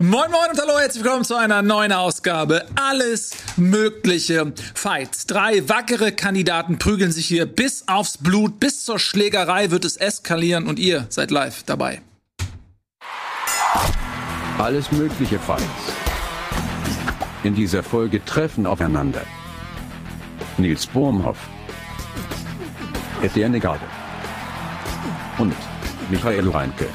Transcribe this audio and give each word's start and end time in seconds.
Moin 0.00 0.30
Moin 0.30 0.50
und 0.52 0.60
hallo, 0.60 0.78
herzlich 0.78 1.02
willkommen 1.02 1.24
zu 1.24 1.34
einer 1.34 1.60
neuen 1.60 1.90
Ausgabe. 1.90 2.64
Alles 2.76 3.32
mögliche 3.56 4.52
Fights. 4.72 5.26
Drei 5.26 5.68
wackere 5.68 6.12
Kandidaten 6.12 6.78
prügeln 6.78 7.10
sich 7.10 7.26
hier 7.26 7.46
bis 7.46 7.88
aufs 7.88 8.16
Blut, 8.16 8.60
bis 8.60 8.84
zur 8.84 9.00
Schlägerei 9.00 9.72
wird 9.72 9.84
es 9.84 9.96
eskalieren 9.96 10.68
und 10.68 10.78
ihr 10.78 11.06
seid 11.08 11.32
live 11.32 11.64
dabei. 11.64 12.00
Alles 14.56 14.92
mögliche 14.92 15.40
Fights. 15.40 15.64
In 17.42 17.56
dieser 17.56 17.82
Folge 17.82 18.24
treffen 18.24 18.66
aufeinander 18.66 19.22
Nils 20.58 20.86
Bohmhoff, 20.86 21.38
Etienne 23.20 23.58
Garde 23.58 23.84
und 25.38 25.56
Michael 26.08 26.48
Reinke. 26.50 26.86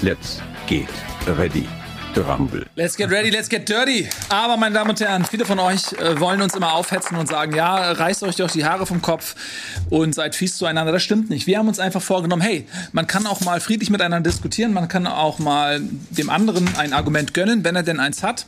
Let's 0.00 0.40
get 0.66 0.88
ready 1.26 1.66
to 2.14 2.22
rumble. 2.22 2.64
Let's 2.74 2.96
get 2.96 3.10
ready, 3.10 3.30
let's 3.30 3.48
get 3.48 3.68
dirty. 3.68 4.08
Aber, 4.28 4.56
meine 4.56 4.74
Damen 4.74 4.90
und 4.90 5.00
Herren, 5.00 5.24
viele 5.24 5.44
von 5.44 5.58
euch 5.58 5.92
äh, 5.94 6.18
wollen 6.20 6.42
uns 6.42 6.54
immer 6.54 6.74
aufhetzen 6.74 7.16
und 7.16 7.28
sagen, 7.28 7.54
ja, 7.54 7.92
reißt 7.92 8.22
euch 8.24 8.36
doch 8.36 8.50
die 8.50 8.64
Haare 8.64 8.86
vom 8.86 9.00
Kopf 9.02 9.34
und 9.90 10.14
seid 10.14 10.34
fies 10.34 10.56
zueinander. 10.56 10.92
Das 10.92 11.02
stimmt 11.02 11.30
nicht. 11.30 11.46
Wir 11.46 11.58
haben 11.58 11.68
uns 11.68 11.78
einfach 11.78 12.02
vorgenommen, 12.02 12.42
hey, 12.42 12.66
man 12.92 13.06
kann 13.06 13.26
auch 13.26 13.40
mal 13.40 13.60
friedlich 13.60 13.90
miteinander 13.90 14.28
diskutieren, 14.28 14.72
man 14.72 14.88
kann 14.88 15.06
auch 15.06 15.38
mal 15.38 15.80
dem 16.10 16.28
anderen 16.28 16.68
ein 16.76 16.92
Argument 16.92 17.34
gönnen, 17.34 17.64
wenn 17.64 17.76
er 17.76 17.82
denn 17.82 18.00
eins 18.00 18.22
hat. 18.22 18.46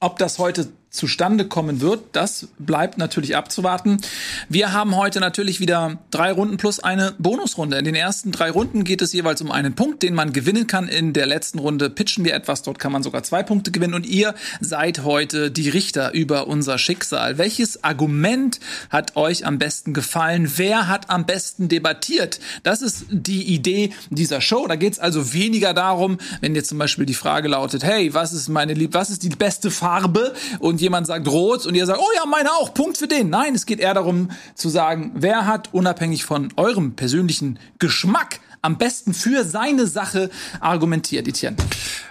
Ob 0.00 0.18
das 0.18 0.38
heute 0.38 0.68
zustande 0.90 1.46
kommen 1.46 1.80
wird, 1.80 2.00
das 2.12 2.48
bleibt 2.58 2.96
natürlich 2.96 3.36
abzuwarten. 3.36 4.00
Wir 4.48 4.72
haben 4.72 4.96
heute 4.96 5.20
natürlich 5.20 5.60
wieder 5.60 5.98
drei 6.10 6.32
Runden 6.32 6.56
plus 6.56 6.80
eine 6.80 7.14
Bonusrunde. 7.18 7.76
In 7.76 7.84
den 7.84 7.94
ersten 7.94 8.32
drei 8.32 8.50
Runden 8.50 8.84
geht 8.84 9.02
es 9.02 9.12
jeweils 9.12 9.42
um 9.42 9.50
einen 9.50 9.74
Punkt, 9.74 10.02
den 10.02 10.14
man 10.14 10.32
gewinnen 10.32 10.66
kann. 10.66 10.88
In 10.88 11.12
der 11.12 11.26
letzten 11.26 11.58
Runde 11.58 11.90
pitchen 11.90 12.24
wir 12.24 12.34
etwas, 12.34 12.62
dort 12.62 12.78
kann 12.78 12.92
man 12.92 13.02
sogar 13.02 13.22
zwei 13.22 13.42
Punkte 13.42 13.70
gewinnen. 13.70 13.94
Und 13.94 14.06
ihr 14.06 14.34
seid 14.60 15.04
heute 15.04 15.50
die 15.50 15.68
Richter 15.68 16.14
über 16.14 16.46
unser 16.46 16.78
Schicksal. 16.78 17.36
Welches 17.36 17.84
Argument 17.84 18.58
hat 18.88 19.14
euch 19.16 19.44
am 19.44 19.58
besten 19.58 19.92
gefallen? 19.92 20.50
Wer 20.56 20.88
hat 20.88 21.10
am 21.10 21.26
besten 21.26 21.68
debattiert? 21.68 22.40
Das 22.62 22.80
ist 22.80 23.04
die 23.10 23.42
Idee 23.42 23.92
dieser 24.08 24.40
Show. 24.40 24.66
Da 24.66 24.76
geht 24.76 24.94
es 24.94 24.98
also 24.98 25.34
weniger 25.34 25.74
darum, 25.74 26.18
wenn 26.40 26.54
jetzt 26.54 26.68
zum 26.68 26.78
Beispiel 26.78 27.04
die 27.04 27.14
Frage 27.14 27.48
lautet, 27.48 27.84
hey, 27.84 28.14
was 28.14 28.32
ist 28.32 28.48
meine 28.48 28.72
Lieb, 28.72 28.94
was 28.94 29.10
ist 29.10 29.22
die 29.22 29.28
beste 29.28 29.70
Farbe? 29.70 30.32
Und 30.58 30.77
jemand 30.80 31.06
sagt 31.06 31.28
rot 31.28 31.66
und 31.66 31.74
ihr 31.74 31.86
sagt, 31.86 32.00
oh 32.00 32.12
ja, 32.16 32.26
meine 32.26 32.52
auch, 32.52 32.74
Punkt 32.74 32.98
für 32.98 33.08
den. 33.08 33.30
Nein, 33.30 33.54
es 33.54 33.66
geht 33.66 33.80
eher 33.80 33.94
darum 33.94 34.30
zu 34.54 34.68
sagen, 34.68 35.12
wer 35.14 35.46
hat 35.46 35.72
unabhängig 35.72 36.24
von 36.24 36.52
eurem 36.56 36.94
persönlichen 36.94 37.58
Geschmack 37.78 38.40
am 38.62 38.78
besten 38.78 39.14
für 39.14 39.44
seine 39.44 39.86
Sache 39.86 40.30
argumentiert, 40.60 41.28
Etienne. 41.28 41.56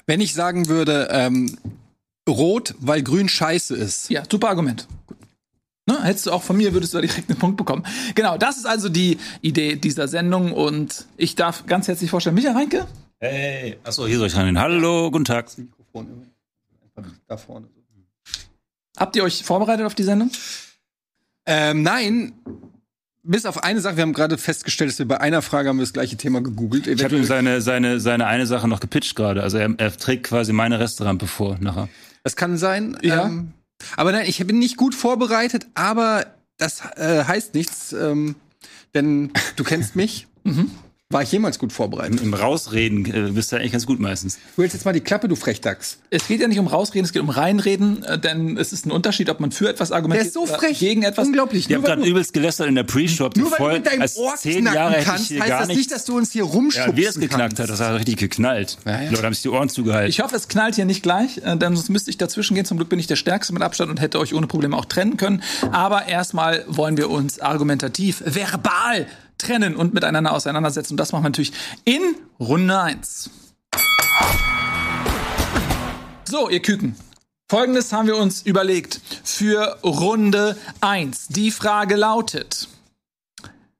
Wenn 0.05 0.21
ich 0.21 0.33
sagen 0.33 0.67
würde, 0.67 1.09
ähm, 1.11 1.57
rot, 2.29 2.75
weil 2.79 3.03
grün 3.03 3.29
scheiße 3.29 3.75
ist. 3.75 4.09
Ja, 4.09 4.23
super 4.29 4.49
Argument. 4.49 4.87
Ne, 5.89 6.03
hättest 6.03 6.25
du 6.25 6.31
auch 6.31 6.43
von 6.43 6.57
mir, 6.57 6.73
würdest 6.73 6.93
du 6.93 6.97
da 6.97 7.01
direkt 7.01 7.29
einen 7.29 7.39
Punkt 7.39 7.55
bekommen. 7.55 7.83
Genau, 8.15 8.37
das 8.37 8.57
ist 8.57 8.65
also 8.65 8.89
die 8.89 9.17
Idee 9.41 9.77
dieser 9.77 10.09
Sendung 10.09 10.51
und 10.51 11.05
ich 11.15 11.35
darf 11.35 11.65
ganz 11.65 11.87
herzlich 11.87 12.09
vorstellen, 12.09 12.35
Michael 12.35 12.55
Reinke. 12.55 12.87
Hey, 13.19 13.77
achso, 13.83 14.05
hier 14.05 14.17
soll 14.17 14.27
ich 14.27 14.35
rein. 14.35 14.59
Hallo, 14.59 15.09
guten 15.09 15.25
Tag. 15.25 15.57
Mikrofon 15.57 16.27
da 17.27 17.37
vorne. 17.37 17.67
Habt 18.97 19.15
ihr 19.15 19.23
euch 19.23 19.43
vorbereitet 19.43 19.85
auf 19.85 19.95
die 19.95 20.03
Sendung? 20.03 20.31
Ähm, 21.45 21.83
nein. 21.83 22.33
Bis 23.23 23.45
auf 23.45 23.63
eine 23.63 23.81
Sache, 23.81 23.97
wir 23.97 24.03
haben 24.03 24.13
gerade 24.13 24.37
festgestellt, 24.37 24.89
dass 24.89 24.99
wir 24.99 25.07
bei 25.07 25.19
einer 25.19 25.41
Frage 25.41 25.67
haben 25.67 25.77
wir 25.77 25.83
das 25.83 25.91
gleiche 25.91 26.15
Thema 26.15 26.41
gegoogelt. 26.41 26.87
Ich 26.87 27.03
habe 27.03 27.17
ihm 27.17 27.25
seine, 27.25 27.61
seine, 27.61 27.99
seine 27.99 28.25
eine 28.25 28.47
Sache 28.47 28.69
noch 28.69 28.79
gepitcht 28.79 29.17
gerade. 29.17 29.43
Also 29.43 29.57
er, 29.57 29.73
er 29.77 29.95
trägt 29.95 30.23
quasi 30.23 30.53
meine 30.53 30.79
Restaurante 30.79 31.27
vor 31.27 31.57
nachher. 31.59 31.89
Das 32.23 32.37
kann 32.37 32.57
sein. 32.57 32.97
Ja. 33.01 33.25
Ähm, 33.25 33.51
aber 33.97 34.13
nein, 34.13 34.25
ich 34.27 34.45
bin 34.47 34.59
nicht 34.59 34.77
gut 34.77 34.95
vorbereitet, 34.95 35.67
aber 35.73 36.25
das 36.57 36.81
äh, 36.95 37.25
heißt 37.25 37.53
nichts, 37.53 37.91
ähm, 37.91 38.35
denn 38.93 39.31
du 39.55 39.63
kennst 39.63 39.95
mich. 39.95 40.27
Mhm. 40.47 40.71
War 41.09 41.21
ich 41.23 41.31
jemals 41.31 41.57
gut 41.57 41.71
vorbereitet? 41.71 42.19
Im 42.21 42.33
Rausreden 42.33 43.05
äh, 43.05 43.31
bist 43.31 43.49
du 43.53 43.55
eigentlich 43.55 43.71
ganz 43.71 43.85
gut 43.85 43.97
meistens. 43.97 44.37
Du 44.57 44.61
hältst 44.61 44.75
jetzt 44.75 44.83
mal 44.83 44.91
die 44.91 44.99
Klappe, 44.99 45.29
du 45.29 45.37
Frechdachs. 45.37 45.99
Es 46.09 46.27
geht 46.27 46.41
ja 46.41 46.49
nicht 46.49 46.59
um 46.59 46.67
rausreden, 46.67 47.05
es 47.05 47.13
geht 47.13 47.21
um 47.21 47.29
reinreden, 47.29 48.03
äh, 48.03 48.19
denn 48.19 48.57
es 48.57 48.73
ist 48.73 48.85
ein 48.85 48.91
Unterschied, 48.91 49.29
ob 49.29 49.39
man 49.39 49.51
für 49.53 49.69
etwas 49.69 49.87
Der 49.87 49.95
argumentiert 49.95 50.27
ist 50.27 50.33
so 50.33 50.41
oder 50.41 50.57
frech. 50.57 50.79
gegen 50.79 51.03
etwas. 51.03 51.25
Unglaublich. 51.27 51.69
Wir 51.69 51.77
haben 51.77 51.83
Nur 51.83 51.89
weil 51.91 51.95
gerade 51.95 52.05
du- 52.07 52.11
übelst 52.11 52.33
gelästert 52.33 52.67
in 52.67 52.75
der 52.75 52.83
Pre-Show. 52.83 53.29
Nur 53.37 53.51
weil 53.51 53.57
du 53.57 53.73
mit 53.75 53.85
deinem 53.87 54.09
Ohr 54.17 54.35
zehn 54.35 54.65
Jahre 54.65 54.95
knacken 54.95 54.99
ich 54.99 55.05
kannst, 55.05 55.31
heißt 55.31 55.47
gar 55.47 55.59
das 55.61 55.67
nicht, 55.69 55.91
dass 55.93 56.03
du 56.03 56.17
uns 56.17 56.33
hier 56.33 56.43
rumschubst. 56.43 56.87
Ja, 56.89 56.97
wie 56.97 57.05
es 57.05 57.17
geknackt 57.17 57.57
hat, 57.57 57.69
das 57.69 57.79
hat 57.79 57.97
richtig 57.97 58.17
geknallt. 58.17 58.77
Ja, 58.85 58.91
ja. 58.91 58.97
Die 59.07 59.15
Leute 59.15 59.23
haben 59.27 59.33
sich 59.33 59.43
die 59.43 59.49
Ohren 59.49 59.69
zugehalten. 59.69 60.09
Ich 60.09 60.19
hoffe, 60.19 60.35
es 60.35 60.49
knallt 60.49 60.75
hier 60.75 60.83
nicht 60.83 61.03
gleich, 61.03 61.37
äh, 61.37 61.55
denn 61.55 61.73
sonst 61.73 61.87
müsste 61.87 62.09
ich 62.09 62.17
dazwischen 62.17 62.53
gehen. 62.55 62.65
Zum 62.65 62.75
Glück 62.75 62.89
bin 62.89 62.99
ich 62.99 63.07
der 63.07 63.15
Stärkste 63.15 63.53
mit 63.53 63.61
Abstand 63.63 63.89
und 63.91 64.01
hätte 64.01 64.19
euch 64.19 64.33
ohne 64.33 64.47
Probleme 64.47 64.75
auch 64.75 64.83
trennen 64.83 65.15
können. 65.15 65.41
Aber 65.71 66.09
erstmal 66.09 66.65
wollen 66.67 66.97
wir 66.97 67.09
uns 67.09 67.39
argumentativ, 67.39 68.21
verbal 68.25 69.07
trennen 69.37 69.75
und 69.75 69.93
miteinander 69.93 70.33
auseinandersetzen. 70.33 70.93
Und 70.93 70.97
das 70.97 71.11
machen 71.11 71.23
wir 71.23 71.29
natürlich 71.29 71.53
in 71.85 72.01
Runde 72.39 72.79
1. 72.79 73.29
So, 76.25 76.49
ihr 76.49 76.61
Küken. 76.61 76.95
Folgendes 77.49 77.93
haben 77.93 78.07
wir 78.07 78.17
uns 78.17 78.41
überlegt 78.41 78.99
für 79.23 79.79
Runde 79.81 80.57
1. 80.81 81.27
Die 81.29 81.51
Frage 81.51 81.95
lautet, 81.95 82.67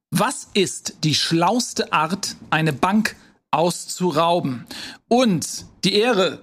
was 0.10 0.48
ist 0.54 1.04
die 1.04 1.16
schlauste 1.16 1.92
Art, 1.92 2.38
eine 2.50 2.72
Bank 2.72 3.18
auszurauben? 3.52 4.66
Und 5.10 5.66
die 5.84 5.96
Ehre 5.96 6.40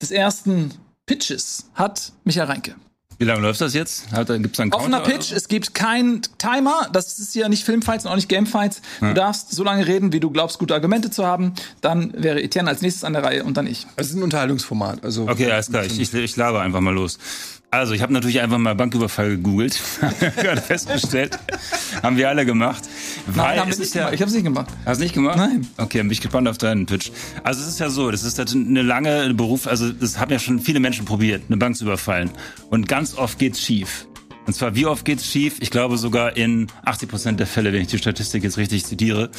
des 0.00 0.10
ersten 0.10 0.72
Pitches 1.04 1.66
hat 1.74 2.12
Michael 2.24 2.46
Reinke. 2.46 2.74
Wie 3.18 3.24
lange 3.24 3.40
läuft 3.40 3.60
das 3.60 3.72
jetzt? 3.72 4.12
Hat, 4.12 4.28
da 4.28 4.36
gibt's 4.36 4.60
einen 4.60 4.72
Offener 4.72 5.00
Counter? 5.00 5.18
Pitch, 5.18 5.32
es 5.32 5.48
gibt 5.48 5.74
keinen 5.74 6.20
Timer. 6.38 6.88
Das 6.92 7.18
ist 7.18 7.34
ja 7.34 7.48
nicht 7.48 7.64
Filmfights 7.64 8.04
und 8.04 8.10
auch 8.10 8.16
nicht 8.16 8.28
Gamefights. 8.28 8.82
Du 9.00 9.14
darfst 9.14 9.52
so 9.52 9.64
lange 9.64 9.86
reden, 9.86 10.12
wie 10.12 10.20
du 10.20 10.30
glaubst, 10.30 10.58
gute 10.58 10.74
Argumente 10.74 11.10
zu 11.10 11.24
haben. 11.24 11.54
Dann 11.80 12.12
wäre 12.16 12.42
Etienne 12.42 12.68
als 12.68 12.82
nächstes 12.82 13.04
an 13.04 13.14
der 13.14 13.24
Reihe 13.24 13.44
und 13.44 13.56
dann 13.56 13.66
ich. 13.66 13.86
Das 13.96 14.08
ist 14.08 14.14
ein 14.14 14.22
Unterhaltungsformat. 14.22 15.02
Also 15.04 15.28
Okay, 15.28 15.50
alles 15.50 15.70
klar. 15.70 15.84
Ich, 15.84 15.98
ich, 15.98 16.12
ich 16.12 16.36
laber 16.36 16.60
einfach 16.60 16.80
mal 16.80 16.94
los. 16.94 17.18
Also, 17.76 17.92
ich 17.92 18.00
habe 18.00 18.10
natürlich 18.10 18.40
einfach 18.40 18.56
mal 18.56 18.74
Banküberfall 18.74 19.30
gegoogelt. 19.36 19.78
Gerade 20.36 20.62
festgestellt. 20.62 21.38
haben 22.02 22.16
wir 22.16 22.30
alle 22.30 22.46
gemacht. 22.46 22.84
Weil 23.26 23.60
haben 23.60 23.66
wir 23.66 23.72
es 23.74 23.78
nicht 23.78 23.94
ja, 23.94 24.04
gemacht. 24.04 24.14
Ich 24.14 24.20
habe 24.22 24.28
es 24.30 24.34
nicht 24.34 24.44
gemacht. 24.44 24.66
Hast 24.86 24.98
du 24.98 25.04
nicht 25.04 25.14
gemacht? 25.14 25.36
Nein. 25.36 25.66
Okay, 25.76 25.98
dann 25.98 26.06
bin 26.06 26.12
ich 26.12 26.22
gespannt 26.22 26.48
auf 26.48 26.56
deinen 26.56 26.86
Pitch. 26.86 27.10
Also 27.44 27.60
es 27.60 27.68
ist 27.68 27.78
ja 27.78 27.90
so, 27.90 28.10
das 28.10 28.24
ist 28.24 28.38
halt 28.38 28.54
eine 28.54 28.80
lange 28.80 29.34
Beruf, 29.34 29.66
also 29.66 29.92
das 29.92 30.18
haben 30.18 30.32
ja 30.32 30.38
schon 30.38 30.60
viele 30.60 30.80
Menschen 30.80 31.04
probiert, 31.04 31.42
eine 31.48 31.58
Bank 31.58 31.76
zu 31.76 31.84
überfallen. 31.84 32.30
Und 32.70 32.88
ganz 32.88 33.14
oft 33.14 33.38
geht's 33.38 33.60
schief. 33.60 34.06
Und 34.46 34.54
zwar, 34.54 34.74
wie 34.74 34.86
oft 34.86 35.04
geht's 35.04 35.26
schief? 35.26 35.56
Ich 35.60 35.70
glaube 35.70 35.98
sogar 35.98 36.34
in 36.34 36.68
80 36.86 37.08
Prozent 37.10 37.40
der 37.40 37.46
Fälle, 37.46 37.74
wenn 37.74 37.82
ich 37.82 37.88
die 37.88 37.98
Statistik 37.98 38.42
jetzt 38.42 38.56
richtig 38.56 38.86
zitiere. 38.86 39.30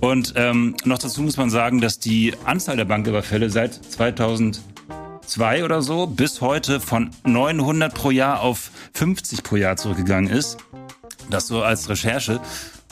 Und 0.00 0.34
ähm, 0.36 0.76
noch 0.84 0.98
dazu 0.98 1.22
muss 1.22 1.38
man 1.38 1.48
sagen, 1.48 1.80
dass 1.80 1.98
die 1.98 2.34
Anzahl 2.44 2.76
der 2.76 2.84
Banküberfälle 2.84 3.48
seit 3.48 3.80
2002 5.28 5.64
oder 5.64 5.82
so 5.82 6.06
bis 6.06 6.40
heute 6.40 6.80
von 6.80 7.10
900 7.24 7.94
pro 7.94 8.10
Jahr 8.10 8.40
auf 8.40 8.70
50 8.94 9.42
pro 9.42 9.56
Jahr 9.56 9.76
zurückgegangen 9.76 10.30
ist. 10.30 10.56
Das 11.28 11.46
so 11.46 11.62
als 11.62 11.88
Recherche. 11.88 12.40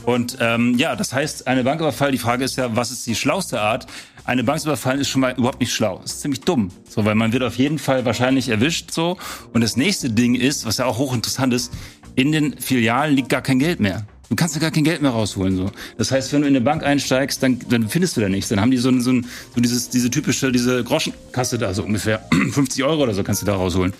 Und 0.05 0.37
ähm, 0.41 0.77
ja, 0.77 0.95
das 0.95 1.13
heißt, 1.13 1.47
eine 1.49 1.65
Banküberfall, 1.65 2.13
die 2.13 2.19
Frage 2.19 2.45
ist 2.45 2.57
ja, 2.57 2.77
was 2.77 2.91
ist 2.91 3.07
die 3.07 3.15
schlauste 3.15 3.61
Art? 3.61 3.87
Eine 4.25 4.45
Bank 4.45 4.61
zu 4.61 4.69
überfallen 4.69 5.01
ist 5.01 5.09
schon 5.09 5.23
mal 5.23 5.35
überhaupt 5.35 5.61
nicht 5.61 5.73
schlau. 5.73 6.01
Ist 6.05 6.21
ziemlich 6.21 6.41
dumm. 6.43 6.71
So, 6.89 7.05
weil 7.05 7.15
man 7.15 7.33
wird 7.33 7.43
auf 7.43 7.57
jeden 7.57 7.79
Fall 7.79 8.05
wahrscheinlich 8.05 8.51
erwischt 8.51 8.91
so. 8.91 9.17
Und 9.55 9.63
das 9.63 9.77
nächste 9.77 10.11
Ding 10.11 10.35
ist, 10.35 10.67
was 10.67 10.77
ja 10.77 10.85
auch 10.85 10.99
hochinteressant 10.99 11.55
ist, 11.55 11.73
in 12.17 12.33
den 12.33 12.59
Filialen 12.59 13.15
liegt 13.15 13.31
gar 13.31 13.43
kein 13.43 13.59
Geld 13.59 13.81
mehr. 13.81 14.07
Du 14.29 14.35
kannst 14.35 14.55
ja 14.57 14.61
gar 14.61 14.71
kein 14.73 14.83
Geld 14.85 15.03
mehr 15.03 15.13
rausholen. 15.13 15.57
So. 15.57 15.71
Das 15.99 16.11
heißt, 16.11 16.33
wenn 16.33 16.43
du 16.43 16.49
in 16.49 16.57
eine 16.57 16.65
Bank 16.65 16.83
einsteigst, 16.83 17.43
dann, 17.43 17.59
dann 17.69 17.89
findest 17.89 18.17
du 18.17 18.21
da 18.21 18.29
nichts. 18.29 18.49
Dann 18.49 18.61
haben 18.61 18.71
die 18.73 18.77
so, 18.79 18.89
ein- 18.89 19.01
so, 19.01 19.13
ein, 19.13 19.27
so 19.55 19.61
dieses, 19.61 19.89
diese 19.89 20.11
typische, 20.11 20.51
diese 20.51 20.83
Groschenkasse 20.83 21.59
da, 21.59 21.73
so 21.75 21.85
ungefähr 21.85 22.27
50 22.53 22.83
Euro 22.85 23.03
oder 23.05 23.15
so 23.15 23.23
kannst 23.23 23.43
du 23.43 23.47
da 23.47 23.55
rausholen. 23.55 23.93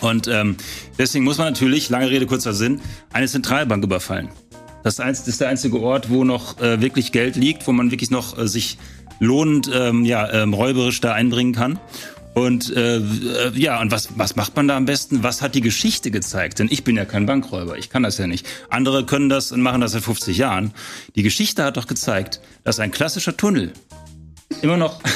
Und 0.00 0.28
ähm, 0.28 0.56
deswegen 0.98 1.24
muss 1.24 1.38
man 1.38 1.46
natürlich, 1.48 1.88
lange 1.90 2.10
Rede, 2.10 2.26
kurzer 2.26 2.52
Sinn, 2.54 2.80
eine 3.12 3.26
Zentralbank 3.28 3.84
überfallen. 3.84 4.28
Das 4.82 4.98
ist, 4.98 5.40
der 5.40 5.48
einzige 5.48 5.80
Ort, 5.80 6.10
wo 6.10 6.24
noch 6.24 6.60
äh, 6.60 6.80
wirklich 6.82 7.10
Geld 7.12 7.36
liegt, 7.36 7.66
wo 7.66 7.72
man 7.72 7.90
wirklich 7.90 8.10
noch 8.10 8.36
äh, 8.38 8.46
sich 8.46 8.76
lohnend, 9.18 9.70
ähm, 9.72 10.04
ja, 10.04 10.30
ähm, 10.32 10.52
räuberisch 10.52 11.00
da 11.00 11.12
einbringen 11.14 11.54
kann. 11.54 11.78
Und 12.34 12.74
äh, 12.74 12.96
äh, 12.96 13.52
ja, 13.54 13.80
und 13.80 13.92
was, 13.92 14.08
was 14.16 14.34
macht 14.34 14.56
man 14.56 14.66
da 14.66 14.76
am 14.76 14.86
besten? 14.86 15.22
Was 15.22 15.40
hat 15.40 15.54
die 15.54 15.60
Geschichte 15.60 16.10
gezeigt? 16.10 16.58
Denn 16.58 16.68
ich 16.70 16.82
bin 16.82 16.96
ja 16.96 17.04
kein 17.04 17.26
Bankräuber, 17.26 17.78
ich 17.78 17.90
kann 17.90 18.02
das 18.02 18.18
ja 18.18 18.26
nicht. 18.26 18.46
Andere 18.70 19.06
können 19.06 19.28
das 19.28 19.52
und 19.52 19.62
machen 19.62 19.80
das 19.80 19.92
seit 19.92 20.02
50 20.02 20.36
Jahren. 20.36 20.74
Die 21.14 21.22
Geschichte 21.22 21.62
hat 21.62 21.76
doch 21.76 21.86
gezeigt, 21.86 22.40
dass 22.64 22.80
ein 22.80 22.90
klassischer 22.90 23.36
Tunnel 23.36 23.72
immer 24.62 24.76
noch 24.76 25.00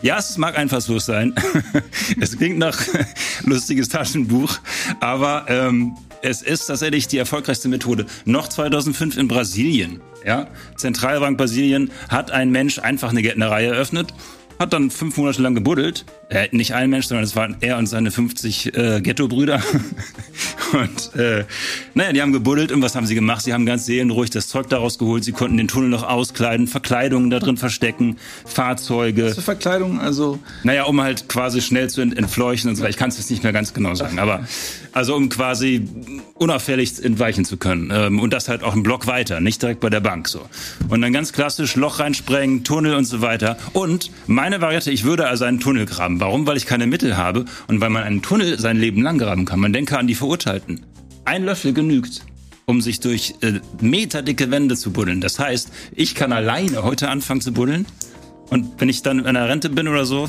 Ja, 0.00 0.18
es 0.18 0.38
mag 0.38 0.56
einfallslos 0.56 1.06
sein. 1.06 1.34
es 2.20 2.36
klingt 2.36 2.58
nach 2.58 2.78
lustiges 3.44 3.88
Taschenbuch, 3.88 4.58
aber 5.00 5.46
ähm, 5.48 5.96
es 6.22 6.42
ist 6.42 6.66
tatsächlich 6.66 7.08
die 7.08 7.18
erfolgreichste 7.18 7.68
Methode. 7.68 8.06
Noch 8.24 8.48
2005 8.48 9.16
in 9.16 9.28
Brasilien. 9.28 10.00
Ja, 10.24 10.48
Zentralbank 10.76 11.36
Brasilien 11.36 11.90
hat 12.08 12.30
ein 12.30 12.50
Mensch 12.50 12.78
einfach 12.78 13.10
eine 13.10 13.22
Gärtnerei 13.22 13.64
eröffnet 13.64 14.12
hat 14.58 14.72
dann 14.72 14.90
fünf 14.90 15.16
Monate 15.16 15.40
lang 15.40 15.54
gebuddelt. 15.54 16.04
Äh, 16.28 16.48
nicht 16.52 16.74
ein 16.74 16.90
Mensch, 16.90 17.06
sondern 17.06 17.24
es 17.24 17.36
waren 17.36 17.56
er 17.60 17.78
und 17.78 17.86
seine 17.86 18.10
50 18.10 18.74
äh, 18.74 19.00
Ghetto-Brüder. 19.00 19.62
und 20.72 21.20
äh, 21.20 21.44
naja, 21.94 22.12
die 22.12 22.22
haben 22.22 22.32
gebuddelt 22.32 22.72
und 22.72 22.82
was 22.82 22.94
haben 22.94 23.06
sie 23.06 23.14
gemacht? 23.14 23.42
Sie 23.42 23.54
haben 23.54 23.66
ganz 23.66 23.86
seelenruhig 23.86 24.30
das 24.30 24.48
Zeug 24.48 24.68
daraus 24.68 24.98
geholt. 24.98 25.24
Sie 25.24 25.32
konnten 25.32 25.56
den 25.56 25.68
Tunnel 25.68 25.88
noch 25.88 26.02
auskleiden, 26.02 26.66
Verkleidungen 26.66 27.30
da 27.30 27.38
drin 27.38 27.56
verstecken, 27.56 28.18
Fahrzeuge. 28.44 29.32
Zur 29.32 29.44
Verkleidung, 29.44 30.00
also 30.00 30.38
Naja, 30.64 30.84
um 30.84 31.00
halt 31.00 31.28
quasi 31.28 31.60
schnell 31.60 31.88
zu 31.88 32.00
ent 32.00 32.16
entfleuchen 32.18 32.70
und 32.70 32.76
so 32.76 32.82
weiter. 32.82 32.90
Ich 32.90 32.96
kann 32.96 33.10
es 33.10 33.18
jetzt 33.18 33.30
nicht 33.30 33.42
mehr 33.42 33.52
ganz 33.52 33.74
genau 33.74 33.94
sagen, 33.94 34.18
aber 34.18 34.46
also 34.98 35.14
um 35.14 35.28
quasi 35.28 35.86
unauffällig 36.34 37.02
entweichen 37.02 37.44
zu 37.44 37.56
können. 37.56 37.92
Ähm, 37.94 38.18
und 38.18 38.32
das 38.32 38.48
halt 38.48 38.64
auch 38.64 38.72
einen 38.72 38.82
Block 38.82 39.06
weiter, 39.06 39.40
nicht 39.40 39.62
direkt 39.62 39.78
bei 39.78 39.90
der 39.90 40.00
Bank 40.00 40.28
so. 40.28 40.40
Und 40.88 41.00
dann 41.02 41.12
ganz 41.12 41.32
klassisch 41.32 41.76
Loch 41.76 42.00
reinsprengen, 42.00 42.64
Tunnel 42.64 42.94
und 42.96 43.04
so 43.04 43.20
weiter. 43.20 43.56
Und 43.72 44.10
meine 44.26 44.60
Variante, 44.60 44.90
ich 44.90 45.04
würde 45.04 45.28
also 45.28 45.44
einen 45.44 45.60
Tunnel 45.60 45.86
graben. 45.86 46.18
Warum? 46.18 46.48
Weil 46.48 46.56
ich 46.56 46.66
keine 46.66 46.88
Mittel 46.88 47.16
habe 47.16 47.44
und 47.68 47.80
weil 47.80 47.90
man 47.90 48.02
einen 48.02 48.22
Tunnel 48.22 48.58
sein 48.58 48.76
Leben 48.76 49.02
lang 49.02 49.18
graben 49.18 49.44
kann. 49.44 49.60
Man 49.60 49.72
denke 49.72 49.96
an 49.96 50.08
die 50.08 50.16
Verurteilten. 50.16 50.80
Ein 51.24 51.44
Löffel 51.44 51.72
genügt 51.72 52.22
um 52.66 52.82
sich 52.82 53.00
durch 53.00 53.34
äh, 53.40 53.60
meterdicke 53.80 54.50
Wände 54.50 54.76
zu 54.76 54.90
buddeln. 54.90 55.22
Das 55.22 55.38
heißt, 55.38 55.70
ich 55.92 56.14
kann 56.14 56.32
alleine 56.32 56.82
heute 56.82 57.08
anfangen 57.08 57.40
zu 57.40 57.52
buddeln 57.52 57.86
und 58.50 58.78
wenn 58.78 58.90
ich 58.90 59.00
dann 59.00 59.24
in 59.24 59.34
der 59.34 59.48
Rente 59.48 59.70
bin 59.70 59.88
oder 59.88 60.04
so, 60.04 60.28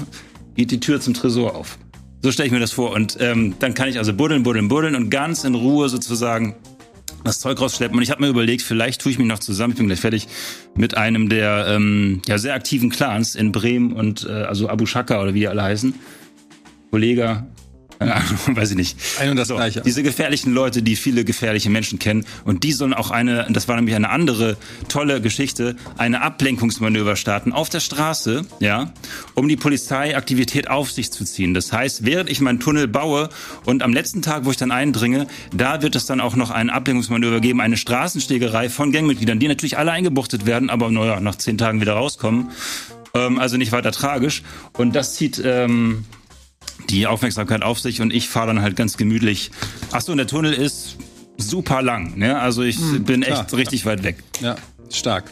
geht 0.56 0.72
die 0.72 0.80
Tür 0.80 1.02
zum 1.02 1.14
Tresor 1.14 1.54
auf. 1.54 1.78
So 2.22 2.32
stelle 2.32 2.48
ich 2.48 2.54
mir 2.54 2.60
das 2.60 2.72
vor. 2.72 2.92
Und 2.92 3.18
ähm, 3.20 3.56
dann 3.60 3.74
kann 3.74 3.88
ich 3.88 3.98
also 3.98 4.14
buddeln, 4.14 4.44
buddeln, 4.44 4.68
buddeln 4.68 4.96
und 4.96 5.10
ganz 5.10 5.44
in 5.44 5.56
Ruhe 5.56 5.88
sozusagen 5.90 6.56
das 7.24 7.40
Zeug 7.40 7.60
rausschleppen. 7.60 7.98
Und 7.98 8.04
ich 8.04 8.12
habe 8.12 8.22
mir 8.22 8.30
überlegt, 8.30 8.62
vielleicht 8.62 9.02
tue 9.02 9.12
ich 9.12 9.18
mich 9.18 9.28
noch 9.28 9.40
zusammen, 9.40 9.74
ich 9.74 9.78
bin 9.78 9.88
gleich 9.88 10.00
fertig, 10.00 10.28
mit 10.76 10.96
einem 10.96 11.30
der 11.30 11.66
ähm, 11.68 12.22
ja, 12.28 12.38
sehr 12.38 12.54
aktiven 12.54 12.90
Clans 12.90 13.36
in 13.36 13.52
Bremen 13.52 13.94
und 13.94 14.26
äh, 14.26 14.32
also 14.32 14.70
Abu 14.70 14.86
Shaka 14.86 15.22
oder 15.22 15.34
wie 15.34 15.40
die 15.40 15.48
alle 15.48 15.64
heißen. 15.64 15.94
Kollege, 16.92 17.46
weiß 18.48 18.72
ich 18.72 18.78
nicht. 18.78 18.98
Ein 19.20 19.32
und 19.32 19.36
das 19.36 19.50
so, 19.50 19.56
Gleiche. 19.56 19.82
Diese 19.82 20.04
gefährlichen 20.04 20.54
Leute, 20.54 20.82
die 20.82 20.96
viele 20.96 21.26
gefährliche 21.26 21.70
Menschen 21.70 22.00
kennen. 22.00 22.26
Und 22.46 22.64
die 22.64 22.72
sollen 22.72 22.94
auch 22.94 23.12
eine, 23.12 23.46
das 23.50 23.68
war 23.68 23.76
nämlich 23.76 23.96
eine 23.96 24.10
andere 24.10 24.58
tolle 24.88 25.20
Geschichte, 25.22 25.76
eine 25.98 26.22
Ablenkungsmanöver 26.22 27.18
starten 27.18 27.52
auf 27.52 27.70
der 27.70 27.82
Straße, 27.82 28.46
ja, 28.60 28.94
um 29.34 29.50
die 29.50 29.58
Polizeiaktivität 29.58 30.70
auf 30.70 30.92
sich 30.92 31.12
zu 31.12 31.26
ziehen. 31.26 31.54
Das 31.54 31.74
heißt, 31.74 32.06
während 32.06 32.30
ich 32.30 32.40
meinen 32.40 32.62
Tunnel 32.62 32.88
baue 32.88 33.30
und 33.66 33.84
am 33.84 33.92
letzten 33.92 34.22
Tag, 34.22 34.46
wo 34.46 34.52
ich 34.52 34.58
dann 34.58 34.72
eindringe, 34.72 35.28
da 35.54 35.82
wird 35.82 35.96
es 35.96 36.06
dann 36.06 36.22
auch 36.22 36.38
noch 36.38 36.52
ein 36.52 36.70
Ablenkungsmanöver 36.70 37.42
geben, 37.42 37.60
eine 37.60 37.76
Straßenschlägerei 37.76 38.70
von 38.70 38.94
Gangmitgliedern, 38.94 39.40
die 39.40 39.50
natürlich 39.50 39.78
alle 39.78 39.92
eingebuchtet 39.92 40.46
werden, 40.46 40.70
aber 40.70 40.90
naja, 40.90 41.20
nach 41.20 41.36
zehn 41.36 41.58
Tagen 41.58 41.82
wieder 41.82 41.94
rauskommen. 41.94 42.52
Ähm, 43.14 43.40
also 43.40 43.58
nicht 43.58 43.72
weiter 43.72 43.92
tragisch. 43.92 44.44
Und 44.74 44.96
das 44.96 45.16
zieht, 45.16 45.42
ähm, 45.44 46.06
die 46.90 47.08
Aufmerksamkeit 47.08 47.62
auf 47.64 47.80
sich 47.80 48.02
und 48.02 48.14
ich 48.14 48.30
fahre 48.30 48.48
dann 48.48 48.62
halt 48.62 48.76
ganz 48.76 48.98
gemütlich. 48.98 49.52
Ach 49.92 50.02
so, 50.02 50.12
und 50.12 50.18
der 50.18 50.28
Tunnel 50.28 50.54
ist 50.54 50.98
super 51.38 51.82
lang. 51.82 52.18
Ne? 52.18 52.40
Also 52.40 52.64
ich 52.64 52.78
bin 53.06 53.22
echt 53.24 53.48
klar. 53.48 53.54
richtig 53.60 53.86
weit 53.86 54.04
weg. 54.04 54.18
Ja, 54.42 54.56
stark. 54.92 55.32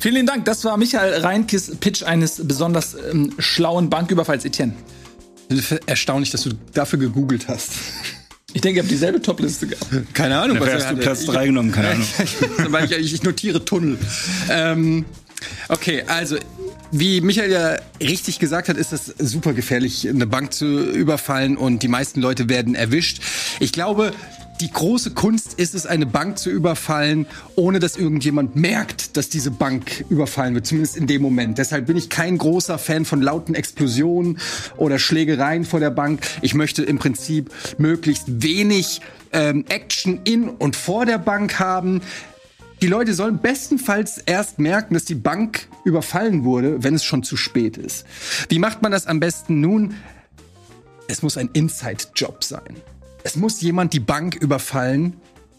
vielen 0.00 0.14
lieben 0.14 0.26
Dank. 0.26 0.44
Das 0.44 0.64
war 0.64 0.76
Michael 0.76 1.20
Reinkes 1.20 1.76
Pitch 1.80 2.02
eines 2.02 2.40
besonders 2.46 2.94
ähm, 3.10 3.32
schlauen 3.38 3.90
Banküberfalls 3.90 4.44
Etienne. 4.44 4.72
Erstaunlich, 5.86 6.30
dass 6.30 6.42
du 6.42 6.50
dafür 6.74 6.98
gegoogelt 6.98 7.48
hast. 7.48 7.70
Ich 8.54 8.60
denke, 8.62 8.78
ihr 8.78 8.82
habt 8.82 8.90
dieselbe 8.90 9.20
Topliste 9.20 9.66
gehabt. 9.66 10.14
Keine 10.14 10.38
Ahnung, 10.38 10.58
Dafür 10.58 10.72
er 10.72 10.78
hast 10.80 10.90
du. 10.90 10.96
Platz 10.96 11.20
Ich- 11.22 11.26
drei 11.28 11.46
genommen, 11.46 11.70
keine 11.72 11.88
Ahnung. 11.90 12.06
Weil 12.72 12.90
ich, 12.90 13.12
ich 13.14 13.22
notiere 13.22 13.64
Tunnel. 13.64 13.98
Ähm, 14.50 15.04
okay, 15.68 16.02
also 16.06 16.36
wie 16.90 17.20
Michael 17.20 17.50
ja 17.50 17.76
richtig 18.00 18.38
gesagt 18.38 18.68
hat, 18.68 18.76
ist 18.76 18.92
es 18.92 19.14
super 19.18 19.52
gefährlich, 19.52 20.08
eine 20.08 20.26
Bank 20.26 20.52
zu 20.52 20.90
überfallen 20.90 21.56
und 21.56 21.82
die 21.82 21.88
meisten 21.88 22.20
Leute 22.20 22.48
werden 22.48 22.74
erwischt. 22.74 23.20
Ich 23.60 23.72
glaube, 23.72 24.12
die 24.60 24.72
große 24.72 25.12
Kunst 25.12 25.54
ist 25.54 25.74
es, 25.74 25.86
eine 25.86 26.06
Bank 26.06 26.38
zu 26.38 26.50
überfallen, 26.50 27.26
ohne 27.54 27.78
dass 27.78 27.96
irgendjemand 27.96 28.56
merkt, 28.56 29.16
dass 29.16 29.28
diese 29.28 29.52
Bank 29.52 30.04
überfallen 30.08 30.54
wird, 30.54 30.66
zumindest 30.66 30.96
in 30.96 31.06
dem 31.06 31.22
Moment. 31.22 31.58
Deshalb 31.58 31.86
bin 31.86 31.96
ich 31.96 32.08
kein 32.08 32.38
großer 32.38 32.78
Fan 32.78 33.04
von 33.04 33.22
lauten 33.22 33.54
Explosionen 33.54 34.38
oder 34.76 34.98
Schlägereien 34.98 35.64
vor 35.64 35.78
der 35.78 35.90
Bank. 35.90 36.22
Ich 36.42 36.54
möchte 36.54 36.82
im 36.82 36.98
Prinzip 36.98 37.52
möglichst 37.78 38.42
wenig 38.42 39.00
ähm, 39.32 39.64
Action 39.68 40.20
in 40.24 40.48
und 40.48 40.74
vor 40.74 41.06
der 41.06 41.18
Bank 41.18 41.60
haben. 41.60 42.00
Die 42.80 42.86
Leute 42.86 43.12
sollen 43.12 43.38
bestenfalls 43.38 44.18
erst 44.18 44.58
merken, 44.60 44.94
dass 44.94 45.04
die 45.04 45.16
Bank 45.16 45.68
überfallen 45.84 46.44
wurde, 46.44 46.82
wenn 46.84 46.94
es 46.94 47.04
schon 47.04 47.24
zu 47.24 47.36
spät 47.36 47.76
ist. 47.76 48.06
Wie 48.48 48.60
macht 48.60 48.82
man 48.82 48.92
das 48.92 49.06
am 49.06 49.18
besten 49.18 49.60
nun? 49.60 49.94
Es 51.08 51.22
muss 51.22 51.36
ein 51.36 51.50
Inside-Job 51.52 52.44
sein. 52.44 52.76
Es 53.24 53.34
muss 53.34 53.60
jemand 53.60 53.94
die 53.94 54.00
Bank 54.00 54.36
überfallen, 54.36 55.14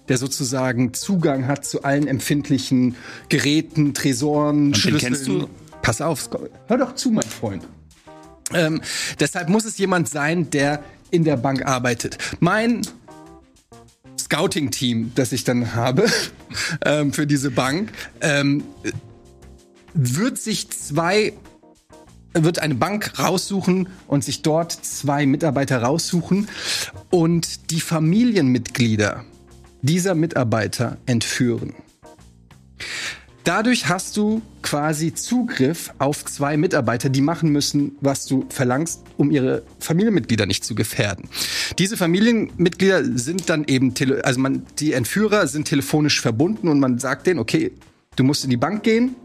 der 0.07 0.17
sozusagen 0.17 0.93
Zugang 0.93 1.47
hat 1.47 1.65
zu 1.65 1.83
allen 1.83 2.07
empfindlichen 2.07 2.95
Geräten, 3.27 3.93
Tresoren, 3.93 4.71
den 4.71 4.75
Schlüsseln. 4.75 5.13
kennst 5.13 5.27
du? 5.27 5.49
Pass 5.81 6.01
auf, 6.01 6.21
Scott. 6.21 6.51
hör 6.67 6.77
doch 6.77 6.95
zu, 6.95 7.11
mein 7.11 7.25
Freund. 7.25 7.67
Ähm, 8.53 8.81
deshalb 9.19 9.49
muss 9.49 9.65
es 9.65 9.77
jemand 9.77 10.09
sein, 10.09 10.49
der 10.49 10.83
in 11.11 11.23
der 11.23 11.37
Bank 11.37 11.65
arbeitet. 11.65 12.17
Mein 12.39 12.81
Scouting-Team, 14.29 15.13
das 15.15 15.31
ich 15.31 15.43
dann 15.43 15.73
habe 15.73 16.05
ähm, 16.85 17.11
für 17.13 17.25
diese 17.25 17.51
Bank, 17.51 17.91
ähm, 18.21 18.63
wird 19.93 20.37
sich 20.37 20.69
zwei 20.69 21.33
wird 22.33 22.59
eine 22.59 22.75
Bank 22.75 23.17
raussuchen 23.17 23.89
und 24.05 24.23
sich 24.23 24.43
dort 24.43 24.71
zwei 24.71 25.25
Mitarbeiter 25.25 25.81
raussuchen 25.81 26.47
und 27.09 27.71
die 27.71 27.81
Familienmitglieder 27.81 29.25
dieser 29.81 30.13
Mitarbeiter 30.13 30.97
entführen. 31.07 31.73
Dadurch 33.49 33.89
hast 33.89 34.15
du 34.15 34.43
quasi 34.61 35.15
Zugriff 35.15 35.91
auf 35.97 36.23
zwei 36.23 36.55
Mitarbeiter, 36.55 37.09
die 37.09 37.21
machen 37.21 37.49
müssen, 37.49 37.93
was 37.99 38.27
du 38.27 38.45
verlangst, 38.49 39.01
um 39.17 39.31
ihre 39.31 39.63
Familienmitglieder 39.79 40.45
nicht 40.45 40.63
zu 40.63 40.75
gefährden. 40.75 41.27
Diese 41.79 41.97
Familienmitglieder 41.97 43.03
sind 43.17 43.49
dann 43.49 43.63
eben, 43.65 43.95
tele 43.95 44.23
also 44.23 44.39
man, 44.39 44.67
die 44.77 44.93
Entführer 44.93 45.47
sind 45.47 45.67
telefonisch 45.67 46.21
verbunden 46.21 46.67
und 46.67 46.79
man 46.79 46.99
sagt 46.99 47.25
denen, 47.25 47.39
okay, 47.39 47.71
du 48.17 48.23
musst 48.23 48.43
in 48.43 48.51
die 48.51 48.57
Bank 48.57 48.83
gehen, 48.83 49.15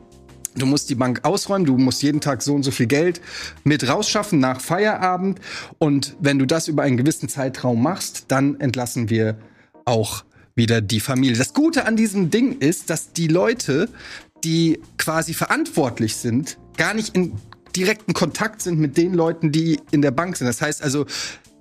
Du 0.56 0.66
musst 0.66 0.88
die 0.88 0.94
Bank 0.94 1.24
ausräumen, 1.24 1.66
du 1.66 1.76
musst 1.76 2.00
jeden 2.04 2.20
Tag 2.20 2.40
so 2.40 2.54
und 2.54 2.62
so 2.62 2.70
viel 2.70 2.86
Geld 2.86 3.20
mit 3.64 3.88
rausschaffen 3.88 4.38
nach 4.38 4.60
Feierabend. 4.60 5.40
Und 5.78 6.14
wenn 6.20 6.38
du 6.38 6.46
das 6.46 6.68
über 6.68 6.84
einen 6.84 6.96
gewissen 6.96 7.28
Zeitraum 7.28 7.82
machst, 7.82 8.26
dann 8.28 8.60
entlassen 8.60 9.10
wir 9.10 9.36
auch 9.84 10.22
wieder 10.54 10.80
die 10.80 11.00
Familie. 11.00 11.36
Das 11.36 11.52
Gute 11.52 11.86
an 11.86 11.96
diesem 11.96 12.30
Ding 12.30 12.58
ist, 12.58 12.90
dass 12.90 13.12
die 13.12 13.28
Leute, 13.28 13.88
die 14.44 14.80
quasi 14.98 15.34
verantwortlich 15.34 16.16
sind, 16.16 16.58
gar 16.76 16.94
nicht 16.94 17.16
in 17.16 17.32
direkten 17.74 18.12
Kontakt 18.12 18.62
sind 18.62 18.78
mit 18.78 18.96
den 18.96 19.14
Leuten, 19.14 19.50
die 19.50 19.80
in 19.90 20.02
der 20.02 20.12
Bank 20.12 20.36
sind. 20.36 20.46
Das 20.46 20.60
heißt 20.60 20.82
also, 20.82 21.06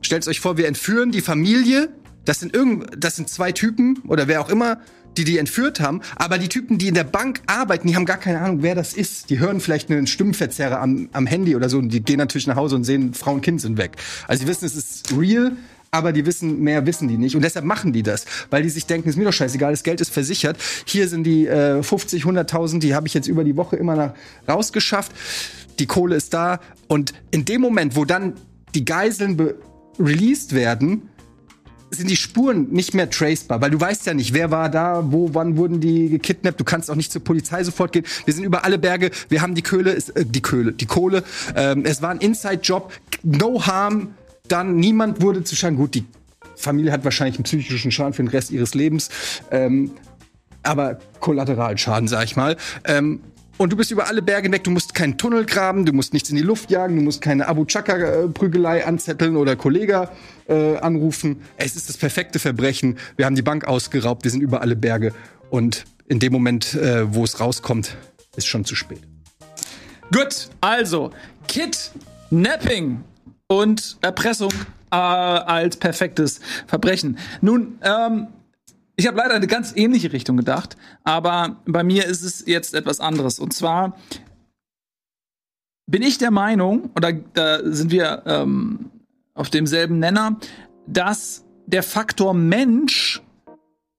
stellt 0.02 0.28
euch 0.28 0.40
vor, 0.40 0.58
wir 0.58 0.68
entführen 0.68 1.12
die 1.12 1.22
Familie. 1.22 1.90
Das 2.26 2.40
sind 2.40 2.54
irgend, 2.54 2.92
das 2.98 3.16
sind 3.16 3.30
zwei 3.30 3.52
Typen 3.52 4.00
oder 4.08 4.28
wer 4.28 4.42
auch 4.42 4.50
immer, 4.50 4.80
die 5.18 5.24
die 5.24 5.38
entführt 5.38 5.80
haben. 5.80 6.02
Aber 6.16 6.38
die 6.38 6.50
Typen, 6.50 6.78
die 6.78 6.88
in 6.88 6.94
der 6.94 7.04
Bank 7.04 7.42
arbeiten, 7.48 7.88
die 7.88 7.96
haben 7.96 8.06
gar 8.06 8.18
keine 8.18 8.40
Ahnung, 8.40 8.62
wer 8.62 8.76
das 8.76 8.94
ist. 8.94 9.30
Die 9.30 9.40
hören 9.40 9.60
vielleicht 9.60 9.90
einen 9.90 10.08
Stimmverzerrer 10.08 10.80
am, 10.80 11.10
am 11.14 11.26
Handy 11.26 11.56
oder 11.56 11.70
so 11.70 11.80
und 11.80 11.90
die 11.90 12.02
gehen 12.02 12.18
natürlich 12.18 12.48
nach 12.48 12.56
Hause 12.56 12.76
und 12.76 12.84
sehen, 12.84 13.14
Frau 13.14 13.34
und 13.34 13.42
Kind 13.42 13.62
sind 13.62 13.78
weg. 13.78 13.98
Also 14.28 14.44
die 14.44 14.50
wissen, 14.50 14.66
es 14.66 14.76
ist 14.76 15.16
real. 15.18 15.54
Aber 15.94 16.12
die 16.12 16.26
wissen, 16.26 16.60
mehr 16.62 16.88
wissen 16.88 17.08
die 17.08 17.18
nicht. 17.18 17.36
Und 17.36 17.44
deshalb 17.44 17.66
machen 17.66 17.94
die 17.94 18.02
das. 18.02 18.26
Weil 18.50 18.64
die 18.64 18.70
sich 18.70 18.88
denken, 18.88 19.10
ist 19.10 19.16
mir 19.16 19.26
doch 19.26 19.34
scheißegal, 19.34 19.72
das 19.72 19.84
Geld 19.84 20.02
ist 20.02 20.12
versichert. 20.12 20.58
Hier 20.86 21.08
sind 21.08 21.24
die 21.24 21.46
äh, 21.46 21.84
50, 21.84 22.24
100.000, 22.24 22.80
die 22.80 22.96
habe 22.96 23.06
ich 23.06 23.14
jetzt 23.14 23.28
über 23.28 23.44
die 23.44 23.56
Woche 23.56 23.76
immer 23.76 23.96
nach, 23.96 24.14
rausgeschafft. 24.50 25.12
Die 25.78 25.86
Kohle 25.86 26.16
ist 26.16 26.34
da. 26.34 26.62
Und 26.88 27.14
in 27.30 27.46
dem 27.46 27.62
Moment, 27.62 27.96
wo 27.96 28.06
dann 28.06 28.34
die 28.74 28.86
Geiseln 28.86 29.40
released 30.00 30.56
werden, 30.56 31.10
sind 31.92 32.10
die 32.10 32.16
Spuren 32.16 32.70
nicht 32.72 32.96
mehr 32.96 33.08
tracebar, 33.12 33.62
weil 33.62 33.70
du 33.70 33.80
weißt 33.80 34.08
ja 34.08 34.16
nicht, 34.16 34.34
wer 34.34 34.50
war 34.50 34.70
da, 34.70 35.04
wo, 35.12 35.36
wann 35.36 35.58
wurden 35.58 35.80
die 35.80 36.10
gekidnappt. 36.10 36.60
Du 36.60 36.64
kannst 36.64 36.90
auch 36.90 36.96
nicht 36.96 37.12
zur 37.12 37.24
Polizei 37.24 37.64
sofort 37.64 37.92
gehen. 37.92 38.06
Wir 38.26 38.34
sind 38.34 38.46
über 38.46 38.66
alle 38.66 38.80
Berge, 38.80 39.12
wir 39.30 39.44
haben 39.44 39.54
die 39.54 39.62
Köhle, 39.62 39.96
äh, 39.96 40.26
die 40.26 40.42
Köhle, 40.42 40.72
die 40.72 40.88
Kohle. 40.88 41.24
Ähm, 41.56 41.86
es 41.86 42.02
war 42.02 42.10
ein 42.10 42.18
Inside-Job, 42.18 42.92
no 43.22 43.64
harm. 43.64 44.16
Dann 44.50 44.76
niemand 44.76 45.22
wurde 45.22 45.44
zu 45.46 45.56
Schaden. 45.56 45.78
Gut, 45.78 45.96
die 45.96 46.06
Familie 46.58 46.92
hat 46.92 47.06
wahrscheinlich 47.06 47.38
einen 47.38 47.46
psychischen 47.46 47.92
Schaden 47.92 48.14
für 48.14 48.24
den 48.24 48.28
Rest 48.28 48.52
ihres 48.52 48.74
Lebens, 48.74 49.10
ähm, 49.52 49.92
aber 50.64 51.00
Kollateralschaden, 51.22 52.10
sag 52.10 52.26
ich 52.26 52.36
mal. 52.36 52.58
Ähm, 52.84 53.22
und 53.58 53.72
du 53.72 53.78
bist 53.78 53.92
über 53.92 54.08
alle 54.08 54.22
Berge 54.22 54.48
hinweg, 54.48 54.66
du 54.66 54.72
musst 54.72 54.94
keinen 54.94 55.18
Tunnel 55.18 55.46
graben, 55.46 55.86
du 55.86 55.94
musst 55.94 56.12
nichts 56.12 56.30
in 56.30 56.36
die 56.36 56.42
Luft 56.42 56.72
jagen, 56.72 56.98
du 56.98 57.02
musst 57.04 57.22
keine 57.22 57.48
Abu 57.48 57.66
Chaka-Prügelei 57.66 58.86
anzetteln 58.86 59.38
oder 59.38 59.56
Kollega 59.56 60.12
äh, 60.50 60.76
anrufen. 60.78 61.42
Es 61.56 61.78
ist 61.78 61.88
das 61.88 61.96
perfekte 61.96 62.40
Verbrechen. 62.40 62.98
Wir 63.16 63.26
haben 63.26 63.36
die 63.36 63.44
Bank 63.44 63.66
ausgeraubt, 63.66 64.26
wir 64.26 64.32
sind 64.32 64.42
über 64.42 64.62
alle 64.62 64.76
Berge. 64.76 65.14
Und 65.50 65.86
in 66.08 66.20
dem 66.20 66.34
Moment, 66.34 66.74
äh, 66.74 67.14
wo 67.14 67.24
es 67.24 67.40
rauskommt, 67.40 67.96
ist 68.36 68.48
schon 68.48 68.66
zu 68.66 68.76
spät. 68.76 69.02
Gut, 70.12 70.50
also 70.60 71.12
Kidnapping 71.48 73.04
und 73.48 73.98
Erpressung 74.02 74.52
äh, 74.92 74.96
als 74.96 75.78
perfektes 75.78 76.40
Verbrechen. 76.68 77.18
Nun, 77.42 77.80
ähm, 77.82 78.28
ich 78.96 79.08
habe 79.08 79.18
leider 79.18 79.34
eine 79.34 79.48
ganz 79.48 79.74
ähnliche 79.76 80.14
Richtung 80.14 80.38
gedacht, 80.38 80.78
aber 81.04 81.58
bei 81.66 81.84
mir 81.84 82.06
ist 82.06 82.22
es 82.22 82.46
jetzt 82.46 82.76
etwas 82.76 83.00
anderes. 83.00 83.40
Und 83.40 83.54
zwar 83.54 83.98
bin 85.88 86.02
ich 86.02 86.18
der 86.18 86.32
Meinung, 86.32 86.92
oder 86.96 87.12
da 87.12 87.60
sind 87.64 87.92
wir 87.92 88.24
ähm, 88.26 88.92
auf 89.34 89.50
demselben 89.50 90.00
Nenner, 90.00 90.38
dass 90.88 91.44
der 91.66 91.84
Faktor 91.84 92.34
Mensch 92.34 93.22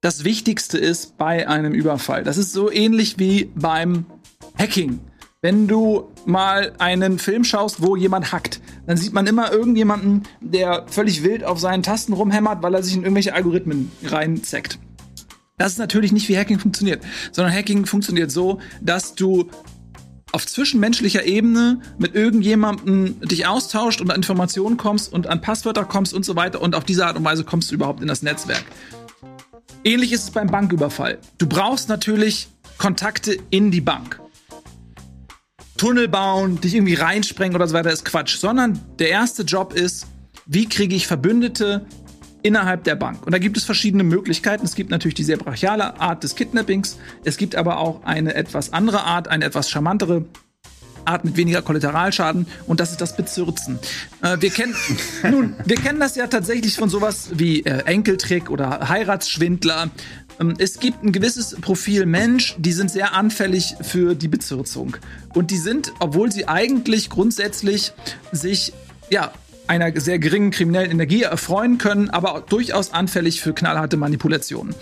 das 0.00 0.22
Wichtigste 0.22 0.78
ist 0.78 1.16
bei 1.16 1.48
einem 1.48 1.72
Überfall. 1.72 2.24
Das 2.24 2.36
ist 2.36 2.52
so 2.52 2.70
ähnlich 2.70 3.18
wie 3.18 3.50
beim 3.54 4.04
Hacking. 4.58 5.00
Wenn 5.40 5.66
du 5.66 6.10
mal 6.26 6.72
einen 6.78 7.18
Film 7.18 7.42
schaust, 7.44 7.82
wo 7.82 7.96
jemand 7.96 8.32
hackt, 8.32 8.60
dann 8.86 8.96
sieht 8.96 9.12
man 9.12 9.26
immer 9.26 9.52
irgendjemanden, 9.52 10.24
der 10.40 10.84
völlig 10.88 11.22
wild 11.22 11.44
auf 11.44 11.58
seinen 11.58 11.82
Tasten 11.82 12.12
rumhämmert, 12.12 12.62
weil 12.62 12.74
er 12.74 12.82
sich 12.82 12.94
in 12.94 13.02
irgendwelche 13.02 13.34
Algorithmen 13.34 13.90
reinzeckt. 14.02 14.78
Das 15.56 15.72
ist 15.72 15.78
natürlich 15.78 16.12
nicht 16.12 16.28
wie 16.28 16.36
Hacking 16.36 16.58
funktioniert, 16.58 17.02
sondern 17.30 17.54
Hacking 17.54 17.86
funktioniert 17.86 18.30
so, 18.30 18.58
dass 18.80 19.14
du 19.14 19.48
auf 20.32 20.46
zwischenmenschlicher 20.46 21.24
Ebene 21.24 21.80
mit 21.96 22.16
irgendjemandem 22.16 23.20
dich 23.20 23.46
austauscht 23.46 24.00
und 24.00 24.10
an 24.10 24.16
Informationen 24.16 24.76
kommst 24.76 25.12
und 25.12 25.28
an 25.28 25.40
Passwörter 25.40 25.84
kommst 25.84 26.12
und 26.12 26.24
so 26.24 26.34
weiter 26.34 26.60
und 26.60 26.74
auf 26.74 26.82
diese 26.82 27.06
Art 27.06 27.16
und 27.16 27.24
Weise 27.24 27.44
kommst 27.44 27.70
du 27.70 27.76
überhaupt 27.76 28.02
in 28.02 28.08
das 28.08 28.22
Netzwerk. 28.22 28.64
Ähnlich 29.84 30.12
ist 30.12 30.24
es 30.24 30.30
beim 30.30 30.48
Banküberfall. 30.48 31.18
Du 31.38 31.46
brauchst 31.46 31.88
natürlich 31.88 32.48
Kontakte 32.78 33.38
in 33.50 33.70
die 33.70 33.80
Bank. 33.80 34.23
Tunnel 35.84 36.08
bauen, 36.08 36.62
dich 36.62 36.74
irgendwie 36.74 36.94
reinsprengen 36.94 37.54
oder 37.54 37.68
so 37.68 37.74
weiter 37.74 37.92
ist 37.92 38.06
Quatsch, 38.06 38.38
sondern 38.38 38.80
der 38.98 39.10
erste 39.10 39.42
Job 39.42 39.74
ist, 39.74 40.06
wie 40.46 40.66
kriege 40.66 40.96
ich 40.96 41.06
Verbündete 41.06 41.84
innerhalb 42.40 42.84
der 42.84 42.94
Bank. 42.94 43.26
Und 43.26 43.32
da 43.32 43.38
gibt 43.38 43.58
es 43.58 43.64
verschiedene 43.64 44.02
Möglichkeiten. 44.02 44.64
Es 44.64 44.76
gibt 44.76 44.88
natürlich 44.88 45.14
die 45.14 45.24
sehr 45.24 45.36
brachiale 45.36 46.00
Art 46.00 46.24
des 46.24 46.36
Kidnappings. 46.36 46.96
Es 47.24 47.36
gibt 47.36 47.54
aber 47.54 47.80
auch 47.80 48.02
eine 48.04 48.34
etwas 48.34 48.72
andere 48.72 49.02
Art, 49.02 49.28
eine 49.28 49.44
etwas 49.44 49.68
charmantere 49.68 50.24
Art 51.04 51.24
mit 51.24 51.36
weniger 51.36 51.62
Kollateralschaden 51.62 52.46
und 52.66 52.80
das 52.80 52.90
ist 52.90 53.00
das 53.00 53.16
Bezürzen. 53.16 53.78
Äh, 54.22 54.38
wir 54.40 54.50
kennen 54.50 54.74
nun, 55.30 55.54
wir 55.64 55.76
kennen 55.76 56.00
das 56.00 56.16
ja 56.16 56.26
tatsächlich 56.26 56.76
von 56.76 56.88
sowas 56.88 57.30
wie 57.34 57.60
äh, 57.60 57.84
Enkeltrick 57.84 58.50
oder 58.50 58.88
Heiratsschwindler. 58.88 59.90
Ähm, 60.40 60.54
es 60.58 60.78
gibt 60.78 61.02
ein 61.02 61.12
gewisses 61.12 61.56
Profil 61.60 62.06
Mensch, 62.06 62.54
die 62.58 62.72
sind 62.72 62.90
sehr 62.90 63.14
anfällig 63.14 63.74
für 63.80 64.14
die 64.14 64.28
Bezürzung 64.28 64.96
und 65.34 65.50
die 65.50 65.58
sind, 65.58 65.92
obwohl 66.00 66.32
sie 66.32 66.48
eigentlich 66.48 67.10
grundsätzlich 67.10 67.92
sich 68.32 68.72
ja 69.10 69.32
einer 69.66 69.98
sehr 69.98 70.18
geringen 70.18 70.50
kriminellen 70.50 70.90
Energie 70.90 71.22
erfreuen 71.22 71.78
können, 71.78 72.10
aber 72.10 72.44
durchaus 72.48 72.92
anfällig 72.92 73.40
für 73.40 73.54
knallharte 73.54 73.96
Manipulationen. 73.96 74.74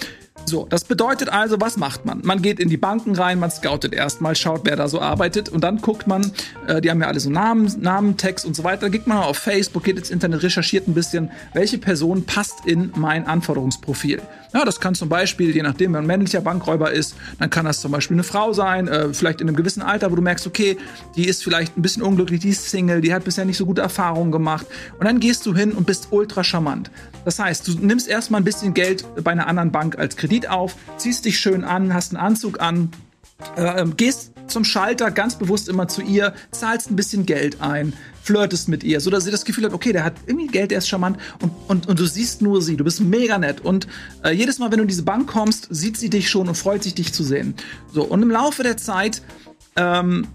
So, 0.45 0.67
das 0.69 0.85
bedeutet 0.85 1.29
also, 1.29 1.61
was 1.61 1.77
macht 1.77 2.05
man? 2.05 2.21
Man 2.25 2.43
geht 2.43 2.61
in 2.61 2.69
die 2.69 2.77
Banken 2.77 3.15
rein, 3.15 3.39
man 3.39 3.51
scoutet 3.51 3.95
erstmal, 3.95 4.35
schaut, 4.37 4.63
wer 4.65 4.77
da 4.77 4.89
so 4.89 5.01
arbeitet 5.01 5.49
und 5.49 5.63
dann 5.63 5.79
guckt 5.79 6.07
man, 6.07 6.33
äh, 6.67 6.81
die 6.81 6.91
haben 6.91 7.01
ja 7.01 7.07
alle 7.07 7.21
so 7.21 7.31
Namen, 7.31 7.73
Namen, 7.81 8.17
Text 8.17 8.45
und 8.45 8.55
so 8.55 8.65
weiter. 8.65 8.91
Geht 8.91 9.07
man 9.07 9.19
auf 9.19 9.39
Facebook, 9.39 9.85
geht 9.85 9.97
ins 9.97 10.11
Internet, 10.11 10.43
recherchiert 10.43 10.89
ein 10.89 10.95
bisschen, 10.95 11.31
welche 11.55 11.79
Person 11.79 12.25
passt 12.25 12.67
in 12.67 12.93
mein 12.97 13.27
Anforderungsprofil. 13.27 14.21
Ja, 14.55 14.67
das 14.67 14.81
kann 14.81 14.95
zum 14.95 15.09
Beispiel, 15.09 15.55
je 15.55 15.63
nachdem, 15.63 15.95
wenn 15.95 16.01
ein 16.01 16.07
männlicher 16.07 16.43
Bankräuber 16.43 16.93
ist, 16.93 17.15
dann 17.39 17.49
kann 17.49 17.65
das 17.65 17.81
zum 17.81 17.91
Beispiel 17.91 18.17
eine 18.17 18.23
Frau 18.23 18.53
sein, 18.53 18.87
äh, 18.87 19.15
vielleicht 19.15 19.41
in 19.41 19.49
einem 19.49 19.57
gewissen 19.57 19.81
Alter, 19.81 20.11
wo 20.11 20.17
du 20.17 20.21
merkst, 20.21 20.47
okay, 20.47 20.77
die 21.17 21.27
ist 21.27 21.43
vielleicht 21.43 21.79
ein 21.79 21.83
bisschen 21.83 22.03
unglücklich, 22.03 22.41
die 22.41 22.51
ist 22.51 22.69
Single, 22.69 23.01
die 23.01 23.15
hat 23.15 23.25
bisher 23.25 23.47
nicht 23.47 23.57
so 23.57 23.65
gute 23.65 23.81
Erfahrungen 23.81 24.31
gemacht. 24.31 24.67
Und 24.99 25.07
dann 25.07 25.21
gehst 25.21 25.47
du 25.47 25.55
hin 25.55 25.73
und 25.73 25.87
bist 25.87 26.09
ultra 26.11 26.45
charmant. 26.45 26.91
Das 27.25 27.39
heißt, 27.39 27.67
du 27.67 27.79
nimmst 27.79 28.09
erstmal 28.09 28.43
ein 28.43 28.45
bisschen 28.45 28.75
Geld 28.75 29.07
bei 29.25 29.31
einer 29.31 29.47
anderen 29.47 29.73
Bank 29.73 29.99
als 29.99 30.17
Kredit 30.17 30.32
auf, 30.49 30.77
ziehst 30.97 31.25
dich 31.25 31.39
schön 31.39 31.65
an, 31.65 31.95
hast 31.95 32.15
einen 32.15 32.25
Anzug 32.25 32.61
an, 32.61 32.91
äh, 33.57 33.85
gehst 33.97 34.33
zum 34.47 34.65
Schalter 34.65 35.11
ganz 35.11 35.37
bewusst 35.37 35.69
immer 35.69 35.89
zu 35.89 36.03
ihr, 36.03 36.35
zahlst 36.51 36.91
ein 36.91 36.97
bisschen 36.97 37.27
Geld 37.27 37.61
ein, 37.61 37.93
flirtest 38.23 38.69
mit 38.69 38.85
ihr, 38.85 39.01
so 39.01 39.11
dass 39.11 39.25
sie 39.25 39.31
das 39.31 39.45
Gefühl 39.45 39.65
hat, 39.65 39.73
okay, 39.73 39.93
der 39.93 40.05
hat 40.05 40.15
irgendwie 40.27 40.47
Geld, 40.47 40.71
der 40.71 40.79
ist 40.79 40.89
charmant 40.89 41.19
und, 41.41 41.53
und, 41.69 41.89
und 41.89 41.99
du 41.99 42.07
siehst 42.07 42.43
nur 42.43 42.63
sie, 42.63 42.77
du 42.77 42.85
bist 42.85 43.01
mega 43.01 43.39
nett 43.39 43.61
und 43.61 43.87
äh, 44.25 44.31
jedes 44.31 44.59
Mal, 44.59 44.71
wenn 44.71 44.79
du 44.79 44.83
in 44.83 44.89
diese 44.89 45.03
Bank 45.03 45.29
kommst, 45.29 45.69
sieht 45.71 45.97
sie 45.97 46.11
dich 46.11 46.29
schon 46.29 46.49
und 46.49 46.57
freut 46.57 46.83
sich, 46.83 46.95
dich 46.95 47.13
zu 47.13 47.25
sehen. 47.25 47.55
So, 47.93 48.03
und 48.05 48.23
im 48.23 48.31
Laufe 48.31 48.63
der 48.63 48.77
Zeit 48.77 49.23
ähm, 49.77 50.27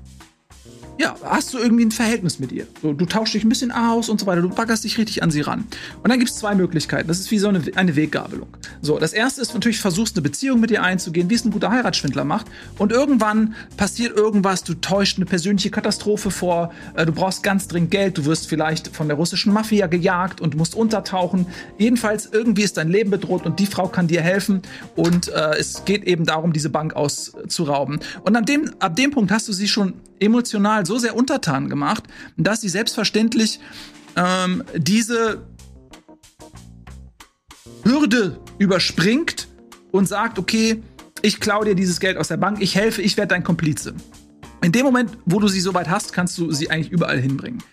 ja, 0.99 1.15
hast 1.23 1.53
du 1.53 1.59
irgendwie 1.59 1.85
ein 1.85 1.91
Verhältnis 1.91 2.39
mit 2.39 2.51
ihr. 2.51 2.65
So, 2.81 2.93
du 2.93 3.05
tauschst 3.05 3.35
dich 3.35 3.43
ein 3.43 3.49
bisschen 3.49 3.71
aus 3.71 4.09
und 4.09 4.19
so 4.19 4.25
weiter. 4.25 4.41
Du 4.41 4.49
baggerst 4.49 4.83
dich 4.83 4.97
richtig 4.97 5.21
an 5.21 5.29
sie 5.29 5.41
ran. 5.41 5.65
Und 6.01 6.09
dann 6.09 6.17
gibt 6.17 6.31
es 6.31 6.37
zwei 6.37 6.55
Möglichkeiten. 6.55 7.07
Das 7.07 7.19
ist 7.19 7.29
wie 7.29 7.37
so 7.37 7.49
eine, 7.49 7.61
eine 7.75 7.95
Weggabelung. 7.95 8.47
So, 8.81 8.97
das 8.97 9.13
erste 9.13 9.41
ist 9.41 9.53
natürlich, 9.53 9.79
versuchst 9.79 10.15
eine 10.15 10.23
Beziehung 10.23 10.59
mit 10.59 10.71
ihr 10.71 10.81
einzugehen, 10.81 11.29
wie 11.29 11.35
es 11.35 11.45
ein 11.45 11.51
guter 11.51 11.69
Heiratsschwindler 11.69 12.23
macht. 12.23 12.47
Und 12.79 12.91
irgendwann 12.91 13.53
passiert 13.77 14.17
irgendwas, 14.17 14.63
du 14.63 14.73
täuscht 14.73 15.17
eine 15.17 15.25
persönliche 15.25 15.69
Katastrophe 15.69 16.31
vor, 16.31 16.71
äh, 16.95 17.05
du 17.05 17.11
brauchst 17.11 17.43
ganz 17.43 17.67
dringend 17.67 17.91
Geld, 17.91 18.17
du 18.17 18.25
wirst 18.25 18.47
vielleicht 18.47 18.95
von 18.95 19.07
der 19.07 19.17
russischen 19.17 19.53
Mafia 19.53 19.87
gejagt 19.87 20.41
und 20.41 20.55
musst 20.55 20.73
untertauchen. 20.73 21.45
Jedenfalls, 21.77 22.29
irgendwie 22.31 22.63
ist 22.63 22.77
dein 22.77 22.89
Leben 22.89 23.11
bedroht 23.11 23.45
und 23.45 23.59
die 23.59 23.67
Frau 23.67 23.87
kann 23.87 24.07
dir 24.07 24.21
helfen. 24.21 24.63
Und 24.95 25.27
äh, 25.27 25.57
es 25.59 25.85
geht 25.85 26.05
eben 26.05 26.25
darum, 26.25 26.53
diese 26.53 26.69
Bank 26.69 26.95
auszurauben. 26.95 27.99
Und 28.23 28.35
an 28.35 28.45
dem, 28.45 28.71
ab 28.79 28.95
dem 28.95 29.11
Punkt 29.11 29.31
hast 29.31 29.47
du 29.47 29.53
sie 29.53 29.67
schon 29.67 29.93
emotional 30.19 30.85
so 30.85 30.97
sehr 30.97 31.15
untertan 31.15 31.69
gemacht, 31.69 32.03
dass 32.37 32.61
sie 32.61 32.69
selbstverständlich 32.69 33.59
ähm, 34.15 34.63
diese 34.75 35.47
Hürde 37.83 38.39
überspringt 38.57 39.47
und 39.91 40.07
sagt, 40.07 40.39
okay, 40.39 40.81
ich 41.21 41.39
klaue 41.39 41.65
dir 41.65 41.75
dieses 41.75 41.99
Geld 41.99 42.17
aus 42.17 42.27
der 42.27 42.37
Bank, 42.37 42.61
ich 42.61 42.75
helfe, 42.75 43.01
ich 43.01 43.17
werde 43.17 43.29
dein 43.29 43.43
Komplize. 43.43 43.93
In 44.63 44.71
dem 44.71 44.85
Moment, 44.85 45.11
wo 45.25 45.39
du 45.39 45.47
sie 45.47 45.59
soweit 45.59 45.89
hast, 45.89 46.13
kannst 46.13 46.37
du 46.37 46.51
sie 46.51 46.69
eigentlich 46.69 46.91
überall 46.91 47.19
hinbringen. 47.19 47.63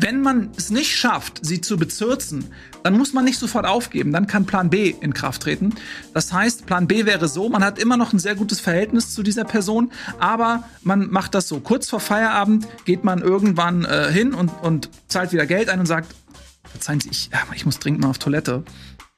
Wenn 0.00 0.20
man 0.20 0.50
es 0.56 0.70
nicht 0.70 0.96
schafft, 0.96 1.44
sie 1.44 1.60
zu 1.60 1.76
bezürzen, 1.76 2.52
dann 2.84 2.96
muss 2.96 3.12
man 3.12 3.24
nicht 3.24 3.38
sofort 3.38 3.66
aufgeben. 3.66 4.12
Dann 4.12 4.28
kann 4.28 4.46
Plan 4.46 4.70
B 4.70 4.94
in 5.00 5.12
Kraft 5.12 5.42
treten. 5.42 5.74
Das 6.14 6.32
heißt, 6.32 6.66
Plan 6.66 6.86
B 6.86 7.04
wäre 7.04 7.26
so, 7.26 7.48
man 7.48 7.64
hat 7.64 7.80
immer 7.80 7.96
noch 7.96 8.12
ein 8.12 8.20
sehr 8.20 8.36
gutes 8.36 8.60
Verhältnis 8.60 9.12
zu 9.12 9.24
dieser 9.24 9.44
Person, 9.44 9.90
aber 10.20 10.62
man 10.82 11.10
macht 11.10 11.34
das 11.34 11.48
so. 11.48 11.58
Kurz 11.58 11.90
vor 11.90 11.98
Feierabend 11.98 12.66
geht 12.84 13.02
man 13.02 13.20
irgendwann 13.20 13.84
äh, 13.84 14.10
hin 14.12 14.34
und, 14.34 14.50
und 14.62 14.88
zahlt 15.08 15.32
wieder 15.32 15.46
Geld 15.46 15.68
ein 15.68 15.80
und 15.80 15.86
sagt, 15.86 16.14
verzeihen 16.62 17.00
Sie, 17.00 17.10
ich, 17.10 17.30
ich 17.56 17.66
muss 17.66 17.80
dringend 17.80 18.00
mal 18.00 18.10
auf 18.10 18.18
Toilette 18.18 18.62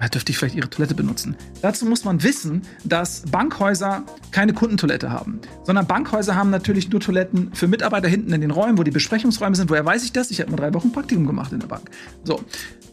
dürfte 0.09 0.33
ich 0.33 0.39
vielleicht 0.39 0.55
ihre 0.57 0.71
Toilette 0.71 0.95
benutzen. 0.95 1.37
Dazu 1.63 1.85
muss 1.85 2.05
man 2.05 2.23
wissen, 2.23 2.63
dass 2.85 3.23
Bankhäuser 3.31 4.05
keine 4.31 4.55
Kundentoilette 4.55 5.11
haben, 5.11 5.41
sondern 5.65 5.87
Bankhäuser 5.87 6.35
haben 6.35 6.51
natürlich 6.51 6.91
nur 6.91 7.01
Toiletten 7.01 7.55
für 7.55 7.69
Mitarbeiter 7.69 8.09
hinten 8.09 8.33
in 8.33 8.41
den 8.41 8.51
Räumen, 8.51 8.79
wo 8.79 8.83
die 8.83 8.91
Besprechungsräume 8.91 9.55
sind. 9.57 9.71
Woher 9.71 9.85
weiß 9.85 10.05
ich 10.05 10.13
das? 10.13 10.31
Ich 10.31 10.41
habe 10.41 10.51
mal 10.51 10.57
drei 10.57 10.73
Wochen 10.75 10.93
Praktikum 10.93 11.27
gemacht 11.27 11.53
in 11.53 11.61
der 11.61 11.69
Bank. 11.69 11.91
So, 12.25 12.43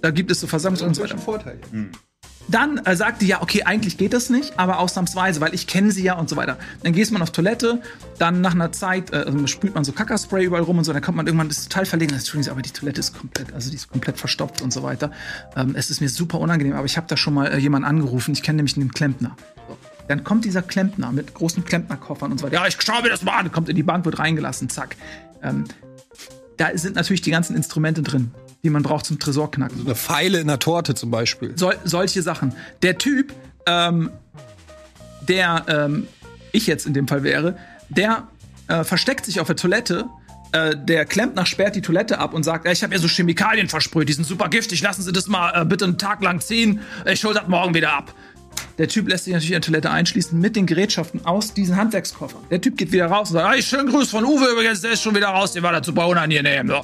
da 0.01 0.11
gibt 0.11 0.31
es 0.31 0.41
so 0.41 0.47
Versammlungs- 0.47 0.83
und 0.83 0.95
so 0.95 1.03
weiter. 1.03 1.17
Vorteil. 1.17 1.59
Hm. 1.71 1.91
Dann 2.47 2.77
äh, 2.77 2.95
sagt 2.95 3.21
die 3.21 3.27
ja, 3.27 3.41
okay, 3.41 3.63
eigentlich 3.63 3.97
geht 3.97 4.13
das 4.13 4.29
nicht, 4.29 4.57
aber 4.57 4.79
ausnahmsweise, 4.79 5.41
weil 5.41 5.53
ich 5.53 5.67
kenne 5.67 5.91
sie 5.91 6.03
ja 6.03 6.13
und 6.13 6.29
so 6.29 6.35
weiter. 6.37 6.57
Dann 6.81 6.93
geht 6.93 7.11
man 7.11 7.21
auf 7.21 7.31
Toilette, 7.31 7.81
dann 8.19 8.41
nach 8.41 8.53
einer 8.53 8.71
Zeit 8.71 9.11
äh, 9.11 9.17
also 9.17 9.47
sprüht 9.47 9.75
man 9.75 9.83
so 9.83 9.91
Kackerspray 9.91 10.45
überall 10.45 10.63
rum 10.63 10.77
und 10.77 10.83
so, 10.85 10.93
dann 10.93 11.01
kommt 11.01 11.17
man 11.17 11.27
irgendwann, 11.27 11.49
das 11.49 11.59
ist 11.59 11.71
total 11.71 11.85
verlegen. 11.85 12.13
Entschuldigen 12.13 12.43
Sie, 12.43 12.51
aber 12.51 12.61
die 12.61 12.71
Toilette 12.71 12.99
ist 12.99 13.17
komplett, 13.17 13.53
also 13.53 13.69
die 13.69 13.75
ist 13.75 13.89
komplett 13.89 14.17
verstopft 14.17 14.61
und 14.61 14.71
so 14.71 14.83
weiter. 14.83 15.11
Ähm, 15.55 15.75
es 15.75 15.89
ist 15.89 15.99
mir 15.99 16.09
super 16.09 16.39
unangenehm, 16.39 16.73
aber 16.73 16.85
ich 16.85 16.95
habe 16.95 17.07
da 17.07 17.17
schon 17.17 17.33
mal 17.33 17.47
äh, 17.47 17.57
jemanden 17.57 17.87
angerufen, 17.87 18.31
ich 18.31 18.43
kenne 18.43 18.57
nämlich 18.57 18.77
einen 18.77 18.91
Klempner. 18.91 19.35
Dann 20.07 20.23
kommt 20.23 20.45
dieser 20.45 20.61
Klempner 20.61 21.11
mit 21.11 21.33
großen 21.33 21.65
Klempnerkoffern 21.65 22.31
und 22.31 22.37
so 22.37 22.45
weiter. 22.45 22.55
Ja, 22.55 22.67
ich 22.67 22.77
schau 22.79 23.01
mir 23.01 23.09
das 23.09 23.23
mal 23.23 23.39
an. 23.39 23.51
Kommt 23.51 23.67
in 23.67 23.75
die 23.75 23.83
Bank, 23.83 24.05
wird 24.05 24.19
reingelassen, 24.19 24.69
zack. 24.69 24.95
Ähm, 25.43 25.65
da 26.55 26.69
sind 26.75 26.95
natürlich 26.95 27.21
die 27.21 27.31
ganzen 27.31 27.57
Instrumente 27.57 28.01
drin 28.01 28.31
die 28.67 28.71
man 28.71 28.83
braucht 28.83 29.05
zum 29.05 29.17
Tresorknacken. 29.17 29.77
So 29.77 29.85
eine 29.85 29.95
Pfeile 29.95 30.39
in 30.39 30.47
der 30.47 30.59
Torte 30.59 30.93
zum 30.93 31.09
Beispiel. 31.09 31.57
Sol 31.57 31.75
solche 31.85 32.21
Sachen. 32.21 32.53
Der 32.81 32.97
Typ, 32.97 33.33
ähm, 33.65 34.11
der 35.25 35.63
ähm, 35.69 36.07
ich 36.51 36.67
jetzt 36.67 36.85
in 36.85 36.93
dem 36.93 37.07
Fall 37.07 37.23
wäre, 37.23 37.57
der 37.87 38.27
äh, 38.67 38.83
versteckt 38.83 39.25
sich 39.25 39.39
auf 39.39 39.47
der 39.47 39.55
Toilette. 39.55 40.05
Äh, 40.51 40.75
der 40.75 41.05
Klempner 41.05 41.45
sperrt 41.45 41.77
die 41.77 41.81
Toilette 41.81 42.19
ab 42.19 42.33
und 42.33 42.43
sagt, 42.43 42.67
ich 42.67 42.83
habe 42.83 42.93
ja 42.93 42.99
so 42.99 43.07
Chemikalien 43.07 43.69
versprüht, 43.69 44.09
die 44.09 44.13
sind 44.13 44.25
super 44.25 44.49
giftig, 44.49 44.81
lassen 44.81 45.01
Sie 45.01 45.13
das 45.13 45.27
mal 45.27 45.61
äh, 45.61 45.63
bitte 45.63 45.85
einen 45.85 45.97
Tag 45.97 46.21
lang 46.21 46.41
ziehen, 46.41 46.81
ich 47.05 47.23
hol 47.23 47.33
das 47.33 47.47
morgen 47.47 47.73
wieder 47.73 47.93
ab. 47.93 48.13
Der 48.77 48.89
Typ 48.89 49.07
lässt 49.07 49.25
sich 49.25 49.33
natürlich 49.33 49.51
in 49.51 49.61
der 49.61 49.61
Toilette 49.61 49.91
einschließen 49.91 50.37
mit 50.37 50.55
den 50.57 50.65
Gerätschaften 50.65 51.25
aus 51.25 51.53
diesen 51.53 51.77
Handwerkskoffern. 51.77 52.41
Der 52.49 52.59
Typ 52.59 52.77
geht 52.77 52.91
wieder 52.91 53.07
raus 53.07 53.29
und 53.29 53.37
sagt, 53.37 53.53
hey, 53.53 53.61
schönen 53.61 53.89
Gruß 53.89 54.09
von 54.09 54.25
Uwe 54.25 54.51
übrigens, 54.51 54.81
der 54.81 54.91
ist 54.91 55.03
schon 55.03 55.15
wieder 55.15 55.27
raus, 55.27 55.53
der 55.53 55.63
war 55.63 55.71
da 55.71 55.81
super 55.83 56.07
unangenehm. 56.07 56.67
So. 56.67 56.83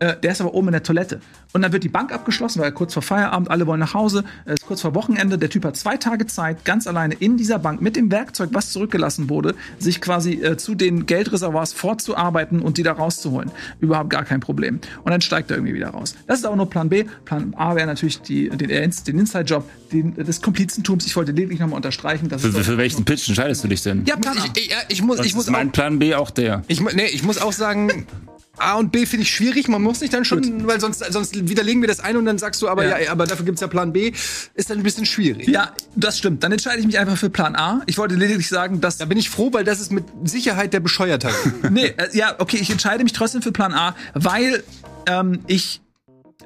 Äh, 0.00 0.16
der 0.20 0.32
ist 0.32 0.40
aber 0.40 0.54
oben 0.54 0.68
in 0.68 0.72
der 0.72 0.82
Toilette. 0.82 1.20
Und 1.52 1.62
dann 1.62 1.72
wird 1.72 1.84
die 1.84 1.88
Bank 1.88 2.12
abgeschlossen, 2.12 2.60
weil 2.60 2.72
kurz 2.72 2.94
vor 2.94 3.02
Feierabend, 3.02 3.50
alle 3.50 3.66
wollen 3.66 3.80
nach 3.80 3.92
Hause, 3.94 4.24
es 4.46 4.54
ist 4.54 4.66
kurz 4.66 4.80
vor 4.80 4.94
Wochenende. 4.94 5.36
Der 5.36 5.50
Typ 5.50 5.64
hat 5.64 5.76
zwei 5.76 5.96
Tage 5.96 6.26
Zeit, 6.26 6.64
ganz 6.64 6.86
alleine 6.86 7.14
in 7.14 7.36
dieser 7.36 7.58
Bank 7.58 7.82
mit 7.82 7.96
dem 7.96 8.10
Werkzeug, 8.10 8.50
was 8.52 8.70
zurückgelassen 8.72 9.28
wurde, 9.28 9.54
sich 9.78 10.00
quasi 10.00 10.34
äh, 10.42 10.56
zu 10.56 10.74
den 10.74 11.06
Geldreservoirs 11.06 11.72
vorzuarbeiten 11.74 12.60
und 12.62 12.78
die 12.78 12.82
da 12.82 12.92
rauszuholen. 12.92 13.50
Überhaupt 13.80 14.10
gar 14.10 14.24
kein 14.24 14.40
Problem. 14.40 14.80
Und 15.04 15.10
dann 15.10 15.20
steigt 15.20 15.50
er 15.50 15.58
irgendwie 15.58 15.74
wieder 15.74 15.90
raus. 15.90 16.14
Das 16.26 16.38
ist 16.38 16.44
aber 16.46 16.56
nur 16.56 16.70
Plan 16.70 16.88
B. 16.88 17.04
Plan 17.26 17.52
A 17.56 17.74
wäre 17.74 17.86
natürlich 17.86 18.22
die, 18.22 18.48
den, 18.48 18.68
den 18.68 19.18
Inside-Job 19.18 19.68
des 19.92 20.40
Komplizentums. 20.40 21.04
Ich 21.04 21.14
wollte 21.16 21.32
lediglich 21.32 21.60
nochmal 21.60 21.76
unterstreichen. 21.76 22.28
Dass 22.28 22.40
Für, 22.42 22.48
es 22.48 22.66
für, 22.66 22.78
welchen 22.78 23.04
Pitch 23.04 23.28
entscheidest 23.28 23.64
du 23.64 23.68
dich 23.68 23.82
denn? 23.82 24.04
ja, 24.06 24.16
Plan 24.16 24.38
A. 24.38 24.44
Ich, 24.56 24.68
ich, 24.70 24.74
ich 24.88 25.02
muss, 25.02 25.18
Das 25.18 25.26
ich 25.26 25.34
muss 25.34 25.44
ist 25.44 25.50
mein 25.50 25.68
auch, 25.68 25.72
Plan 25.72 25.98
B 25.98 26.14
auch 26.14 26.30
der. 26.30 26.62
ich, 26.68 26.80
nee, 26.80 27.06
ich 27.06 27.22
muss 27.22 27.38
auch 27.38 27.52
sagen, 27.52 28.06
A 28.60 28.74
und 28.74 28.92
B 28.92 29.06
finde 29.06 29.22
ich 29.22 29.30
schwierig. 29.30 29.68
Man 29.68 29.82
muss 29.82 30.00
nicht 30.00 30.12
dann 30.12 30.24
schon, 30.24 30.66
weil 30.66 30.80
sonst, 30.80 31.04
sonst 31.12 31.48
widerlegen 31.48 31.82
wir 31.82 31.88
das 31.88 32.00
eine 32.00 32.18
und 32.18 32.24
dann 32.24 32.38
sagst 32.38 32.60
du, 32.62 32.68
aber 32.68 32.86
Ja. 32.86 32.98
ja, 32.98 33.12
aber 33.12 33.26
dafür 33.26 33.44
gibt's 33.44 33.60
ja 33.60 33.66
Plan 33.66 33.92
B. 33.92 34.12
Ist 34.54 34.70
dann 34.70 34.78
ein 34.78 34.82
bisschen 34.82 35.06
schwierig. 35.06 35.48
Ja, 35.48 35.72
das 35.96 36.18
stimmt. 36.18 36.42
Dann 36.42 36.52
entscheide 36.52 36.80
ich 36.80 36.86
mich 36.86 36.98
einfach 36.98 37.16
für 37.16 37.30
Plan 37.30 37.56
A. 37.56 37.82
Ich 37.86 37.98
wollte 37.98 38.14
lediglich 38.14 38.48
sagen, 38.48 38.80
dass 38.80 38.98
Da 38.98 39.04
bin 39.04 39.18
ich 39.18 39.30
froh, 39.30 39.52
weil 39.52 39.64
das 39.64 39.80
ist 39.80 39.92
mit 39.92 40.04
Sicherheit 40.24 40.72
der 40.72 40.80
Bescheuertheit. 40.80 41.34
nee, 41.70 41.86
äh, 41.86 42.08
ja, 42.12 42.34
okay, 42.38 42.58
ich 42.60 42.70
entscheide 42.70 43.02
mich 43.02 43.12
trotzdem 43.12 43.42
für 43.42 43.52
Plan 43.52 43.72
A, 43.72 43.94
weil 44.14 44.62
ähm, 45.06 45.40
ich 45.46 45.80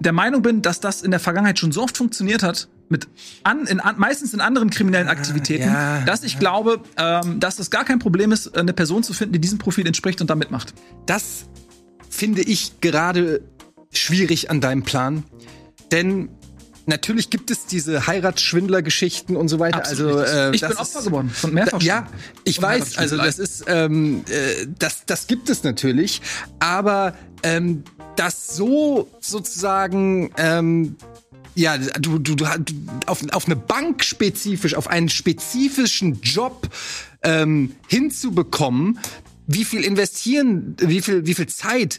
der 0.01 0.13
Meinung 0.13 0.43
bin, 0.43 0.63
dass 0.63 0.81
das 0.81 1.03
in 1.03 1.11
der 1.11 1.21
Vergangenheit 1.21 1.59
schon 1.59 1.73
so 1.73 1.83
oft 1.83 1.97
funktioniert 1.97 2.43
hat, 2.43 2.69
mit 2.89 3.09
an, 3.45 3.67
in, 3.67 3.81
an, 3.81 3.99
meistens 3.99 4.35
in 4.35 4.41
anderen 4.41 4.71
kriminellen 4.71 5.09
Aktivitäten, 5.09 5.69
ja, 5.69 6.01
dass 6.03 6.23
ich 6.23 6.39
glaube, 6.39 6.81
ähm, 6.97 7.41
dass 7.41 7.59
es 7.59 7.71
gar 7.71 7.85
kein 7.85 7.99
Problem 7.99 8.33
ist, 8.33 8.57
eine 8.57 8.73
Person 8.73 9.03
zu 9.03 9.13
finden, 9.15 9.33
die 9.33 9.41
diesem 9.41 9.59
Profil 9.59 9.87
entspricht 9.87 10.21
und 10.21 10.31
da 10.31 10.35
mitmacht. 10.35 10.75
Das 11.07 11.47
finde 12.15 12.43
ich 12.43 12.81
gerade 12.81 13.43
schwierig 13.93 14.51
an 14.51 14.61
deinem 14.61 14.83
Plan. 14.83 15.25
Denn 15.91 16.29
natürlich 16.87 17.31
gibt 17.31 17.51
es 17.51 17.67
diese 17.67 18.07
Heiratsschwindler-Geschichten 18.07 19.37
und 19.37 19.49
so 19.49 19.59
weiter. 19.59 19.79
Absolut 19.79 20.17
also, 20.17 20.39
äh, 20.39 20.55
ich 20.55 20.61
bin 20.61 20.73
Opfer 20.73 21.03
geworden 21.03 21.31
von 21.31 21.55
mehrfach. 21.55 21.83
Ja, 21.83 22.07
schon. 22.07 22.43
ich 22.45 22.63
weiß, 22.63 22.99
also 22.99 23.17
das 23.17 23.39
ist, 23.39 23.65
ähm, 23.67 24.25
äh, 24.29 24.67
das, 24.79 25.07
das 25.07 25.27
gibt 25.27 25.51
es 25.51 25.65
natürlich, 25.65 26.23
aber 26.61 27.15
ähm, 27.43 27.85
das 28.17 28.55
so 28.57 29.11
sozusagen, 29.21 30.31
ähm, 30.37 30.97
ja, 31.57 31.79
du, 31.79 32.19
du, 32.19 32.35
du, 32.35 32.45
du 32.45 32.73
auf, 33.07 33.23
auf 33.33 33.47
eine 33.47 33.57
Bank 33.57 34.05
spezifisch, 34.05 34.75
auf 34.75 34.89
einen 34.89 35.09
spezifischen 35.09 36.21
Job 36.21 36.69
ähm, 37.23 37.75
hinzubekommen, 37.89 38.99
wie 39.47 39.65
viel 39.65 39.85
investieren, 39.85 40.77
wie 40.79 41.01
viel, 41.01 41.27
wie 41.27 41.35
viel 41.35 41.49
Zeit 41.49 41.99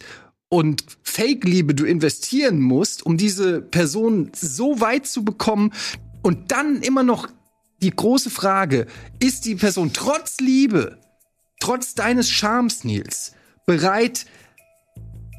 und 0.50 0.84
Fake-Liebe 1.04 1.76
du 1.76 1.86
investieren 1.86 2.60
musst, 2.60 3.06
um 3.06 3.18
diese 3.18 3.62
Person 3.62 4.32
so 4.36 4.80
weit 4.80 5.08
zu 5.08 5.24
bekommen? 5.24 5.74
Und 6.22 6.52
dann 6.52 6.82
immer 6.82 7.04
noch 7.04 7.28
die 7.82 7.92
große 7.92 8.30
Frage, 8.30 8.88
ist 9.20 9.46
die 9.46 9.56
Person 9.56 9.92
trotz 9.94 10.40
Liebe, 10.40 11.00
trotz 11.60 11.94
deines 11.94 12.30
Charmes, 12.30 12.84
Nils, 12.84 13.34
bereit, 13.66 14.26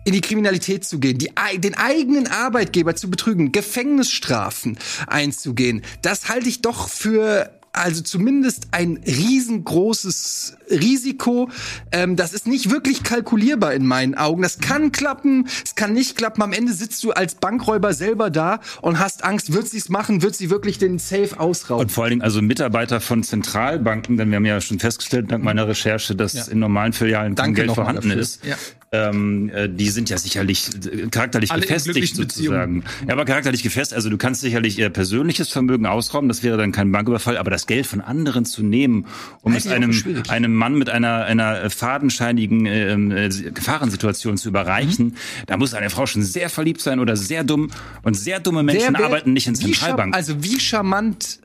in 0.04 0.12
die 0.12 0.20
Kriminalität 0.20 0.84
zu 0.84 1.00
gehen, 1.00 1.18
die, 1.18 1.32
den 1.58 1.74
eigenen 1.74 2.28
Arbeitgeber 2.28 2.94
zu 2.94 3.10
betrügen, 3.10 3.50
Gefängnisstrafen 3.50 4.78
einzugehen, 5.08 5.82
das 6.02 6.28
halte 6.28 6.48
ich 6.48 6.62
doch 6.62 6.88
für 6.88 7.55
also 7.76 8.02
zumindest 8.02 8.68
ein 8.72 8.98
riesengroßes 9.06 10.56
Risiko. 10.70 11.50
Ähm, 11.92 12.16
das 12.16 12.32
ist 12.32 12.46
nicht 12.46 12.70
wirklich 12.70 13.02
kalkulierbar 13.02 13.74
in 13.74 13.86
meinen 13.86 14.14
Augen. 14.14 14.42
Das 14.42 14.58
kann 14.58 14.92
klappen, 14.92 15.48
es 15.64 15.74
kann 15.74 15.92
nicht 15.92 16.16
klappen. 16.16 16.42
Am 16.42 16.52
Ende 16.52 16.72
sitzt 16.72 17.04
du 17.04 17.12
als 17.12 17.34
Bankräuber 17.36 17.92
selber 17.92 18.30
da 18.30 18.60
und 18.82 18.98
hast 18.98 19.24
Angst, 19.24 19.52
wird 19.52 19.68
sie 19.68 19.78
es 19.78 19.88
machen, 19.88 20.22
wird 20.22 20.34
sie 20.34 20.50
wirklich 20.50 20.78
den 20.78 20.98
Safe 20.98 21.38
ausrauben. 21.38 21.82
Und 21.82 21.92
vor 21.92 22.04
allen 22.04 22.12
Dingen 22.12 22.22
also 22.22 22.42
Mitarbeiter 22.42 23.00
von 23.00 23.22
Zentralbanken, 23.22 24.16
denn 24.16 24.30
wir 24.30 24.36
haben 24.36 24.46
ja 24.46 24.60
schon 24.60 24.78
festgestellt, 24.78 25.30
dank 25.30 25.44
meiner 25.44 25.68
Recherche, 25.68 26.14
dass 26.16 26.48
in 26.48 26.58
normalen 26.58 26.92
Filialen 26.92 27.34
kein 27.34 27.54
Geld 27.54 27.72
vorhanden 27.72 28.08
dafür. 28.08 28.22
ist. 28.22 28.44
Ja. 28.44 28.56
Ähm, 28.96 29.48
äh, 29.50 29.68
die 29.68 29.88
sind 29.90 30.10
ja 30.10 30.18
sicherlich 30.18 30.70
äh, 30.86 31.08
charakterlich 31.08 31.50
Alle 31.52 31.62
gefestigt 31.62 32.16
sozusagen. 32.16 32.84
Ja, 33.06 33.12
aber 33.12 33.24
charakterlich 33.24 33.62
gefestigt. 33.62 33.96
Also 33.96 34.10
du 34.10 34.16
kannst 34.16 34.40
sicherlich 34.40 34.78
ihr 34.78 34.90
persönliches 34.90 35.48
Vermögen 35.48 35.86
ausrauben, 35.86 36.28
das 36.28 36.42
wäre 36.42 36.56
dann 36.56 36.72
kein 36.72 36.92
Banküberfall, 36.92 37.36
aber 37.36 37.50
das 37.50 37.66
Geld 37.66 37.86
von 37.86 38.00
anderen 38.00 38.44
zu 38.44 38.62
nehmen, 38.62 39.06
um 39.42 39.54
es 39.54 39.66
einem, 39.66 39.92
einem 40.28 40.54
Mann 40.54 40.74
mit 40.74 40.88
einer, 40.88 41.24
einer 41.24 41.68
fadenscheinigen 41.70 42.66
ähm, 42.66 43.10
äh, 43.10 43.28
Gefahrensituation 43.28 44.36
zu 44.36 44.48
überreichen, 44.48 45.16
da 45.46 45.56
muss 45.56 45.74
eine 45.74 45.90
Frau 45.90 46.06
schon 46.06 46.22
sehr 46.22 46.50
verliebt 46.50 46.80
sein 46.80 47.00
oder 47.00 47.16
sehr 47.16 47.44
dumm. 47.44 47.70
Und 48.02 48.14
sehr 48.14 48.40
dumme 48.40 48.62
Menschen 48.62 48.94
wär- 48.94 49.04
arbeiten 49.04 49.32
nicht 49.32 49.46
in 49.46 49.54
Zentralbanken. 49.54 50.14
Also 50.14 50.42
wie 50.42 50.60
charmant. 50.60 51.40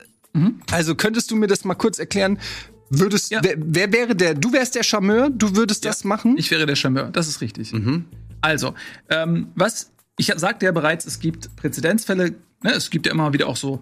Also 0.72 0.96
könntest 0.96 1.30
du 1.30 1.36
mir 1.36 1.48
das 1.48 1.66
mal 1.66 1.76
kurz 1.76 2.00
erklären? 2.00 2.38
Würdest 2.94 3.32
Ja. 3.32 3.40
wer, 3.44 3.56
wer 3.58 3.92
wäre 3.94 4.16
der? 4.16 4.34
Du 4.36 4.52
wärst 4.54 4.76
der 4.76 4.84
Charmeur. 4.84 5.30
Du 5.30 5.56
würdest 5.56 5.86
das 5.86 6.04
machen? 6.04 6.36
Ich 6.38 6.52
wäre 6.52 6.66
der 6.66 6.76
Charmeur, 6.76 7.10
das 7.12 7.28
ist 7.28 7.40
richtig. 7.42 7.72
Mhm. 7.74 8.06
Also, 8.42 8.74
ähm, 9.10 9.48
was, 9.56 9.92
ich 10.18 10.32
sagte 10.36 10.66
ja 10.66 10.72
bereits, 10.72 11.06
es 11.06 11.20
gibt 11.20 11.56
Präzedenzfälle, 11.56 12.36
ne, 12.64 12.72
es 12.74 12.90
gibt 12.90 13.06
ja 13.06 13.12
immer 13.14 13.32
wieder 13.34 13.48
auch 13.48 13.56
so 13.56 13.82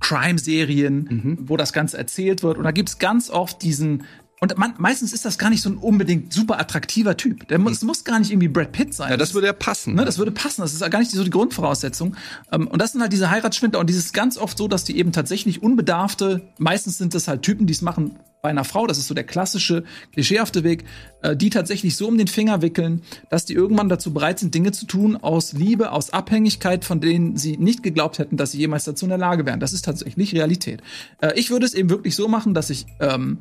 Crime-Serien, 0.00 0.96
Mhm. 1.10 1.38
wo 1.48 1.56
das 1.56 1.72
Ganze 1.72 1.98
erzählt 1.98 2.42
wird. 2.42 2.56
Und 2.58 2.64
da 2.64 2.70
gibt's 2.70 2.98
ganz 2.98 3.30
oft 3.30 3.62
diesen. 3.62 4.04
Und 4.42 4.56
man, 4.56 4.72
meistens 4.78 5.12
ist 5.12 5.26
das 5.26 5.36
gar 5.36 5.50
nicht 5.50 5.60
so 5.60 5.68
ein 5.68 5.76
unbedingt 5.76 6.32
super 6.32 6.58
attraktiver 6.58 7.14
Typ. 7.14 7.46
Der 7.48 7.58
muss, 7.58 7.72
es 7.72 7.82
muss 7.82 8.04
gar 8.04 8.18
nicht 8.18 8.30
irgendwie 8.30 8.48
Brad 8.48 8.72
Pitt 8.72 8.94
sein. 8.94 9.10
Ja, 9.10 9.18
das 9.18 9.34
würde 9.34 9.48
ja 9.48 9.52
passen. 9.52 9.94
Ne, 9.94 10.06
das 10.06 10.16
würde 10.16 10.30
passen. 10.30 10.62
Das 10.62 10.72
ist 10.72 10.80
gar 10.90 10.98
nicht 10.98 11.10
so 11.10 11.22
die 11.22 11.28
Grundvoraussetzung. 11.28 12.16
Ähm, 12.50 12.66
und 12.66 12.80
das 12.80 12.92
sind 12.92 13.02
halt 13.02 13.12
diese 13.12 13.30
Heiratsschwindler. 13.30 13.78
Und 13.78 13.90
dieses 13.90 14.14
ganz 14.14 14.38
oft 14.38 14.56
so, 14.56 14.66
dass 14.66 14.84
die 14.84 14.96
eben 14.96 15.12
tatsächlich 15.12 15.62
unbedarfte, 15.62 16.40
meistens 16.56 16.96
sind 16.96 17.14
das 17.14 17.28
halt 17.28 17.42
Typen, 17.42 17.66
die 17.66 17.74
es 17.74 17.82
machen 17.82 18.18
bei 18.40 18.48
einer 18.48 18.64
Frau, 18.64 18.86
das 18.86 18.96
ist 18.96 19.08
so 19.08 19.14
der 19.14 19.24
klassische, 19.24 19.84
klischeehafte 20.12 20.64
Weg, 20.64 20.84
äh, 21.20 21.36
die 21.36 21.50
tatsächlich 21.50 21.96
so 21.96 22.08
um 22.08 22.16
den 22.16 22.26
Finger 22.26 22.62
wickeln, 22.62 23.02
dass 23.28 23.44
die 23.44 23.52
irgendwann 23.52 23.90
dazu 23.90 24.14
bereit 24.14 24.38
sind, 24.38 24.54
Dinge 24.54 24.72
zu 24.72 24.86
tun 24.86 25.16
aus 25.16 25.52
Liebe, 25.52 25.92
aus 25.92 26.14
Abhängigkeit, 26.14 26.86
von 26.86 27.02
denen 27.02 27.36
sie 27.36 27.58
nicht 27.58 27.82
geglaubt 27.82 28.18
hätten, 28.18 28.38
dass 28.38 28.52
sie 28.52 28.58
jemals 28.58 28.84
dazu 28.84 29.04
in 29.04 29.10
der 29.10 29.18
Lage 29.18 29.44
wären. 29.44 29.60
Das 29.60 29.74
ist 29.74 29.84
tatsächlich 29.84 30.32
Realität. 30.32 30.82
Äh, 31.20 31.38
ich 31.38 31.50
würde 31.50 31.66
es 31.66 31.74
eben 31.74 31.90
wirklich 31.90 32.16
so 32.16 32.28
machen, 32.28 32.54
dass 32.54 32.70
ich 32.70 32.86
ähm, 33.00 33.38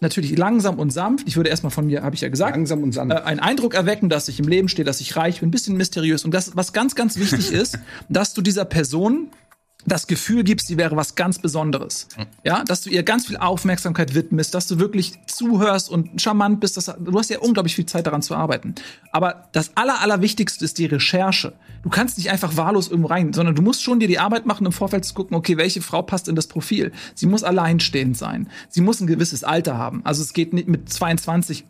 natürlich 0.00 0.36
langsam 0.36 0.78
und 0.78 0.90
sanft, 0.90 1.26
ich 1.28 1.36
würde 1.36 1.50
erstmal 1.50 1.70
von 1.70 1.86
mir, 1.86 2.02
habe 2.02 2.14
ich 2.14 2.20
ja 2.20 2.28
gesagt, 2.28 2.56
Langsam 2.56 2.82
und 2.82 2.92
sanft. 2.92 3.14
äh, 3.16 3.20
einen 3.22 3.40
Eindruck 3.40 3.74
erwecken, 3.74 4.08
dass 4.08 4.28
ich 4.28 4.38
im 4.38 4.48
Leben 4.48 4.68
stehe, 4.68 4.84
dass 4.84 5.00
ich 5.00 5.16
reich 5.16 5.40
bin, 5.40 5.48
ein 5.48 5.52
bisschen 5.52 5.76
mysteriös. 5.76 6.24
Und 6.24 6.32
das, 6.32 6.56
was 6.56 6.72
ganz, 6.72 6.94
ganz 6.94 7.18
wichtig 7.18 7.52
ist, 7.52 7.78
dass 8.08 8.34
du 8.34 8.42
dieser 8.42 8.64
Person 8.64 9.28
das 9.86 10.06
Gefühl 10.06 10.42
gibst, 10.44 10.66
sie 10.66 10.76
wäre 10.76 10.96
was 10.96 11.14
ganz 11.14 11.38
Besonderes. 11.38 12.08
Ja, 12.44 12.64
dass 12.64 12.82
du 12.82 12.90
ihr 12.90 13.02
ganz 13.02 13.26
viel 13.26 13.36
Aufmerksamkeit 13.36 14.14
widmest, 14.14 14.54
dass 14.54 14.66
du 14.66 14.78
wirklich 14.78 15.14
zuhörst 15.26 15.88
und 15.88 16.20
charmant 16.20 16.60
bist. 16.60 16.76
Das, 16.76 16.86
du 16.86 17.18
hast 17.18 17.30
ja 17.30 17.38
unglaublich 17.38 17.74
viel 17.74 17.86
Zeit 17.86 18.06
daran 18.06 18.22
zu 18.22 18.34
arbeiten. 18.34 18.74
Aber 19.12 19.48
das 19.52 19.76
Aller, 19.76 20.00
Allerwichtigste 20.00 20.64
ist 20.64 20.78
die 20.78 20.86
Recherche. 20.86 21.52
Du 21.82 21.88
kannst 21.88 22.18
nicht 22.18 22.30
einfach 22.30 22.56
wahllos 22.56 22.88
irgendwo 22.88 23.08
rein, 23.08 23.32
sondern 23.32 23.54
du 23.54 23.62
musst 23.62 23.82
schon 23.82 24.00
dir 24.00 24.08
die 24.08 24.18
Arbeit 24.18 24.44
machen, 24.44 24.66
im 24.66 24.72
Vorfeld 24.72 25.04
zu 25.04 25.14
gucken, 25.14 25.36
okay, 25.36 25.56
welche 25.56 25.82
Frau 25.82 26.02
passt 26.02 26.26
in 26.26 26.34
das 26.34 26.48
Profil. 26.48 26.92
Sie 27.14 27.26
muss 27.26 27.44
alleinstehend 27.44 28.16
sein. 28.16 28.48
Sie 28.68 28.80
muss 28.80 29.00
ein 29.00 29.06
gewisses 29.06 29.44
Alter 29.44 29.78
haben. 29.78 30.00
Also 30.04 30.22
es 30.22 30.32
geht 30.32 30.52
nicht 30.52 30.66
mit 30.66 30.88
22 30.92 31.64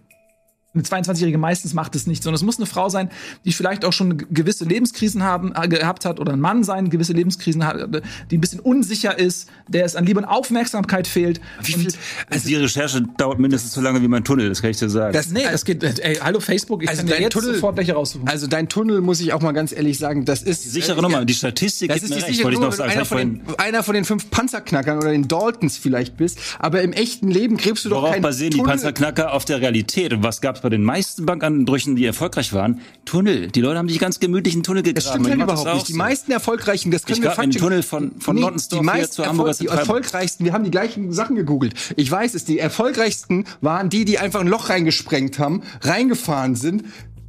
eine 0.76 0.84
22-Jährige 0.84 1.38
meistens 1.38 1.74
macht 1.74 1.94
es 1.96 2.06
nicht, 2.06 2.22
sondern 2.22 2.36
es 2.36 2.42
muss 2.42 2.58
eine 2.58 2.66
Frau 2.66 2.88
sein, 2.88 3.10
die 3.44 3.52
vielleicht 3.52 3.84
auch 3.84 3.92
schon 3.92 4.18
ge- 4.18 4.26
gewisse 4.30 4.64
Lebenskrisen 4.64 5.22
haben, 5.22 5.52
äh, 5.54 5.66
gehabt 5.68 6.04
hat 6.04 6.20
oder 6.20 6.32
ein 6.32 6.40
Mann 6.40 6.62
sein, 6.64 6.90
gewisse 6.90 7.12
Lebenskrisen 7.12 7.64
hat, 7.66 7.76
äh, 7.94 8.00
die 8.30 8.38
ein 8.38 8.40
bisschen 8.40 8.60
unsicher 8.60 9.18
ist, 9.18 9.48
der 9.68 9.84
es 9.84 9.96
an 9.96 10.04
Liebe 10.06 10.20
und 10.20 10.26
Aufmerksamkeit 10.26 11.06
fehlt. 11.06 11.40
Wie 11.62 11.72
viel, 11.72 11.92
Also 12.30 12.48
die 12.48 12.54
Recherche 12.56 13.02
dauert 13.18 13.38
mindestens 13.38 13.72
so 13.72 13.80
lange 13.80 14.00
wie 14.02 14.08
mein 14.08 14.24
Tunnel, 14.24 14.48
das 14.48 14.60
kann 14.62 14.70
ich 14.70 14.76
dir 14.78 14.88
sagen. 14.90 15.12
das, 15.12 15.30
Nee, 15.30 15.44
das 15.50 15.64
geht, 15.64 15.82
ey, 15.82 16.16
hallo 16.16 16.40
Facebook, 16.40 16.82
ich 16.82 16.88
Also 16.88 17.00
kann 17.00 17.06
dir 17.08 17.12
dein 17.14 17.22
jetzt 17.22 17.32
Tunnel- 17.32 17.54
sofort 17.54 17.76
welche 17.76 17.94
raussuchen. 17.94 18.28
also 18.28 18.46
dein 18.46 18.68
Tunnel 18.68 19.00
muss 19.00 19.20
ich 19.20 19.32
auch 19.32 19.40
mal 19.40 19.52
ganz 19.52 19.72
ehrlich 19.72 19.98
sagen, 19.98 20.24
das 20.24 20.42
ist 20.42 20.70
sichere 20.72 20.98
äh, 20.98 21.02
Nummer, 21.02 21.24
die 21.24 21.34
Statistik 21.34 21.88
Das 21.88 21.98
ist 22.02 22.10
mir 22.10 22.16
die 22.16 22.22
recht, 22.22 22.34
sichere 22.36 22.50
ich 22.50 22.54
Nummer, 22.54 22.66
noch 22.66 22.72
wenn 22.72 22.76
sagen. 22.78 22.90
einer 22.92 23.04
von, 23.04 23.18
den, 23.18 23.40
einer 23.58 23.82
von 23.82 23.94
den 23.94 24.04
fünf 24.04 24.30
Panzerknackern 24.30 24.98
oder 24.98 25.10
den 25.12 25.28
Daltons 25.28 25.76
vielleicht 25.78 26.16
bist, 26.16 26.38
aber 26.58 26.82
im 26.82 26.92
echten 26.92 27.28
Leben 27.30 27.56
gräbst 27.56 27.84
du 27.84 27.88
doch 27.88 27.96
Worauf 28.02 28.12
keinen 28.12 28.22
basieren 28.22 28.52
die. 28.52 28.60
Panzerknacker 28.62 29.32
auf 29.32 29.44
der 29.44 29.60
Realität? 29.60 30.12
Und 30.12 30.22
was 30.22 30.40
gab 30.40 30.56
es 30.56 30.62
bei 30.66 30.70
den 30.70 30.82
meisten 30.82 31.26
Bankanbrüchen, 31.26 31.94
die 31.94 32.04
erfolgreich 32.04 32.52
waren? 32.52 32.80
Tunnel. 33.04 33.46
Die 33.48 33.60
Leute 33.60 33.78
haben 33.78 33.88
sich 33.88 34.00
ganz 34.00 34.18
gemütlich 34.18 34.54
einen 34.54 34.64
Tunnel 34.64 34.82
gegraben. 34.82 34.94
Das 34.96 35.08
stimmt 35.08 35.28
halt 35.28 35.40
überhaupt 35.40 35.74
nicht. 35.74 35.88
Die 35.88 35.92
so. 35.92 35.98
meisten 35.98 36.32
erfolgreichen, 36.32 36.90
das 36.90 37.04
können 37.04 37.18
Ich 37.18 37.22
wir 37.22 37.30
faktisch- 37.30 37.62
Tunnel 37.62 37.82
von- 37.84 38.12
von 38.20 38.34
Nottensdorf 38.36 38.80
die 38.80 38.84
meisten 38.86 39.12
zur 39.14 39.26
Hamburger 39.26 39.54
die 39.54 39.66
erfolgreichsten, 39.68 40.44
wir 40.44 40.52
haben 40.52 40.64
die 40.64 40.72
gleichen 40.72 41.12
Sachen 41.12 41.36
gegoogelt. 41.36 41.74
Ich 41.94 42.10
weiß 42.10 42.34
es, 42.34 42.44
die 42.44 42.58
erfolgreichsten 42.58 43.44
waren 43.60 43.90
die, 43.90 44.04
die 44.04 44.18
einfach 44.18 44.40
ein 44.40 44.48
Loch 44.48 44.68
reingesprengt 44.70 45.38
haben, 45.38 45.62
reingefahren 45.82 46.56
sind 46.56 46.84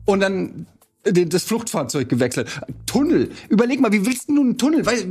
und 0.06 0.20
dann 0.22 0.66
das 1.04 1.44
Fluchtfahrzeug 1.44 2.10
gewechselt. 2.10 2.50
Tunnel. 2.86 3.30
Überleg 3.50 3.80
mal, 3.80 3.92
wie 3.94 4.06
willst 4.06 4.30
du 4.30 4.42
einen 4.42 4.58
Tunnel? 4.58 4.86
Weil, 4.86 5.06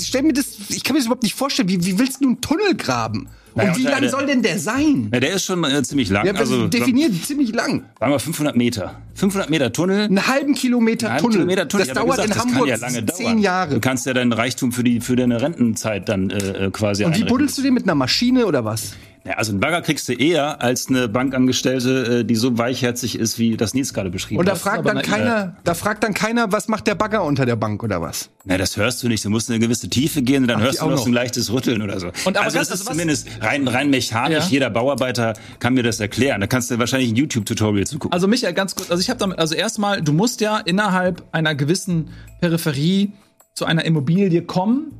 stell 0.00 0.22
mir 0.22 0.32
das, 0.32 0.46
ich 0.70 0.84
kann 0.84 0.94
mir 0.94 1.00
das 1.00 1.06
überhaupt 1.06 1.22
nicht 1.24 1.34
vorstellen. 1.34 1.68
Wie, 1.68 1.84
wie 1.84 1.98
willst 1.98 2.22
du 2.22 2.28
einen 2.28 2.40
Tunnel 2.40 2.74
graben? 2.76 3.28
Naja, 3.58 3.70
und 3.72 3.78
wie 3.78 3.82
lang 3.82 4.00
der- 4.00 4.10
soll 4.10 4.26
denn 4.26 4.42
der 4.42 4.58
sein? 4.58 5.10
Ja, 5.12 5.20
der 5.20 5.32
ist 5.34 5.44
schon 5.44 5.62
äh, 5.64 5.82
ziemlich 5.82 6.08
lang. 6.08 6.26
Ja, 6.26 6.32
also 6.32 6.68
definiert 6.68 7.12
ziemlich 7.24 7.52
lang. 7.54 7.84
sagen 7.98 8.12
wir 8.12 8.18
500 8.18 8.56
Meter. 8.56 8.96
500 9.14 9.50
Meter 9.50 9.72
Tunnel. 9.72 10.04
Einen 10.04 10.26
halben 10.26 10.54
Kilometer 10.54 11.10
Einen 11.10 11.18
Tunnel. 11.20 11.36
Kilometer 11.38 11.68
Tunnel. 11.68 11.86
Das 11.86 11.94
dauert 11.94 12.10
gesagt, 12.16 12.28
in 12.28 12.34
das 12.34 12.44
Hamburg 12.44 12.68
ja 12.68 12.76
lange 12.76 13.06
zehn 13.06 13.24
dauern. 13.26 13.38
Jahre. 13.38 13.74
Du 13.74 13.80
kannst 13.80 14.06
ja 14.06 14.14
deinen 14.14 14.32
Reichtum 14.32 14.72
für 14.72 14.84
die 14.84 15.00
für 15.00 15.16
deine 15.16 15.40
Rentenzeit 15.42 16.08
dann 16.08 16.30
äh, 16.30 16.66
äh, 16.66 16.70
quasi 16.70 17.04
Und 17.04 17.16
wie 17.16 17.24
buddelst 17.24 17.58
du 17.58 17.62
den 17.62 17.74
mit 17.74 17.82
einer 17.84 17.94
Maschine 17.94 18.46
oder 18.46 18.64
was? 18.64 18.92
Ja, 19.24 19.34
also 19.34 19.52
einen 19.52 19.60
Bagger 19.60 19.82
kriegst 19.82 20.08
du 20.08 20.12
eher 20.14 20.62
als 20.62 20.88
eine 20.88 21.08
Bankangestellte, 21.08 22.20
äh, 22.20 22.24
die 22.24 22.34
so 22.36 22.56
weichherzig 22.56 23.18
ist, 23.18 23.38
wie 23.38 23.56
das 23.56 23.74
Nils 23.74 23.92
gerade 23.92 24.10
beschrieben 24.10 24.38
Und 24.40 24.46
da 24.46 24.52
hat. 24.52 24.58
fragt 24.58 24.86
dann 24.86 24.98
eine- 24.98 25.06
keiner, 25.06 25.56
da 25.64 25.74
fragt 25.74 26.04
dann 26.04 26.14
keiner, 26.14 26.50
was 26.52 26.68
macht 26.68 26.86
der 26.86 26.94
Bagger 26.94 27.24
unter 27.24 27.44
der 27.44 27.56
Bank 27.56 27.82
oder 27.82 28.00
was? 28.00 28.30
Na, 28.44 28.56
das 28.56 28.76
hörst 28.76 29.02
du 29.02 29.08
nicht. 29.08 29.24
Du 29.24 29.30
musst 29.30 29.48
in 29.50 29.56
eine 29.56 29.64
gewisse 29.64 29.88
Tiefe 29.88 30.22
gehen 30.22 30.42
und 30.44 30.48
dann 30.48 30.58
Ach, 30.60 30.64
hörst 30.64 30.80
du 30.80 30.84
auch 30.84 30.90
noch 30.90 31.06
ein 31.06 31.12
leichtes 31.12 31.52
Rütteln 31.52 31.82
oder 31.82 32.00
so. 32.00 32.06
Und 32.24 32.36
aber 32.36 32.46
also 32.46 32.56
ganz- 32.56 32.68
das 32.68 32.80
ist 32.80 32.86
also 32.86 32.90
zumindest 32.92 33.28
rein, 33.42 33.68
rein 33.68 33.90
mechanisch. 33.90 34.44
Ja. 34.44 34.48
Jeder 34.50 34.70
Bauarbeiter 34.70 35.34
kann 35.58 35.74
mir 35.74 35.82
das 35.82 36.00
erklären. 36.00 36.40
Da 36.40 36.46
kannst 36.46 36.70
du 36.70 36.78
wahrscheinlich 36.78 37.10
ein 37.10 37.16
YouTube-Tutorial 37.16 37.86
zu 37.86 37.98
gucken. 37.98 38.12
Also 38.12 38.28
Michael, 38.28 38.54
ganz 38.54 38.74
kurz, 38.74 38.90
also 38.90 39.00
ich 39.00 39.10
habe 39.10 39.18
damit, 39.18 39.38
also 39.38 39.54
erstmal, 39.54 40.00
du 40.00 40.12
musst 40.12 40.40
ja 40.40 40.58
innerhalb 40.58 41.22
einer 41.32 41.54
gewissen 41.54 42.10
Peripherie 42.40 43.12
zu 43.54 43.64
einer 43.66 43.84
Immobilie 43.84 44.42
kommen. 44.42 44.92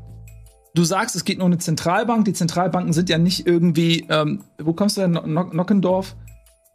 Du 0.75 0.85
sagst, 0.85 1.17
es 1.17 1.25
geht 1.25 1.39
nur 1.39 1.47
eine 1.47 1.59
Zentralbank. 1.59 2.25
Die 2.25 2.33
Zentralbanken 2.33 2.93
sind 2.93 3.09
ja 3.09 3.19
nicht 3.19 3.47
irgendwie, 3.47 4.07
ähm, 4.11 4.45
wo 4.59 4.73
kommst 4.73 4.97
du 4.97 5.01
denn? 5.03 5.13
No 5.13 5.27
No- 5.27 5.51
Nockendorf? 5.53 6.15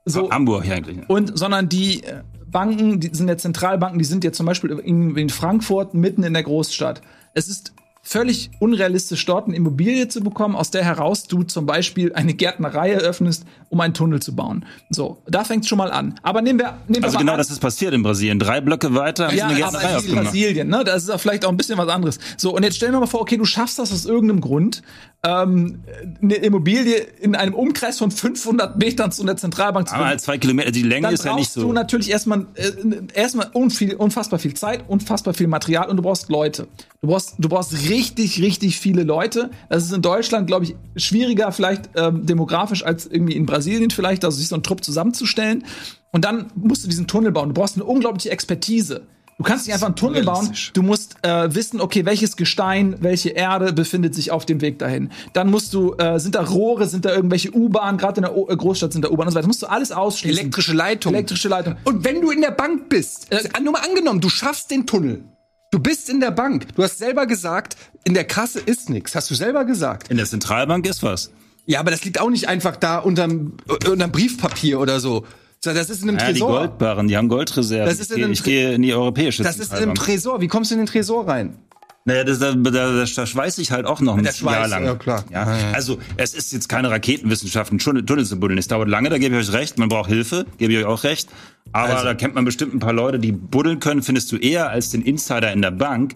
So, 0.06 0.30
Hamburg 0.30 0.66
ja 0.66 0.76
eigentlich. 0.76 1.08
und, 1.10 1.38
sondern 1.38 1.70
die 1.70 2.04
äh, 2.04 2.22
Banken, 2.46 3.00
die 3.00 3.10
sind 3.14 3.30
ja 3.30 3.38
Zentralbanken, 3.38 4.00
die 4.00 4.06
sind 4.06 4.24
ja 4.24 4.32
zum 4.34 4.46
Beispiel 4.46 4.72
in, 4.72 5.16
in 5.16 5.30
Frankfurt 5.30 5.94
mitten 5.94 6.24
in 6.24 6.34
der 6.34 6.44
Großstadt. 6.44 7.02
Es 7.34 7.48
ist 7.48 7.74
völlig 8.06 8.52
unrealistisch, 8.60 9.26
dort 9.26 9.48
eine 9.48 9.56
Immobilie 9.56 10.10
zu 10.10 10.22
bekommen, 10.22 10.58
aus 10.58 10.70
der 10.72 10.84
heraus 10.84 11.24
du 11.24 11.44
zum 11.44 11.66
Beispiel 11.66 12.14
eine 12.14 12.34
Gärtnerei 12.34 12.92
eröffnest, 12.92 13.46
um 13.70 13.80
einen 13.80 13.94
Tunnel 13.94 14.22
zu 14.22 14.36
bauen. 14.36 14.66
So, 14.90 15.22
da 15.26 15.46
fängt 15.46 15.66
schon 15.66 15.78
mal 15.78 15.90
an. 15.90 16.16
Aber 16.22 16.42
nehmen 16.42 16.60
wir, 16.60 16.78
nehmen 16.88 17.04
Also 17.06 17.14
wir 17.14 17.20
mal 17.20 17.20
genau 17.20 17.32
an, 17.32 17.38
das 17.38 17.50
ist 17.50 17.60
passiert 17.60 17.94
in 17.94 18.04
Brasilien. 18.04 18.40
Drei 18.40 18.60
Blöcke 18.60 18.94
weiter 18.94 19.28
haben 19.28 19.38
ja, 19.38 19.46
eine 19.46 19.54
aber 19.54 19.72
Gärtnerei 19.72 19.84
das 19.84 19.92
ist 19.92 19.98
aufgemacht. 20.10 20.26
Brasilien, 20.26 20.68
ne? 20.68 20.84
Das 20.84 21.04
ist 21.04 21.10
ja 21.10 21.18
vielleicht 21.18 21.46
auch 21.46 21.50
ein 21.50 21.58
bisschen 21.58 21.78
was 21.78 21.88
anderes. 21.88 22.20
So, 22.36 22.54
und 22.54 22.64
jetzt 22.64 22.76
stellen 22.76 22.92
wir 22.92 23.00
mal 23.00 23.08
vor, 23.08 23.22
okay, 23.22 23.38
du 23.38 23.46
schaffst 23.46 23.80
das 23.80 23.94
aus 23.94 24.06
irgendeinem 24.06 24.42
Grund, 24.42 24.84
ähm, 25.26 25.84
eine 26.22 26.36
Immobilie 26.36 26.98
in 27.22 27.36
einem 27.36 27.54
Umkreis 27.54 27.98
von 27.98 28.12
500 28.12 28.78
Metern 28.78 29.10
zu 29.12 29.22
einer 29.22 29.38
Zentralbank 29.38 29.88
zu 29.88 29.96
Aber 29.96 30.08
halt 30.08 30.20
zwei 30.20 30.38
Kilometer, 30.38 30.72
die 30.72 30.84
Länge 30.84 31.04
dann 31.04 31.14
ist 31.14 31.24
ja 31.24 31.32
brauchst 31.32 31.40
nicht 31.40 31.52
so. 31.54 31.62
du 31.62 31.72
natürlich 31.72 32.10
erstmal 32.10 32.46
äh, 32.56 32.72
erstmal 33.14 33.50
unviel, 33.54 33.96
unfassbar 33.96 34.38
viel 34.38 34.54
Zeit, 34.54 34.84
unfassbar 34.90 35.34
viel 35.34 35.48
Material 35.48 35.90
und 35.90 35.96
du 35.96 36.04
brauchst 36.04 36.30
Leute. 36.30 36.68
Du 37.00 37.08
brauchst 37.08 37.36
du 37.38 37.48
brauchst 37.48 37.90
richtig 37.90 38.42
richtig 38.42 38.78
viele 38.78 39.04
Leute. 39.04 39.50
Das 39.70 39.86
ist 39.86 39.94
in 39.94 40.02
Deutschland 40.02 40.48
glaube 40.48 40.66
ich 40.66 40.76
schwieriger 40.98 41.54
vielleicht 41.54 41.92
ähm, 41.96 42.26
demografisch 42.26 42.84
als 42.84 43.06
irgendwie 43.06 43.38
in 43.38 43.46
Brasilien 43.46 43.92
vielleicht, 43.92 44.26
also 44.26 44.38
sich 44.38 44.50
so 44.50 44.56
einen 44.56 44.64
Trupp 44.64 44.84
zusammenzustellen. 44.84 45.64
Und 46.12 46.26
dann 46.26 46.52
musst 46.56 46.84
du 46.84 46.90
diesen 46.90 47.08
Tunnel 47.08 47.32
bauen. 47.32 47.50
Du 47.50 47.54
brauchst 47.56 47.76
eine 47.76 47.86
unglaubliche 47.86 48.30
Expertise. 48.30 49.04
Du 49.38 49.44
kannst 49.44 49.66
nicht 49.66 49.74
einfach 49.74 49.88
einen 49.88 49.96
Tunnel 49.96 50.24
bauen. 50.24 50.54
Du 50.74 50.84
musst 50.84 51.16
äh, 51.24 51.54
wissen, 51.54 51.82
okay, 51.82 52.06
welches 52.06 52.38
Gestein, 52.38 52.96
welche 53.00 53.30
Erde 53.30 53.74
befindet 53.74 54.14
sich 54.16 54.32
auf 54.32 54.46
dem 54.46 54.62
Weg 54.62 54.80
dahin. 54.80 55.10
Dann 55.34 55.50
musst 55.50 55.74
du, 55.74 55.96
äh, 55.96 56.20
sind 56.20 56.36
da 56.36 56.42
Rohre, 56.44 56.88
sind 56.88 57.06
da 57.06 57.14
irgendwelche 57.14 57.54
U-Bahnen, 57.54 57.98
gerade 57.98 58.18
in 58.18 58.24
der 58.24 58.36
o 58.36 58.48
äh, 58.50 58.56
Großstadt 58.56 58.94
sind 58.94 59.04
da 59.04 59.10
U-Bahnen 59.10 59.28
und 59.28 59.34
so 59.34 59.38
weiter. 59.38 59.48
musst 59.48 59.62
du 59.64 59.68
alles 59.68 59.92
ausschließen. 59.92 60.40
Elektrische 60.40 60.74
Leitung. 60.74 61.14
Elektrische 61.14 61.50
Leitung. 61.50 61.76
Und 61.84 62.04
wenn 62.04 62.22
du 62.22 62.32
in 62.32 62.42
der 62.42 62.52
Bank 62.52 62.90
bist, 62.90 63.32
Äh, 63.32 63.42
nur 63.62 63.74
mal 63.74 63.82
angenommen, 63.82 64.22
du 64.22 64.30
schaffst 64.30 64.70
den 64.72 64.86
Tunnel. 64.86 65.24
Du 65.72 65.80
bist 65.80 66.10
in 66.10 66.20
der 66.20 66.30
Bank. 66.32 66.68
Du 66.76 66.84
hast 66.84 67.00
selber 67.00 67.26
gesagt, 67.26 67.76
in 68.04 68.14
der 68.14 68.26
Kasse 68.26 68.60
ist 68.60 68.92
nichts. 68.92 69.16
Hast 69.16 69.32
du 69.32 69.36
selber 69.36 69.66
gesagt. 69.66 70.12
In 70.12 70.18
der 70.18 70.28
Zentralbank 70.28 70.86
ist 70.86 71.02
was. 71.02 71.32
Ja, 71.66 71.80
aber 71.80 71.90
das 71.92 72.04
liegt 72.04 72.20
auch 72.20 72.30
nicht 72.30 72.48
einfach 72.48 72.76
da 72.76 73.00
unterm, 73.00 73.58
unterm 73.90 74.12
Briefpapier 74.12 74.80
oder 74.80 75.00
so. 75.00 75.26
So, 75.64 75.74
Das 75.74 75.90
ist 75.90 76.04
in 76.04 76.10
einem 76.10 76.18
Ja, 76.20 76.26
die 76.28 76.34
Tresor. 76.34 76.60
Goldbarren, 76.60 77.08
die 77.08 77.16
haben 77.16 77.30
Goldreserven. 77.30 77.86
Das 77.86 78.00
ist 78.00 78.12
ich 78.12 78.12
in 78.12 78.16
gehe, 78.18 78.26
einem 78.26 78.34
ich 78.34 78.44
gehe 78.44 78.74
in 78.74 78.82
die 78.82 78.94
europäische 78.94 79.44
Das 79.44 79.58
ist 79.58 79.72
in 79.72 79.78
einem. 79.78 79.96
Tresor. 79.96 80.42
Wie 80.42 80.48
kommst 80.50 80.72
du 80.72 80.76
in 80.76 80.82
den 80.82 80.88
Tresor 80.88 81.26
rein? 81.26 81.56
Naja, 82.04 82.26
das, 82.26 82.40
da, 82.40 82.52
da, 82.54 82.70
da, 83.06 83.06
schweiß 83.26 83.58
ich 83.60 83.72
halt 83.72 83.86
auch 83.86 84.02
noch 84.02 84.18
ein 84.18 84.26
Schweiß, 84.26 84.42
Jahr 84.42 84.68
lang. 84.68 84.84
ja, 84.84 84.96
klar. 84.96 85.24
Ja. 85.32 85.46
Also 85.72 86.00
es 86.18 86.34
ist 86.34 86.52
jetzt 86.52 86.68
keine 86.68 86.92
Raketenwissenschaft, 86.92 87.72
einen 87.72 87.80
Tunnel, 87.80 88.26
zu 88.26 88.38
buddeln. 88.42 88.58
Es 88.58 88.68
dauert 88.68 88.90
lange, 88.90 89.10
da 89.10 89.18
gebe 89.18 89.40
ich 89.40 89.48
euch 89.48 89.54
recht. 89.54 89.78
Man 89.78 89.88
braucht 89.88 90.10
Hilfe, 90.10 90.46
gebe 90.58 90.74
ich 90.74 90.80
euch 90.80 90.86
auch 90.86 91.06
recht. 91.06 91.30
Aber 91.72 91.94
Also- 91.94 92.04
da 92.04 92.14
kennt 92.14 92.36
man 92.36 92.44
bestimmt 92.44 92.74
ein 92.76 92.80
paar 92.80 92.92
Leute, 92.92 93.20
die 93.20 93.32
buddeln 93.32 93.80
können, 93.80 94.04
findest 94.04 94.34
du 94.34 94.36
eher 94.36 94.70
als 94.70 94.90
den 94.90 95.02
Insider 95.02 95.54
in 95.54 95.62
der 95.62 95.72
Bank, 95.72 96.16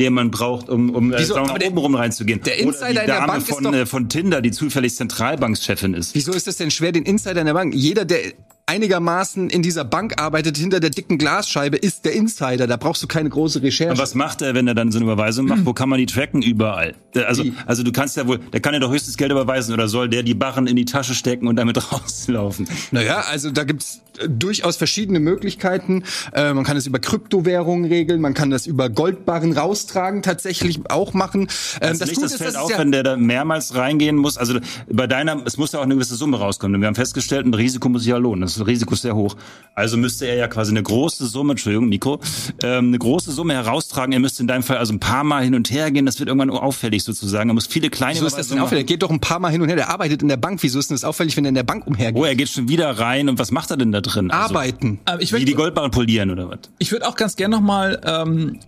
den 0.00 0.12
man 0.12 0.32
braucht, 0.32 0.68
um, 0.68 0.90
um 0.92 1.12
äh, 1.12 1.20
Wieso? 1.20 1.36
mal, 1.36 1.56
der- 1.56 1.68
oben 1.68 1.78
rum 1.78 1.94
reinzugehen. 1.94 2.40
der 2.42 2.54
Oder 2.54 2.62
Insider 2.64 2.86
die 2.86 2.90
in 2.98 3.06
der 3.06 3.06
Dame 3.14 3.26
Bank 3.28 3.42
ist 3.42 3.48
von, 3.54 3.62
doch- 3.62 3.72
äh, 3.74 3.86
von 3.86 4.08
Tinder, 4.08 4.40
die 4.42 4.50
zufällig 4.50 4.96
Zentralbankschefin 4.96 5.94
ist. 5.94 6.16
Wieso 6.16 6.32
ist 6.32 6.48
es 6.48 6.56
denn 6.56 6.72
schwer, 6.72 6.90
den 6.90 7.04
Insider 7.04 7.38
in 7.42 7.46
der 7.46 7.54
Bank? 7.54 7.74
Jeder, 7.76 8.04
der 8.04 8.18
einigermaßen 8.68 9.50
in 9.50 9.62
dieser 9.62 9.84
Bank 9.84 10.20
arbeitet, 10.20 10.56
hinter 10.56 10.78
der 10.80 10.90
dicken 10.90 11.18
Glasscheibe, 11.18 11.76
ist 11.76 12.04
der 12.04 12.12
Insider. 12.12 12.66
Da 12.66 12.76
brauchst 12.76 13.02
du 13.02 13.06
keine 13.06 13.28
große 13.28 13.62
Recherche. 13.62 13.92
Und 13.92 13.98
was 13.98 14.14
macht 14.14 14.42
er, 14.42 14.54
wenn 14.54 14.68
er 14.68 14.74
dann 14.74 14.92
so 14.92 14.98
eine 14.98 15.04
Überweisung 15.04 15.46
macht? 15.46 15.64
Wo 15.66 15.72
kann 15.74 15.88
man 15.88 15.98
die 15.98 16.06
tracken? 16.06 16.42
Überall. 16.42 16.94
Also, 17.26 17.44
Wie? 17.44 17.52
also 17.66 17.82
du 17.82 17.90
kannst 17.92 18.16
ja 18.16 18.26
wohl, 18.28 18.38
der 18.38 18.60
kann 18.60 18.74
ja 18.74 18.80
doch 18.80 18.92
höchstens 18.92 19.16
Geld 19.16 19.32
überweisen 19.32 19.72
oder 19.74 19.88
soll 19.88 20.08
der 20.08 20.22
die 20.22 20.34
Barren 20.34 20.66
in 20.66 20.76
die 20.76 20.84
Tasche 20.84 21.14
stecken 21.14 21.48
und 21.48 21.56
damit 21.56 21.78
rauslaufen? 21.92 22.68
Naja, 22.92 23.24
also 23.28 23.50
da 23.50 23.64
gibt's 23.64 24.02
äh, 24.18 24.28
durchaus 24.28 24.76
verschiedene 24.76 25.18
Möglichkeiten. 25.18 26.04
Äh, 26.32 26.52
man 26.54 26.64
kann 26.64 26.76
es 26.76 26.86
über 26.86 26.98
Kryptowährungen 26.98 27.86
regeln, 27.90 28.20
man 28.20 28.34
kann 28.34 28.50
das 28.50 28.66
über 28.66 28.88
Goldbarren 28.90 29.52
raustragen 29.52 30.22
tatsächlich 30.22 30.80
auch 30.90 31.14
machen. 31.14 31.48
Ähm, 31.80 31.88
Also 31.90 32.04
nicht, 32.04 32.16
das 32.22 32.32
ist, 32.32 32.38
fällt 32.38 32.50
ist 32.50 32.56
auf, 32.56 32.70
ja- 32.70 32.78
wenn 32.78 32.92
der 32.92 33.02
da 33.02 33.16
mehrmals 33.16 33.74
reingehen 33.74 34.16
muss. 34.16 34.36
Also 34.38 34.58
bei 34.90 35.06
deiner, 35.06 35.42
es 35.46 35.56
muss 35.56 35.72
ja 35.72 35.78
auch 35.78 35.84
eine 35.84 35.94
gewisse 35.94 36.14
Summe 36.14 36.38
rauskommen. 36.38 36.80
Wir 36.80 36.86
haben 36.86 36.94
festgestellt, 36.94 37.46
ein 37.46 37.54
Risiko 37.54 37.88
muss 37.88 38.02
sich 38.02 38.10
ja 38.10 38.16
lohnen. 38.18 38.42
Das 38.42 38.57
Risiko 38.66 38.94
ist 38.94 39.02
sehr 39.02 39.14
hoch. 39.14 39.36
Also 39.74 39.96
müsste 39.96 40.26
er 40.26 40.34
ja 40.36 40.48
quasi 40.48 40.72
eine 40.72 40.82
große 40.82 41.26
Summe, 41.26 41.52
Entschuldigung, 41.52 41.88
Nico, 41.88 42.20
ähm, 42.62 42.88
eine 42.88 42.98
große 42.98 43.30
Summe 43.32 43.54
heraustragen. 43.54 44.12
Er 44.12 44.18
müsste 44.20 44.42
in 44.42 44.48
deinem 44.48 44.62
Fall 44.62 44.76
also 44.78 44.92
ein 44.92 45.00
paar 45.00 45.24
Mal 45.24 45.44
hin 45.44 45.54
und 45.54 45.70
her 45.70 45.90
gehen. 45.90 46.06
Das 46.06 46.18
wird 46.18 46.28
irgendwann 46.28 46.50
auffällig 46.50 47.04
sozusagen. 47.04 47.50
Er 47.50 47.54
muss 47.54 47.66
viele 47.66 47.90
kleine 47.90 48.14
Wieso 48.16 48.26
ist 48.26 48.36
das 48.38 48.48
denn 48.48 48.58
auffällig? 48.58 48.82
Er 48.84 48.86
geht 48.86 49.02
doch 49.02 49.10
ein 49.10 49.20
paar 49.20 49.38
Mal 49.38 49.50
hin 49.52 49.62
und 49.62 49.68
her. 49.68 49.76
Der 49.76 49.90
arbeitet 49.90 50.22
in 50.22 50.28
der 50.28 50.36
Bank. 50.36 50.62
Wieso 50.62 50.78
ist 50.78 50.90
denn 50.90 50.94
das 50.96 51.04
auffällig, 51.04 51.36
wenn 51.36 51.44
er 51.44 51.50
in 51.50 51.54
der 51.54 51.62
Bank 51.62 51.86
umhergeht? 51.86 52.20
Oh, 52.20 52.24
er 52.24 52.34
geht 52.34 52.48
schon 52.48 52.68
wieder 52.68 52.98
rein. 52.98 53.28
Und 53.28 53.38
was 53.38 53.50
macht 53.50 53.70
er 53.70 53.76
denn 53.76 53.92
da 53.92 54.00
drin? 54.00 54.30
Also, 54.30 54.54
Arbeiten. 54.54 54.98
Aber 55.04 55.22
ich 55.22 55.32
wie 55.32 55.38
die 55.40 55.46
würde 55.52 55.56
Goldbarren 55.56 55.90
polieren 55.90 56.30
oder 56.30 56.48
was? 56.50 56.58
ich 56.78 56.90
würd 56.92 57.04
auch 57.04 57.16
ganz 57.16 57.36
gerne 57.36 57.56
noch 57.56 57.62
mal 57.62 58.00
ähm, 58.04 58.58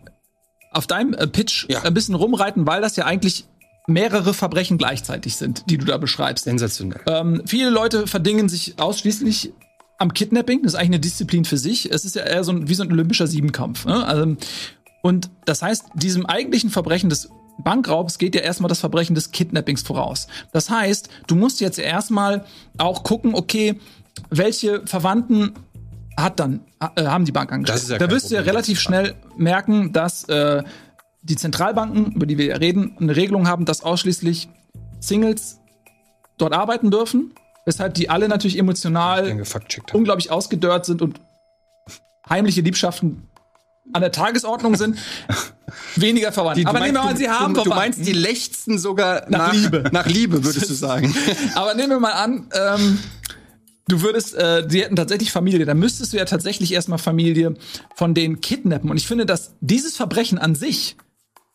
auf 0.72 0.86
deinem 0.86 1.14
äh, 1.14 1.26
Pitch 1.26 1.66
Ja. 1.68 1.82
ein 1.82 1.94
bisschen 1.94 2.14
rumreiten, 2.14 2.66
weil 2.66 2.80
das 2.80 2.96
ja 2.96 3.04
eigentlich 3.04 3.46
mehrere 3.86 4.34
Verbrechen 4.34 4.78
gleichzeitig 4.78 5.36
sind, 5.36 5.64
die 5.68 5.76
du 5.78 5.84
da 5.84 5.96
beschreibst. 5.96 6.44
Sensationell. 6.44 7.00
Ähm, 7.06 7.42
viele 7.46 7.70
Leute 7.70 8.06
verdingen 8.06 8.48
sich 8.48 8.74
ausschließlich 8.78 9.52
am 10.00 10.14
Kidnapping. 10.14 10.62
Das 10.62 10.72
ist 10.72 10.78
eigentlich 10.78 10.88
eine 10.88 11.00
Disziplin 11.00 11.44
für 11.44 11.58
sich. 11.58 11.92
Es 11.92 12.04
ist 12.04 12.16
ja 12.16 12.22
eher 12.22 12.42
so 12.42 12.52
ein, 12.52 12.68
wie 12.68 12.74
so 12.74 12.82
ein 12.82 12.90
olympischer 12.90 13.26
Siebenkampf. 13.26 13.84
Ne? 13.84 14.04
Also, 14.04 14.36
und 15.02 15.30
das 15.44 15.62
heißt, 15.62 15.84
diesem 15.94 16.26
eigentlichen 16.26 16.70
Verbrechen 16.70 17.10
des 17.10 17.30
Bankraubs 17.58 18.18
geht 18.18 18.34
ja 18.34 18.40
erstmal 18.40 18.70
das 18.70 18.80
Verbrechen 18.80 19.14
des 19.14 19.30
Kidnappings 19.30 19.82
voraus. 19.82 20.26
Das 20.52 20.70
heißt, 20.70 21.10
du 21.26 21.36
musst 21.36 21.60
jetzt 21.60 21.78
erstmal 21.78 22.44
auch 22.78 23.04
gucken, 23.04 23.34
okay, 23.34 23.78
welche 24.30 24.86
Verwandten 24.86 25.52
hat 26.16 26.40
dann, 26.40 26.60
äh, 26.96 27.04
haben 27.04 27.26
die 27.26 27.32
Bank 27.32 27.52
angestellt. 27.52 27.82
Ist 27.82 27.90
ja 27.90 27.98
da 27.98 28.10
wirst 28.10 28.30
du 28.30 28.34
ja 28.34 28.40
Problem. 28.40 28.56
relativ 28.56 28.80
schnell 28.80 29.14
merken, 29.36 29.92
dass 29.92 30.24
äh, 30.24 30.62
die 31.22 31.36
Zentralbanken, 31.36 32.12
über 32.12 32.24
die 32.24 32.38
wir 32.38 32.46
ja 32.46 32.56
reden, 32.56 32.96
eine 32.98 33.14
Regelung 33.14 33.46
haben, 33.46 33.66
dass 33.66 33.82
ausschließlich 33.82 34.48
Singles 34.98 35.60
dort 36.38 36.54
arbeiten 36.54 36.90
dürfen, 36.90 37.34
weshalb 37.66 37.94
die 37.94 38.08
alle 38.10 38.28
natürlich 38.28 38.58
emotional 38.58 39.42
unglaublich 39.92 40.30
ausgedörrt 40.30 40.86
sind 40.86 41.02
und 41.02 41.20
heimliche 42.28 42.60
Liebschaften 42.60 43.26
an 43.92 44.02
der 44.02 44.12
Tagesordnung 44.12 44.76
sind, 44.76 44.98
weniger 45.96 46.30
verwandt. 46.32 46.58
Die- 46.58 46.66
Aber 46.66 46.78
nehmen 46.80 46.94
wir 46.94 47.02
meinst, 47.02 47.04
mal 47.04 47.10
an, 47.10 47.16
sie 47.16 47.28
haben 47.30 47.54
du, 47.54 47.62
du 47.64 47.70
meinst, 47.70 48.06
die 48.06 48.12
lechzen 48.12 48.78
sogar 48.78 49.26
Nach 49.28 49.48
nach, 49.48 49.52
Liebe. 49.54 49.84
Nach 49.92 50.06
Liebe, 50.06 50.44
würdest 50.44 50.70
du 50.70 50.74
sagen. 50.86 51.14
Aber 51.54 51.74
nehmen 51.74 51.90
wir 51.90 51.98
mal 52.00 52.12
an, 52.12 52.48
ähm, 52.52 52.98
du 53.88 54.02
würdest, 54.02 54.34
äh, 54.34 54.64
die 54.66 54.82
hätten 54.82 54.94
tatsächlich 54.94 55.32
Familie, 55.32 55.64
dann 55.66 55.78
müsstest 55.78 56.12
du 56.12 56.18
ja 56.18 56.24
tatsächlich 56.24 56.72
erstmal 56.72 56.98
Familie 56.98 57.54
von 57.96 58.14
denen 58.14 58.40
kidnappen. 58.40 58.90
Und 58.90 58.96
ich 58.96 59.06
finde, 59.08 59.26
dass 59.26 59.54
dieses 59.60 59.96
Verbrechen 59.96 60.38
an 60.38 60.54
sich, 60.54 60.96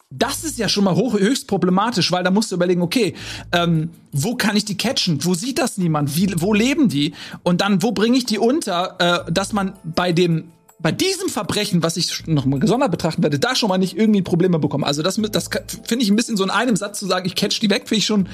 das 0.10 0.44
ist 0.44 0.58
ja 0.58 0.70
schon 0.70 0.84
mal 0.84 0.96
hoch, 0.96 1.18
höchst 1.18 1.48
problematisch, 1.48 2.12
weil 2.12 2.24
da 2.24 2.32
musst 2.32 2.52
du 2.52 2.56
überlegen, 2.56 2.82
okay, 2.82 3.16
ähm, 3.52 3.90
wo 4.12 4.36
kann 4.36 4.56
ich 4.56 4.66
die 4.66 4.78
catchen? 4.78 5.24
Wo 5.26 5.34
sieht 5.34 5.58
das 5.58 5.78
niemand? 5.78 6.16
Wie, 6.16 6.34
wo 6.38 6.54
leben 6.54 6.90
die? 6.90 7.14
Und 7.44 7.62
dann, 7.62 7.82
wo 7.82 7.92
bringe 7.92 8.18
ich 8.18 8.26
die 8.26 8.38
unter, 8.38 9.26
äh, 9.28 9.32
dass 9.32 9.54
man 9.54 9.74
bei 9.84 10.12
dem 10.12 10.52
bei 10.78 10.92
diesem 10.92 11.30
Verbrechen, 11.30 11.82
was 11.84 11.96
ich 11.96 12.28
noch 12.28 12.46
mal 12.46 12.60
gesondert 12.60 12.92
betrachten 12.92 13.24
werde, 13.24 13.40
da 13.40 13.56
schon 13.56 13.70
mal 13.70 13.78
nicht 13.78 13.98
irgendwie 13.98 14.22
Probleme 14.22 14.60
bekommen. 14.60 14.84
Also 14.84 15.02
das, 15.02 15.16
das 15.32 15.50
finde 15.84 16.04
ich 16.04 16.12
ein 16.12 16.18
bisschen 16.18 16.36
so 16.36 16.44
in 16.44 16.50
einem 16.50 16.76
Satz 16.76 17.00
zu 17.00 17.08
sagen, 17.08 17.26
ich 17.26 17.36
catch 17.36 17.60
die 17.62 17.70
weg, 17.70 17.88
finde 17.88 18.00
ich 18.00 18.06
schon 18.06 18.28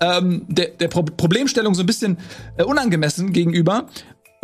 ähm, 0.00 0.44
der, 0.48 0.66
der 0.66 0.88
Pro 0.88 1.04
Problemstellung 1.04 1.74
so 1.74 1.82
ein 1.82 1.86
bisschen 1.86 2.18
äh, 2.56 2.64
unangemessen 2.64 3.32
gegenüber. 3.32 3.88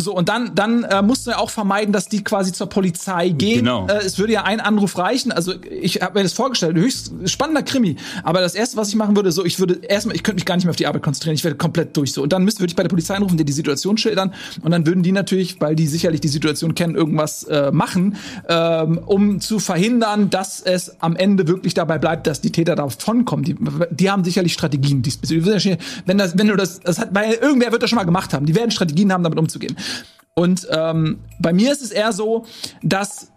So, 0.00 0.14
und 0.14 0.28
dann, 0.28 0.54
dann 0.54 0.84
äh, 0.84 1.02
musst 1.02 1.26
du 1.26 1.30
ja 1.30 1.38
auch 1.38 1.50
vermeiden, 1.50 1.92
dass 1.92 2.08
die 2.08 2.24
quasi 2.24 2.52
zur 2.52 2.68
Polizei 2.68 3.30
gehen. 3.30 3.60
Genau. 3.60 3.86
Äh, 3.86 4.04
es 4.04 4.18
würde 4.18 4.32
ja 4.32 4.44
ein 4.44 4.60
Anruf 4.60 4.98
reichen. 4.98 5.32
Also 5.32 5.54
ich 5.70 6.02
habe 6.02 6.18
mir 6.18 6.22
das 6.22 6.32
vorgestellt, 6.32 6.76
höchst 6.76 7.12
spannender 7.26 7.62
Krimi. 7.62 7.96
Aber 8.22 8.40
das 8.40 8.54
erste, 8.54 8.76
was 8.76 8.88
ich 8.88 8.96
machen 8.96 9.16
würde, 9.16 9.32
so, 9.32 9.44
ich 9.44 9.58
würde 9.58 9.80
erstmal, 9.86 10.16
ich 10.16 10.22
könnte 10.22 10.36
mich 10.36 10.46
gar 10.46 10.56
nicht 10.56 10.64
mehr 10.64 10.70
auf 10.70 10.76
die 10.76 10.86
Arbeit 10.86 11.02
konzentrieren. 11.02 11.34
Ich 11.34 11.44
werde 11.44 11.56
komplett 11.56 11.96
durch 11.96 12.12
so. 12.12 12.22
Und 12.22 12.32
dann 12.32 12.44
müsste 12.44 12.60
würde 12.60 12.70
ich 12.70 12.76
bei 12.76 12.82
der 12.82 12.90
Polizei 12.90 13.14
anrufen, 13.14 13.36
dir 13.36 13.44
die 13.44 13.52
Situation 13.52 13.96
schildern. 13.96 14.32
Und 14.62 14.70
dann 14.70 14.86
würden 14.86 15.02
die 15.02 15.12
natürlich, 15.12 15.60
weil 15.60 15.74
die 15.74 15.86
sicherlich 15.86 16.20
die 16.20 16.28
Situation 16.28 16.74
kennen, 16.74 16.94
irgendwas 16.94 17.44
äh, 17.44 17.70
machen, 17.72 18.16
ähm, 18.48 18.98
um 19.04 19.40
zu 19.40 19.58
verhindern, 19.58 20.30
dass 20.30 20.60
es 20.60 21.00
am 21.00 21.16
Ende 21.16 21.48
wirklich 21.48 21.74
dabei 21.74 21.98
bleibt, 21.98 22.26
dass 22.26 22.40
die 22.40 22.52
Täter 22.52 22.76
davonkommen. 22.76 23.44
Die, 23.44 23.56
die 23.90 24.10
haben 24.10 24.24
sicherlich 24.24 24.52
Strategien 24.52 25.02
diesbezüglich. 25.02 25.78
Wenn 26.06 26.18
das, 26.18 26.36
wenn 26.38 26.48
du 26.48 26.56
das, 26.56 26.80
das 26.80 26.98
hat, 26.98 27.14
weil 27.14 27.32
irgendwer 27.34 27.72
wird 27.72 27.82
das 27.82 27.90
schon 27.90 27.96
mal 27.96 28.04
gemacht 28.04 28.32
haben. 28.32 28.46
Die 28.46 28.54
werden 28.54 28.70
Strategien 28.70 29.12
haben, 29.12 29.22
damit 29.22 29.38
umzugehen. 29.38 29.76
Und 30.34 30.66
ähm, 30.70 31.20
bei 31.38 31.52
mir 31.52 31.72
ist 31.72 31.82
es 31.82 31.90
eher 31.90 32.12
so, 32.12 32.46
dass 32.82 33.30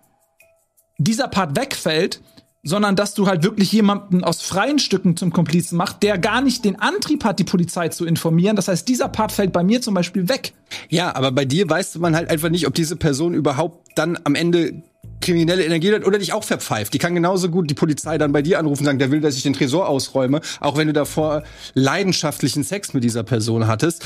dieser 0.98 1.28
Part 1.28 1.58
wegfällt, 1.58 2.22
sondern 2.64 2.96
dass 2.96 3.14
du 3.14 3.28
halt 3.28 3.44
wirklich 3.44 3.72
jemanden 3.74 4.24
aus 4.24 4.42
freien 4.42 4.80
Stücken 4.80 5.18
zum 5.18 5.34
Komplizen 5.34 5.76
machst, 5.76 5.98
der 6.02 6.18
gar 6.18 6.42
nicht 6.42 6.64
den 6.64 6.80
Antrieb 6.80 7.26
hat, 7.26 7.38
die 7.40 7.44
Polizei 7.44 7.90
zu 7.90 8.06
informieren. 8.06 8.56
Das 8.56 8.70
heißt, 8.70 8.88
dieser 8.88 9.10
Part 9.10 9.34
fällt 9.34 9.52
bei 9.52 9.64
mir 9.64 9.82
zum 9.82 9.94
Beispiel 9.94 10.30
weg. 10.30 10.54
Ja, 10.90 11.14
aber 11.14 11.32
bei 11.32 11.44
dir 11.44 11.70
weißt 11.70 12.00
man 12.00 12.16
halt 12.16 12.30
einfach 12.30 12.50
nicht, 12.50 12.66
ob 12.66 12.74
diese 12.74 12.96
Person 12.96 13.34
überhaupt 13.34 13.90
dann 13.96 14.18
am 14.24 14.36
Ende 14.36 14.82
kriminelle 15.24 15.64
Energie 15.64 15.94
hat 15.94 16.06
oder 16.06 16.20
dich 16.20 16.34
auch 16.34 16.44
verpfeift. 16.44 16.94
Die 16.94 17.00
kann 17.00 17.16
genauso 17.16 17.50
gut 17.50 17.70
die 17.70 17.74
Polizei 17.74 18.18
dann 18.18 18.32
bei 18.32 18.42
dir 18.42 18.60
anrufen 18.60 18.82
und 18.82 18.86
sagen, 18.86 19.00
der 19.00 19.10
will, 19.10 19.22
dass 19.22 19.36
ich 19.36 19.44
den 19.44 19.54
Tresor 19.54 19.88
ausräume, 19.88 20.42
auch 20.60 20.78
wenn 20.78 20.88
du 20.88 20.94
davor 20.94 21.44
leidenschaftlichen 21.74 22.64
Sex 22.64 22.94
mit 22.94 23.04
dieser 23.04 23.24
Person 23.24 23.68
hattest. 23.68 24.04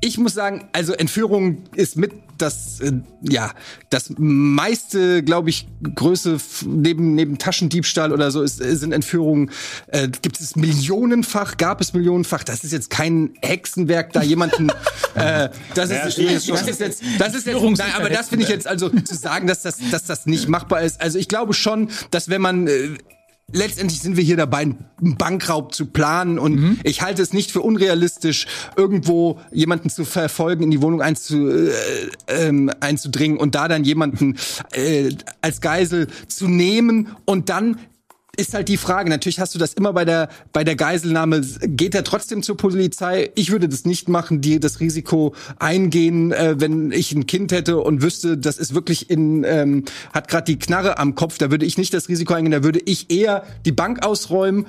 Ich 0.00 0.18
muss 0.18 0.34
sagen, 0.34 0.68
also 0.72 0.92
Entführung 0.92 1.64
ist 1.74 1.96
mit 1.96 2.12
das 2.38 2.80
äh, 2.80 2.92
ja 3.22 3.52
das 3.90 4.14
meiste, 4.18 5.22
glaube 5.22 5.50
ich, 5.50 5.68
Größe 5.82 6.38
neben 6.66 7.14
neben 7.14 7.38
Taschendiebstahl 7.38 8.12
oder 8.12 8.30
so 8.30 8.42
ist, 8.42 8.60
äh, 8.60 8.76
sind 8.76 8.92
Entführungen. 8.92 9.50
Äh, 9.88 10.08
gibt 10.08 10.40
es 10.40 10.56
millionenfach, 10.56 11.56
gab 11.56 11.80
es 11.80 11.92
millionenfach. 11.92 12.44
Das 12.44 12.64
ist 12.64 12.72
jetzt 12.72 12.90
kein 12.90 13.34
Hexenwerk, 13.42 14.12
da 14.12 14.22
jemanden. 14.22 14.70
äh, 15.14 15.48
das, 15.74 15.90
Ja, 15.90 16.06
ist, 16.06 16.18
das 16.18 16.46
schon. 16.46 16.56
ist 16.68 16.80
jetzt, 16.80 17.02
das 17.18 17.34
ist 17.34 17.46
jetzt, 17.46 17.62
nein, 17.62 17.92
aber 17.96 18.10
das 18.10 18.28
finde 18.28 18.44
ich 18.44 18.50
jetzt 18.50 18.66
also 18.66 18.88
zu 18.88 19.14
sagen, 19.14 19.46
dass 19.46 19.62
das, 19.62 19.78
dass 19.90 20.04
das 20.04 20.26
nicht 20.26 20.48
machbar 20.48 20.82
ist. 20.82 21.00
Also 21.00 21.18
ich 21.18 21.28
glaube 21.28 21.54
schon, 21.54 21.90
dass 22.10 22.28
wenn 22.28 22.40
man 22.40 22.66
äh, 22.66 22.96
letztendlich 23.52 24.00
sind 24.00 24.16
wir 24.16 24.24
hier 24.24 24.36
dabei, 24.36 24.58
einen 24.58 25.16
Bankraub 25.16 25.74
zu 25.74 25.86
planen. 25.86 26.38
Und 26.38 26.78
ich 26.84 27.02
halte 27.02 27.22
es 27.22 27.32
nicht 27.32 27.50
für 27.50 27.60
unrealistisch, 27.60 28.46
irgendwo 28.76 29.40
jemanden 29.52 29.90
zu 29.90 30.04
verfolgen, 30.04 30.64
in 30.64 30.70
die 30.70 30.82
Wohnung 30.82 31.02
einzu, 31.02 31.48
äh, 31.48 31.70
ähm, 32.28 32.70
einzudringen 32.80 33.38
und 33.38 33.54
da 33.54 33.68
dann 33.68 33.84
jemanden 33.84 34.36
äh, 34.72 35.10
als 35.40 35.60
Geisel 35.60 36.08
zu 36.28 36.48
nehmen 36.48 37.08
und 37.24 37.48
dann 37.48 37.78
ist 38.38 38.54
halt 38.54 38.68
die 38.68 38.76
Frage. 38.76 39.10
Natürlich 39.10 39.40
hast 39.40 39.54
du 39.54 39.58
das 39.58 39.74
immer 39.74 39.92
bei 39.92 40.04
der 40.04 40.28
bei 40.52 40.64
der 40.64 40.76
Geiselnahme. 40.76 41.40
Geht 41.62 41.94
er 41.94 42.04
trotzdem 42.04 42.42
zur 42.42 42.56
Polizei? 42.56 43.30
Ich 43.34 43.50
würde 43.50 43.68
das 43.68 43.84
nicht 43.84 44.08
machen, 44.08 44.40
die 44.40 44.60
das 44.60 44.80
Risiko 44.80 45.34
eingehen, 45.58 46.32
äh, 46.32 46.54
wenn 46.58 46.92
ich 46.92 47.12
ein 47.12 47.26
Kind 47.26 47.52
hätte 47.52 47.78
und 47.78 48.02
wüsste, 48.02 48.38
das 48.38 48.58
ist 48.58 48.74
wirklich 48.74 49.10
in 49.10 49.44
ähm, 49.44 49.84
hat 50.12 50.28
gerade 50.28 50.44
die 50.44 50.58
Knarre 50.58 50.98
am 50.98 51.14
Kopf. 51.14 51.38
Da 51.38 51.50
würde 51.50 51.66
ich 51.66 51.76
nicht 51.78 51.92
das 51.92 52.08
Risiko 52.08 52.34
eingehen. 52.34 52.52
Da 52.52 52.62
würde 52.62 52.80
ich 52.84 53.10
eher 53.10 53.44
die 53.64 53.72
Bank 53.72 54.04
ausräumen 54.04 54.66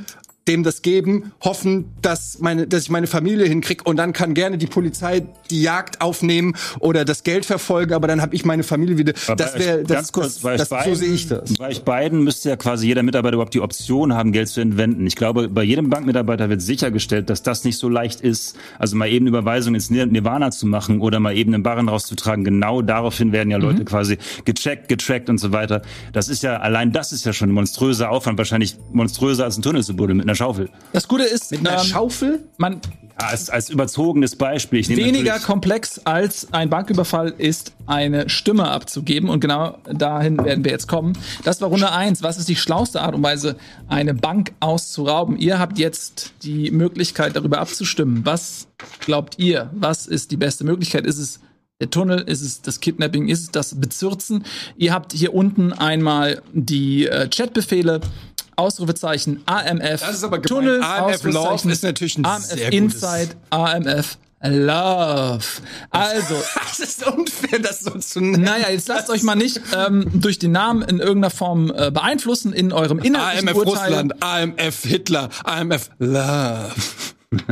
dem 0.50 0.64
das 0.64 0.82
geben, 0.82 1.32
hoffen, 1.42 1.86
dass 2.02 2.40
meine, 2.40 2.68
dass 2.68 2.84
ich 2.84 2.90
meine 2.90 3.08
Familie 3.08 3.46
hinkrieg 3.46 3.86
und 3.86 3.96
dann 3.98 4.12
kann 4.14 4.34
gerne 4.34 4.58
die 4.58 4.68
Polizei 4.68 5.24
die 5.50 5.62
Jagd 5.62 6.02
aufnehmen 6.02 6.56
oder 6.80 7.06
das 7.06 7.24
Geld 7.24 7.46
verfolgen, 7.46 7.94
aber 7.94 8.08
dann 8.08 8.22
habe 8.22 8.36
ich 8.36 8.44
meine 8.46 8.64
Familie 8.64 8.98
wieder. 8.98 9.14
Aber 9.28 9.36
Das 9.38 9.58
wäre 9.58 9.84
das, 9.84 9.88
ganz 9.96 10.12
kurz, 10.12 10.34
das, 10.34 10.42
bei 10.42 10.52
euch 10.54 10.58
das, 10.68 10.86
so 10.86 10.96
sehe 10.96 11.14
ich 11.14 11.28
das. 11.28 11.54
Bei 11.54 11.68
euch 11.70 11.84
beiden 11.84 12.24
müsste 12.24 12.50
ja 12.50 12.56
quasi 12.56 12.88
jeder 12.88 13.04
Mitarbeiter 13.04 13.36
überhaupt 13.36 13.54
die 13.54 13.62
Option 13.62 14.14
haben, 14.14 14.32
Geld 14.32 14.50
zu 14.50 14.60
entwenden. 14.60 15.06
Ich 15.08 15.16
glaube, 15.16 15.48
bei 15.50 15.64
jedem 15.64 15.90
Bankmitarbeiter 15.90 16.50
wird 16.50 16.62
sichergestellt, 16.62 17.30
dass 17.30 17.44
das 17.44 17.64
nicht 17.64 17.78
so 17.78 17.88
leicht 17.88 18.22
ist. 18.22 18.56
Also 18.80 18.96
mal 18.98 19.08
eben 19.08 19.28
Überweisung 19.28 19.76
ins 19.76 19.90
Nir- 19.92 20.08
Nirvana 20.08 20.52
zu 20.52 20.66
machen 20.68 21.00
oder 21.02 21.20
mal 21.20 21.36
eben 21.38 21.54
einen 21.54 21.64
Barren 21.64 21.88
rauszutragen. 21.90 22.44
Genau 22.44 22.82
daraufhin 22.82 23.32
werden 23.32 23.52
ja 23.52 23.58
Mhm. 23.60 23.64
Leute 23.64 23.86
quasi 23.86 24.18
gecheckt, 24.46 24.88
getrackt 24.90 25.30
und 25.30 25.38
so 25.38 25.52
weiter. 25.52 25.82
Das 26.14 26.28
ist 26.30 26.42
ja, 26.44 26.58
allein 26.58 26.92
das 26.92 27.12
ist 27.12 27.26
ja 27.26 27.34
schon 27.34 27.50
ein 27.50 27.54
monströser 27.54 28.10
Aufwand, 28.10 28.38
wahrscheinlich 28.38 28.78
monströser 28.92 29.44
als 29.46 29.58
ein 29.58 29.62
Tunnel 29.62 29.84
zu 29.84 29.96
buddeln 29.96 30.18
mit 30.18 30.26
einer 30.26 30.36
Schaufel. 30.40 30.70
Das 30.94 31.06
Gute 31.08 31.24
ist, 31.24 31.52
Mit 31.52 31.68
einer 31.68 31.82
ähm, 31.82 31.86
Schaufel? 31.86 32.40
man 32.58 32.80
Ja, 33.22 33.28
als, 33.28 33.50
als 33.50 33.70
überzogenes 33.70 34.38
Beispiel. 34.38 34.88
Weniger 34.88 35.38
komplex 35.40 36.00
als 36.06 36.48
ein 36.54 36.70
Banküberfall 36.70 37.34
ist, 37.38 37.74
eine 37.86 38.30
Stimme 38.30 38.70
abzugeben. 38.70 39.30
Und 39.30 39.42
genau 39.42 39.78
dahin 39.92 40.38
werden 40.44 40.64
wir 40.64 40.72
jetzt 40.72 40.88
kommen. 40.88 41.18
Das 41.44 41.60
war 41.60 41.68
Runde 41.68 41.92
eins. 41.92 42.24
Was 42.24 42.38
ist 42.38 42.48
die 42.48 42.56
schlauste 42.56 43.02
Art 43.02 43.16
und 43.16 43.22
Weise, 43.22 43.58
eine 43.90 44.14
Bank 44.14 44.54
auszurauben? 44.62 45.38
Ihr 45.38 45.60
habt 45.60 45.78
jetzt 45.78 46.32
die 46.44 46.72
Möglichkeit, 46.72 47.36
darüber 47.36 47.60
abzustimmen. 47.60 48.26
Was 48.26 48.68
glaubt 49.02 49.40
ihr? 49.40 49.70
Was 49.74 50.08
ist 50.08 50.32
die 50.32 50.38
beste 50.38 50.64
Möglichkeit? 50.64 51.06
Ist 51.06 51.18
es 51.18 51.42
der 51.82 51.90
Tunnel? 51.90 52.22
Ist 52.22 52.42
es 52.42 52.62
das 52.62 52.80
Kidnapping? 52.80 53.28
Ist 53.28 53.42
es 53.42 53.52
das 53.52 53.80
Bezirzen? 53.80 54.46
Ihr 54.78 54.94
habt 54.94 55.14
hier 55.14 55.34
unten 55.34 55.74
einmal 55.74 56.42
die 56.54 57.08
äh, 57.08 57.28
Chatbefehle. 57.30 58.02
Ausrufezeichen 58.60 59.42
AMF. 59.46 60.02
Das 60.02 60.12
ist 60.16 60.24
aber 60.24 60.40
gemein. 60.40 60.48
Tunnel, 60.66 60.84
AMF 60.84 61.24
Love 61.24 61.72
ist 61.72 61.84
natürlich 61.84 62.18
ein 62.18 62.26
AMF 62.26 62.46
sehr 62.46 62.58
gutes- 62.72 62.74
Inside, 63.04 63.30
AMF 63.50 64.18
Love. 64.42 65.44
Also, 65.90 66.36
Das 66.70 66.80
ist 66.80 67.06
unfair, 67.06 67.60
das 67.60 67.82
so 67.82 67.92
zu 67.92 68.22
nennen. 68.22 68.44
naja, 68.44 68.70
jetzt 68.70 68.88
lasst 68.88 69.10
euch 69.10 69.22
mal 69.24 69.36
nicht 69.36 69.60
ähm, 69.76 70.06
durch 70.14 70.40
den 70.40 70.52
Namen 70.54 70.82
in 70.84 71.00
irgendeiner 71.00 71.30
Form 71.32 71.72
äh, 71.76 71.92
beeinflussen 71.92 72.54
in 72.54 72.72
eurem 72.72 73.00
innerlichen 73.00 73.50
AMF 73.50 73.58
Urteil. 73.58 73.84
Russland, 73.90 74.24
AMF 74.24 74.84
Hitler, 74.84 75.30
AMF 75.44 75.90
Love. 76.00 76.72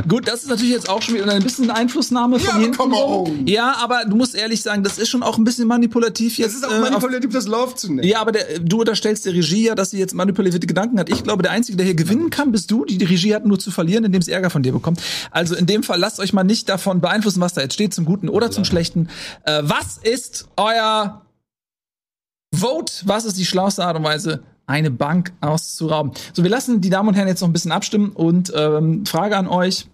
Gut, 0.08 0.26
das 0.26 0.42
ist 0.42 0.48
natürlich 0.48 0.72
jetzt 0.72 0.88
auch 0.88 1.00
schon 1.02 1.14
wieder 1.14 1.30
ein 1.32 1.40
bisschen 1.42 1.70
Einflussnahme 1.70 2.40
von 2.40 2.50
aber 2.50 2.60
hinten. 2.60 2.76
come 2.76 2.96
on. 2.96 3.46
Ja, 3.46 3.76
aber 3.76 4.06
du 4.06 4.16
musst 4.16 4.34
ehrlich 4.34 4.60
sagen, 4.60 4.82
das 4.82 4.98
ist 4.98 5.08
schon 5.08 5.22
auch 5.22 5.38
ein 5.38 5.44
bisschen 5.44 5.68
manipulativ 5.68 6.36
jetzt. 6.36 6.48
Es 6.50 6.54
ist 6.56 6.64
auch 6.64 6.72
äh, 6.72 6.74
auf- 6.74 6.80
manipulativ, 6.80 7.32
das 7.32 7.46
Love 7.46 7.76
zu 7.76 7.92
nennen. 7.92 8.08
Ja, 8.08 8.20
aber 8.20 8.32
der, 8.32 8.58
du 8.58 8.80
unterstellst 8.80 9.24
der 9.24 9.34
Regie 9.34 9.66
ja, 9.66 9.76
dass 9.76 9.90
sie 9.90 9.98
jetzt 9.98 10.14
manipulative 10.14 10.66
Gedanken 10.66 10.98
hat. 10.98 11.08
Ich 11.08 11.22
glaube, 11.22 11.44
der 11.44 11.52
Einzige, 11.52 11.76
der 11.76 11.86
hier 11.86 11.94
gewinnen 11.94 12.28
kann, 12.30 12.50
bist 12.50 12.72
du. 12.72 12.84
Die, 12.86 12.98
die 12.98 13.04
Regie 13.04 13.32
hat 13.36 13.46
nur 13.46 13.60
zu 13.60 13.70
verlieren, 13.70 14.02
indem 14.04 14.20
sie 14.20 14.32
Ärger 14.32 14.50
von 14.50 14.64
dir 14.64 14.72
bekommt. 14.72 15.00
Also 15.30 15.54
in 15.54 15.66
dem 15.66 15.84
Fall 15.84 16.00
lasst 16.00 16.18
euch 16.18 16.32
mal 16.32 16.42
nicht 16.42 16.68
davon 16.68 17.00
beeinflussen, 17.00 17.40
was 17.40 17.54
da 17.54 17.60
jetzt 17.60 17.74
steht, 17.74 17.94
zum 17.94 18.04
Guten 18.04 18.28
oder 18.28 18.50
zum 18.50 18.64
Schlechten. 18.64 19.08
Äh, 19.44 19.60
was 19.62 19.96
ist 19.98 20.48
euer 20.56 21.22
Vote? 22.52 22.92
Was 23.04 23.24
ist 23.26 23.38
die 23.38 23.46
schlauste 23.46 23.84
Art 23.84 23.96
und 23.96 24.02
Weise, 24.02 24.42
eine 24.68 24.90
Bank 24.90 25.32
auszurauben? 25.40 26.12
So, 26.32 26.42
wir 26.42 26.50
lassen 26.50 26.80
die 26.80 26.90
Damen 26.90 27.08
und 27.08 27.14
Herren 27.14 27.28
jetzt 27.28 27.40
noch 27.40 27.48
ein 27.48 27.52
bisschen 27.52 27.72
abstimmen 27.72 28.10
und 28.12 28.52
ähm, 28.54 29.04
Frage 29.06 29.36
an 29.36 29.48
euch. 29.48 29.88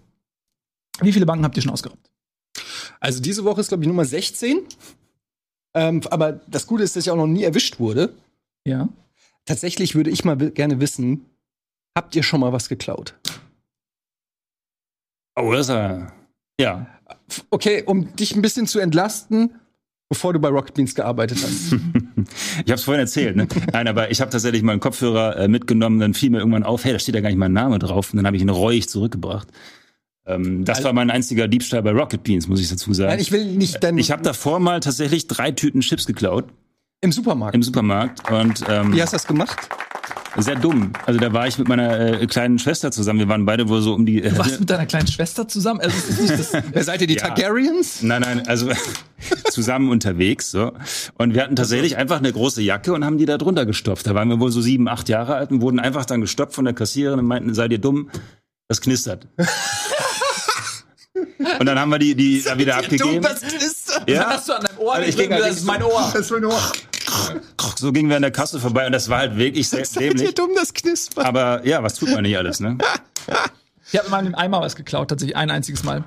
Wie 1.01 1.11
viele 1.11 1.25
Banken 1.25 1.43
habt 1.43 1.55
ihr 1.57 1.63
schon 1.63 1.71
ausgeraubt? 1.71 2.11
Also 2.99 3.21
diese 3.21 3.43
Woche 3.43 3.61
ist, 3.61 3.69
glaube 3.69 3.83
ich, 3.83 3.87
Nummer 3.87 4.05
16. 4.05 4.61
Ähm, 5.73 6.01
aber 6.09 6.33
das 6.47 6.67
Gute 6.67 6.83
ist, 6.83 6.95
dass 6.95 7.05
ich 7.05 7.11
auch 7.11 7.17
noch 7.17 7.27
nie 7.27 7.43
erwischt 7.43 7.79
wurde. 7.79 8.13
Ja. 8.65 8.89
Tatsächlich 9.45 9.95
würde 9.95 10.09
ich 10.09 10.25
mal 10.25 10.35
gerne 10.35 10.79
wissen, 10.79 11.25
habt 11.95 12.15
ihr 12.15 12.23
schon 12.23 12.39
mal 12.39 12.53
was 12.53 12.69
geklaut? 12.69 13.15
Oh, 15.35 15.51
das 15.51 15.67
ist 15.67 15.69
ja. 15.69 16.11
Ja. 16.59 16.87
Okay, 17.49 17.83
um 17.85 18.15
dich 18.15 18.35
ein 18.35 18.41
bisschen 18.41 18.67
zu 18.67 18.79
entlasten, 18.79 19.59
bevor 20.09 20.33
du 20.33 20.39
bei 20.39 20.49
Rocket 20.49 20.73
Beans 20.73 20.95
gearbeitet 20.95 21.39
hast. 21.43 21.75
Ich 22.65 22.71
habe 22.71 22.73
es 22.73 22.83
vorhin 22.83 23.01
erzählt, 23.01 23.35
ne? 23.35 23.47
Nein, 23.71 23.87
aber 23.87 24.09
ich 24.09 24.19
habe 24.19 24.31
tatsächlich 24.31 24.63
mal 24.63 24.71
einen 24.71 24.81
Kopfhörer 24.81 25.37
äh, 25.37 25.47
mitgenommen, 25.47 25.99
dann 25.99 26.13
fiel 26.15 26.31
mir 26.31 26.39
irgendwann 26.39 26.63
auf, 26.63 26.83
hey, 26.83 26.93
da 26.93 26.97
steht 26.97 27.13
ja 27.13 27.21
gar 27.21 27.29
nicht 27.29 27.37
mein 27.37 27.53
Name 27.53 27.77
drauf. 27.77 28.11
Und 28.11 28.17
dann 28.17 28.25
habe 28.25 28.35
ich 28.35 28.41
ihn 28.41 28.49
reuig 28.49 28.89
zurückgebracht. 28.89 29.47
Ähm, 30.25 30.65
das 30.65 30.83
war 30.83 30.93
mein 30.93 31.11
einziger 31.11 31.47
Diebstahl 31.47 31.83
bei 31.83 31.91
Rocket 31.91 32.23
Beans, 32.23 32.47
muss 32.47 32.59
ich 32.61 32.69
dazu 32.69 32.93
sagen. 32.93 33.09
Nein, 33.11 33.19
ich 33.19 33.31
will 33.31 33.45
nicht 33.45 33.83
dein 33.83 33.97
ich 33.97 34.09
habe 34.09 34.23
davor 34.23 34.59
mal 34.59 34.79
tatsächlich 34.79 35.27
drei 35.27 35.51
Tüten 35.51 35.81
Chips 35.81 36.07
geklaut 36.07 36.45
im 37.01 37.11
Supermarkt. 37.11 37.53
im 37.53 37.61
Supermarkt 37.61 38.31
und 38.31 38.63
ähm, 38.67 38.93
Wie 38.93 39.01
hast 39.01 39.13
du 39.13 39.15
das 39.17 39.27
gemacht? 39.27 39.69
Sehr 40.37 40.55
dumm. 40.55 40.91
Also 41.05 41.19
da 41.19 41.31
war 41.33 41.47
ich 41.47 41.57
mit 41.57 41.67
meiner 41.69 42.21
äh, 42.21 42.27
kleinen 42.27 42.59
Schwester 42.59 42.91
zusammen. 42.91 43.19
Wir 43.19 43.29
waren 43.29 43.45
beide 43.45 43.69
wohl 43.69 43.81
so 43.81 43.93
um 43.93 44.05
die. 44.05 44.21
Äh, 44.21 44.29
Du 44.31 44.37
warst 44.37 44.59
mit 44.59 44.69
deiner 44.69 44.85
kleinen 44.85 45.07
Schwester 45.07 45.47
zusammen? 45.47 45.79
Also, 45.79 45.95
ist 45.97 46.19
nicht 46.21 46.33
das, 46.37 46.51
Wer 46.73 46.83
seid 46.83 47.01
ihr, 47.01 47.07
die 47.07 47.15
Ja. 47.15 47.27
Targaryens? 47.29 48.01
Nein, 48.01 48.21
nein, 48.21 48.47
also 48.47 48.69
zusammen 49.51 49.89
unterwegs. 49.89 50.51
So. 50.51 50.73
Und 51.17 51.33
wir 51.33 51.41
hatten 51.43 51.55
tatsächlich 51.55 51.95
einfach 51.97 52.17
eine 52.19 52.31
große 52.33 52.61
Jacke 52.61 52.91
und 52.93 53.05
haben 53.05 53.17
die 53.17 53.25
da 53.25 53.37
drunter 53.37 53.65
gestopft. 53.65 54.05
Da 54.07 54.13
waren 54.15 54.27
wir 54.29 54.39
wohl 54.39 54.51
so 54.51 54.61
sieben, 54.61 54.87
acht 54.89 55.07
Jahre 55.09 55.35
alt 55.35 55.51
und 55.51 55.61
wurden 55.61 55.79
einfach 55.79 56.05
dann 56.05 56.21
gestoppt 56.21 56.53
von 56.53 56.65
der 56.65 56.73
Kassiererin 56.73 57.19
und 57.19 57.25
meinten, 57.27 57.53
seid 57.53 57.71
ihr 57.71 57.79
dumm? 57.79 58.09
Das 58.67 58.81
knistert. 58.81 59.27
und 61.59 61.65
dann 61.65 61.79
haben 61.79 61.89
wir 61.91 61.99
die, 61.99 62.15
die 62.15 62.41
da 62.43 62.57
wieder 62.57 62.77
abgegeben. 62.77 63.21
das 63.21 63.41
ist 63.43 64.01
Ja. 64.07 64.25
hast 64.31 64.49
du 64.49 64.53
an 64.53 64.63
deinem 64.65 64.79
Ohr 64.79 64.95
Also 64.95 65.07
ich 65.07 65.29
halt 65.29 65.41
das 65.43 65.57
ist 65.57 65.65
mein 65.65 65.81
Ohr. 65.83 66.11
Das 66.13 66.29
war 66.31 66.39
nur. 66.39 66.59
So 67.77 67.91
gingen 67.91 68.09
wir 68.09 68.15
an 68.15 68.21
der 68.21 68.31
Kasse 68.31 68.59
vorbei 68.59 68.85
und 68.85 68.91
das 68.91 69.09
war 69.09 69.19
halt 69.19 69.37
wirklich 69.37 69.69
sehr 69.69 69.85
Seid 69.85 70.03
ihr 70.03 70.09
dämlich. 70.13 70.33
dumm, 70.35 70.51
das 70.55 70.73
knispert? 70.73 71.25
Aber 71.25 71.65
ja, 71.65 71.83
was 71.83 71.95
tut 71.95 72.09
man 72.11 72.23
nicht 72.23 72.37
alles, 72.37 72.59
ne? 72.59 72.77
Ich 73.91 73.99
habe 73.99 74.09
mal 74.09 74.19
in 74.19 74.25
einem 74.25 74.35
Eimer 74.35 74.61
was 74.61 74.75
geklaut, 74.75 75.09
tatsächlich 75.09 75.37
ein 75.37 75.51
einziges 75.51 75.83
Mal. 75.83 76.03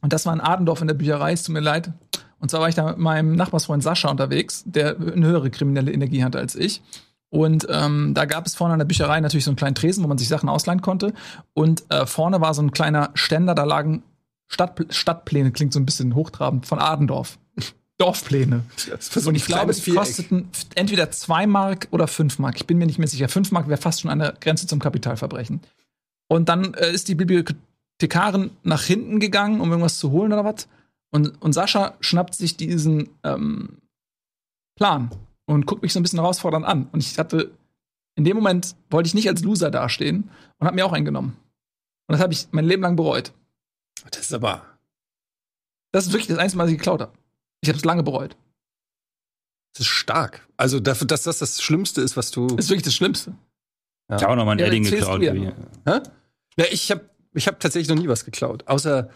Und 0.00 0.12
das 0.12 0.26
war 0.26 0.32
in 0.32 0.40
Adendorf 0.40 0.80
in 0.80 0.86
der 0.86 0.94
Bücherei, 0.94 1.32
es 1.32 1.42
tut 1.42 1.52
mir 1.52 1.60
leid. 1.60 1.92
Und 2.38 2.50
zwar 2.50 2.60
war 2.60 2.68
ich 2.68 2.76
da 2.76 2.84
mit 2.84 2.98
meinem 2.98 3.34
Nachbarsfreund 3.34 3.82
Sascha 3.82 4.08
unterwegs, 4.08 4.62
der 4.64 4.96
eine 4.96 5.26
höhere 5.26 5.50
kriminelle 5.50 5.92
Energie 5.92 6.22
hatte 6.22 6.38
als 6.38 6.54
ich. 6.54 6.80
Und 7.30 7.66
ähm, 7.68 8.14
da 8.14 8.24
gab 8.26 8.46
es 8.46 8.54
vorne 8.54 8.74
an 8.74 8.78
der 8.78 8.86
Bücherei 8.86 9.20
natürlich 9.20 9.44
so 9.44 9.50
einen 9.50 9.56
kleinen 9.56 9.74
Tresen, 9.74 10.04
wo 10.04 10.08
man 10.08 10.18
sich 10.18 10.28
Sachen 10.28 10.48
ausleihen 10.48 10.80
konnte. 10.80 11.12
Und 11.52 11.82
äh, 11.90 12.06
vorne 12.06 12.40
war 12.40 12.54
so 12.54 12.62
ein 12.62 12.70
kleiner 12.70 13.10
Ständer, 13.14 13.54
da 13.54 13.64
lagen 13.64 14.02
Stadt, 14.46 14.80
Stadtpläne, 14.88 15.50
klingt 15.50 15.72
so 15.72 15.80
ein 15.80 15.84
bisschen 15.84 16.14
hochtrabend, 16.14 16.64
von 16.64 16.78
Adendorf. 16.78 17.38
Dorfpläne. 17.98 18.64
Und 19.26 19.34
ich 19.34 19.46
glaube, 19.46 19.74
die 19.74 19.92
kosteten 19.92 20.48
entweder 20.76 21.10
2 21.10 21.46
Mark 21.48 21.88
oder 21.90 22.06
5 22.06 22.38
Mark. 22.38 22.56
Ich 22.56 22.66
bin 22.66 22.78
mir 22.78 22.86
nicht 22.86 22.98
mehr 22.98 23.08
sicher. 23.08 23.28
5 23.28 23.50
Mark 23.50 23.68
wäre 23.68 23.80
fast 23.80 24.00
schon 24.00 24.10
an 24.10 24.20
der 24.20 24.32
Grenze 24.40 24.68
zum 24.68 24.78
Kapitalverbrechen. 24.78 25.60
Und 26.28 26.48
dann 26.48 26.74
äh, 26.74 26.92
ist 26.92 27.08
die 27.08 27.16
Bibliothekarin 27.16 28.50
nach 28.62 28.84
hinten 28.84 29.18
gegangen, 29.18 29.60
um 29.60 29.70
irgendwas 29.70 29.98
zu 29.98 30.12
holen 30.12 30.32
oder 30.32 30.44
was. 30.44 30.68
Und, 31.10 31.42
und 31.42 31.52
Sascha 31.52 31.96
schnappt 32.00 32.34
sich 32.34 32.56
diesen 32.56 33.08
ähm, 33.24 33.78
Plan 34.76 35.10
und 35.46 35.66
guckt 35.66 35.82
mich 35.82 35.92
so 35.92 35.98
ein 35.98 36.02
bisschen 36.04 36.20
herausfordernd 36.20 36.66
an. 36.66 36.88
Und 36.92 37.02
ich 37.02 37.18
hatte, 37.18 37.50
in 38.14 38.24
dem 38.24 38.36
Moment 38.36 38.76
wollte 38.90 39.08
ich 39.08 39.14
nicht 39.14 39.28
als 39.28 39.42
Loser 39.42 39.70
dastehen 39.70 40.30
und 40.58 40.66
habe 40.66 40.76
mir 40.76 40.86
auch 40.86 40.92
eingenommen. 40.92 41.36
Und 42.06 42.12
das 42.12 42.20
habe 42.20 42.32
ich 42.32 42.46
mein 42.52 42.64
Leben 42.64 42.82
lang 42.82 42.94
bereut. 42.94 43.32
Das 44.10 44.20
ist 44.20 44.32
aber. 44.32 44.62
Das 45.90 46.06
ist 46.06 46.12
wirklich 46.12 46.28
das 46.28 46.38
einzige 46.38 46.58
Mal, 46.58 46.64
dass 46.64 46.72
ich 46.72 46.78
geklaut 46.78 47.00
habe. 47.00 47.12
Ich 47.60 47.68
habe 47.68 47.78
es 47.78 47.84
lange 47.84 48.02
bereut. 48.02 48.36
Das 49.74 49.80
ist 49.86 49.92
stark. 49.92 50.46
Also 50.56 50.80
dafür, 50.80 51.06
dass 51.06 51.22
das 51.22 51.38
das 51.38 51.60
Schlimmste 51.62 52.00
ist, 52.00 52.16
was 52.16 52.30
du. 52.30 52.46
Das 52.48 52.66
ist 52.66 52.70
wirklich 52.70 52.84
das 52.84 52.94
Schlimmste. 52.94 53.34
Ja. 54.10 54.16
Ich 54.16 54.22
habe 54.22 54.32
auch 54.32 54.36
noch 54.36 54.44
mal 54.44 54.52
ein 54.52 54.58
Ja, 54.58 54.66
Edding 54.66 54.84
geklaut. 54.84 55.22
ja. 55.22 55.34
Ja, 55.34 56.64
ich 56.70 56.90
habe 56.90 57.08
ich 57.34 57.46
hab 57.46 57.60
tatsächlich 57.60 57.88
noch 57.88 58.02
nie 58.02 58.08
was 58.08 58.24
geklaut. 58.24 58.66
Außer 58.66 59.10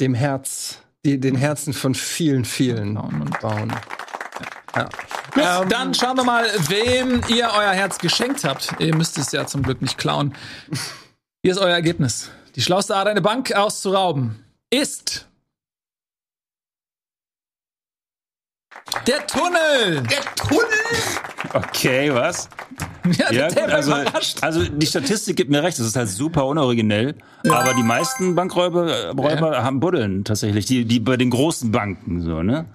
dem 0.00 0.14
Herz, 0.14 0.78
die, 1.04 1.18
den 1.20 1.36
Herzen 1.36 1.72
von 1.72 1.94
vielen, 1.94 2.44
vielen 2.44 2.96
Frauen 2.96 3.22
und- 3.22 3.36
Frauen. 3.38 3.72
Ja. 4.74 4.84
Gut, 5.34 5.42
Ähm, 5.44 5.68
dann 5.70 5.94
schauen 5.94 6.16
wir 6.16 6.24
mal, 6.24 6.44
wem 6.68 7.22
ihr 7.28 7.50
euer 7.56 7.72
Herz 7.72 7.98
geschenkt 7.98 8.44
habt. 8.44 8.74
Ihr 8.80 8.94
müsst 8.94 9.16
es 9.16 9.32
ja 9.32 9.46
zum 9.46 9.62
Glück 9.62 9.80
nicht 9.80 9.96
klauen. 9.96 10.34
Hier 11.42 11.52
ist 11.52 11.58
euer 11.58 11.72
Ergebnis. 11.74 12.30
Die 12.56 12.60
schlauste 12.62 12.94
Art, 12.96 13.08
eine 13.08 13.22
Bank 13.22 13.52
auszurauben, 13.52 14.44
ist 14.70 15.26
der 19.06 19.26
Tunnel. 19.26 20.02
Der 20.02 20.20
Tunnel! 20.36 20.64
Okay, 21.54 22.12
was? 22.12 22.48
Ja, 23.18 23.32
Ja, 23.32 23.48
der 23.48 23.64
gut, 23.64 23.72
also, 23.74 23.92
überrascht. 23.92 24.38
also 24.42 24.64
die 24.64 24.86
Statistik 24.86 25.36
gibt 25.36 25.50
mir 25.50 25.62
recht, 25.62 25.78
das 25.78 25.86
ist 25.86 25.96
halt 25.96 26.08
super 26.08 26.46
unoriginell. 26.46 27.14
Aber 27.48 27.74
die 27.74 27.82
meisten 27.82 28.34
Bankräuber 28.34 28.90
äh, 28.90 29.08
Räuber 29.08 29.64
haben 29.64 29.80
Buddeln 29.80 30.24
tatsächlich, 30.24 30.66
die, 30.66 30.84
die 30.84 31.00
bei 31.00 31.16
den 31.16 31.30
großen 31.30 31.72
Banken 31.72 32.22
so, 32.22 32.42
ne? 32.42 32.66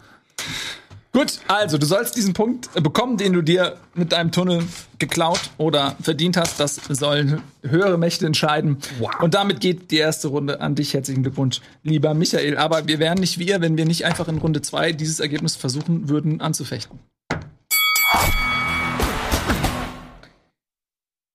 Gut, 1.18 1.40
also 1.48 1.80
du 1.80 1.88
sollst 1.88 2.16
diesen 2.16 2.36
Punkt 2.36 2.72
bekommen, 2.76 3.18
den 3.18 3.34
du 3.34 3.42
dir 3.42 3.80
mit 3.96 4.12
deinem 4.12 4.32
Tunnel 4.32 4.64
geklaut 5.00 5.50
oder 5.58 5.96
verdient 6.00 6.38
hast. 6.38 6.60
Das 6.60 6.76
sollen 6.76 7.42
höhere 7.64 7.98
Mächte 7.98 8.28
entscheiden. 8.28 8.78
Und 9.20 9.34
damit 9.34 9.60
geht 9.60 9.90
die 9.90 9.98
erste 9.98 10.28
Runde 10.28 10.62
an 10.62 10.76
dich. 10.76 10.94
Herzlichen 10.94 11.24
Glückwunsch, 11.24 11.62
lieber 11.82 12.14
Michael. 12.14 12.56
Aber 12.60 12.88
wir 12.88 13.00
wären 13.00 13.18
nicht 13.18 13.40
wir, 13.40 13.62
wenn 13.62 13.78
wir 13.78 13.86
nicht 13.88 14.06
einfach 14.06 14.28
in 14.28 14.38
Runde 14.38 14.62
zwei 14.62 14.92
dieses 14.92 15.20
Ergebnis 15.20 15.56
versuchen 15.56 16.08
würden 16.08 16.40
anzufechten. 16.40 17.00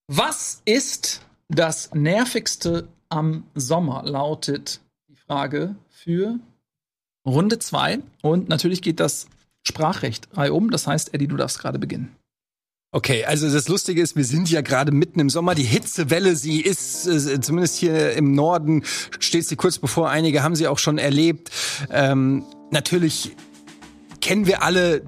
Was 0.07 0.63
ist 0.65 1.23
das 1.49 1.93
nervigste 1.93 2.87
am 3.09 3.43
Sommer? 3.57 4.05
Lautet 4.05 4.81
die 5.09 5.17
Frage 5.17 5.75
für 5.89 6.39
Runde 7.27 7.59
zwei. 7.59 7.99
Und 8.23 8.49
natürlich 8.49 8.81
geht 8.81 9.01
das 9.01 9.27
Sprachrecht 9.67 10.29
um. 10.37 10.71
Das 10.71 10.87
heißt, 10.87 11.15
Eddie, 11.15 11.29
du 11.29 11.37
darfst 11.37 11.59
gerade 11.59 11.79
beginnen. 11.79 12.17
Okay, 12.95 13.25
also 13.25 13.51
das 13.51 13.69
Lustige 13.69 14.03
ist, 14.03 14.17
wir 14.17 14.25
sind 14.25 14.51
ja 14.51 14.61
gerade 14.61 14.93
mitten 14.93 15.19
im 15.19 15.31
Sommer. 15.31 15.55
Die 15.55 15.63
Hitzewelle, 15.63 16.37
sie 16.37 16.61
ist 16.61 17.07
äh, 17.07 17.41
zumindest 17.41 17.77
hier 17.77 18.13
im 18.13 18.35
Norden, 18.35 18.85
steht 19.19 19.47
sie 19.47 19.57
kurz 19.57 19.79
bevor. 19.79 20.11
Einige 20.11 20.43
haben 20.43 20.55
sie 20.55 20.69
auch 20.69 20.79
schon 20.79 20.99
erlebt. 20.99 21.51
Ähm, 21.91 22.45
natürlich 22.71 23.35
kennen 24.21 24.47
wir 24.47 24.63
alle 24.63 25.03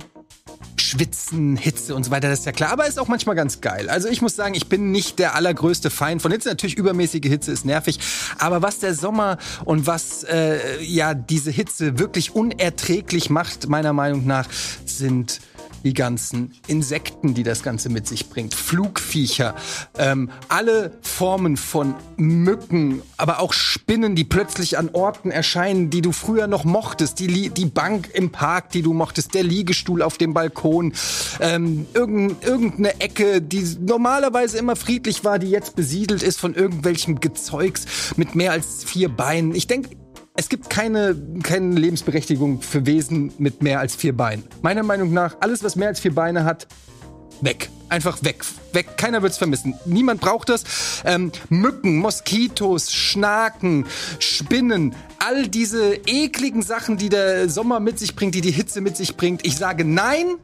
Schwitzen, 0.85 1.57
Hitze 1.57 1.95
und 1.95 2.05
so 2.05 2.11
weiter, 2.11 2.29
das 2.29 2.41
ist 2.41 2.45
ja 2.45 2.53
klar. 2.53 2.71
Aber 2.71 2.87
ist 2.87 2.99
auch 2.99 3.09
manchmal 3.09 3.35
ganz 3.35 3.61
geil. 3.61 3.89
Also 3.89 4.09
ich 4.09 4.21
muss 4.21 4.37
sagen, 4.37 4.55
ich 4.55 4.69
bin 4.69 4.91
nicht 4.91 5.19
der 5.19 5.35
allergrößte 5.35 5.91
Feind 5.91 6.21
von 6.21 6.31
Hitze. 6.31 6.51
Natürlich 6.51 6.77
übermäßige 6.77 7.25
Hitze 7.25 7.53
ist 7.53 7.65
nervig. 7.65 7.99
Aber 8.39 8.63
was 8.63 8.79
der 8.81 8.95
Sommer 8.95 9.39
und 9.65 9.87
was 9.87 10.25
äh, 10.25 10.83
ja 10.83 11.15
diese 11.15 11.51
Hitze 11.51 11.99
wirklich 11.99 12.35
unerträglich 12.35 13.31
macht, 13.31 13.69
meiner 13.69 13.93
Meinung 13.93 14.27
nach, 14.27 14.47
sind 14.85 15.41
die 15.85 15.95
ganzen 15.95 16.53
Insekten, 16.67 17.35
die 17.35 17.43
das 17.43 17.63
Ganze 17.63 17.89
mit 17.89 18.07
sich 18.09 18.29
bringt, 18.29 18.55
Flugviecher, 18.55 19.55
ähm, 19.99 20.31
alle 20.49 20.99
Formen 21.03 21.57
von 21.57 21.95
Mücken, 22.17 23.03
aber 23.17 23.41
auch 23.41 23.53
Spinnen, 23.53 24.17
die 24.17 24.25
plötzlich 24.25 24.79
an 24.79 24.91
Orten 24.93 25.31
erscheinen, 25.31 25.91
die 25.91 26.01
du 26.01 26.13
früher 26.13 26.47
noch 26.47 26.65
mochtest, 26.65 27.21
die, 27.21 27.51
die 27.51 27.67
Bank 27.67 28.11
im 28.15 28.31
Park, 28.31 28.71
die 28.71 28.83
du 28.83 28.93
mochtest, 28.93 29.35
der 29.35 29.43
Liegestuhl 29.43 30.03
auf 30.03 30.19
dem 30.19 30.35
Balkon, 30.35 30.93
ähm, 31.41 31.87
irgendein, 31.95 32.37
irgendeine 32.43 33.01
Ecke, 33.01 33.43
die 33.43 33.65
normalerweise 33.81 34.59
immer 34.59 34.77
friedlich 34.77 35.25
war, 35.25 35.39
die 35.39 35.51
jetzt 35.51 35.77
besiedelt 35.77 36.23
ist 36.23 36.41
von 36.41 36.55
irgendwelchem 36.55 37.21
Gezeugs 37.21 37.85
mit 38.17 38.35
mehr 38.35 38.53
als 38.53 38.85
vier 38.85 39.09
Beinen. 39.09 39.55
Ich 39.55 39.67
denke, 39.67 39.91
es 40.37 40.49
gibt 40.49 40.69
keine, 40.69 41.17
keine 41.43 41.77
Lebensberechtigung 41.77 42.61
für 42.61 42.87
Wesen 42.87 43.33
mit 43.39 43.63
mehr 43.63 43.79
als 43.79 43.95
vier 43.95 44.17
Beinen. 44.17 44.45
Meiner 44.63 44.83
Meinung 44.83 45.13
nach, 45.13 45.37
alles, 45.41 45.63
was 45.63 45.77
mehr 45.77 45.89
als 45.89 46.01
vier 46.01 46.15
Beine 46.15 46.45
hat, 46.45 46.67
weg. 47.41 47.71
Einfach 47.89 48.21
weg. 48.25 48.45
Weg. 48.73 48.97
Keiner 48.97 49.23
wird's 49.23 49.39
vermissen. 49.39 49.75
Niemand 49.85 50.21
braucht 50.21 50.49
das. 50.49 50.65
Ähm, 51.05 51.31
Mücken, 51.51 51.99
Moskitos, 51.99 52.93
Schnaken, 52.93 53.87
Spinnen, 54.19 54.97
all 55.21 55.47
diese 55.47 55.95
ekligen 56.07 56.63
Sachen, 56.63 56.97
die 56.97 57.11
der 57.11 57.49
Sommer 57.49 57.79
mit 57.79 58.01
sich 58.01 58.17
bringt, 58.17 58.35
die 58.35 58.41
die 58.41 58.51
Hitze 58.51 58.81
mit 58.81 58.97
sich 58.97 59.17
bringt. 59.17 59.47
Ich 59.47 59.57
sage 59.57 59.85
nein. 59.85 60.37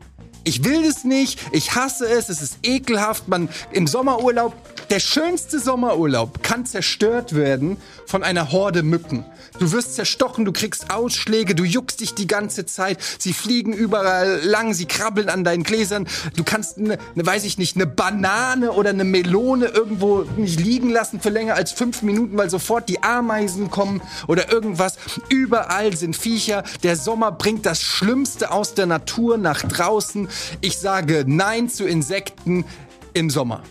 Ich 0.44 0.64
will 0.64 0.82
das 0.82 1.04
nicht, 1.04 1.38
ich 1.52 1.74
hasse 1.74 2.08
es, 2.08 2.28
es 2.28 2.40
ist 2.40 2.58
ekelhaft. 2.62 3.28
Man 3.28 3.48
im 3.72 3.86
Sommerurlaub, 3.86 4.54
der 4.88 5.00
schönste 5.00 5.58
Sommerurlaub 5.60 6.42
kann 6.42 6.66
zerstört 6.66 7.34
werden 7.34 7.76
von 8.06 8.22
einer 8.22 8.50
Horde 8.50 8.82
Mücken. 8.82 9.24
Du 9.60 9.72
wirst 9.72 9.94
zerstochen, 9.94 10.46
du 10.46 10.52
kriegst 10.52 10.90
Ausschläge, 10.90 11.54
du 11.54 11.64
juckst 11.64 12.00
dich 12.00 12.14
die 12.14 12.26
ganze 12.26 12.64
Zeit, 12.64 12.98
sie 13.18 13.34
fliegen 13.34 13.74
überall 13.74 14.40
lang, 14.42 14.72
sie 14.72 14.86
krabbeln 14.86 15.28
an 15.28 15.44
deinen 15.44 15.64
Gläsern. 15.64 16.08
Du 16.34 16.44
kannst 16.44 16.78
eine, 16.78 16.96
ne, 17.14 17.26
weiß 17.26 17.44
ich 17.44 17.58
nicht, 17.58 17.76
eine 17.76 17.86
Banane 17.86 18.72
oder 18.72 18.88
eine 18.88 19.04
Melone 19.04 19.66
irgendwo 19.66 20.24
nicht 20.38 20.58
liegen 20.58 20.88
lassen 20.88 21.20
für 21.20 21.28
länger 21.28 21.56
als 21.56 21.72
fünf 21.72 22.00
Minuten, 22.00 22.38
weil 22.38 22.48
sofort 22.48 22.88
die 22.88 23.02
Ameisen 23.02 23.70
kommen 23.70 24.00
oder 24.28 24.50
irgendwas. 24.50 24.96
Überall 25.28 25.94
sind 25.94 26.16
Viecher. 26.16 26.64
Der 26.82 26.96
Sommer 26.96 27.30
bringt 27.30 27.66
das 27.66 27.82
Schlimmste 27.82 28.52
aus 28.52 28.72
der 28.72 28.86
Natur 28.86 29.36
nach 29.36 29.60
draußen. 29.60 30.29
Ich 30.60 30.78
sage 30.78 31.24
Nein 31.26 31.68
zu 31.68 31.86
Insekten 31.86 32.64
im 33.12 33.30
Sommer. 33.30 33.62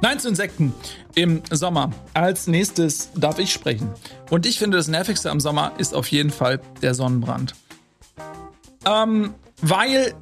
Nein 0.00 0.18
zu 0.18 0.28
Insekten 0.28 0.74
im 1.14 1.42
Sommer. 1.50 1.90
Als 2.12 2.46
nächstes 2.46 3.10
darf 3.14 3.38
ich 3.38 3.52
sprechen. 3.52 3.90
Und 4.30 4.46
ich 4.46 4.58
finde, 4.58 4.76
das 4.76 4.88
Nervigste 4.88 5.30
am 5.30 5.40
Sommer 5.40 5.72
ist 5.78 5.94
auf 5.94 6.08
jeden 6.08 6.30
Fall 6.30 6.60
der 6.82 6.94
Sonnenbrand. 6.94 7.54
Ähm, 8.86 9.34
weil, 9.62 10.14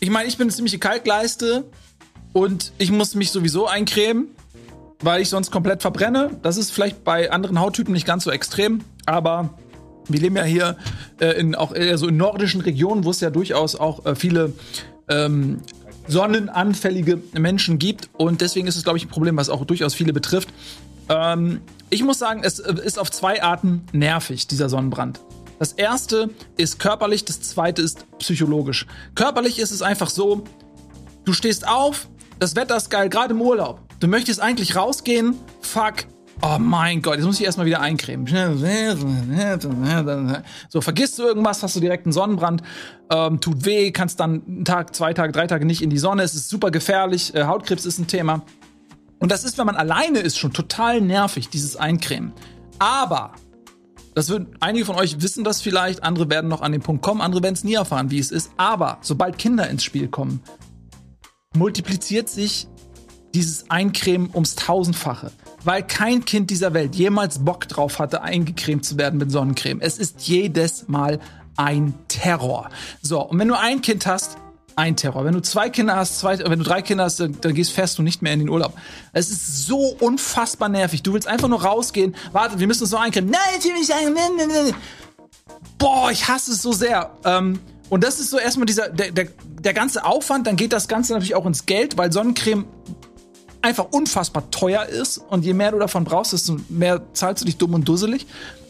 ich 0.00 0.10
meine, 0.10 0.28
ich 0.28 0.36
bin 0.36 0.44
eine 0.44 0.54
ziemliche 0.54 0.78
Kaltleiste 0.78 1.64
und 2.32 2.72
ich 2.78 2.92
muss 2.92 3.14
mich 3.14 3.30
sowieso 3.30 3.66
eincremen, 3.66 4.28
weil 5.00 5.20
ich 5.20 5.30
sonst 5.30 5.50
komplett 5.50 5.82
verbrenne. 5.82 6.38
Das 6.42 6.56
ist 6.56 6.70
vielleicht 6.70 7.02
bei 7.02 7.30
anderen 7.30 7.58
Hauttypen 7.60 7.92
nicht 7.92 8.06
ganz 8.06 8.24
so 8.24 8.30
extrem, 8.30 8.82
aber 9.04 9.50
wir 10.08 10.20
leben 10.20 10.36
ja 10.36 10.44
hier 10.44 10.76
äh, 11.20 11.38
in 11.38 11.54
auch 11.54 11.72
eher 11.72 11.98
so 11.98 12.08
in 12.08 12.16
nordischen 12.16 12.60
Regionen, 12.60 13.04
wo 13.04 13.10
es 13.10 13.20
ja 13.20 13.30
durchaus 13.30 13.76
auch 13.76 14.04
äh, 14.06 14.14
viele 14.14 14.52
ähm, 15.08 15.60
sonnenanfällige 16.08 17.20
Menschen 17.32 17.78
gibt. 17.78 18.08
Und 18.16 18.40
deswegen 18.40 18.66
ist 18.66 18.76
es, 18.76 18.84
glaube 18.84 18.98
ich, 18.98 19.06
ein 19.06 19.08
Problem, 19.08 19.36
was 19.36 19.48
auch 19.48 19.64
durchaus 19.64 19.94
viele 19.94 20.12
betrifft. 20.12 20.48
Ähm, 21.08 21.60
ich 21.90 22.02
muss 22.02 22.18
sagen, 22.18 22.42
es 22.44 22.58
äh, 22.58 22.74
ist 22.84 22.98
auf 22.98 23.10
zwei 23.10 23.42
Arten 23.42 23.84
nervig, 23.92 24.46
dieser 24.46 24.68
Sonnenbrand. 24.68 25.20
Das 25.58 25.72
erste 25.72 26.30
ist 26.56 26.78
körperlich, 26.78 27.24
das 27.24 27.40
zweite 27.40 27.80
ist 27.80 28.06
psychologisch. 28.18 28.86
Körperlich 29.14 29.58
ist 29.58 29.70
es 29.70 29.82
einfach 29.82 30.10
so, 30.10 30.44
du 31.24 31.32
stehst 31.32 31.66
auf, 31.66 32.08
das 32.38 32.56
Wetter 32.56 32.76
ist 32.76 32.90
geil, 32.90 33.08
gerade 33.08 33.32
im 33.32 33.40
Urlaub. 33.40 33.80
Du 34.00 34.08
möchtest 34.08 34.40
eigentlich 34.40 34.76
rausgehen, 34.76 35.34
fuck. 35.62 36.06
Oh 36.42 36.58
mein 36.58 37.00
Gott, 37.02 37.16
jetzt 37.16 37.24
muss 37.24 37.40
ich 37.40 37.46
erstmal 37.46 37.66
wieder 37.66 37.80
eincremen. 37.80 38.26
So, 40.68 40.80
vergisst 40.80 41.18
du 41.18 41.22
irgendwas, 41.22 41.62
hast 41.62 41.74
du 41.76 41.80
direkt 41.80 42.06
einen 42.06 42.12
Sonnenbrand, 42.12 42.62
ähm, 43.10 43.40
tut 43.40 43.64
weh, 43.64 43.90
kannst 43.90 44.20
dann 44.20 44.42
einen 44.46 44.64
Tag, 44.64 44.94
zwei 44.94 45.14
Tage, 45.14 45.32
drei 45.32 45.46
Tage 45.46 45.64
nicht 45.64 45.80
in 45.82 45.88
die 45.90 45.98
Sonne, 45.98 46.22
es 46.22 46.34
ist 46.34 46.50
super 46.50 46.70
gefährlich, 46.70 47.34
äh, 47.34 47.44
Hautkrebs 47.44 47.86
ist 47.86 47.98
ein 47.98 48.06
Thema. 48.06 48.42
Und 49.18 49.32
das 49.32 49.44
ist, 49.44 49.56
wenn 49.56 49.64
man 49.66 49.76
alleine 49.76 50.18
ist, 50.18 50.36
schon 50.36 50.52
total 50.52 51.00
nervig, 51.00 51.48
dieses 51.48 51.76
Eincremen. 51.76 52.32
Aber 52.78 53.32
Das 54.14 54.30
wird, 54.30 54.46
einige 54.60 54.86
von 54.86 54.96
euch 54.96 55.20
wissen 55.20 55.44
das 55.44 55.60
vielleicht, 55.60 56.02
andere 56.02 56.30
werden 56.30 56.48
noch 56.48 56.62
an 56.62 56.72
den 56.72 56.80
Punkt 56.80 57.02
kommen, 57.02 57.20
andere 57.20 57.42
werden 57.42 57.52
es 57.54 57.64
nie 57.64 57.74
erfahren, 57.74 58.10
wie 58.10 58.18
es 58.18 58.30
ist. 58.30 58.50
Aber 58.56 58.96
sobald 59.02 59.36
Kinder 59.36 59.68
ins 59.68 59.84
Spiel 59.84 60.08
kommen, 60.08 60.42
multipliziert 61.54 62.30
sich 62.30 62.66
dieses 63.36 63.70
Eincremen 63.70 64.30
ums 64.32 64.54
Tausendfache. 64.54 65.30
Weil 65.62 65.82
kein 65.82 66.24
Kind 66.24 66.50
dieser 66.50 66.72
Welt 66.72 66.94
jemals 66.94 67.44
Bock 67.44 67.68
drauf 67.68 67.98
hatte, 67.98 68.22
eingecremt 68.22 68.84
zu 68.84 68.96
werden 68.96 69.18
mit 69.18 69.30
Sonnencreme. 69.30 69.80
Es 69.80 69.98
ist 69.98 70.26
jedes 70.26 70.88
Mal 70.88 71.20
ein 71.56 71.94
Terror. 72.08 72.70
So, 73.02 73.20
und 73.20 73.38
wenn 73.38 73.48
du 73.48 73.58
ein 73.58 73.82
Kind 73.82 74.06
hast, 74.06 74.38
ein 74.74 74.96
Terror. 74.96 75.24
Wenn 75.24 75.34
du 75.34 75.40
zwei 75.40 75.70
Kinder 75.70 75.96
hast, 75.96 76.18
zwei, 76.18 76.38
wenn 76.38 76.58
du 76.58 76.64
drei 76.64 76.82
Kinder 76.82 77.04
hast, 77.04 77.20
dann, 77.20 77.38
dann 77.40 77.54
gehst 77.54 77.72
fährst 77.72 77.98
du 77.98 78.02
nicht 78.02 78.20
mehr 78.20 78.32
in 78.32 78.40
den 78.40 78.48
Urlaub. 78.48 78.74
Es 79.12 79.30
ist 79.30 79.66
so 79.66 79.96
unfassbar 80.00 80.68
nervig. 80.68 81.02
Du 81.02 81.14
willst 81.14 81.26
einfach 81.26 81.48
nur 81.48 81.62
rausgehen. 81.62 82.14
Warte, 82.32 82.58
wir 82.58 82.66
müssen 82.66 82.82
uns 82.82 82.92
noch 82.92 83.00
eincremen. 83.00 83.30
Nein, 83.30 83.40
ich 83.58 83.64
will 83.64 83.72
nicht 83.74 83.90
eincremen. 83.90 84.74
Boah, 85.78 86.10
ich 86.10 86.28
hasse 86.28 86.52
es 86.52 86.62
so 86.62 86.72
sehr. 86.72 87.10
Ähm, 87.24 87.58
und 87.88 88.02
das 88.04 88.18
ist 88.20 88.30
so 88.30 88.38
erstmal 88.38 88.66
dieser, 88.66 88.88
der, 88.90 89.12
der, 89.12 89.28
der 89.60 89.72
ganze 89.72 90.04
Aufwand, 90.04 90.46
dann 90.46 90.56
geht 90.56 90.72
das 90.72 90.88
Ganze 90.88 91.12
natürlich 91.12 91.34
auch 91.34 91.46
ins 91.46 91.66
Geld, 91.66 91.96
weil 91.96 92.12
Sonnencreme 92.12 92.66
einfach 93.62 93.86
unfassbar 93.90 94.50
teuer 94.50 94.84
ist 94.84 95.18
und 95.18 95.44
je 95.44 95.54
mehr 95.54 95.72
du 95.72 95.78
davon 95.78 96.04
brauchst, 96.04 96.32
desto 96.32 96.56
mehr 96.68 97.02
zahlst 97.12 97.42
du 97.42 97.46
dich 97.46 97.56
dumm 97.56 97.74
und 97.74 97.88
dusselig. 97.88 98.26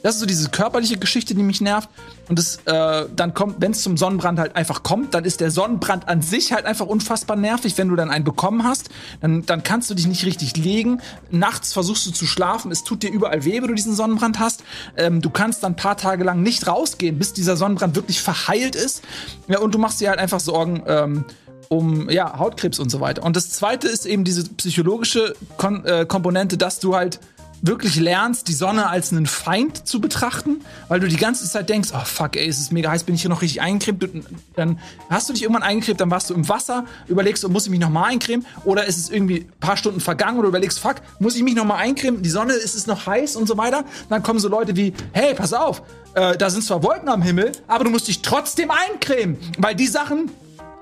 Das 0.07 0.15
ist 0.15 0.21
so 0.21 0.27
diese 0.27 0.51
körperliche 0.51 0.99
Geschichte, 0.99 1.35
die 1.35 1.43
mich 1.43 1.61
nervt. 1.61 1.89
Und 2.29 2.39
das, 2.39 2.61
äh, 2.67 3.07
dann 3.17 3.35
kommt, 3.35 3.57
wenn 3.61 3.73
es 3.73 3.83
zum 3.83 3.97
Sonnenbrand 3.97 4.39
halt 4.39 4.55
einfach 4.55 4.85
kommt, 4.85 5.15
dann 5.15 5.25
ist 5.25 5.41
der 5.41 5.51
Sonnenbrand 5.51 6.07
an 6.07 6.23
sich 6.23 6.53
halt 6.53 6.65
einfach 6.65 6.87
unfassbar 6.87 7.37
nervig. 7.37 7.77
Wenn 7.77 7.89
du 7.89 7.97
dann 7.97 8.11
einen 8.11 8.25
bekommen 8.25 8.63
hast, 8.63 8.89
dann, 9.21 9.45
dann 9.47 9.65
kannst 9.65 9.91
du 9.91 9.95
dich 9.95 10.07
nicht 10.07 10.25
richtig 10.25 10.57
legen. 10.57 11.01
Nachts 11.33 11.73
versuchst 11.73 12.07
du 12.07 12.13
zu 12.13 12.25
schlafen, 12.25 12.71
es 12.71 12.85
tut 12.85 13.03
dir 13.03 13.11
überall 13.11 13.45
weh, 13.45 13.61
wenn 13.61 13.69
du 13.69 13.75
diesen 13.75 13.97
Sonnenbrand 13.97 14.39
hast. 14.39 14.63
Ähm, 14.97 15.23
du 15.23 15.31
kannst 15.31 15.65
dann 15.65 15.73
ein 15.73 15.77
paar 15.77 15.97
Tage 15.97 16.23
lang 16.23 16.41
nicht 16.41 16.69
rausgehen, 16.69 17.19
bis 17.19 17.33
dieser 17.33 17.57
Sonnenbrand 17.57 17.97
wirklich 17.97 18.21
verheilt 18.21 18.77
ist. 18.77 19.03
Ja, 19.49 19.59
und 19.59 19.75
du 19.75 19.79
machst 19.79 20.01
dir 20.01 20.11
halt 20.11 20.21
einfach 20.21 20.39
Sorgen. 20.39 20.85
Ähm, 20.87 21.25
um 21.69 22.09
ja, 22.11 22.39
Hautkrebs 22.39 22.79
und 22.79 22.91
so 22.91 23.01
weiter. 23.01 23.23
Und 23.23 23.37
das 23.37 23.51
zweite 23.51 23.89
ist 23.89 24.07
eben 24.07 24.25
diese 24.25 24.45
psychologische 24.45 25.35
Kon 25.57 25.85
äh, 25.85 26.07
Komponente, 26.07 26.57
dass 26.57 26.81
du 26.81 26.95
halt 26.95 27.21
wirklich 27.63 27.97
lernst, 27.97 28.49
die 28.49 28.53
Sonne 28.53 28.89
als 28.89 29.13
einen 29.13 29.27
Feind 29.27 29.87
zu 29.87 30.01
betrachten, 30.01 30.61
weil 30.89 31.01
du 31.01 31.09
die 31.09 31.17
ganze 31.17 31.49
Zeit 31.49 31.69
denkst, 31.69 31.91
oh 31.95 32.05
fuck, 32.05 32.37
ey, 32.37 32.47
es 32.47 32.59
ist 32.59 32.73
mega 32.73 32.91
heiß, 32.91 33.05
bin 33.05 33.15
ich 33.15 33.23
hier 33.23 33.31
noch 33.31 33.43
richtig 33.43 33.61
eingecremt? 33.61 34.27
Dann 34.55 34.79
hast 35.09 35.29
du 35.29 35.33
dich 35.33 35.43
irgendwann 35.43 35.63
eingecremt, 35.63 36.01
dann 36.01 36.11
warst 36.11 36.31
du 36.31 36.35
im 36.35 36.49
Wasser, 36.49 36.85
überlegst, 37.09 37.45
oh, 37.45 37.49
muss 37.49 37.65
ich 37.65 37.71
mich 37.71 37.81
nochmal 37.81 38.11
eincremen? 38.11 38.47
Oder 38.65 38.85
ist 38.85 38.99
es 38.99 39.11
irgendwie 39.11 39.41
ein 39.41 39.61
paar 39.61 39.77
Stunden 39.77 40.01
vergangen 40.01 40.39
oder 40.39 40.49
überlegst, 40.49 40.79
fuck, 40.79 40.97
muss 41.19 41.37
ich 41.37 41.43
mich 41.43 41.55
nochmal 41.55 41.79
eincremen? 41.79 42.23
Die 42.23 42.31
Sonne, 42.31 42.53
ist 42.53 42.75
es 42.75 42.87
noch 42.87 43.07
heiß 43.07 43.37
und 43.37 43.47
so 43.47 43.57
weiter? 43.57 43.85
Dann 44.09 44.23
kommen 44.23 44.39
so 44.39 44.49
Leute 44.49 44.77
wie, 44.77 44.93
hey, 45.13 45.35
pass 45.35 45.53
auf, 45.53 45.83
äh, 46.15 46.37
da 46.37 46.51
sind 46.51 46.63
zwar 46.63 46.83
Wolken 46.83 47.09
am 47.09 47.23
Himmel, 47.23 47.53
aber 47.67 47.85
du 47.85 47.91
musst 47.91 48.09
dich 48.09 48.23
trotzdem 48.23 48.71
eincremen, 48.71 49.39
weil 49.59 49.75
die 49.75 49.87
Sachen, 49.87 50.31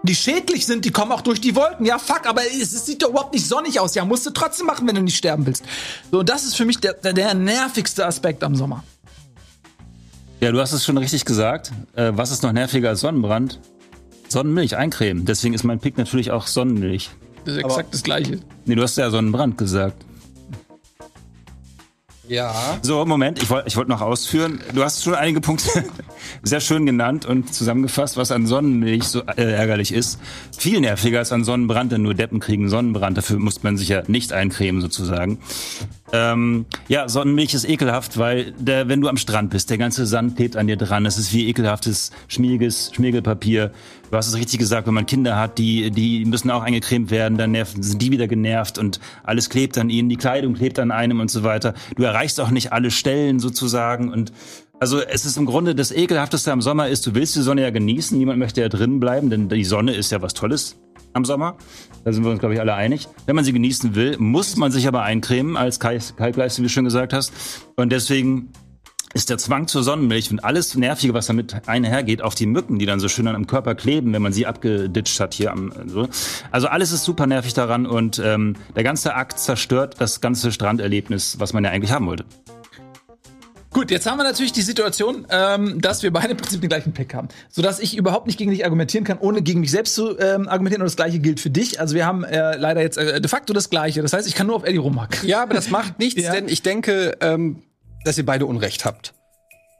die 0.04 0.14
schädlich 0.14 0.66
sind, 0.66 0.84
die 0.84 0.90
kommen 0.90 1.12
auch 1.12 1.22
durch 1.22 1.40
die 1.40 1.56
Wolken. 1.56 1.86
Ja, 1.86 1.98
fuck, 1.98 2.26
aber 2.26 2.42
es, 2.42 2.72
es 2.72 2.86
sieht 2.86 3.02
doch 3.02 3.08
überhaupt 3.08 3.32
nicht 3.32 3.46
sonnig 3.46 3.80
aus. 3.80 3.94
Ja, 3.94 4.04
musst 4.04 4.26
du 4.26 4.30
trotzdem 4.30 4.66
machen, 4.66 4.86
wenn 4.86 4.94
du 4.94 5.02
nicht 5.02 5.16
sterben 5.16 5.46
willst. 5.46 5.64
So, 6.12 6.20
und 6.20 6.28
das 6.28 6.44
ist 6.44 6.56
für 6.56 6.66
mich 6.66 6.78
der, 6.78 6.92
der, 6.92 7.14
der 7.14 7.34
nervigste 7.34 8.06
Aspekt 8.06 8.44
am 8.44 8.54
Sommer. 8.54 8.84
Ja, 10.40 10.52
du 10.52 10.60
hast 10.60 10.72
es 10.72 10.84
schon 10.84 10.98
richtig 10.98 11.24
gesagt. 11.24 11.72
Äh, 11.96 12.12
was 12.14 12.30
ist 12.30 12.42
noch 12.42 12.52
nerviger 12.52 12.90
als 12.90 13.00
Sonnenbrand? 13.00 13.60
Sonnenmilch, 14.28 14.76
eincremen. 14.76 15.24
Deswegen 15.24 15.54
ist 15.54 15.64
mein 15.64 15.80
Pick 15.80 15.96
natürlich 15.96 16.30
auch 16.30 16.46
Sonnenmilch. 16.46 17.10
Das 17.46 17.54
ist 17.54 17.64
exakt 17.64 17.94
das 17.94 18.02
Gleiche. 18.02 18.40
Nee, 18.66 18.74
du 18.74 18.82
hast 18.82 18.96
ja 18.96 19.10
Sonnenbrand 19.10 19.56
gesagt. 19.56 20.04
Ja. 22.28 22.78
So, 22.82 23.04
Moment, 23.04 23.42
ich 23.42 23.50
wollte 23.50 23.68
ich 23.68 23.76
wollt 23.76 23.88
noch 23.88 24.00
ausführen. 24.00 24.60
Du 24.72 24.82
hast 24.82 25.02
schon 25.02 25.14
einige 25.14 25.40
Punkte 25.40 25.84
sehr 26.42 26.60
schön 26.60 26.86
genannt 26.86 27.26
und 27.26 27.54
zusammengefasst, 27.54 28.16
was 28.16 28.32
an 28.32 28.46
Sonnenmilch 28.46 29.04
so 29.04 29.22
äh, 29.22 29.52
ärgerlich 29.52 29.92
ist. 29.92 30.18
Viel 30.56 30.80
nerviger 30.80 31.18
als 31.18 31.32
an 31.32 31.44
Sonnenbrand, 31.44 31.92
denn 31.92 32.02
nur 32.02 32.14
Deppen 32.14 32.40
kriegen 32.40 32.68
Sonnenbrand. 32.68 33.18
Dafür 33.18 33.38
muss 33.38 33.62
man 33.62 33.76
sich 33.76 33.88
ja 33.88 34.02
nicht 34.06 34.32
eincremen, 34.32 34.80
sozusagen. 34.80 35.38
Ähm, 36.12 36.66
ja, 36.86 37.08
Sonnenmilch 37.08 37.54
ist 37.54 37.68
ekelhaft, 37.68 38.18
weil 38.18 38.52
der, 38.52 38.88
wenn 38.88 39.00
du 39.00 39.08
am 39.08 39.16
Strand 39.16 39.50
bist, 39.50 39.70
der 39.70 39.78
ganze 39.78 40.06
Sand 40.06 40.36
klebt 40.36 40.56
an 40.56 40.66
dir 40.66 40.76
dran. 40.76 41.06
Es 41.06 41.16
ist 41.16 41.32
wie 41.32 41.48
ekelhaftes, 41.48 42.10
schmieriges 42.28 42.90
Schmiergelpapier. 42.94 43.72
Du 44.10 44.16
hast 44.16 44.28
es 44.28 44.36
richtig 44.36 44.58
gesagt, 44.58 44.86
wenn 44.86 44.94
man 44.94 45.06
Kinder 45.06 45.36
hat, 45.36 45.58
die, 45.58 45.90
die 45.90 46.24
müssen 46.26 46.50
auch 46.50 46.62
eingecremt 46.62 47.10
werden, 47.10 47.38
dann 47.38 47.52
nerven, 47.52 47.82
sind 47.82 48.02
die 48.02 48.10
wieder 48.10 48.28
genervt 48.28 48.78
und 48.78 49.00
alles 49.22 49.48
klebt 49.48 49.78
an 49.78 49.88
ihnen, 49.88 50.08
die 50.08 50.16
Kleidung 50.16 50.54
klebt 50.54 50.78
an 50.78 50.90
einem 50.90 51.20
und 51.20 51.30
so 51.30 51.42
weiter. 51.42 51.74
Du 51.96 52.02
erreichst 52.02 52.40
auch 52.40 52.50
nicht 52.50 52.72
alle 52.72 52.90
Stellen 52.90 53.40
sozusagen 53.40 54.12
und 54.12 54.32
also 54.80 55.00
es 55.00 55.24
ist 55.24 55.36
im 55.38 55.46
Grunde 55.46 55.74
das 55.74 55.90
Ekelhafteste 55.90 56.52
am 56.52 56.60
Sommer 56.60 56.88
ist, 56.88 57.06
du 57.06 57.14
willst 57.14 57.34
die 57.36 57.40
Sonne 57.40 57.62
ja 57.62 57.70
genießen, 57.70 58.18
niemand 58.18 58.38
möchte 58.38 58.60
ja 58.60 58.68
drinnen 58.68 59.00
bleiben, 59.00 59.30
denn 59.30 59.48
die 59.48 59.64
Sonne 59.64 59.94
ist 59.94 60.12
ja 60.12 60.20
was 60.20 60.34
Tolles 60.34 60.76
am 61.14 61.24
Sommer. 61.24 61.56
Da 62.04 62.12
sind 62.12 62.24
wir 62.24 62.30
uns, 62.30 62.40
glaube 62.40 62.54
ich, 62.54 62.60
alle 62.60 62.74
einig. 62.74 63.08
Wenn 63.26 63.34
man 63.34 63.44
sie 63.44 63.52
genießen 63.52 63.94
will, 63.94 64.16
muss 64.18 64.56
man 64.56 64.70
sich 64.70 64.86
aber 64.86 65.02
eincremen, 65.02 65.56
als 65.56 65.80
Kalkleiste, 65.80 66.60
wie 66.60 66.66
du 66.66 66.68
schon 66.68 66.84
gesagt 66.84 67.12
hast. 67.12 67.32
Und 67.76 67.90
deswegen 67.90 68.50
ist 69.14 69.30
der 69.30 69.38
Zwang 69.38 69.68
zur 69.68 69.84
Sonnenmilch 69.84 70.30
und 70.32 70.44
alles 70.44 70.74
Nervige, 70.74 71.14
was 71.14 71.26
damit 71.26 71.68
einhergeht, 71.68 72.20
auch 72.20 72.34
die 72.34 72.46
Mücken, 72.46 72.80
die 72.80 72.86
dann 72.86 72.98
so 72.98 73.08
schön 73.08 73.28
am 73.28 73.46
Körper 73.46 73.76
kleben, 73.76 74.12
wenn 74.12 74.20
man 74.20 74.32
sie 74.32 74.44
abgeditscht 74.44 75.20
hat 75.20 75.34
hier 75.34 75.52
am 75.52 75.72
so. 75.86 76.08
Also 76.50 76.66
alles 76.66 76.90
ist 76.90 77.04
super 77.04 77.26
nervig 77.26 77.54
daran 77.54 77.86
und 77.86 78.20
ähm, 78.22 78.54
der 78.74 78.82
ganze 78.82 79.14
Akt 79.14 79.38
zerstört 79.38 79.94
das 79.98 80.20
ganze 80.20 80.50
Stranderlebnis, 80.50 81.38
was 81.38 81.52
man 81.52 81.64
ja 81.64 81.70
eigentlich 81.70 81.92
haben 81.92 82.06
wollte. 82.06 82.24
Gut, 83.84 83.90
jetzt 83.90 84.06
haben 84.06 84.16
wir 84.16 84.24
natürlich 84.24 84.54
die 84.54 84.62
Situation, 84.62 85.26
ähm, 85.28 85.78
dass 85.78 86.02
wir 86.02 86.10
beide 86.10 86.28
im 86.30 86.38
Prinzip 86.38 86.62
den 86.62 86.70
gleichen 86.70 86.94
Pick 86.94 87.12
haben. 87.12 87.28
Sodass 87.50 87.80
ich 87.80 87.98
überhaupt 87.98 88.26
nicht 88.26 88.38
gegen 88.38 88.50
dich 88.50 88.64
argumentieren 88.64 89.04
kann, 89.04 89.18
ohne 89.18 89.42
gegen 89.42 89.60
mich 89.60 89.70
selbst 89.70 89.94
zu 89.94 90.18
ähm, 90.18 90.48
argumentieren. 90.48 90.80
Und 90.80 90.86
das 90.86 90.96
gleiche 90.96 91.18
gilt 91.18 91.38
für 91.38 91.50
dich. 91.50 91.80
Also 91.80 91.94
wir 91.94 92.06
haben 92.06 92.24
äh, 92.24 92.56
leider 92.56 92.80
jetzt 92.80 92.96
äh, 92.96 93.20
de 93.20 93.28
facto 93.28 93.52
das 93.52 93.68
gleiche. 93.68 94.00
Das 94.00 94.14
heißt, 94.14 94.26
ich 94.26 94.34
kann 94.34 94.46
nur 94.46 94.56
auf 94.56 94.64
Eddie 94.64 94.78
rumhacken. 94.78 95.28
Ja, 95.28 95.42
aber 95.42 95.52
das 95.52 95.68
macht 95.68 95.98
nichts, 95.98 96.22
Ja. 96.22 96.32
denn 96.32 96.48
ich 96.48 96.62
denke, 96.62 97.14
ähm, 97.20 97.62
dass 98.06 98.16
ihr 98.16 98.24
beide 98.24 98.46
Unrecht 98.46 98.86
habt. 98.86 99.12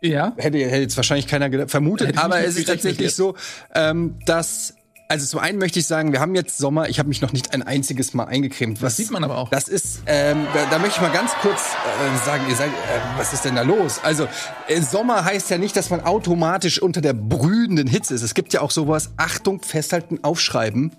Ja. 0.03 0.35
Hätte, 0.37 0.59
hätte 0.59 0.83
jetzt 0.83 0.99
wahrscheinlich 0.99 1.27
keiner 1.27 1.67
vermutet, 1.67 2.19
aber 2.19 2.45
es 2.45 2.59
ist 2.59 2.69
tatsächlich 2.69 3.15
so, 3.15 3.37
ähm, 3.75 4.19
dass 4.27 4.75
also 5.09 5.27
zum 5.27 5.41
einen 5.41 5.59
möchte 5.59 5.79
ich 5.79 5.87
sagen, 5.87 6.13
wir 6.13 6.21
haben 6.21 6.35
jetzt 6.35 6.57
Sommer. 6.59 6.89
Ich 6.89 6.99
habe 6.99 7.09
mich 7.09 7.21
noch 7.21 7.33
nicht 7.33 7.53
ein 7.53 7.63
einziges 7.63 8.15
Mal 8.15 8.25
eingecremt. 8.25 8.81
Was 8.81 8.97
sieht 8.97 9.11
man 9.11 9.23
aber 9.23 9.37
auch. 9.37 9.51
Das 9.51 9.69
ist, 9.69 10.03
ähm, 10.07 10.47
da, 10.55 10.67
da 10.71 10.79
möchte 10.79 10.97
ich 10.97 11.03
mal 11.03 11.13
ganz 11.13 11.33
kurz 11.43 11.61
äh, 11.61 12.25
sagen, 12.27 12.45
ihr 12.49 12.57
seid, 12.57 12.71
äh, 12.71 13.19
was 13.19 13.33
ist 13.33 13.45
denn 13.45 13.55
da 13.55 13.63
los? 13.63 14.01
Also 14.03 14.27
äh, 14.67 14.81
Sommer 14.81 15.25
heißt 15.25 15.51
ja 15.51 15.59
nicht, 15.59 15.77
dass 15.77 15.91
man 15.91 16.01
automatisch 16.01 16.81
unter 16.81 17.01
der 17.01 17.13
brütenden 17.13 17.87
Hitze 17.87 18.15
ist. 18.15 18.23
Es 18.23 18.35
gibt 18.35 18.53
ja 18.53 18.61
auch 18.61 18.71
sowas. 18.71 19.11
Achtung, 19.17 19.63
festhalten, 19.63 20.21
aufschreiben. 20.23 20.93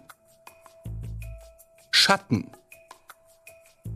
Schatten. 1.91 2.54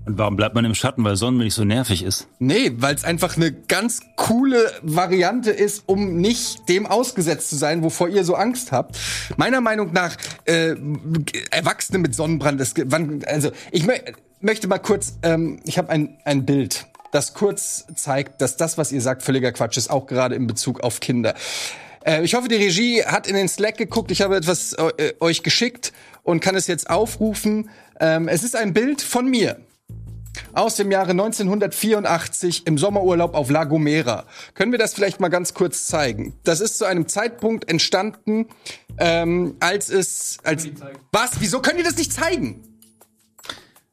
Und 0.06 0.18
warum 0.18 0.36
bleibt 0.36 0.56
man 0.56 0.66
im 0.66 0.74
Schatten, 0.74 1.04
weil 1.04 1.16
Sonnenmilch 1.16 1.54
so 1.54 1.64
nervig 1.64 2.04
ist? 2.04 2.28
Nee, 2.39 2.72
weil 2.78 2.95
es 2.95 3.04
einfach 3.04 3.38
eine 3.38 3.52
ganz 3.52 4.02
coole 4.16 4.72
Variante 4.82 5.52
ist, 5.52 5.84
um 5.86 6.16
nicht 6.18 6.68
dem 6.68 6.88
ausgesetzt 6.88 7.50
zu 7.50 7.56
sein, 7.56 7.84
wovor 7.84 8.10
ihr 8.10 8.24
so 8.24 8.36
Angst 8.36 8.72
habt. 8.72 8.97
Meiner 9.38 9.62
Meinung 9.62 9.93
nach, 9.93 10.16
äh, 10.45 10.76
Erwachsene 11.52 12.00
mit 12.00 12.16
Sonnenbrand, 12.16 12.60
das, 12.60 12.74
wann, 12.86 13.24
also 13.26 13.52
ich 13.72 13.86
mö 13.86 13.93
möchte 14.41 14.68
mal 14.70 14.80
kurz, 14.80 15.18
ähm, 15.22 15.60
ich 15.66 15.78
habe 15.78 15.89
ein, 15.89 16.18
ein 16.24 16.45
Bild, 16.45 16.88
das 17.12 17.34
kurz 17.34 17.86
zeigt, 17.95 18.41
dass 18.41 18.56
das, 18.56 18.78
was 18.78 18.91
ihr 18.91 19.02
sagt, 19.02 19.22
völliger 19.22 19.52
Quatsch 19.52 19.78
ist, 19.78 19.89
auch 19.89 20.08
gerade 20.08 20.36
in 20.36 20.47
Bezug 20.47 20.80
auf 20.80 21.02
Kinder. 21.02 21.36
Äh, 22.06 22.24
ich 22.24 22.34
hoffe, 22.36 22.47
die 22.47 22.56
Regie 22.56 23.04
hat 23.04 23.28
in 23.28 23.36
den 23.36 23.47
Slack 23.47 23.78
geguckt. 23.78 24.12
Ich 24.12 24.22
habe 24.22 24.38
etwas 24.38 24.74
äh, 24.74 25.14
euch 25.20 25.43
geschickt 25.43 25.91
und 26.24 26.39
kann 26.39 26.56
es 26.56 26.68
jetzt 26.68 26.89
aufrufen. 26.89 27.70
Ähm, 28.00 28.28
es 28.28 28.43
ist 28.43 28.56
ein 28.56 28.74
Bild 28.74 29.02
von 29.02 29.30
mir 29.30 29.58
aus 30.54 30.76
dem 30.76 30.92
Jahre 30.92 31.12
1984 31.12 32.66
im 32.68 32.78
Sommerurlaub 32.78 33.36
auf 33.36 33.50
La 33.50 33.64
Gomera. 33.66 34.26
Können 34.54 34.72
wir 34.72 34.80
das 34.80 34.94
vielleicht 34.94 35.20
mal 35.20 35.30
ganz 35.30 35.54
kurz 35.54 35.88
zeigen? 35.88 36.34
Das 36.44 36.60
ist 36.62 36.78
zu 36.78 36.86
einem 36.86 37.08
Zeitpunkt 37.08 37.70
entstanden, 37.70 38.48
ähm, 38.98 39.56
als 39.60 39.90
es 39.90 40.38
als 40.44 40.68
was? 41.12 41.32
Wieso 41.40 41.62
könnt 41.62 41.78
ihr 41.80 41.86
das 41.86 41.98
nicht 41.98 42.12
zeigen? 42.14 42.64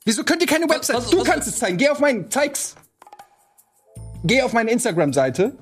Wieso 0.05 0.25
könnt 0.25 0.41
ihr 0.43 0.49
keine 0.49 0.69
Website? 0.69 0.97
was- 0.97 1.11
du 1.11 1.19
was- 1.21 1.27
kannst 1.29 1.49
es 1.49 1.59
zeigen. 1.59 1.77
Geh 1.79 1.89
auf 1.89 1.99
meinen, 1.99 2.31
zeig's. 2.31 2.77
Geh 4.25 4.43
auf 4.43 4.53
meine 4.53 4.71
Instagram-Seite. 4.71 5.57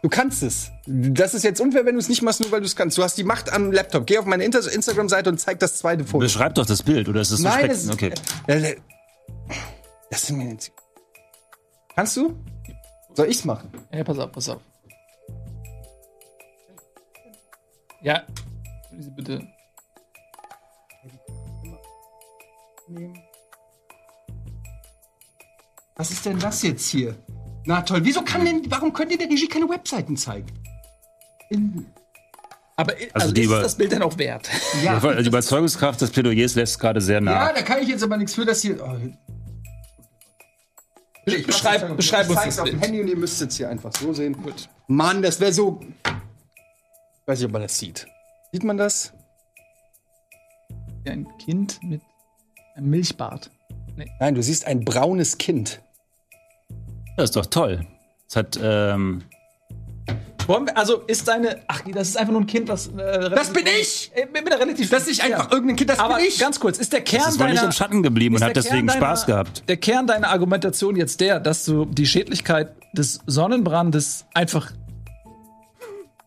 Du 0.00 0.08
kannst 0.08 0.44
es. 0.44 0.70
Das 0.86 1.34
ist 1.34 1.42
jetzt 1.42 1.60
unfair, 1.60 1.84
wenn 1.84 1.94
du 1.94 1.98
es 1.98 2.08
nicht 2.08 2.22
machst, 2.22 2.40
nur 2.40 2.52
weil 2.52 2.60
du 2.60 2.66
es 2.66 2.76
kannst. 2.76 2.96
Du 2.96 3.02
hast 3.02 3.18
die 3.18 3.24
Macht 3.24 3.52
am 3.52 3.72
Laptop. 3.72 4.06
Geh 4.06 4.18
auf 4.18 4.26
meine 4.26 4.44
Instagram-Seite 4.44 5.28
und 5.30 5.38
zeig 5.40 5.58
das 5.58 5.78
zweite 5.78 6.04
Foto. 6.04 6.20
Beschreib 6.20 6.54
doch 6.54 6.66
das 6.66 6.84
Bild, 6.84 7.08
oder 7.08 7.20
ist 7.20 7.32
es 7.32 7.38
so 7.38 7.44
Nein, 7.48 7.68
ist, 7.70 7.90
Okay. 7.90 8.12
Äh, 8.46 8.76
das 10.10 10.26
sind 10.26 10.38
mir 10.38 10.50
jetzt. 10.52 10.72
Kannst 11.94 12.16
du? 12.16 12.34
Soll 13.14 13.28
ich's 13.28 13.44
machen? 13.44 13.70
Ja, 13.92 14.04
pass 14.04 14.18
auf, 14.18 14.30
pass 14.32 14.48
auf. 14.48 14.60
Ja. 18.02 18.22
Sie 18.98 19.10
bitte. 19.10 19.46
Was 25.96 26.10
ist 26.10 26.24
denn 26.26 26.38
das 26.38 26.62
jetzt 26.62 26.88
hier? 26.88 27.16
Na 27.64 27.82
toll, 27.82 28.00
wieso 28.04 28.22
kann 28.22 28.44
denn, 28.44 28.62
warum 28.70 28.92
könnt 28.92 29.10
ihr 29.12 29.18
der 29.18 29.28
Regie 29.28 29.48
keine 29.48 29.68
Webseiten 29.68 30.16
zeigen? 30.16 30.46
Aber 32.76 32.92
Also 32.92 33.06
also 33.14 33.32
die 33.34 33.40
ist 33.42 33.46
über- 33.48 33.60
das 33.62 33.74
Bild 33.74 33.92
denn 33.92 34.02
auch 34.02 34.16
wert? 34.18 34.48
Ja, 34.84 35.00
Die 35.00 35.26
Überzeugungskraft 35.26 36.00
des 36.00 36.10
Plädoyers 36.10 36.54
lässt 36.54 36.78
gerade 36.78 37.00
sehr 37.00 37.16
ja, 37.16 37.20
nach. 37.20 37.52
da 37.52 37.62
kann 37.62 37.82
ich 37.82 37.88
jetzt 37.88 38.04
aber 38.04 38.16
nichts 38.16 38.34
für, 38.34 38.44
dass 38.44 38.62
hier. 38.62 38.78
Oh, 38.82 38.96
ich 41.36 41.46
Beschreib- 41.46 41.82
jetzt- 41.82 41.96
beschreib 41.96 42.24
ich 42.24 42.36
uns 42.36 42.44
das 42.44 42.58
auf 42.60 42.68
dem. 42.70 42.80
Handy 42.80 43.00
und 43.00 43.08
ihr 43.08 43.16
müsst 43.16 43.40
es 43.42 43.56
hier 43.56 43.68
einfach 43.68 43.92
so 43.92 44.12
sehen. 44.12 44.36
Mann, 44.86 45.22
das 45.22 45.40
wäre 45.40 45.52
so. 45.52 45.80
Weiß 47.26 47.38
nicht, 47.38 47.46
ob 47.46 47.52
man 47.52 47.62
das 47.62 47.78
sieht. 47.78 48.06
Sieht 48.52 48.64
man 48.64 48.76
das? 48.76 49.12
Ein 51.06 51.26
Kind 51.38 51.82
mit 51.82 52.02
einem 52.74 52.90
Milchbart. 52.90 53.50
Nein, 54.20 54.34
du 54.34 54.42
siehst 54.42 54.66
ein 54.66 54.84
braunes 54.84 55.38
Kind. 55.38 55.80
Das 57.16 57.30
ist 57.30 57.36
doch 57.36 57.46
toll. 57.46 57.86
Es 58.28 58.36
hat, 58.36 58.58
ähm, 58.62 59.24
wir, 60.46 60.76
also 60.76 61.02
ist 61.06 61.28
deine. 61.28 61.58
Ach, 61.68 61.82
das 61.92 62.08
ist 62.08 62.16
einfach 62.16 62.32
nur 62.32 62.40
ein 62.40 62.46
Kind, 62.46 62.68
was. 62.68 62.86
Äh, 62.88 63.30
Das 63.30 63.52
bin 63.52 63.64
ich! 63.80 64.10
Äh, 64.14 64.26
bin 64.26 64.44
mir 64.44 64.58
relativ. 64.58 64.88
Das 64.88 65.02
ist 65.02 65.08
nicht 65.08 65.22
einfach 65.22 65.50
irgendein 65.52 65.76
Kind, 65.76 65.90
das 65.90 65.98
Aber 65.98 66.16
bin 66.16 66.24
ich! 66.26 66.38
ganz 66.38 66.58
kurz, 66.58 66.78
ist 66.78 66.92
der 66.92 67.02
Kern 67.02 67.22
es 67.22 67.28
ist 67.34 67.38
wohl 67.40 67.46
nicht 67.48 67.58
deiner. 67.58 67.66
im 67.68 67.72
Schatten 67.72 68.02
geblieben 68.02 68.34
und 68.36 68.42
hat 68.42 68.56
deswegen 68.56 68.86
Kern 68.86 68.96
Spaß 68.96 69.26
deiner- 69.26 69.44
gehabt. 69.44 69.62
Der 69.68 69.76
Kern 69.76 70.06
deiner 70.06 70.28
Argumentation 70.30 70.96
jetzt 70.96 71.20
der, 71.20 71.38
dass 71.40 71.64
du 71.66 71.84
die 71.84 72.06
Schädlichkeit 72.06 72.72
des 72.94 73.20
Sonnenbrandes 73.26 74.24
einfach 74.32 74.72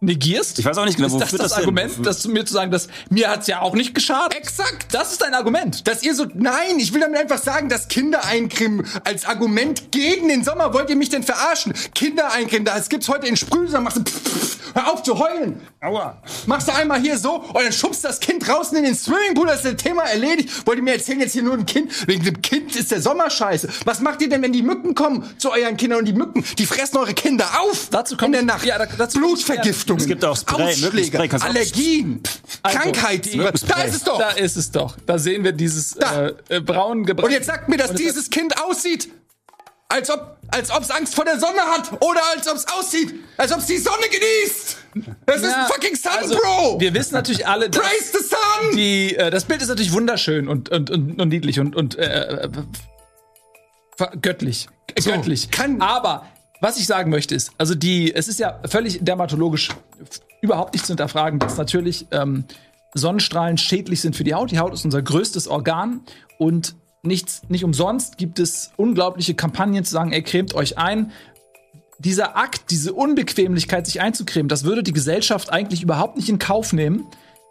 negierst? 0.01 0.59
Ich 0.59 0.65
weiß 0.65 0.77
auch 0.77 0.85
nicht 0.85 0.97
genau, 0.97 1.07
ist 1.07 1.13
das 1.13 1.21
wofür 1.31 1.37
das, 1.39 1.47
das 1.49 1.53
denn- 1.53 1.63
Argument, 1.63 2.05
dass 2.05 2.21
du 2.23 2.29
mir 2.29 2.45
zu 2.45 2.53
sagen, 2.53 2.71
dass 2.71 2.87
mir 3.09 3.29
hat's 3.29 3.47
ja 3.47 3.61
auch 3.61 3.73
nicht 3.75 3.93
geschadet? 3.93 4.35
Exakt! 4.37 4.87
Das 4.93 5.11
ist 5.11 5.21
dein 5.21 5.33
Argument. 5.33 5.87
Dass 5.87 6.03
ihr 6.03 6.15
so. 6.15 6.25
Nein, 6.33 6.79
ich 6.79 6.93
will 6.93 7.01
damit 7.01 7.19
einfach 7.19 7.37
sagen, 7.41 7.69
dass 7.69 7.87
Kinder 7.87 8.25
eincremen 8.25 8.85
als 9.03 9.25
Argument 9.25 9.91
gegen 9.91 10.27
den 10.27 10.43
Sommer. 10.43 10.73
Wollt 10.73 10.89
ihr 10.89 10.95
mich 10.95 11.09
denn 11.09 11.23
verarschen? 11.23 11.73
Kinder 11.93 12.31
eincremen, 12.31 12.65
das 12.65 12.89
gibt's 12.89 13.07
heute 13.09 13.27
in 13.27 13.37
Sprühsam. 13.37 13.83
Machst 13.83 13.97
du. 13.97 14.01
Pff, 14.03 14.21
pff, 14.21 14.57
hör 14.73 14.91
auf 14.91 15.03
zu 15.03 15.19
heulen! 15.19 15.61
Aua. 15.81 16.21
Machst 16.47 16.67
du 16.67 16.73
einmal 16.73 16.99
hier 16.99 17.17
so 17.17 17.35
und 17.35 17.55
dann 17.63 17.71
schubst 17.71 18.03
das 18.03 18.19
Kind 18.19 18.47
draußen 18.47 18.77
in 18.77 18.83
den 18.83 18.95
Swimmingpool, 18.95 19.47
das 19.47 19.63
ist 19.63 19.73
das 19.73 19.75
Thema 19.83 20.03
erledigt. 20.03 20.65
Wollt 20.67 20.77
ihr 20.77 20.83
mir 20.83 20.93
erzählen, 20.93 21.19
jetzt 21.19 21.33
hier 21.33 21.43
nur 21.43 21.53
ein 21.55 21.65
Kind? 21.65 22.07
Wegen 22.07 22.23
dem 22.23 22.41
Kind 22.41 22.75
ist 22.75 22.91
der 22.91 23.01
Sommer 23.01 23.29
scheiße. 23.29 23.67
Was 23.85 23.99
macht 23.99 24.21
ihr 24.21 24.29
denn, 24.29 24.41
wenn 24.41 24.53
die 24.53 24.61
Mücken 24.63 24.95
kommen 24.95 25.29
zu 25.37 25.51
euren 25.51 25.77
Kindern 25.77 25.99
und 25.99 26.05
die 26.05 26.13
Mücken, 26.13 26.43
die 26.57 26.65
fressen 26.65 26.97
eure 26.97 27.13
Kinder 27.13 27.47
auf? 27.61 27.87
Dazu 27.91 28.13
in 28.15 28.19
kommt- 28.19 28.35
der 28.35 28.43
Nacht. 28.43 28.65
ja, 28.65 28.77
da- 28.77 28.85
dazu- 28.85 29.19
Blutvergiftungen. 29.95 30.01
Es 30.01 30.07
gibt 30.07 30.25
auch 30.25 30.37
Spray, 30.37 30.87
Ausschläge, 30.87 31.37
auch- 31.37 31.41
Allergien, 31.45 32.23
Also, 32.63 32.77
Krankheiten. 32.79 33.31
die- 33.31 33.37
Da 33.67 33.81
ist 33.83 33.95
es 33.95 34.03
doch. 34.03 34.17
Da 34.19 34.29
ist 34.31 34.57
es 34.57 34.71
doch. 34.71 34.97
Da 35.05 35.17
sehen 35.19 35.43
wir 35.43 35.51
dieses 35.51 35.91
Da. 35.95 36.27
äh, 36.27 36.33
äh, 36.49 36.59
braun 36.61 37.05
gebra 37.05 37.25
Und 37.25 37.31
jetzt 37.31 37.47
sagt 37.47 37.69
mir, 37.69 37.77
dass 37.77 37.91
es- 37.91 37.95
dieses 37.97 38.29
Kind 38.29 38.61
aussieht, 38.63 39.09
als 39.89 40.09
ob 40.09 40.37
als 40.53 40.69
ob's 40.69 40.89
Angst 40.91 41.15
vor 41.15 41.23
der 41.23 41.39
Sonne 41.39 41.61
hat 41.61 41.91
oder 42.01 42.21
als 42.35 42.45
ob's 42.49 42.65
aussieht, 42.77 43.13
als 43.37 43.53
ob's 43.53 43.67
die 43.67 43.77
Sonne 43.77 44.03
genießt. 44.11 44.77
Das 45.25 45.41
Ja, 45.41 45.47
ist 45.47 45.55
ein 45.55 45.65
fucking 45.67 45.95
Sun, 45.95 46.11
also, 46.19 46.35
Bro. 46.35 46.79
Wir 46.81 46.93
wissen 46.93 47.13
natürlich 47.13 47.47
alle, 47.47 47.69
dass 47.69 47.81
Praise 47.81 48.11
the 48.11 48.17
Sun. 48.25 48.75
die, 48.75 49.15
äh, 49.15 49.29
das 49.31 49.45
Bild 49.45 49.61
ist 49.61 49.69
natürlich 49.69 49.93
wunderschön 49.93 50.49
und, 50.49 50.67
und, 50.67 50.89
und, 50.89 51.21
und 51.21 51.29
niedlich 51.29 51.61
und, 51.61 51.73
und 51.77 51.97
äh, 51.97 52.03
äh, 52.03 52.49
ver- 53.97 54.11
göttlich. 54.21 54.67
Äh, 54.95 55.01
So, 55.01 55.11
göttlich. 55.11 55.49
kann- 55.51 55.81
Aber 55.81 56.25
was 56.61 56.77
ich 56.77 56.85
sagen 56.85 57.09
möchte 57.09 57.35
ist, 57.35 57.51
also 57.57 57.75
die, 57.75 58.13
es 58.13 58.27
ist 58.27 58.39
ja 58.39 58.59
völlig 58.65 58.99
dermatologisch 59.01 59.69
überhaupt 60.41 60.73
nicht 60.73 60.85
zu 60.85 60.91
hinterfragen, 60.91 61.39
dass 61.39 61.57
natürlich 61.57 62.05
ähm, 62.11 62.45
Sonnenstrahlen 62.93 63.57
schädlich 63.57 63.99
sind 63.99 64.15
für 64.15 64.23
die 64.23 64.33
Haut. 64.33 64.51
Die 64.51 64.59
Haut 64.59 64.73
ist 64.73 64.85
unser 64.85 65.01
größtes 65.01 65.47
Organ 65.47 66.01
und 66.37 66.75
nichts, 67.03 67.41
nicht 67.49 67.63
umsonst 67.63 68.17
gibt 68.17 68.39
es 68.39 68.71
unglaubliche 68.77 69.33
Kampagnen 69.33 69.83
zu 69.83 69.91
sagen, 69.91 70.11
ey, 70.11 70.21
cremt 70.21 70.53
euch 70.53 70.77
ein. 70.77 71.11
Dieser 71.97 72.37
Akt, 72.37 72.69
diese 72.69 72.93
Unbequemlichkeit, 72.93 73.85
sich 73.85 73.99
einzucremen, 73.99 74.47
das 74.47 74.63
würde 74.63 74.83
die 74.83 74.93
Gesellschaft 74.93 75.51
eigentlich 75.51 75.81
überhaupt 75.81 76.15
nicht 76.15 76.29
in 76.29 76.39
Kauf 76.39 76.73
nehmen, 76.73 77.05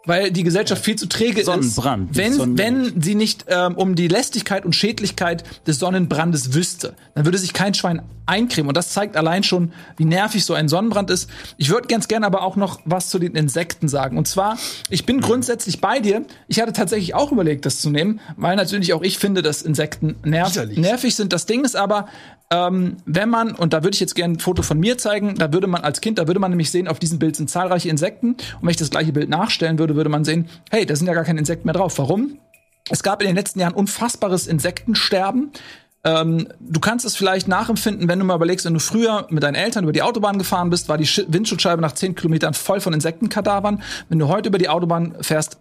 weil 0.07 0.31
die 0.31 0.45
Gesellschaft 0.45 0.85
viel 0.85 0.97
zu 0.97 1.09
träge 1.09 1.45
Sonnenbrand. 1.45 2.11
ist. 2.11 2.17
Wenn, 2.17 2.33
Sonnenbrand. 2.33 2.95
wenn 2.95 3.03
sie 3.03 3.15
nicht 3.15 3.47
ähm, 3.49 3.77
um 3.77 3.95
die 3.95 4.09
Lästigkeit 4.09 4.65
und 4.65 4.75
Schädlichkeit 4.75 5.45
des 5.67 5.79
Sonnenbrandes 5.79 6.55
wüsste, 6.55 6.95
dann 7.15 7.25
würde 7.25 7.39
sich 7.39 7.53
kein 7.53 7.75
Schwein 7.75 8.03
eincremen. 8.27 8.69
Und 8.69 8.77
das 8.77 8.91
zeigt 8.91 9.17
allein 9.17 9.43
schon, 9.43 9.73
wie 9.97 10.05
nervig 10.05 10.45
so 10.45 10.55
ein 10.55 10.69
Sonnenbrand 10.69 11.11
ist. 11.11 11.29
Ich 11.57 11.71
würde 11.71 11.89
ganz 11.89 12.09
gerne 12.09 12.27
aber 12.27 12.43
auch 12.43 12.57
noch 12.57 12.81
was 12.85 13.11
zu 13.11 13.19
den 13.19 13.35
Insekten 13.35 13.89
sagen. 13.89 14.17
Und 14.17 14.29
zwar, 14.29 14.57
ich 14.89 15.05
bin 15.05 15.21
grundsätzlich 15.21 15.81
bei 15.81 16.01
dir. 16.01 16.25
Ich 16.47 16.61
hatte 16.61 16.73
tatsächlich 16.73 17.15
auch 17.15 17.33
überlegt, 17.33 17.67
das 17.67 17.81
zu 17.81 17.91
nehmen, 17.91 18.21
weil 18.37 18.57
natürlich 18.57 18.93
auch 18.95 19.03
ich 19.03 19.19
finde, 19.19 19.43
dass 19.43 19.63
Insekten 19.63 20.17
nerv 20.25 20.55
nervig 20.77 21.17
sind. 21.17 21.33
Das 21.33 21.47
Ding 21.47 21.65
ist 21.65 21.77
aber, 21.77 22.07
ähm, 22.53 22.97
wenn 23.05 23.29
man, 23.29 23.53
und 23.53 23.73
da 23.73 23.85
würde 23.85 23.95
ich 23.95 24.01
jetzt 24.01 24.17
gerne 24.17 24.35
ein 24.35 24.39
Foto 24.41 24.63
von 24.63 24.79
mir 24.79 24.99
zeigen, 24.99 25.37
da 25.37 25.53
würde 25.53 25.69
man 25.69 25.83
als 25.83 26.01
Kind, 26.01 26.19
da 26.19 26.27
würde 26.27 26.41
man 26.41 26.51
nämlich 26.51 26.71
sehen, 26.71 26.89
auf 26.89 26.99
diesem 26.99 27.19
Bild 27.21 27.37
sind 27.37 27.49
zahlreiche 27.49 27.89
Insekten. 27.89 28.31
Und 28.31 28.63
wenn 28.63 28.71
ich 28.71 28.77
das 28.77 28.91
gleiche 28.91 29.13
Bild 29.13 29.29
nachstellen 29.29 29.79
würde, 29.79 29.89
würde 29.97 30.11
man 30.11 30.24
sehen, 30.24 30.49
hey, 30.70 30.86
da 30.86 30.97
sind 30.97 31.07
ja 31.07 31.14
gar 31.14 31.24
keine 31.24 31.38
Insekten 31.38 31.66
mehr 31.66 31.74
drauf. 31.74 31.99
Warum? 31.99 32.38
Es 32.91 33.03
gab 33.03 33.20
in 33.22 33.28
den 33.28 33.36
letzten 33.36 33.61
Jahren 33.61 33.74
unfassbares 33.74 34.47
Insektensterben. 34.47 35.53
Ähm, 36.03 36.49
du 36.61 36.80
kannst 36.80 37.05
es 37.05 37.14
vielleicht 37.14 37.47
nachempfinden, 37.47 38.09
wenn 38.09 38.18
du 38.18 38.24
mal 38.24 38.36
überlegst, 38.36 38.64
wenn 38.64 38.74
du 38.74 38.80
früher 38.80 39.26
mit 39.30 39.43
deinen 39.43 39.55
Eltern 39.55 39.84
über 39.84 39.93
die 39.93 40.03
Autobahn 40.03 40.38
gefahren 40.38 40.70
bist, 40.70 40.88
war 40.88 40.97
die 40.97 41.07
Sch 41.07 41.24
Windschutzscheibe 41.28 41.82
nach 41.82 41.93
10 41.93 42.14
Kilometern 42.14 42.55
voll 42.55 42.80
von 42.80 42.95
Insektenkadavern. 42.95 43.82
Wenn 44.09 44.18
du 44.18 44.28
heute 44.28 44.49
über 44.49 44.59
die 44.59 44.68
Autobahn 44.68 45.16
fährst, 45.20 45.59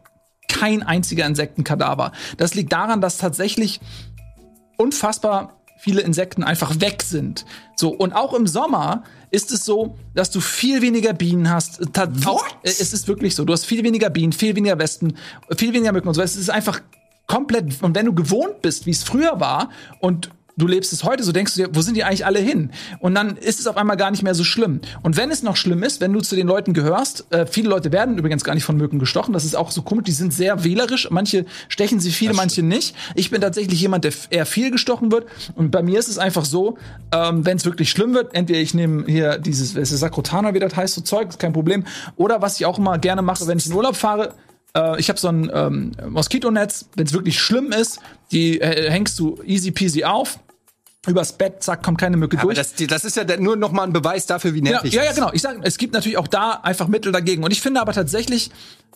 kein 0.48 0.82
einziger 0.82 1.26
Insektenkadaver. 1.26 2.12
Das 2.38 2.56
liegt 2.56 2.72
daran, 2.72 3.02
dass 3.02 3.18
tatsächlich 3.18 3.82
unfassbar 4.78 5.59
viele 5.80 6.02
Insekten 6.02 6.44
einfach 6.44 6.82
weg 6.82 7.02
sind. 7.04 7.46
So, 7.76 7.90
und 7.90 8.12
auch 8.14 8.34
im 8.34 8.48
Sommer 8.48 9.04
ist 9.32 9.52
es 9.52 9.64
so, 9.64 9.98
dass 10.14 10.30
du 10.30 10.42
viel 10.42 10.82
weniger 10.82 11.14
Bienen 11.14 11.50
hast. 11.50 11.80
Auch, 12.26 12.46
äh, 12.48 12.52
es 12.64 12.94
ist 12.94 13.08
wirklich 13.08 13.34
so. 13.34 13.46
Du 13.46 13.54
hast 13.54 13.66
viel 13.66 13.84
weniger 13.84 14.10
Bienen, 14.10 14.34
viel 14.34 14.56
weniger 14.56 14.78
Wespen, 14.78 15.16
viel 15.56 15.74
weniger 15.74 15.94
Mücken 15.94 16.10
und 16.10 16.14
so. 16.14 16.22
Es 16.22 16.36
ist 16.36 16.50
einfach 16.50 16.82
komplett, 17.28 17.82
und 17.82 17.96
wenn 17.96 18.08
du 18.08 18.14
gewohnt 18.14 18.62
bist, 18.62 18.86
wie 18.86 18.92
es 18.92 19.04
früher 19.04 19.40
war, 19.40 19.70
und 20.02 20.30
du 20.60 20.68
lebst 20.68 20.94
es 20.94 21.04
heute, 21.04 21.24
so 21.24 21.32
denkst 21.32 21.56
du 21.56 21.64
dir, 21.64 21.70
wo 21.74 21.82
sind 21.82 21.96
die 21.96 22.04
eigentlich 22.04 22.26
alle 22.26 22.40
hin? 22.40 22.72
Und 23.00 23.16
dann 23.16 23.38
ist 23.38 23.60
es 23.60 23.68
auf 23.68 23.78
einmal 23.78 23.98
gar 23.98 24.12
nicht 24.12 24.24
mehr 24.24 24.36
so 24.36 24.44
schlimm. 24.44 24.82
Und 25.02 25.18
wenn 25.18 25.32
es 25.32 25.42
noch 25.42 25.56
schlimm 25.56 25.84
ist, 25.84 26.02
wenn 26.02 26.14
du 26.14 26.22
zu 26.22 26.36
den 26.36 26.48
Leuten 26.48 26.74
gehörst, 26.74 27.26
äh, 27.32 27.46
viele 27.46 27.70
Leute 27.70 27.92
werden 27.92 28.18
übrigens 28.18 28.44
gar 28.44 28.54
nicht 28.54 28.64
von 28.64 28.78
Mücken 28.78 29.00
gestochen, 29.00 29.34
das 29.34 29.46
ist 29.46 29.56
auch 29.56 29.72
so 29.72 29.82
komisch, 29.82 30.06
die 30.06 30.12
sind 30.12 30.34
sehr 30.34 30.64
wählerisch, 30.64 31.10
manche 31.10 31.46
stechen 31.68 32.00
sie 32.00 32.12
viele, 32.12 32.34
manche 32.34 32.62
nicht. 32.62 32.96
Ich 33.16 33.32
bin 33.32 33.42
tatsächlich 33.42 33.82
jemand, 33.82 34.04
der 34.04 34.14
eher 34.30 34.46
viel 34.46 34.72
gestochen 34.72 35.12
wird. 35.12 35.26
Und 35.56 35.72
bei 35.72 35.82
mir 35.82 36.00
ist 36.00 36.10
es 36.10 36.18
einfach 36.18 36.46
so, 36.46 36.78
ähm, 37.12 37.46
wenn 37.46 37.58
es 37.58 37.66
wirklich 37.66 37.90
schlimm 37.90 38.14
wird, 38.14 38.36
entweder 38.36 38.60
ich 38.60 38.74
nehme 38.74 39.06
hier 39.06 39.38
dieses, 39.38 39.76
es 39.76 39.92
ist 39.92 40.00
Sakrotana, 40.00 40.54
wie 40.54 40.60
das 40.60 40.76
heißt, 40.76 40.96
so 40.96 41.02
Zeug, 41.02 41.30
ist 41.30 41.40
kein 41.40 41.54
Problem. 41.54 41.86
Oder 42.16 42.42
was 42.42 42.60
ich 42.60 42.66
auch 42.66 42.78
immer 42.78 42.98
gerne 42.98 43.22
mache, 43.22 43.48
wenn 43.48 43.58
ich 43.58 43.68
in 43.68 43.74
Urlaub 43.74 43.96
fahre, 43.96 44.34
äh, 44.76 45.00
ich 45.00 45.10
habe 45.10 45.20
so 45.20 45.28
ein 45.30 45.50
ähm, 45.54 45.92
Moskitonetz, 46.10 46.90
wenn 46.96 47.06
es 47.06 47.14
wirklich 47.14 47.40
schlimm 47.40 47.72
ist, 47.72 48.00
die 48.32 48.60
äh, 48.62 48.90
hängst 48.90 49.20
du 49.20 49.42
easy 49.46 49.72
peasy 49.72 50.04
auf. 50.04 50.40
Übers 51.08 51.34
Bett, 51.34 51.64
zack, 51.64 51.82
kommt 51.82 51.98
keine 51.98 52.18
Mücke 52.18 52.38
Aber 52.38 52.54
durch. 52.54 52.58
das, 52.58 52.74
das 52.88 53.06
ist 53.06 53.16
ja 53.16 53.24
nur 53.38 53.56
noch 53.56 53.72
mal 53.72 53.84
ein 53.84 53.94
Beweis 53.94 54.26
dafür, 54.26 54.54
wie 54.54 54.58
Ja, 54.64 54.72
nervig 54.74 54.94
ja, 54.94 55.04
ja, 55.04 55.10
ist. 55.12 55.16
genau. 55.16 55.32
Ich 55.32 55.42
sage, 55.42 55.60
es 55.64 55.78
gibt 55.78 55.94
natürlich 55.94 56.18
auch 56.18 56.28
da 56.28 56.60
einfach 56.62 56.88
Mittel 56.90 57.12
dagegen. 57.14 57.44
Und 57.44 57.52
ich 57.52 57.62
finde 57.62 57.80
aber 57.80 57.94
tatsächlich 57.94 58.52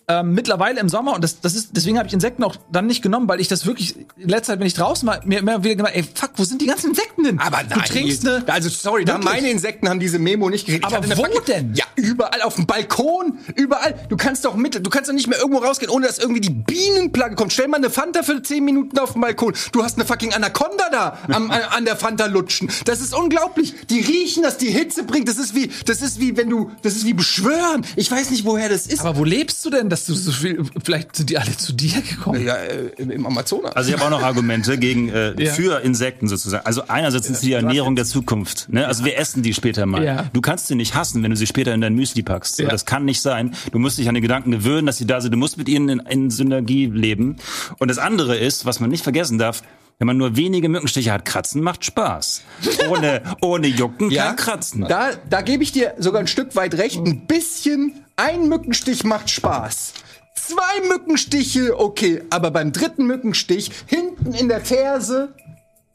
ähm, 0.07 0.33
mittlerweile 0.33 0.79
im 0.79 0.89
Sommer, 0.89 1.13
und 1.15 1.23
das, 1.23 1.39
das 1.39 1.55
ist, 1.55 1.69
deswegen 1.71 1.97
habe 1.97 2.07
ich 2.07 2.13
Insekten 2.13 2.43
auch 2.43 2.55
dann 2.71 2.87
nicht 2.87 3.01
genommen, 3.01 3.27
weil 3.27 3.39
ich 3.39 3.47
das 3.47 3.65
wirklich 3.65 3.95
in 4.17 4.27
letzter 4.29 4.53
Zeit, 4.53 4.59
wenn 4.59 4.67
ich 4.67 4.73
draußen 4.73 5.07
war, 5.07 5.21
mir 5.25 5.39
immer 5.39 5.63
wieder 5.63 5.75
gedacht, 5.75 5.93
ey, 5.95 6.03
fuck, 6.03 6.31
wo 6.35 6.43
sind 6.43 6.61
die 6.61 6.65
ganzen 6.65 6.89
Insekten 6.89 7.23
denn? 7.23 7.39
Aber 7.39 7.63
du 7.63 7.69
nein, 7.77 7.85
trinkst 7.85 8.27
eine. 8.27 8.43
also 8.47 8.69
sorry, 8.69 9.05
da 9.05 9.17
meine 9.17 9.49
Insekten 9.49 9.87
haben 9.87 9.99
diese 9.99 10.19
Memo 10.19 10.49
nicht 10.49 10.65
gekriegt. 10.65 10.85
Aber 10.85 11.07
wo 11.07 11.23
fucking- 11.23 11.45
denn? 11.47 11.73
Ja, 11.73 11.85
überall 11.95 12.41
auf 12.41 12.55
dem 12.55 12.65
Balkon, 12.65 13.37
überall. 13.55 13.95
Du 14.09 14.17
kannst 14.17 14.43
doch 14.45 14.55
mit, 14.55 14.75
du 14.85 14.89
kannst 14.89 15.09
doch 15.09 15.13
nicht 15.15 15.27
mehr 15.27 15.39
irgendwo 15.39 15.59
rausgehen, 15.59 15.89
ohne 15.91 16.07
dass 16.07 16.17
irgendwie 16.17 16.41
die 16.41 16.49
Bienenplage 16.49 17.35
kommt. 17.35 17.53
Stell 17.53 17.67
mal 17.69 17.77
eine 17.77 17.89
Fanta 17.89 18.23
für 18.23 18.41
10 18.41 18.63
Minuten 18.65 18.97
auf 18.99 19.13
dem 19.13 19.21
Balkon. 19.21 19.53
Du 19.71 19.83
hast 19.83 19.97
eine 19.97 20.05
fucking 20.05 20.33
Anaconda 20.33 20.89
da 20.91 21.17
am, 21.29 21.49
an, 21.49 21.61
an 21.61 21.85
der 21.85 21.95
Fanta 21.95 22.25
lutschen. 22.25 22.69
Das 22.85 22.99
ist 22.99 23.15
unglaublich. 23.15 23.73
Die 23.89 24.01
riechen, 24.01 24.43
dass 24.43 24.57
die 24.57 24.69
Hitze 24.69 25.03
bringt. 25.03 25.27
Das 25.29 25.37
ist 25.37 25.55
wie, 25.55 25.69
das 25.85 26.01
ist 26.01 26.19
wie 26.19 26.35
wenn 26.35 26.49
du, 26.49 26.71
das 26.81 26.95
ist 26.95 27.05
wie 27.05 27.13
beschwören. 27.13 27.85
Ich 27.95 28.11
weiß 28.11 28.31
nicht, 28.31 28.43
woher 28.45 28.67
das 28.69 28.87
ist. 28.87 28.99
aber 29.01 29.17
wo 29.17 29.23
lebst 29.23 29.63
du 29.63 29.69
denn, 29.69 29.89
dass 29.93 30.05
du 30.05 30.13
so 30.15 30.31
viel. 30.31 30.63
Vielleicht 30.83 31.15
sind 31.15 31.29
die 31.29 31.37
alle 31.37 31.55
zu 31.55 31.71
dir 31.73 32.01
gekommen. 32.01 32.43
ja, 32.45 32.55
äh, 32.55 32.89
im, 32.97 33.11
im 33.11 33.25
Amazonas. 33.25 33.75
Also 33.75 33.89
ich 33.89 33.95
habe 33.95 34.05
auch 34.05 34.09
noch 34.19 34.23
Argumente 34.25 34.77
gegen 34.77 35.09
äh, 35.09 35.33
Ja. 35.41 35.53
für 35.53 35.81
Insekten 35.81 36.27
sozusagen. 36.27 36.65
Also 36.65 36.83
einerseits 36.87 37.27
sind 37.27 37.37
sie 37.37 37.47
die 37.47 37.53
Ernährung 37.53 37.95
der 37.95 38.05
Zukunft. 38.05 38.67
Ne? 38.69 38.85
Also 38.87 39.05
wir 39.05 39.17
essen 39.17 39.43
die 39.43 39.53
später 39.53 39.85
mal. 39.85 40.03
Ja. 40.03 40.29
Du 40.33 40.41
kannst 40.41 40.67
sie 40.67 40.75
nicht 40.75 40.95
hassen, 40.95 41.21
wenn 41.23 41.29
du 41.31 41.37
sie 41.37 41.47
später 41.47 41.73
in 41.73 41.81
dein 41.81 41.93
Müsli 41.95 42.23
packst. 42.23 42.57
So, 42.57 42.63
Ja. 42.63 42.69
Das 42.69 42.85
kann 42.85 43.05
nicht 43.05 43.21
sein. 43.21 43.53
Du 43.71 43.79
musst 43.79 43.97
dich 43.97 44.07
an 44.09 44.15
den 44.15 44.21
Gedanken 44.23 44.51
gewöhnen, 44.51 44.85
dass 44.87 44.97
sie 44.97 45.05
da 45.07 45.21
sind. 45.21 45.31
Du 45.31 45.37
musst 45.37 45.57
mit 45.57 45.69
ihnen 45.69 45.89
in, 45.89 45.99
in 45.99 46.29
Synergie 46.31 46.87
leben. 46.87 47.37
Und 47.77 47.87
das 47.89 47.99
andere 47.99 48.35
ist, 48.35 48.65
was 48.65 48.79
man 48.79 48.89
nicht 48.89 49.03
vergessen 49.03 49.37
darf, 49.37 49.61
wenn 49.99 50.07
man 50.07 50.17
nur 50.17 50.35
wenige 50.35 50.69
Mückenstiche 50.69 51.11
hat, 51.11 51.25
kratzen 51.25 51.61
macht 51.61 51.85
Spaß. 51.85 52.43
Ohne, 52.89 53.21
ohne 53.41 53.67
Jucken 53.67 54.09
kein 54.09 54.35
Kratzen. 54.35 54.85
Da, 54.87 55.11
da 55.29 55.41
gebe 55.41 55.63
ich 55.63 55.71
dir 55.71 55.93
sogar 55.97 56.21
ein 56.21 56.27
Stück 56.27 56.55
weit 56.55 56.75
recht. 56.75 56.97
Ein 56.97 57.25
bisschen, 57.25 58.03
ein 58.15 58.49
Mückenstich 58.49 59.03
macht 59.03 59.29
Spaß. 59.29 59.93
Zwei 60.35 60.87
Mückenstiche, 60.89 61.79
okay. 61.79 62.21
Aber 62.29 62.51
beim 62.51 62.71
dritten 62.71 63.05
Mückenstich, 63.05 63.71
hinten 63.85 64.33
in 64.33 64.49
der 64.49 64.61
Ferse, 64.61 65.33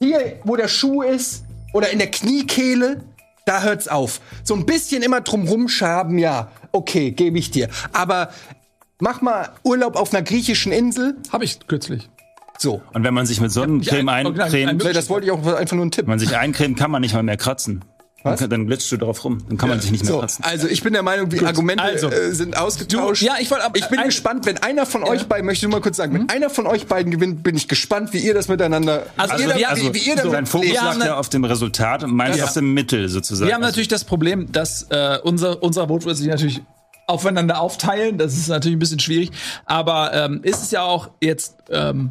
hier, 0.00 0.38
wo 0.44 0.56
der 0.56 0.68
Schuh 0.68 1.02
ist, 1.02 1.44
oder 1.72 1.90
in 1.90 1.98
der 1.98 2.10
Kniekehle, 2.10 3.04
da 3.44 3.62
hört's 3.62 3.88
auf. 3.88 4.20
So 4.44 4.54
ein 4.54 4.66
bisschen 4.66 5.02
immer 5.02 5.20
drum 5.20 5.46
rumschaben, 5.48 6.18
ja, 6.18 6.50
okay, 6.72 7.10
gebe 7.10 7.38
ich 7.38 7.50
dir. 7.50 7.68
Aber 7.92 8.30
mach 9.00 9.20
mal 9.20 9.50
Urlaub 9.64 9.96
auf 9.96 10.14
einer 10.14 10.22
griechischen 10.22 10.72
Insel, 10.72 11.16
Habe 11.30 11.44
ich 11.44 11.58
kürzlich. 11.66 12.08
So. 12.58 12.82
Und 12.92 13.04
wenn 13.04 13.14
man 13.14 13.24
sich 13.26 13.40
mit 13.40 13.50
Sonnencreme 13.52 14.06
Ja, 14.08 14.12
ein- 14.14 14.26
eincremt, 14.26 14.84
ein- 14.86 14.92
Das 14.94 15.08
wollte 15.08 15.26
ich 15.26 15.32
auch 15.32 15.46
einfach 15.46 15.76
nur 15.76 15.86
ein 15.86 15.90
Tipp. 15.90 16.04
wenn 16.06 16.10
man 16.10 16.18
sich 16.18 16.36
eincremt, 16.36 16.78
kann 16.78 16.90
man 16.90 17.00
nicht 17.00 17.14
mal 17.14 17.22
mehr 17.22 17.36
kratzen. 17.36 17.84
Was? 18.24 18.40
Dann, 18.48 18.66
glitscht 18.66 18.90
du 18.90 18.96
drauf 18.96 19.24
rum. 19.24 19.38
Dann 19.48 19.56
kann 19.58 19.68
man 19.68 19.80
sich 19.80 19.92
nicht 19.92 20.02
mehr 20.02 20.12
So, 20.12 20.18
kratzen. 20.18 20.44
also 20.44 20.66
ich 20.66 20.82
bin 20.82 20.92
der 20.92 21.04
Meinung, 21.04 21.28
die 21.28 21.38
Argumente 21.46 21.84
also. 21.84 22.10
äh, 22.10 22.32
sind 22.34 22.56
ausgetauscht. 22.56 23.22
Du- 23.22 23.26
ja, 23.26 23.34
ich 23.40 23.48
wollte 23.48 23.64
aber- 23.64 23.78
ich 23.78 23.86
bin 23.86 24.00
ein- 24.00 24.06
gespannt, 24.06 24.44
wenn 24.44 24.58
einer 24.58 24.86
von 24.86 25.04
euch 25.04 25.26
beiden, 25.28 25.46
möchte 25.46 25.64
ich 25.64 25.70
nur 25.70 25.78
mal 25.78 25.82
kurz 25.82 25.96
sagen, 25.98 26.14
wenn 26.14 26.28
einer 26.28 26.50
von 26.50 26.66
euch 26.66 26.86
beiden 26.88 27.12
gewinnt, 27.12 27.44
bin 27.44 27.56
ich 27.56 27.68
gespannt, 27.68 28.12
wie 28.12 28.18
ihr 28.18 28.34
das 28.34 28.48
miteinander, 28.48 29.06
Also 29.16 29.38
wie, 29.38 29.60
ihr, 29.60 29.70
also 29.70 29.84
wie, 29.84 29.94
wie 29.94 30.08
ihr 30.10 30.18
so, 30.20 30.32
dein 30.32 30.46
Fokus. 30.46 30.66
Ja, 30.72 30.92
lag 30.94 31.06
ja 31.06 31.16
auf 31.16 31.28
dem 31.28 31.44
Resultat 31.44 32.02
und 32.02 32.12
meins 32.12 32.38
Ja. 32.38 32.44
auf 32.46 32.54
dem 32.54 32.74
Mittel 32.74 33.08
sozusagen. 33.08 33.46
Wir 33.48 33.54
haben 33.54 33.62
Also, 33.62 33.70
natürlich 33.70 33.88
das 33.88 34.02
Problem, 34.02 34.50
dass 34.50 34.82
äh, 34.90 35.18
unser, 35.22 35.62
unser 35.62 35.88
wird 35.88 36.16
sich 36.16 36.26
natürlich 36.26 36.60
aufeinander 37.06 37.60
aufteilen. 37.60 38.18
Das 38.18 38.34
ist 38.34 38.48
natürlich 38.48 38.76
ein 38.76 38.80
bisschen 38.80 38.98
schwierig. 38.98 39.30
Aber 39.64 40.12
ähm, 40.12 40.40
ist 40.42 40.60
es 40.62 40.72
ja 40.72 40.82
auch 40.82 41.10
jetzt 41.20 41.54
ähm, 41.70 42.10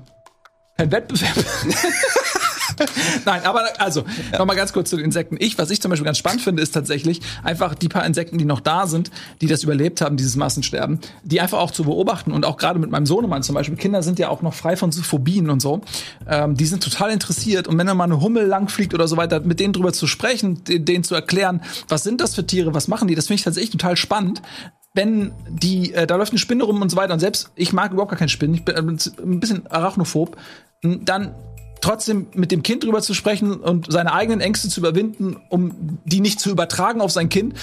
kein 0.78 0.92
Wettbewerb. 0.92 1.36
Nein, 3.26 3.42
aber 3.44 3.64
also, 3.80 4.04
noch 4.38 4.46
mal 4.46 4.56
ganz 4.56 4.72
kurz 4.72 4.92
zu 4.92 4.98
den 4.98 5.06
Insekten. 5.06 5.38
Ich, 5.40 5.58
was 5.58 5.72
ich 5.72 5.82
zum 5.82 5.90
Beispiel 5.90 6.06
ganz 6.06 6.20
spannend 6.20 6.44
finde, 6.44 6.62
ist 6.62 6.72
tatsächlich 6.72 7.22
einfach 7.44 7.74
die 7.74 7.90
paar 7.90 8.06
Insekten, 8.06 8.38
die 8.38 8.46
noch 8.46 8.60
da 8.60 8.86
sind, 8.86 9.10
die 9.42 9.48
das 9.48 9.64
überlebt 9.64 10.02
haben, 10.02 10.16
dieses 10.18 10.36
Massensterben, 10.36 11.00
die 11.24 11.42
einfach 11.42 11.58
auch 11.58 11.72
zu 11.72 11.86
beobachten. 11.86 12.32
Und 12.32 12.46
auch 12.46 12.58
gerade 12.58 12.78
mit 12.78 12.92
meinem 12.92 13.08
Sohnemann 13.08 13.42
zum 13.42 13.56
Beispiel, 13.56 13.78
Kinder 13.78 14.04
sind 14.04 14.20
ja 14.20 14.30
auch 14.30 14.44
noch 14.44 14.54
frei 14.54 14.76
von 14.76 14.92
Phobien 14.92 15.50
und 15.50 15.62
so, 15.62 15.82
ähm, 16.28 16.56
die 16.56 16.66
sind 16.66 16.84
total 16.84 17.10
interessiert. 17.10 17.68
Und 17.68 17.78
wenn 17.80 17.88
da 17.88 17.96
mal 17.96 18.04
eine 18.04 18.22
Hummel 18.22 18.46
langfliegt 18.46 18.94
oder 18.94 19.08
so 19.08 19.18
weiter, 19.18 19.40
mit 19.40 19.60
denen 19.60 19.74
drüber 19.74 19.94
zu 19.94 20.06
sprechen, 20.06 20.64
de- 20.66 20.80
denen 20.80 21.04
zu 21.04 21.16
erklären, 21.16 21.62
was 21.88 22.04
sind 22.04 22.22
das 22.22 22.36
für 22.36 22.46
Tiere, 22.46 22.74
was 22.76 22.88
machen 22.88 23.08
die, 23.08 23.16
das 23.16 23.26
finde 23.28 23.40
ich 23.40 23.44
tatsächlich 23.44 23.72
total 23.72 23.98
spannend 23.98 24.42
wenn 24.98 25.32
die, 25.48 25.94
äh, 25.94 26.08
da 26.08 26.16
läuft 26.16 26.32
eine 26.32 26.40
Spinne 26.40 26.64
rum 26.64 26.82
und 26.82 26.90
so 26.90 26.98
weiter 26.98 27.14
und 27.14 27.20
selbst 27.20 27.52
ich 27.56 27.72
mag 27.72 27.94
überhaupt 27.94 28.12
gar 28.12 28.18
keine 28.18 28.30
Spinnen, 28.30 28.56
ich 28.56 28.66
bin 28.66 28.76
äh, 28.76 28.80
ein 28.80 29.40
bisschen 29.40 29.68
arachnophob, 29.68 30.36
dann 30.82 31.36
trotzdem 31.82 32.28
mit 32.34 32.52
dem 32.52 32.64
Kind 32.64 32.84
drüber 32.84 33.02
zu 33.02 33.14
sprechen 33.14 33.54
und 33.54 33.92
seine 33.92 34.12
eigenen 34.12 34.42
Ängste 34.42 34.68
zu 34.70 34.80
überwinden, 34.80 35.38
um 35.50 36.00
die 36.04 36.20
nicht 36.20 36.40
zu 36.40 36.50
übertragen 36.50 37.00
auf 37.00 37.12
sein 37.12 37.30
Kind 37.30 37.54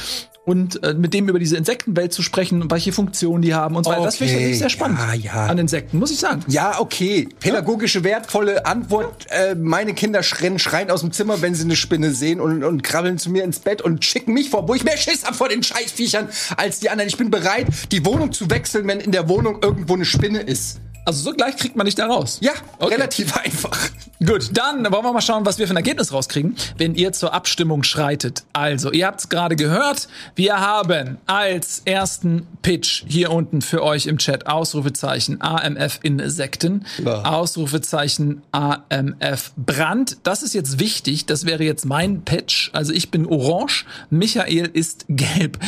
und 0.45 0.83
äh, 0.83 0.95
mit 0.95 1.15
dem 1.15 1.29
über 1.29 1.39
diese 1.39 1.57
Insektenwelt 1.57 2.13
zu 2.13 2.23
sprechen 2.23 2.61
und 2.61 2.71
welche 2.71 2.93
Funktionen 2.93 3.43
die 3.43 3.55
haben 3.55 3.77
und 3.77 3.85
so 3.85 3.91
weiter. 3.91 4.05
Das 4.05 4.17
finde 4.17 4.33
ich 4.33 4.35
Okay, 4.35 4.43
tatsächlich 4.43 4.59
sehr 4.59 4.69
spannend 4.69 4.99
ja, 4.99 5.15
ja. 5.15 5.47
an 5.47 5.59
Insekten, 5.59 5.99
muss 5.99 6.11
ich 6.11 6.19
sagen. 6.19 6.45
Ja, 6.49 6.81
okay. 6.81 7.29
Pädagogische, 7.41 8.05
wertvolle 8.05 8.67
Antwort. 8.67 9.27
Äh, 9.31 9.55
meine 9.55 9.95
Kinder 9.95 10.21
rennen 10.41 10.59
schreien 10.59 10.91
aus 10.91 11.01
dem 11.01 11.13
Zimmer, 11.13 11.41
wenn 11.41 11.55
sie 11.55 11.65
eine 11.65 11.77
Spinne 11.77 12.11
sehen 12.11 12.41
und, 12.41 12.63
und 12.63 12.83
krabbeln 12.83 13.19
zu 13.19 13.31
mir 13.31 13.45
ins 13.45 13.59
Bett 13.59 13.81
und 13.81 14.05
schicken 14.05 14.35
mich 14.35 14.51
vor, 14.51 14.69
wo 14.69 14.75
ich 14.75 14.85
mehr 14.85 14.97
Schiss 14.97 15.25
hab 15.25 15.35
vor 15.35 15.49
den 15.49 15.63
Scheißviechern 15.63 16.29
als 16.57 16.81
die 16.81 16.91
anderen. 16.91 17.09
Ich 17.09 17.17
bin 17.17 17.31
bereit, 17.31 17.67
die 17.93 18.05
Wohnung 18.05 18.33
zu 18.33 18.51
wechseln, 18.51 18.87
wenn 18.87 19.01
in 19.01 19.13
der 19.13 19.29
Wohnung 19.29 19.61
irgendwo 19.63 19.95
eine 19.95 20.05
Spinne 20.05 20.41
ist. 20.41 20.81
Also 21.07 21.23
so 21.23 21.33
gleich 21.37 21.57
kriegt 21.57 21.77
man 21.77 21.85
nicht 21.85 21.99
da 21.99 22.07
raus. 22.07 22.39
Ja, 22.41 22.53
Okay. 22.79 22.95
relativ 22.95 23.37
einfach. 23.37 23.77
Gut, 24.25 24.51
dann 24.57 24.91
wollen 24.91 25.05
wir 25.05 25.13
mal 25.13 25.21
schauen, 25.21 25.45
was 25.45 25.59
wir 25.59 25.67
für 25.67 25.75
ein 25.75 25.77
Ergebnis 25.77 26.13
rauskriegen, 26.13 26.57
wenn 26.79 26.95
ihr 26.95 27.13
zur 27.13 27.35
Abstimmung 27.35 27.83
schreitet. 27.83 28.45
Also, 28.55 28.91
ihr 28.91 29.07
habt 29.07 29.21
es 29.21 29.29
gerade 29.29 29.55
gehört. 29.55 30.09
Wir 30.35 30.61
haben 30.61 31.19
als 31.27 31.83
ersten 31.85 32.47
Pitch 32.63 33.05
hier 33.07 33.31
unten 33.33 33.61
für 33.61 33.83
euch 33.83 34.07
im 34.07 34.17
Chat 34.17 34.47
Ausrufezeichen 34.47 35.43
AMF 35.43 35.99
Insekten, 36.03 36.87
Ja. 37.05 37.23
Ausrufezeichen 37.25 38.43
AMF 38.53 39.53
Brand. 39.57 40.17
Das 40.23 40.43
ist 40.43 40.55
jetzt 40.55 40.79
wichtig. 40.79 41.27
Das 41.27 41.45
wäre 41.45 41.65
jetzt 41.65 41.85
mein 41.85 42.23
Pitch. 42.25 42.71
Also 42.73 42.93
ich 42.95 43.11
bin 43.11 43.27
orange, 43.27 43.85
Michael 44.09 44.71
ist 44.73 45.05
gelb. 45.09 45.59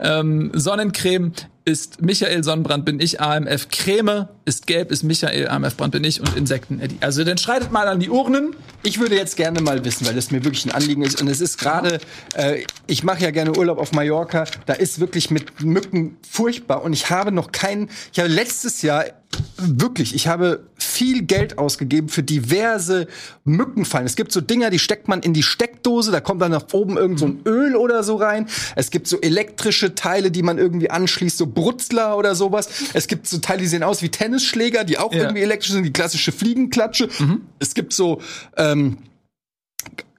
Ähm, 0.00 0.52
Sonnencreme 0.54 1.32
ist 1.64 2.02
Michael 2.02 2.44
Sonnenbrand 2.44 2.84
bin 2.84 3.00
ich, 3.00 3.20
AMF 3.20 3.68
Creme 3.70 4.28
ist 4.44 4.66
gelb, 4.66 4.90
ist 4.90 5.02
Michael, 5.02 5.48
AMF 5.48 5.76
Brand 5.76 5.92
bin 5.92 6.04
ich 6.04 6.20
und 6.20 6.36
Insekten 6.36 6.78
Eddie. 6.78 6.98
Also 7.00 7.24
dann 7.24 7.38
schreitet 7.38 7.72
mal 7.72 7.88
an 7.88 8.00
die 8.00 8.10
Urnen. 8.10 8.54
Ich 8.82 9.00
würde 9.00 9.16
jetzt 9.16 9.36
gerne 9.36 9.62
mal 9.62 9.82
wissen, 9.84 10.06
weil 10.06 10.14
das 10.14 10.30
mir 10.30 10.44
wirklich 10.44 10.66
ein 10.66 10.72
Anliegen 10.72 11.02
ist. 11.02 11.22
Und 11.22 11.28
es 11.28 11.40
ist 11.40 11.58
gerade, 11.58 12.00
äh, 12.34 12.64
ich 12.86 13.02
mache 13.02 13.22
ja 13.22 13.30
gerne 13.30 13.56
Urlaub 13.56 13.78
auf 13.78 13.92
Mallorca. 13.92 14.44
Da 14.66 14.74
ist 14.74 15.00
wirklich 15.00 15.30
mit 15.30 15.62
Mücken 15.62 16.18
furchtbar. 16.28 16.82
Und 16.82 16.92
ich 16.92 17.08
habe 17.08 17.32
noch 17.32 17.50
keinen. 17.50 17.88
Ich 18.12 18.18
habe 18.18 18.28
letztes 18.28 18.82
Jahr 18.82 19.06
wirklich, 19.56 20.14
ich 20.14 20.28
habe 20.28 20.66
viel 20.94 21.22
Geld 21.22 21.58
ausgegeben 21.58 22.08
für 22.08 22.22
diverse 22.22 23.06
Mückenfallen. 23.44 24.06
Es 24.06 24.14
gibt 24.16 24.30
so 24.32 24.40
Dinger, 24.40 24.70
die 24.70 24.78
steckt 24.78 25.08
man 25.08 25.20
in 25.20 25.34
die 25.34 25.42
Steckdose, 25.42 26.12
da 26.12 26.20
kommt 26.20 26.40
dann 26.40 26.52
nach 26.52 26.66
oben 26.72 26.96
irgend 26.96 27.18
so 27.18 27.26
ein 27.26 27.40
Öl 27.46 27.74
oder 27.76 28.02
so 28.04 28.16
rein. 28.16 28.46
Es 28.76 28.90
gibt 28.90 29.08
so 29.08 29.20
elektrische 29.20 29.94
Teile, 29.94 30.30
die 30.30 30.42
man 30.42 30.58
irgendwie 30.58 30.90
anschließt, 30.90 31.36
so 31.36 31.46
Brutzler 31.46 32.16
oder 32.16 32.34
sowas. 32.34 32.68
Es 32.94 33.08
gibt 33.08 33.26
so 33.26 33.38
Teile, 33.38 33.60
die 33.62 33.66
sehen 33.66 33.82
aus 33.82 34.02
wie 34.02 34.08
Tennisschläger, 34.08 34.84
die 34.84 34.98
auch 34.98 35.12
Ja. 35.12 35.22
irgendwie 35.24 35.42
elektrisch 35.42 35.72
sind, 35.72 35.84
die 35.84 35.92
klassische 35.92 36.30
Fliegenklatsche. 36.32 37.08
Es 37.58 37.74
gibt 37.74 37.92
so 37.92 38.20
ähm, 38.56 38.98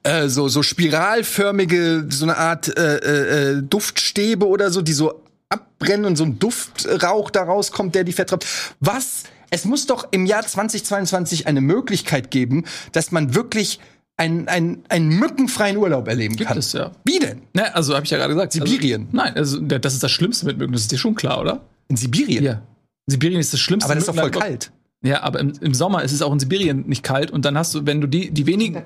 äh, 0.02 0.28
so 0.28 0.48
so 0.48 0.62
spiralförmige 0.62 2.06
so 2.10 2.24
eine 2.24 2.36
Art 2.36 2.76
äh, 2.78 2.96
äh, 2.98 3.58
äh, 3.58 3.62
Duftstäbe 3.62 4.46
oder 4.46 4.70
so, 4.70 4.82
die 4.82 4.92
so 4.92 5.22
abbrennen 5.48 6.06
und 6.06 6.16
so 6.16 6.24
ein 6.24 6.38
Duftrauch 6.38 7.30
da 7.30 7.44
rauskommt, 7.44 7.94
der 7.94 8.04
die 8.04 8.12
vertreibt. 8.12 8.46
Was? 8.80 9.24
Es 9.50 9.64
muss 9.64 9.86
doch 9.86 10.08
im 10.10 10.26
Jahr 10.26 10.46
2022 10.46 11.46
eine 11.46 11.60
Möglichkeit 11.60 12.30
geben, 12.30 12.64
dass 12.92 13.12
man 13.12 13.34
wirklich 13.34 13.80
einen, 14.16 14.48
einen, 14.48 14.82
einen 14.88 15.08
mückenfreien 15.08 15.76
Urlaub 15.76 16.08
erleben 16.08 16.36
Gibt 16.36 16.48
kann. 16.48 16.58
es, 16.58 16.72
ja. 16.72 16.92
Wie 17.04 17.18
denn? 17.18 17.42
Ne, 17.52 17.74
also 17.74 17.94
habe 17.94 18.04
ich 18.04 18.10
ja 18.10 18.18
gerade 18.18 18.32
gesagt. 18.34 18.52
Sibirien. 18.52 19.08
Also, 19.12 19.16
nein, 19.16 19.36
also 19.36 19.60
das 19.60 19.94
ist 19.94 20.02
das 20.02 20.10
Schlimmste 20.10 20.46
mit 20.46 20.58
Mücken, 20.58 20.72
das 20.72 20.82
ist 20.82 20.92
dir 20.92 20.98
schon 20.98 21.14
klar, 21.14 21.40
oder? 21.40 21.60
In 21.88 21.96
Sibirien. 21.96 22.42
Ja. 22.42 22.62
Sibirien 23.06 23.40
ist 23.40 23.52
das 23.52 23.60
Schlimmste. 23.60 23.86
Aber 23.86 23.94
das 23.94 24.04
ist 24.04 24.08
doch 24.08 24.20
voll 24.20 24.30
kalt. 24.30 24.72
Ja, 25.02 25.22
aber 25.22 25.40
im, 25.40 25.52
im 25.60 25.74
Sommer 25.74 26.02
ist 26.02 26.12
es 26.12 26.22
auch 26.22 26.32
in 26.32 26.40
Sibirien 26.40 26.84
nicht 26.86 27.02
kalt 27.02 27.30
und 27.30 27.44
dann 27.44 27.56
hast 27.56 27.74
du, 27.74 27.86
wenn 27.86 28.00
du 28.00 28.06
die, 28.06 28.30
die 28.30 28.46
wenigen. 28.46 28.82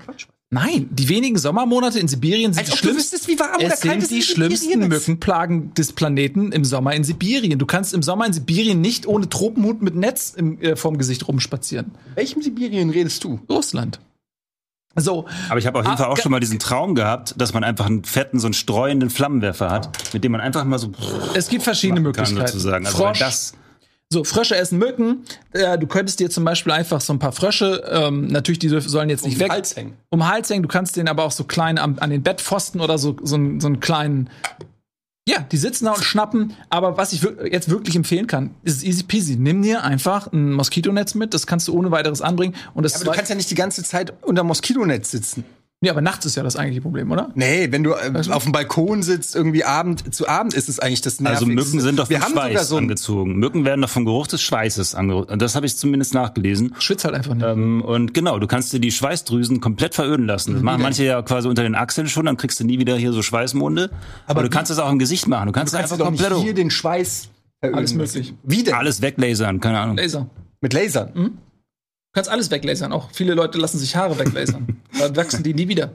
Nein, 0.53 0.89
die 0.91 1.09
wenigen 1.09 1.39
Sommermonate 1.39 2.01
in 2.01 2.09
Sibirien 2.09 2.53
sind 2.53 2.63
Als 2.69 2.71
die 2.71 2.73
du 2.89 2.93
schlimmsten. 2.93 3.19
wie 3.29 3.39
warm 3.39 3.55
oder 3.57 3.73
Es 3.73 3.81
kalt 3.81 3.93
sind 4.01 4.03
es 4.03 4.09
die 4.09 4.23
schlimmsten. 4.23 4.89
Mückenplagen 4.89 5.73
des 5.75 5.93
Planeten 5.93 6.51
im 6.51 6.65
Sommer 6.65 6.93
in 6.95 7.05
Sibirien. 7.05 7.57
Du 7.61 7.67
kannst 7.67 7.95
im 7.95 8.03
Sommer 8.03 8.27
in 8.27 8.33
Sibirien 8.33 8.81
nicht 8.81 9.07
ohne 9.07 9.29
Tropenhut 9.29 9.81
mit 9.81 9.95
Netz 9.95 10.35
im, 10.37 10.61
äh, 10.61 10.75
vorm 10.75 10.99
Gesicht 10.99 11.29
rumspazieren. 11.29 11.93
Welchem 12.17 12.43
Sibirien 12.43 12.91
redest 12.91 13.23
du? 13.23 13.39
Russland. 13.49 14.01
So, 14.97 15.27
Aber 15.49 15.61
ich 15.61 15.69
habe 15.69 15.79
auf 15.79 15.85
jeden 15.85 15.95
Ah, 15.95 15.99
Fall 15.99 16.07
auch 16.07 16.17
schon 16.19 16.33
mal 16.33 16.41
diesen 16.41 16.59
Traum 16.59 16.97
gehabt, 16.97 17.37
dass 17.39 17.55
man 17.55 17.63
einfach 17.63 17.87
einen 17.87 18.03
fetten, 18.03 18.41
so 18.41 18.49
einen 18.49 18.55
streuenden 18.55 19.09
Flammenwerfer 19.09 19.71
hat, 19.71 20.13
mit 20.13 20.25
dem 20.25 20.33
man 20.33 20.41
einfach 20.41 20.65
mal 20.65 20.81
so 20.81 20.91
es 21.35 21.49
gibt 21.49 21.63
verschiedene 21.63 22.01
machen 22.01 22.13
kann, 22.15 22.23
Möglichkeiten. 22.25 22.53
sozusagen. 22.59 22.87
Also 22.87 22.99
Frosch, 22.99 23.21
das 23.21 23.55
So, 24.13 24.25
Frösche 24.25 24.57
essen 24.57 24.79
Mücken. 24.79 25.25
Äh, 25.53 25.79
du 25.79 25.87
könntest 25.87 26.19
dir 26.19 26.31
zum 26.31 26.45
Beispiel 26.45 26.73
einfach 26.73 27.01
so 27.01 27.13
ein 27.13 27.21
paar 27.21 27.31
Frösche, 27.31 27.85
ähm, 27.93 28.27
natürlich, 28.27 28.59
die 28.59 28.69
sollen 28.69 29.09
jetzt 29.09 29.25
nicht 29.25 29.39
weg. 29.39 29.51
Hals 29.53 29.77
hängen. 29.77 29.95
Um 30.11 30.29
Hals 30.29 30.51
hängen. 30.51 30.65
Du 30.65 30.69
kannst 30.69 30.97
den 30.97 31.07
aber 31.09 31.25
auch 31.25 31.31
so 31.31 31.45
klein 31.45 31.79
am, 31.79 31.97
an 32.01 32.11
den 32.11 32.23
Bettpfosten 32.25 32.81
oder 32.81 32.99
so, 32.99 33.17
so, 33.23 33.37
einen- 33.37 33.61
so 33.61 33.69
einen 33.69 33.79
kleinen. 33.79 34.29
Ja, 35.29 35.39
die 35.53 35.57
sitzen 35.59 35.85
da 35.85 35.93
und 35.93 36.03
schnappen. 36.03 36.55
Aber 36.71 36.97
was 36.97 37.13
ich 37.13 37.23
jetzt 37.53 37.71
wirklich 37.71 37.95
empfehlen 37.95 38.27
kann, 38.27 38.51
ist 38.65 38.83
easy 38.83 39.05
peasy. 39.05 39.37
Nimm 39.37 39.63
dir 39.63 39.85
einfach 39.85 40.33
ein 40.33 40.55
Moskitonetz 40.55 41.15
mit. 41.15 41.33
Das 41.33 41.47
kannst 41.47 41.69
du 41.69 41.75
ohne 41.75 41.93
weiteres 41.93 42.21
anbringen. 42.21 42.57
Und 42.75 42.83
das 42.83 42.97
Aber 42.97 43.05
du 43.05 43.11
kannst 43.13 43.31
ja 43.31 43.37
nicht 43.37 43.51
die 43.51 43.55
ganze 43.55 43.85
Zeit 43.85 44.13
unter 44.23 44.43
Moskitonetz 44.43 45.13
sitzen. 45.13 45.45
Nee, 45.81 45.91
aber 45.91 46.01
nachts 46.01 46.27
ist 46.27 46.37
ja 46.37 46.43
das 46.43 46.57
eigentliche 46.57 46.83
Problem, 46.83 47.11
oder? 47.11 47.31
Nee, 47.35 47.69
wenn 47.71 47.83
du 47.83 47.93
äh, 47.93 48.13
auf 48.31 48.43
dem 48.45 48.53
Balkon 48.53 49.03
sitzt, 49.03 49.35
irgendwie 49.35 49.65
Abend, 49.65 50.15
zu 50.15 50.29
Abend 50.29 50.55
ist 50.55 50.69
es 50.69 50.79
eigentlich 50.79 51.01
das 51.01 51.19
Also 51.25 51.47
Nervigste. 51.47 51.55
Mücken 51.55 51.81
sind 51.81 51.99
doch 51.99 52.07
vom 52.11 52.21
Schweiß 52.23 52.69
so 52.69 52.77
angezogen. 52.77 53.37
Mücken 53.37 53.65
werden 53.65 53.81
doch 53.83 53.89
vom 53.91 54.05
Geruch 54.05 54.27
des 54.27 54.43
Schweißes 54.43 54.95
angezogen. 54.95 55.39
Das 55.39 55.55
habe 55.55 55.67
ich 55.67 55.77
zumindest 55.77 56.15
nachgelesen. 56.15 56.75
Schwitzt 56.79 57.05
halt 57.05 57.15
einfach 57.15 57.35
nicht. 57.35 57.47
Ähm, 57.47 57.83
und 57.83 58.15
genau, 58.15 58.39
du 58.39 58.47
kannst 58.47 58.73
dir 58.73 58.81
die 58.81 58.91
Schweißdrüsen 58.93 59.61
komplett 59.61 59.95
veröden 59.95 60.27
lassen. 60.27 60.55
Das 60.55 60.63
machen 60.63 60.83
manche 60.83 61.05
ja 61.05 61.23
quasi 61.23 61.49
unter 61.49 61.63
den 61.63 61.75
Achseln 61.75 62.09
schon, 62.09 62.27
dann 62.27 62.37
kriegst 62.37 62.61
du 62.61 62.65
nie 62.65 62.79
wieder 62.79 62.97
hier 62.97 63.13
so 63.13 63.23
Schweißmonde. 63.23 63.91
Aber, 64.27 64.43
du 64.43 64.47
wie- 64.47 64.51
kannst 64.51 64.71
es 64.71 64.79
auch 64.79 64.91
im 64.91 64.99
Gesicht 64.99 65.27
machen. 65.29 65.47
Du 65.47 65.53
kannst, 65.53 65.73
du 65.73 65.79
kannst 65.79 65.93
einfach 65.93 66.05
doch 66.05 66.11
nicht 66.11 66.23
komplett 66.23 66.43
hier 66.45 66.55
den 66.55 66.71
Schweiß 66.71 67.29
veröden 67.59 67.79
Alles 67.79 67.95
möglich. 67.95 68.35
Wie 68.43 68.63
denn? 68.63 68.75
alles 68.75 69.03
weglasern, 69.03 69.61
keine 69.61 69.79
Ahnung. 69.81 69.97
Laser. 69.97 70.29
Mit 70.61 70.73
Lasern. 70.75 71.39
Du 72.13 72.19
kannst 72.19 72.31
alles 72.31 72.51
weglasern. 72.51 72.93
Auch 72.93 73.11
viele 73.13 73.35
Leute 73.35 73.59
lassen 73.59 73.79
sich 73.79 73.95
Haare 73.95 74.19
weglasern. 74.19 74.81
Dann 74.99 75.15
wachsen 75.17 75.45
die 75.45 75.55
nie 75.55 75.69
wieder. 75.69 75.93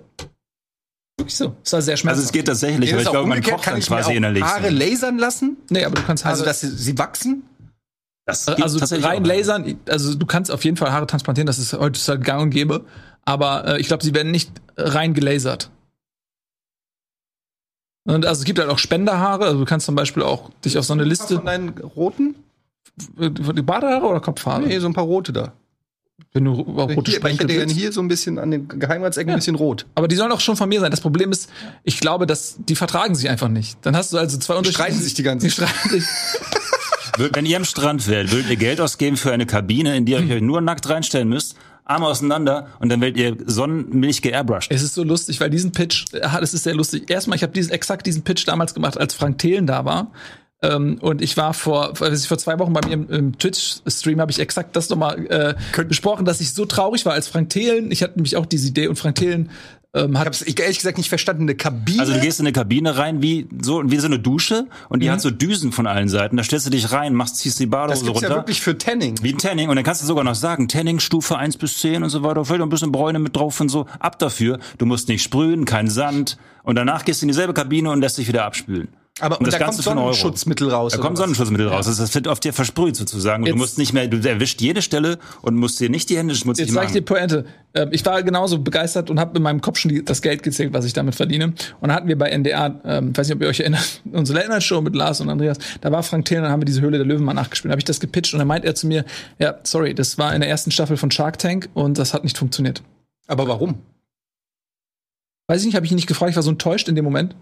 Wirklich 1.18 1.36
so. 1.36 1.56
Das 1.64 1.74
war 1.74 1.82
sehr 1.82 1.94
Also 1.94 2.02
schmerzhaft. 2.02 2.26
es 2.26 2.32
geht 2.32 2.46
tatsächlich, 2.48 2.94
aber 2.94 3.02
ich 3.02 3.10
glaube, 3.10 3.28
man 3.28 3.42
kocht 3.42 3.64
kann 3.64 3.74
dann 3.76 3.82
quasi 3.84 4.16
innerlich. 4.16 4.44
Haare 4.44 4.70
lasern 4.70 5.18
lassen? 5.18 5.58
Nee, 5.70 5.84
aber 5.86 5.96
du 5.96 6.04
kannst 6.04 6.24
Haare. 6.24 6.34
Also, 6.34 6.46
dass 6.46 6.62
sie, 6.62 6.70
sie 6.70 6.98
wachsen? 6.98 7.44
das 8.26 8.46
geht 8.48 8.62
also 8.64 8.80
rein 9.06 9.24
lasern, 9.24 9.80
also 9.88 10.16
du 10.16 10.26
kannst 10.26 10.50
auf 10.50 10.64
jeden 10.66 10.78
Fall 10.78 10.92
Haare 10.92 11.06
transplantieren, 11.06 11.46
das 11.46 11.60
ist 11.60 11.74
heutzutage 11.74 12.22
gang 12.24 12.42
und 12.42 12.50
gäbe. 12.50 12.84
Aber 13.24 13.68
äh, 13.68 13.80
ich 13.80 13.88
glaube, 13.88 14.04
sie 14.04 14.16
werden 14.16 14.32
nicht 14.32 14.50
rein 14.78 15.14
gelasert. 15.14 15.70
Und 18.08 18.26
also 18.26 18.40
es 18.42 18.46
gibt 18.46 18.60
halt 18.60 18.70
auch 18.70 18.80
Spenderhaare, 18.80 19.46
also 19.46 19.60
du 19.60 19.66
kannst 19.66 19.86
zum 19.86 19.96
Beispiel 19.96 20.24
auch 20.24 20.50
dich 20.64 20.78
auf 20.78 20.86
so 20.86 20.94
eine 20.94 21.04
Von 21.04 21.10
Liste. 21.10 21.40
deinen 21.40 21.70
roten? 21.78 22.36
Die 22.98 23.62
Badehaare 23.62 24.06
oder 24.06 24.20
Kopfhaare? 24.22 24.62
Nee, 24.64 24.80
so 24.80 24.88
ein 24.88 24.94
paar 24.94 25.04
rote 25.06 25.32
da. 25.34 25.54
Wenn 26.32 26.46
du 26.46 26.54
auch 26.54 26.90
rote 26.96 27.12
Hier, 27.12 27.20
aber 27.20 27.30
ich 27.30 27.40
hätte 27.40 27.66
hier 27.66 27.92
so 27.92 28.02
ein 28.02 28.08
bisschen 28.08 28.40
an 28.40 28.52
den 28.52 28.68
Geheimratsecken 28.68 29.32
ein 29.32 29.38
bisschen 29.38 29.56
rot. 29.56 29.86
Aber 29.96 30.08
die 30.08 30.16
sollen 30.16 30.32
auch 30.32 30.40
schon 30.40 30.56
von 30.56 30.70
mir 30.70 30.80
sein. 30.80 30.92
Das 30.92 31.02
Problem 31.02 31.32
ist, 31.32 31.50
ich 31.84 32.00
glaube, 32.00 32.26
dass 32.26 32.56
die 32.58 32.76
vertragen 32.76 33.16
sich 33.16 33.30
einfach 33.30 33.50
nicht. 33.50 33.78
Dann 33.82 33.96
hast 33.96 34.14
du 34.14 34.18
also 34.18 34.38
zwei 34.38 34.56
unterschiedliche. 34.56 34.84
streiten 34.84 35.04
sich 35.04 35.14
die 35.14 35.24
ganze 35.24 35.48
Die 35.48 35.52
streiten 35.52 35.90
sich. 35.90 36.04
Wenn 37.34 37.46
ihr 37.46 37.58
am 37.58 37.66
Strand 37.66 38.08
wärt, 38.08 38.32
würdet 38.32 38.50
ihr 38.50 38.58
Geld 38.58 38.82
ausgeben 38.82 39.16
für 39.16 39.32
eine 39.32 39.46
Kabine, 39.46 39.96
in 39.96 40.06
die 40.06 40.14
ihr 40.14 40.36
euch 40.36 40.42
nur 40.42 40.60
nackt 40.60 40.90
reinstellen 40.90 41.30
müsst, 41.30 41.56
Arme 41.86 42.08
auseinander 42.08 42.68
und 42.80 42.90
dann 42.90 43.00
werdet 43.00 43.18
ihr 43.18 43.38
Sonnenmilch 43.46 44.22
geairbrushed. 44.22 44.72
Es 44.72 44.84
ist 44.84 44.96
so 44.96 45.04
lustig, 45.04 45.40
weil 45.40 45.50
diesen 45.50 45.72
Pitch, 45.72 46.06
äh, 46.14 46.28
es 46.42 46.54
ist 46.54 46.64
sehr 46.64 46.74
lustig. 46.76 47.10
Erstmal, 47.10 47.38
ich 47.38 47.44
habe 47.44 47.54
diesen, 47.54 47.72
exakt 47.72 48.06
diesen 48.06 48.24
Pitch 48.24 48.48
damals 48.48 48.74
gemacht, 48.74 48.98
als 48.98 49.14
Frank 49.14 49.38
Thelen 49.38 49.68
da 49.68 49.86
war. 49.86 50.12
Ähm, 50.62 50.98
und 51.02 51.22
ich 51.22 51.36
war 51.38 51.54
vor, 51.54 51.94
also 52.00 52.12
ich 52.12 52.28
vor 52.28 52.38
zwei 52.38 52.58
Wochen 52.60 52.74
bei 52.74 52.82
mir 52.88 52.94
im, 52.94 53.10
im 53.10 53.38
Twitch-Stream 53.38 54.20
habe 54.22 54.32
ich 54.32 54.40
exakt 54.40 54.76
das 54.76 54.90
nochmal 54.90 55.26
äh, 55.28 55.84
besprochen, 55.84 56.26
dass 56.26 56.40
ich 56.42 56.54
so 56.54 56.66
traurig 56.66 57.06
war 57.06 57.14
als 57.14 57.28
Frank 57.28 57.50
Thelen. 57.50 57.92
Ich 57.92 58.02
hatte 58.02 58.16
nämlich 58.16 58.38
auch 58.38 58.46
diese 58.46 58.70
Idee 58.70 58.88
und 58.88 58.98
Frank 58.98 59.16
Thelen 59.16 59.50
ähm, 59.96 60.12
Ich 60.12 60.20
hat 60.20 60.26
hab's 60.28 60.42
ich, 60.42 60.60
ehrlich 60.60 60.78
gesagt 60.78 60.98
nicht 60.98 61.10
verstanden. 61.10 61.44
Eine 61.44 61.56
Kabine. 61.56 62.02
Also 62.02 62.14
du 62.14 62.20
gehst 62.20 62.40
in 62.40 62.46
eine 62.46 62.54
Kabine 62.54 62.98
rein 62.98 63.22
wie 63.22 63.48
so 63.62 63.82
wie 63.90 63.98
so 63.98 64.08
eine 64.08 64.20
Dusche 64.20 64.68
und 64.90 65.02
die 65.02 65.10
hat 65.10 65.22
so 65.22 65.32
Düsen 65.32 65.72
von 65.72 65.88
allen 65.88 66.10
Seiten. 66.10 66.38
Da 66.38 66.44
stellst 66.44 66.66
du 66.66 66.70
dich 66.70 66.92
rein, 66.92 67.14
machst 67.14 67.38
ziehst 67.38 67.60
die 67.60 67.66
das 67.66 67.72
Badehose 67.72 68.06
gibt's 68.06 68.22
runter. 68.22 68.36
ja 68.36 68.42
wirklich 68.42 68.62
für 68.62 68.78
Tanning. 68.78 69.16
Wie 69.22 69.34
ein 69.34 69.38
Tanning 69.38 69.70
und 69.70 69.76
dann 69.76 69.86
kannst 69.86 70.02
du 70.02 70.06
sogar 70.06 70.24
noch 70.24 70.36
sagen, 70.36 70.68
Tanning 70.68 71.00
Stufe 71.00 71.38
1 71.38 71.58
bis 71.58 71.80
10 71.80 72.04
und 72.04 72.10
so 72.10 72.24
weiter, 72.24 72.44
vielleicht 72.44 72.60
noch 72.60 72.68
ein 72.68 72.70
bisschen 72.70 72.92
Bräune 72.92 73.20
mit 73.20 73.36
drauf 73.36 73.60
und 73.62 73.70
so. 73.70 73.86
Ab 74.00 74.20
dafür. 74.20 74.60
Du 74.78 74.86
musst 74.86 75.08
nicht 75.08 75.24
sprühen, 75.24 75.66
kein 75.66 75.90
Sand 75.90 76.38
und 76.64 76.76
danach 76.76 77.06
gehst 77.06 77.22
du 77.22 77.26
in 77.26 77.30
dieselbe 77.30 77.54
Kabine 77.54 77.92
und 77.92 78.02
lässt 78.02 78.18
dich 78.18 78.28
wieder 78.28 78.46
abspülen. 78.46 78.90
Aber 79.22 79.40
und, 79.40 79.48
das 79.48 79.54
da 79.54 79.60
kommt 79.66 79.78
Ganze 79.78 79.90
Euro. 79.90 80.00
Sonnenschutzmittel 80.00 80.70
raus. 80.70 80.92
Da 80.92 80.98
kommt 80.98 81.14
was? 81.14 81.20
Sonnenschutzmittel 81.20 81.70
raus. 81.70 81.86
Das 81.86 82.14
wird 82.16 82.28
auf 82.28 82.42
dir 82.42 82.52
versprüht 82.52 82.98
sozusagen. 82.98 83.44
Und 83.44 83.48
du 83.48 83.52
Jetzt- 83.54 83.60
musst 83.60 83.78
nicht 83.78 83.94
mehr, 83.94 84.08
du 84.10 84.18
erwischt 84.28 84.60
jede 84.62 84.82
Stelle 84.82 85.20
und 85.42 85.56
musst 85.56 85.80
dir 85.80 85.90
nicht 85.90 86.10
die 86.10 86.18
Hände 86.18 86.36
schmutzig 86.36 86.66
Jetzt 86.66 86.74
sag 86.74 86.88
ich 86.88 86.92
dir 86.92 87.00
machen. 87.00 87.06
Pointe. 87.06 87.46
Ähm, 87.74 87.90
Ich 87.94 88.06
war 88.06 88.22
genauso 88.24 88.60
begeistert 88.60 89.10
und 89.10 89.18
habe 89.18 89.38
in 89.38 89.44
meinem 89.44 89.62
Kopf 89.62 89.78
schon 89.80 90.04
das 90.04 90.22
Geld 90.22 90.44
gezählt, 90.44 90.74
was 90.74 90.84
ich 90.84 90.92
damit 90.92 91.16
verdiene. 91.16 91.46
Und 91.46 91.56
dann 91.82 91.94
hatten 91.94 92.10
wir 92.10 92.18
bei 92.18 92.28
NDR, 92.30 92.82
ähm, 92.84 93.16
weiß 93.16 93.28
nicht, 93.30 93.36
ob 93.38 93.42
ihr 93.42 93.48
euch 93.48 93.62
erinnert, 93.62 94.02
unsere 94.12 94.38
Late 94.40 94.50
Night 94.52 94.64
Show 94.64 94.82
mit 94.82 94.96
Lars 94.96 95.22
und 95.22 95.30
Andreas. 95.30 95.60
Da 95.80 95.94
war 95.94 96.04
Frank 96.04 96.26
Thelen, 96.26 96.44
dann 96.44 96.52
haben 96.52 96.60
wir 96.62 96.66
diese 96.66 96.82
Höhle 96.82 96.98
der 96.98 97.08
Löwen 97.08 97.24
mal 97.24 97.34
nachgespielt. 97.34 97.70
Da 97.70 97.74
habe 97.74 97.80
ich 97.80 97.86
das 97.86 98.02
gepitcht 98.02 98.34
und 98.34 98.40
dann 98.40 98.50
meint 98.50 98.66
er 98.66 98.76
zu 98.76 98.86
mir, 98.86 99.06
ja, 99.40 99.56
sorry, 99.64 99.94
das 99.96 100.18
war 100.18 100.36
in 100.36 100.42
der 100.42 100.50
ersten 100.50 100.72
Staffel 100.72 100.98
von 100.98 101.10
Shark 101.10 101.40
Tank 101.40 101.70
und 101.74 101.98
das 101.98 102.14
hat 102.14 102.26
nicht 102.26 102.38
funktioniert. 102.38 102.84
Aber 103.28 103.48
warum? 103.48 103.76
Weiß 105.48 105.62
ich 105.62 105.68
nicht, 105.68 105.76
habe 105.76 105.86
ich 105.86 105.92
ihn 105.94 105.96
nicht 105.96 106.08
gefragt. 106.08 106.32
Ich 106.32 106.36
war 106.36 106.44
so 106.44 106.50
enttäuscht 106.52 106.90
in 106.90 106.96
dem 106.96 107.06
Moment. 107.06 107.34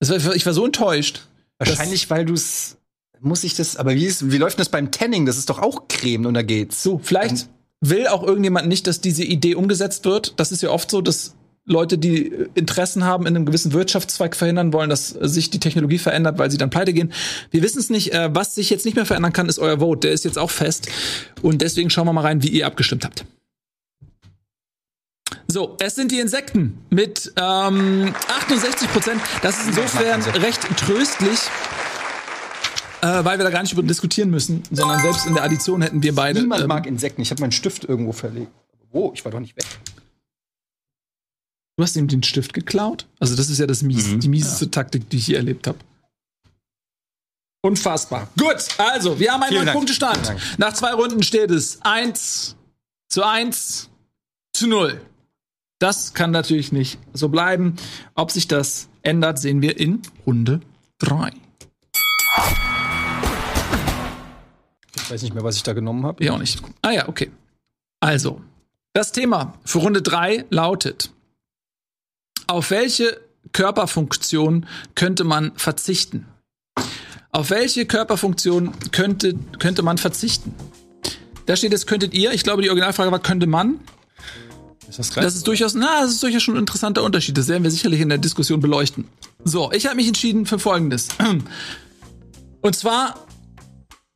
War, 0.00 0.34
ich 0.34 0.46
war 0.46 0.52
so 0.52 0.64
enttäuscht. 0.64 1.22
Wahrscheinlich, 1.58 2.08
weil 2.10 2.24
du 2.24 2.34
es. 2.34 2.76
Muss 3.20 3.44
ich 3.44 3.54
das. 3.54 3.76
Aber 3.76 3.94
wie, 3.94 4.06
ist, 4.06 4.32
wie 4.32 4.38
läuft 4.38 4.56
denn 4.56 4.62
das 4.62 4.70
beim 4.70 4.90
Tanning? 4.90 5.26
Das 5.26 5.36
ist 5.36 5.50
doch 5.50 5.58
auch 5.58 5.88
Creme 5.88 6.26
und 6.26 6.34
da 6.34 6.42
geht's. 6.42 6.82
So, 6.82 6.98
vielleicht 7.02 7.48
will 7.82 8.06
auch 8.06 8.22
irgendjemand 8.22 8.68
nicht, 8.68 8.86
dass 8.86 9.00
diese 9.00 9.24
Idee 9.24 9.54
umgesetzt 9.54 10.06
wird. 10.06 10.40
Das 10.40 10.52
ist 10.52 10.62
ja 10.62 10.70
oft 10.70 10.90
so, 10.90 11.02
dass 11.02 11.34
Leute, 11.66 11.98
die 11.98 12.32
Interessen 12.54 13.04
haben, 13.04 13.26
in 13.26 13.36
einem 13.36 13.46
gewissen 13.46 13.72
Wirtschaftszweig 13.72 14.34
verhindern 14.34 14.72
wollen, 14.72 14.90
dass 14.90 15.10
sich 15.10 15.50
die 15.50 15.60
Technologie 15.60 15.98
verändert, 15.98 16.38
weil 16.38 16.50
sie 16.50 16.56
dann 16.56 16.70
pleite 16.70 16.92
gehen. 16.92 17.12
Wir 17.50 17.62
wissen 17.62 17.78
es 17.78 17.90
nicht. 17.90 18.12
Äh, 18.12 18.34
was 18.34 18.54
sich 18.54 18.70
jetzt 18.70 18.86
nicht 18.86 18.96
mehr 18.96 19.06
verändern 19.06 19.32
kann, 19.32 19.48
ist 19.48 19.58
euer 19.58 19.80
Vote. 19.80 20.08
Der 20.08 20.12
ist 20.12 20.24
jetzt 20.24 20.38
auch 20.38 20.50
fest. 20.50 20.88
Und 21.42 21.62
deswegen 21.62 21.90
schauen 21.90 22.06
wir 22.06 22.12
mal 22.12 22.22
rein, 22.22 22.42
wie 22.42 22.48
ihr 22.48 22.66
abgestimmt 22.66 23.04
habt. 23.04 23.24
So, 25.50 25.76
es 25.80 25.96
sind 25.96 26.12
die 26.12 26.20
Insekten 26.20 26.78
mit 26.90 27.32
ähm, 27.36 28.14
68 28.28 28.88
Prozent. 28.92 29.20
Das 29.42 29.58
ist 29.58 29.68
insofern 29.68 30.22
recht 30.22 30.60
tröstlich, 30.78 31.40
äh, 33.02 33.24
weil 33.24 33.36
wir 33.38 33.44
da 33.44 33.50
gar 33.50 33.62
nicht 33.62 33.72
über 33.72 33.82
diskutieren 33.82 34.30
müssen, 34.30 34.62
sondern 34.70 35.00
selbst 35.00 35.26
in 35.26 35.34
der 35.34 35.42
Addition 35.42 35.82
hätten 35.82 36.02
wir 36.04 36.14
beide. 36.14 36.40
Niemand 36.40 36.62
ähm, 36.62 36.68
mag 36.68 36.86
Insekten. 36.86 37.20
Ich 37.22 37.32
habe 37.32 37.40
meinen 37.40 37.50
Stift 37.50 37.84
irgendwo 37.84 38.12
verlegt. 38.12 38.52
Wo? 38.92 39.10
Ich 39.12 39.24
war 39.24 39.32
doch 39.32 39.40
nicht 39.40 39.56
weg. 39.56 39.64
Du 41.76 41.82
hast 41.82 41.96
ihm 41.96 42.06
den 42.06 42.22
Stift 42.22 42.52
geklaut? 42.52 43.06
Also, 43.18 43.34
das 43.34 43.50
ist 43.50 43.58
ja 43.58 43.66
das 43.66 43.82
mies, 43.82 44.06
Mhm. 44.06 44.20
die 44.20 44.28
mieseste 44.28 44.70
Taktik, 44.70 45.10
die 45.10 45.16
ich 45.16 45.26
je 45.28 45.34
erlebt 45.34 45.66
habe. 45.66 45.78
Unfassbar. 47.62 48.28
Gut, 48.38 48.68
also, 48.78 49.18
wir 49.18 49.32
haben 49.32 49.42
einen. 49.42 49.72
Punktestand. 49.72 50.32
Nach 50.58 50.72
zwei 50.74 50.92
Runden 50.92 51.22
steht 51.24 51.50
es 51.50 51.80
1 51.82 52.54
zu 53.08 53.24
1 53.24 53.88
zu 54.52 54.68
0. 54.68 55.00
Das 55.80 56.12
kann 56.12 56.30
natürlich 56.30 56.72
nicht 56.72 56.98
so 57.14 57.30
bleiben. 57.30 57.76
Ob 58.14 58.30
sich 58.30 58.46
das 58.46 58.90
ändert, 59.00 59.38
sehen 59.38 59.62
wir 59.62 59.80
in 59.80 60.02
Runde 60.26 60.60
3. 60.98 61.32
Ich 64.94 65.10
weiß 65.10 65.22
nicht 65.22 65.34
mehr, 65.34 65.42
was 65.42 65.56
ich 65.56 65.62
da 65.62 65.72
genommen 65.72 66.04
habe. 66.04 66.22
Ich 66.22 66.30
auch 66.30 66.38
nicht. 66.38 66.62
Ah 66.82 66.90
ja, 66.90 67.08
okay. 67.08 67.30
Also, 67.98 68.42
das 68.92 69.12
Thema 69.12 69.58
für 69.64 69.78
Runde 69.78 70.02
3 70.02 70.44
lautet: 70.50 71.12
Auf 72.46 72.70
welche 72.70 73.18
Körperfunktion 73.52 74.66
könnte 74.94 75.24
man 75.24 75.56
verzichten? 75.56 76.26
Auf 77.32 77.48
welche 77.48 77.86
Körperfunktion 77.86 78.74
könnte, 78.92 79.34
könnte 79.58 79.82
man 79.82 79.96
verzichten? 79.96 80.54
Da 81.46 81.56
steht 81.56 81.72
jetzt, 81.72 81.86
könntet 81.86 82.12
ihr. 82.12 82.32
Ich 82.32 82.42
glaube, 82.42 82.60
die 82.60 82.68
Originalfrage 82.68 83.10
war, 83.10 83.18
könnte 83.18 83.46
man. 83.46 83.80
Ist 84.90 84.98
das 84.98 85.10
Das 85.10 85.36
ist 85.36 85.46
durchaus, 85.46 85.74
na, 85.74 86.00
das 86.02 86.10
ist 86.10 86.22
durchaus 86.22 86.42
schon 86.42 86.56
ein 86.56 86.60
interessanter 86.60 87.04
Unterschied. 87.04 87.38
Das 87.38 87.46
werden 87.46 87.62
wir 87.62 87.70
sicherlich 87.70 88.00
in 88.00 88.08
der 88.08 88.18
Diskussion 88.18 88.58
beleuchten. 88.58 89.06
So, 89.44 89.70
ich 89.70 89.86
habe 89.86 89.96
mich 89.96 90.08
entschieden 90.08 90.46
für 90.46 90.58
Folgendes. 90.58 91.08
Und 92.60 92.76
zwar, 92.76 93.14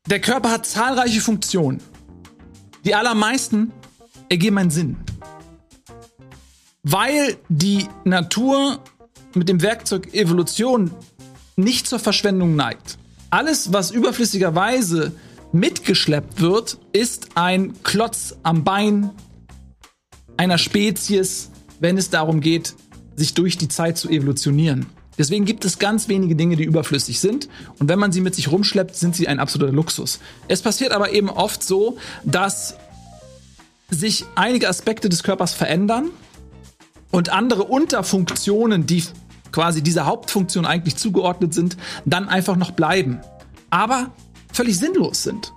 der 0.09 0.21
Körper 0.21 0.51
hat 0.51 0.67
zahlreiche 0.67 1.21
Funktionen. 1.21 1.81
Die 2.85 2.95
allermeisten 2.95 3.73
ergeben 4.29 4.59
einen 4.59 4.71
Sinn. 4.71 4.97
Weil 6.83 7.37
die 7.49 7.87
Natur 8.05 8.81
mit 9.35 9.49
dem 9.49 9.63
Werkzeug 9.63 10.13
Evolution 10.13 10.91
nicht 11.55 11.87
zur 11.87 12.01
Verschwendung 12.01 12.57
neigt. 12.57 12.99
Alles, 13.31 13.73
was 13.73 13.93
überflüssigerweise 13.93 15.13
mitgeschleppt 15.53 16.41
wird, 16.41 16.79
ist 16.93 17.29
ein 17.37 17.75
Klotz 17.85 18.35
am 18.43 18.65
Bein 18.65 19.11
einer 20.37 20.59
Spezies, 20.59 21.51
wenn 21.81 21.99
es 21.99 22.11
darum 22.11 22.41
geht, 22.41 22.75
sich 23.17 23.35
durch 23.35 23.59
die 23.59 23.69
Zeit 23.69 23.99
zu 23.99 24.09
evolutionieren. 24.09 24.87
Deswegen 25.17 25.45
gibt 25.45 25.65
es 25.65 25.79
ganz 25.79 26.09
wenige 26.09 26.35
Dinge, 26.35 26.57
die 26.57 26.65
überflüssig 26.65 27.21
sind. 27.21 27.49
Und 27.79 27.89
wenn 27.89 27.99
man 27.99 28.13
sie 28.13 28.21
mit 28.21 28.35
sich 28.35 28.51
rumschleppt, 28.51 28.97
sind 28.97 29.15
sie 29.15 29.29
ein 29.29 29.39
absoluter 29.39 29.73
Luxus. 29.73 30.19
Es 30.49 30.63
passiert 30.63 30.93
aber 30.93 31.13
eben 31.13 31.31
oft 31.31 31.63
so, 31.63 31.97
dass 32.25 32.77
sich 33.91 34.25
einige 34.35 34.69
Aspekte 34.69 35.09
des 35.09 35.23
Körpers 35.23 35.55
verändern 35.55 36.11
und 37.13 37.29
andere 37.29 37.65
Unterfunktionen, 37.65 38.87
die 38.87 39.05
quasi 39.53 39.83
dieser 39.83 40.07
Hauptfunktion 40.07 40.67
eigentlich 40.67 40.97
zugeordnet 40.97 41.55
sind, 41.55 41.77
dann 42.05 42.29
einfach 42.29 42.57
noch 42.57 42.73
bleiben. 42.73 43.21
Aber 43.71 44.11
völlig 44.53 44.79
sinnlos 44.79 45.23
sind. 45.23 45.53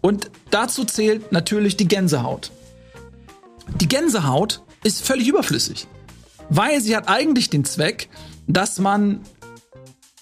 Und 0.00 0.30
dazu 0.50 0.84
zählt 0.84 1.32
natürlich 1.32 1.76
die 1.76 1.88
Gänsehaut. 1.88 2.50
Die 3.80 3.88
Gänsehaut 3.88 4.62
ist 4.82 5.04
völlig 5.04 5.28
überflüssig, 5.28 5.86
weil 6.48 6.80
sie 6.80 6.96
hat 6.96 7.08
eigentlich 7.08 7.50
den 7.50 7.64
Zweck, 7.64 8.08
dass 8.46 8.78
man, 8.78 9.20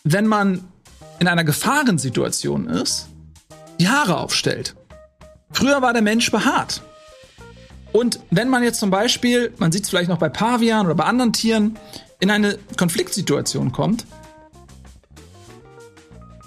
wenn 0.04 0.26
man 0.26 0.64
in 1.18 1.28
einer 1.28 1.44
Gefahrensituation 1.44 2.66
ist, 2.66 3.08
die 3.78 3.88
Haare 3.88 4.18
aufstellt. 4.18 4.74
Früher 5.52 5.82
war 5.82 5.92
der 5.92 6.02
Mensch 6.02 6.30
behaart. 6.30 6.82
Und 7.92 8.20
wenn 8.30 8.48
man 8.48 8.62
jetzt 8.62 8.80
zum 8.80 8.90
Beispiel, 8.90 9.52
man 9.58 9.70
sieht 9.70 9.84
es 9.84 9.90
vielleicht 9.90 10.08
noch 10.08 10.18
bei 10.18 10.30
Pavian 10.30 10.86
oder 10.86 10.94
bei 10.94 11.04
anderen 11.04 11.32
Tieren, 11.32 11.78
in 12.20 12.30
eine 12.30 12.58
Konfliktsituation 12.78 13.72
kommt, 13.72 14.06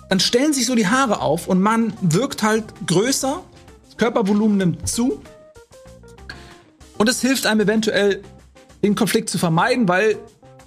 dann 0.09 0.19
stellen 0.19 0.53
sich 0.53 0.65
so 0.65 0.75
die 0.75 0.87
Haare 0.87 1.21
auf 1.21 1.47
und 1.47 1.61
man 1.61 1.93
wirkt 2.01 2.43
halt 2.43 2.63
größer, 2.87 3.43
das 3.85 3.97
Körpervolumen 3.97 4.57
nimmt 4.57 4.87
zu 4.87 5.21
und 6.97 7.09
es 7.09 7.21
hilft 7.21 7.45
einem 7.45 7.61
eventuell, 7.61 8.21
den 8.83 8.95
Konflikt 8.95 9.29
zu 9.29 9.37
vermeiden, 9.37 9.87
weil 9.87 10.17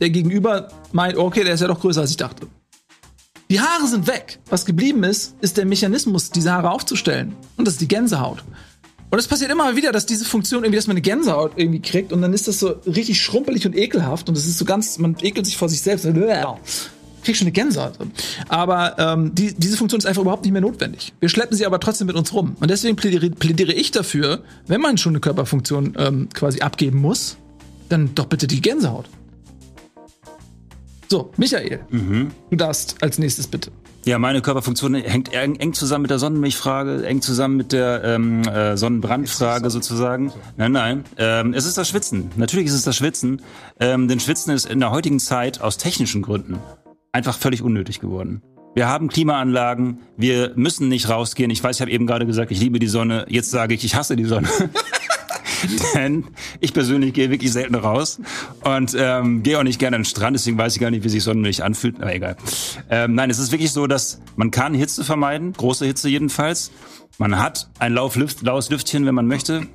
der 0.00 0.10
Gegenüber 0.10 0.68
meint, 0.92 1.16
okay, 1.16 1.44
der 1.44 1.54
ist 1.54 1.60
ja 1.60 1.68
doch 1.68 1.80
größer, 1.80 2.00
als 2.00 2.10
ich 2.10 2.16
dachte. 2.16 2.46
Die 3.50 3.60
Haare 3.60 3.86
sind 3.86 4.06
weg. 4.06 4.38
Was 4.50 4.66
geblieben 4.66 5.04
ist, 5.04 5.34
ist 5.40 5.56
der 5.56 5.64
Mechanismus, 5.64 6.30
diese 6.30 6.52
Haare 6.52 6.70
aufzustellen. 6.70 7.34
Und 7.56 7.66
das 7.66 7.74
ist 7.74 7.80
die 7.80 7.88
Gänsehaut. 7.88 8.44
Und 9.10 9.18
es 9.18 9.26
passiert 9.26 9.50
immer 9.50 9.74
wieder, 9.74 9.90
dass 9.90 10.04
diese 10.04 10.26
Funktion 10.26 10.64
irgendwie, 10.64 10.76
dass 10.76 10.86
man 10.86 10.96
eine 10.96 11.00
Gänsehaut 11.00 11.52
irgendwie 11.56 11.80
kriegt 11.80 12.12
und 12.12 12.20
dann 12.20 12.34
ist 12.34 12.46
das 12.46 12.58
so 12.58 12.74
richtig 12.86 13.22
schrumpelig 13.22 13.64
und 13.66 13.74
ekelhaft 13.74 14.28
und 14.28 14.36
es 14.36 14.46
ist 14.46 14.58
so 14.58 14.66
ganz, 14.66 14.98
man 14.98 15.16
ekelt 15.22 15.46
sich 15.46 15.56
vor 15.56 15.70
sich 15.70 15.80
selbst. 15.80 16.04
Krieg 17.22 17.36
schon 17.36 17.46
eine 17.46 17.52
Gänsehaut. 17.52 17.94
Aber 18.48 18.98
ähm, 18.98 19.34
die, 19.34 19.54
diese 19.54 19.76
Funktion 19.76 19.98
ist 19.98 20.06
einfach 20.06 20.22
überhaupt 20.22 20.44
nicht 20.44 20.52
mehr 20.52 20.60
notwendig. 20.60 21.12
Wir 21.20 21.28
schleppen 21.28 21.56
sie 21.56 21.66
aber 21.66 21.80
trotzdem 21.80 22.06
mit 22.06 22.16
uns 22.16 22.32
rum. 22.32 22.56
Und 22.60 22.70
deswegen 22.70 22.96
plädiere, 22.96 23.30
plädiere 23.30 23.72
ich 23.72 23.90
dafür, 23.90 24.42
wenn 24.66 24.80
man 24.80 24.98
schon 24.98 25.12
eine 25.12 25.20
Körperfunktion 25.20 25.94
ähm, 25.98 26.28
quasi 26.32 26.60
abgeben 26.60 27.00
muss, 27.00 27.36
dann 27.88 28.14
doch 28.14 28.26
bitte 28.26 28.46
die 28.46 28.60
Gänsehaut. 28.60 29.06
So, 31.10 31.32
Michael, 31.38 31.80
du 32.50 32.56
darfst 32.56 32.96
als 33.00 33.18
nächstes 33.18 33.46
bitte. 33.46 33.70
Ja, 34.04 34.18
meine 34.18 34.40
Körperfunktion 34.40 34.94
hängt 34.94 35.34
eng, 35.34 35.56
eng 35.56 35.74
zusammen 35.74 36.02
mit 36.02 36.10
der 36.10 36.18
Sonnenmilchfrage, 36.18 37.04
eng 37.04 37.20
zusammen 37.20 37.56
mit 37.56 37.72
der 37.72 38.02
ähm, 38.04 38.42
äh, 38.42 38.76
Sonnenbrandfrage 38.76 39.68
sozusagen. 39.70 40.32
Nein, 40.56 40.72
nein. 40.72 41.04
Ähm, 41.18 41.52
es 41.52 41.66
ist 41.66 41.76
das 41.76 41.88
Schwitzen. 41.88 42.30
Natürlich 42.36 42.68
ist 42.68 42.74
es 42.74 42.84
das 42.84 42.96
Schwitzen. 42.96 43.42
Ähm, 43.80 44.08
denn 44.08 44.20
Schwitzen 44.20 44.54
ist 44.54 44.64
in 44.64 44.80
der 44.80 44.92
heutigen 44.92 45.18
Zeit 45.18 45.60
aus 45.60 45.76
technischen 45.76 46.22
Gründen 46.22 46.58
einfach 47.12 47.38
völlig 47.38 47.62
unnötig 47.62 48.00
geworden. 48.00 48.42
Wir 48.74 48.88
haben 48.88 49.08
Klimaanlagen, 49.08 49.98
wir 50.16 50.52
müssen 50.54 50.88
nicht 50.88 51.08
rausgehen. 51.08 51.50
Ich 51.50 51.62
weiß, 51.62 51.76
ich 51.76 51.80
habe 51.80 51.90
eben 51.90 52.06
gerade 52.06 52.26
gesagt, 52.26 52.50
ich 52.52 52.60
liebe 52.60 52.78
die 52.78 52.86
Sonne. 52.86 53.26
Jetzt 53.28 53.50
sage 53.50 53.74
ich, 53.74 53.84
ich 53.84 53.94
hasse 53.94 54.14
die 54.14 54.24
Sonne. 54.24 54.48
Denn 55.94 56.24
ich 56.60 56.72
persönlich 56.72 57.12
gehe 57.14 57.30
wirklich 57.30 57.52
selten 57.52 57.74
raus 57.74 58.20
und 58.62 58.94
ähm, 58.96 59.42
gehe 59.42 59.58
auch 59.58 59.64
nicht 59.64 59.80
gerne 59.80 59.96
an 59.96 60.02
den 60.02 60.06
Strand, 60.06 60.36
deswegen 60.36 60.56
weiß 60.56 60.76
ich 60.76 60.80
gar 60.80 60.90
nicht, 60.90 61.02
wie 61.02 61.08
sich 61.08 61.22
Sonnenmilch 61.24 61.64
anfühlt. 61.64 61.96
Aber 62.00 62.14
egal. 62.14 62.36
Ähm, 62.90 63.14
nein, 63.14 63.30
es 63.30 63.38
ist 63.38 63.50
wirklich 63.50 63.72
so, 63.72 63.86
dass 63.88 64.20
man 64.36 64.50
kann 64.52 64.74
Hitze 64.74 65.02
vermeiden, 65.02 65.52
große 65.52 65.84
Hitze 65.84 66.08
jedenfalls. 66.08 66.70
Man 67.18 67.40
hat 67.40 67.68
ein 67.80 67.94
laues 67.94 68.70
Lüftchen, 68.70 69.06
wenn 69.06 69.14
man 69.14 69.26
möchte. 69.26 69.66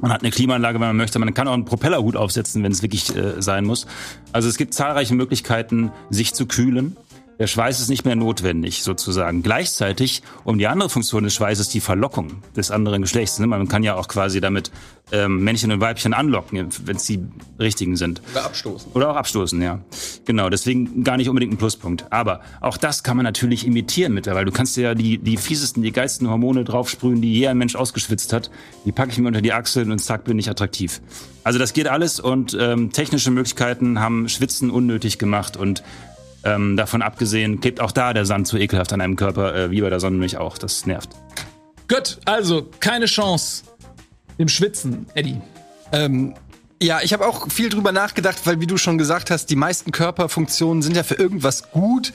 Man 0.00 0.12
hat 0.12 0.22
eine 0.22 0.30
Klimaanlage, 0.30 0.80
wenn 0.80 0.88
man 0.88 0.96
möchte. 0.96 1.18
Man 1.18 1.32
kann 1.34 1.48
auch 1.48 1.54
einen 1.54 1.64
Propellerhut 1.64 2.16
aufsetzen, 2.16 2.62
wenn 2.62 2.72
es 2.72 2.82
wirklich 2.82 3.14
äh, 3.16 3.40
sein 3.40 3.64
muss. 3.64 3.86
Also 4.32 4.48
es 4.48 4.56
gibt 4.56 4.74
zahlreiche 4.74 5.14
Möglichkeiten, 5.14 5.92
sich 6.10 6.34
zu 6.34 6.46
kühlen. 6.46 6.96
Der 7.38 7.48
Schweiß 7.48 7.80
ist 7.80 7.88
nicht 7.88 8.04
mehr 8.04 8.14
notwendig, 8.14 8.84
sozusagen. 8.84 9.42
Gleichzeitig, 9.42 10.22
um 10.44 10.56
die 10.58 10.68
andere 10.68 10.88
Funktion 10.88 11.24
des 11.24 11.34
Schweißes, 11.34 11.68
die 11.68 11.80
Verlockung 11.80 12.42
des 12.56 12.70
anderen 12.70 13.02
Geschlechts. 13.02 13.38
Ne? 13.40 13.46
Man 13.48 13.66
kann 13.66 13.82
ja 13.82 13.96
auch 13.96 14.06
quasi 14.06 14.40
damit 14.40 14.70
ähm, 15.10 15.42
Männchen 15.42 15.72
und 15.72 15.80
Weibchen 15.80 16.14
anlocken, 16.14 16.68
wenn 16.84 16.96
es 16.96 17.04
die 17.04 17.20
richtigen 17.58 17.96
sind. 17.96 18.22
Oder 18.32 18.44
abstoßen. 18.44 18.92
Oder 18.92 19.10
auch 19.10 19.16
abstoßen, 19.16 19.60
ja. 19.60 19.80
Genau, 20.24 20.48
deswegen 20.48 21.02
gar 21.02 21.16
nicht 21.16 21.28
unbedingt 21.28 21.52
ein 21.52 21.56
Pluspunkt. 21.56 22.06
Aber 22.12 22.40
auch 22.60 22.76
das 22.76 23.02
kann 23.02 23.16
man 23.16 23.24
natürlich 23.24 23.66
imitieren 23.66 24.14
mittlerweile. 24.14 24.46
Du 24.46 24.52
kannst 24.52 24.76
dir 24.76 24.82
ja 24.82 24.94
die, 24.94 25.18
die 25.18 25.36
fiesesten, 25.36 25.82
die 25.82 25.92
geilsten 25.92 26.30
Hormone 26.30 26.64
draufsprühen, 26.64 27.20
die 27.20 27.34
je 27.34 27.48
ein 27.48 27.58
Mensch 27.58 27.74
ausgeschwitzt 27.74 28.32
hat. 28.32 28.50
Die 28.84 28.92
packe 28.92 29.10
ich 29.10 29.18
mir 29.18 29.26
unter 29.26 29.42
die 29.42 29.52
Achseln 29.52 29.90
und 29.90 29.98
zack, 29.98 30.24
bin 30.24 30.38
ich 30.38 30.48
attraktiv. 30.48 31.00
Also 31.42 31.58
das 31.58 31.72
geht 31.72 31.88
alles 31.88 32.20
und 32.20 32.56
ähm, 32.58 32.90
technische 32.92 33.30
Möglichkeiten 33.30 34.00
haben 34.00 34.28
Schwitzen 34.28 34.70
unnötig 34.70 35.18
gemacht 35.18 35.56
und 35.56 35.82
ähm, 36.44 36.76
davon 36.76 37.02
abgesehen 37.02 37.60
klebt 37.60 37.80
auch 37.80 37.92
da 37.92 38.12
der 38.12 38.26
Sand 38.26 38.46
zu 38.46 38.56
ekelhaft 38.56 38.92
an 38.92 39.00
einem 39.00 39.16
Körper, 39.16 39.54
äh, 39.54 39.70
wie 39.70 39.80
bei 39.80 39.90
der 39.90 40.00
Sonnenmilch 40.00 40.36
auch. 40.36 40.58
Das 40.58 40.86
nervt. 40.86 41.10
Gut, 41.88 42.18
also 42.24 42.68
keine 42.80 43.06
Chance 43.06 43.64
dem 44.38 44.48
Schwitzen, 44.48 45.06
Eddie. 45.14 45.40
Ähm, 45.92 46.34
ja, 46.82 47.00
ich 47.02 47.12
habe 47.12 47.26
auch 47.26 47.50
viel 47.50 47.68
drüber 47.68 47.92
nachgedacht, 47.92 48.40
weil 48.44 48.60
wie 48.60 48.66
du 48.66 48.76
schon 48.76 48.98
gesagt 48.98 49.30
hast, 49.30 49.46
die 49.46 49.56
meisten 49.56 49.92
Körperfunktionen 49.92 50.82
sind 50.82 50.96
ja 50.96 51.02
für 51.02 51.14
irgendwas 51.14 51.70
gut 51.70 52.12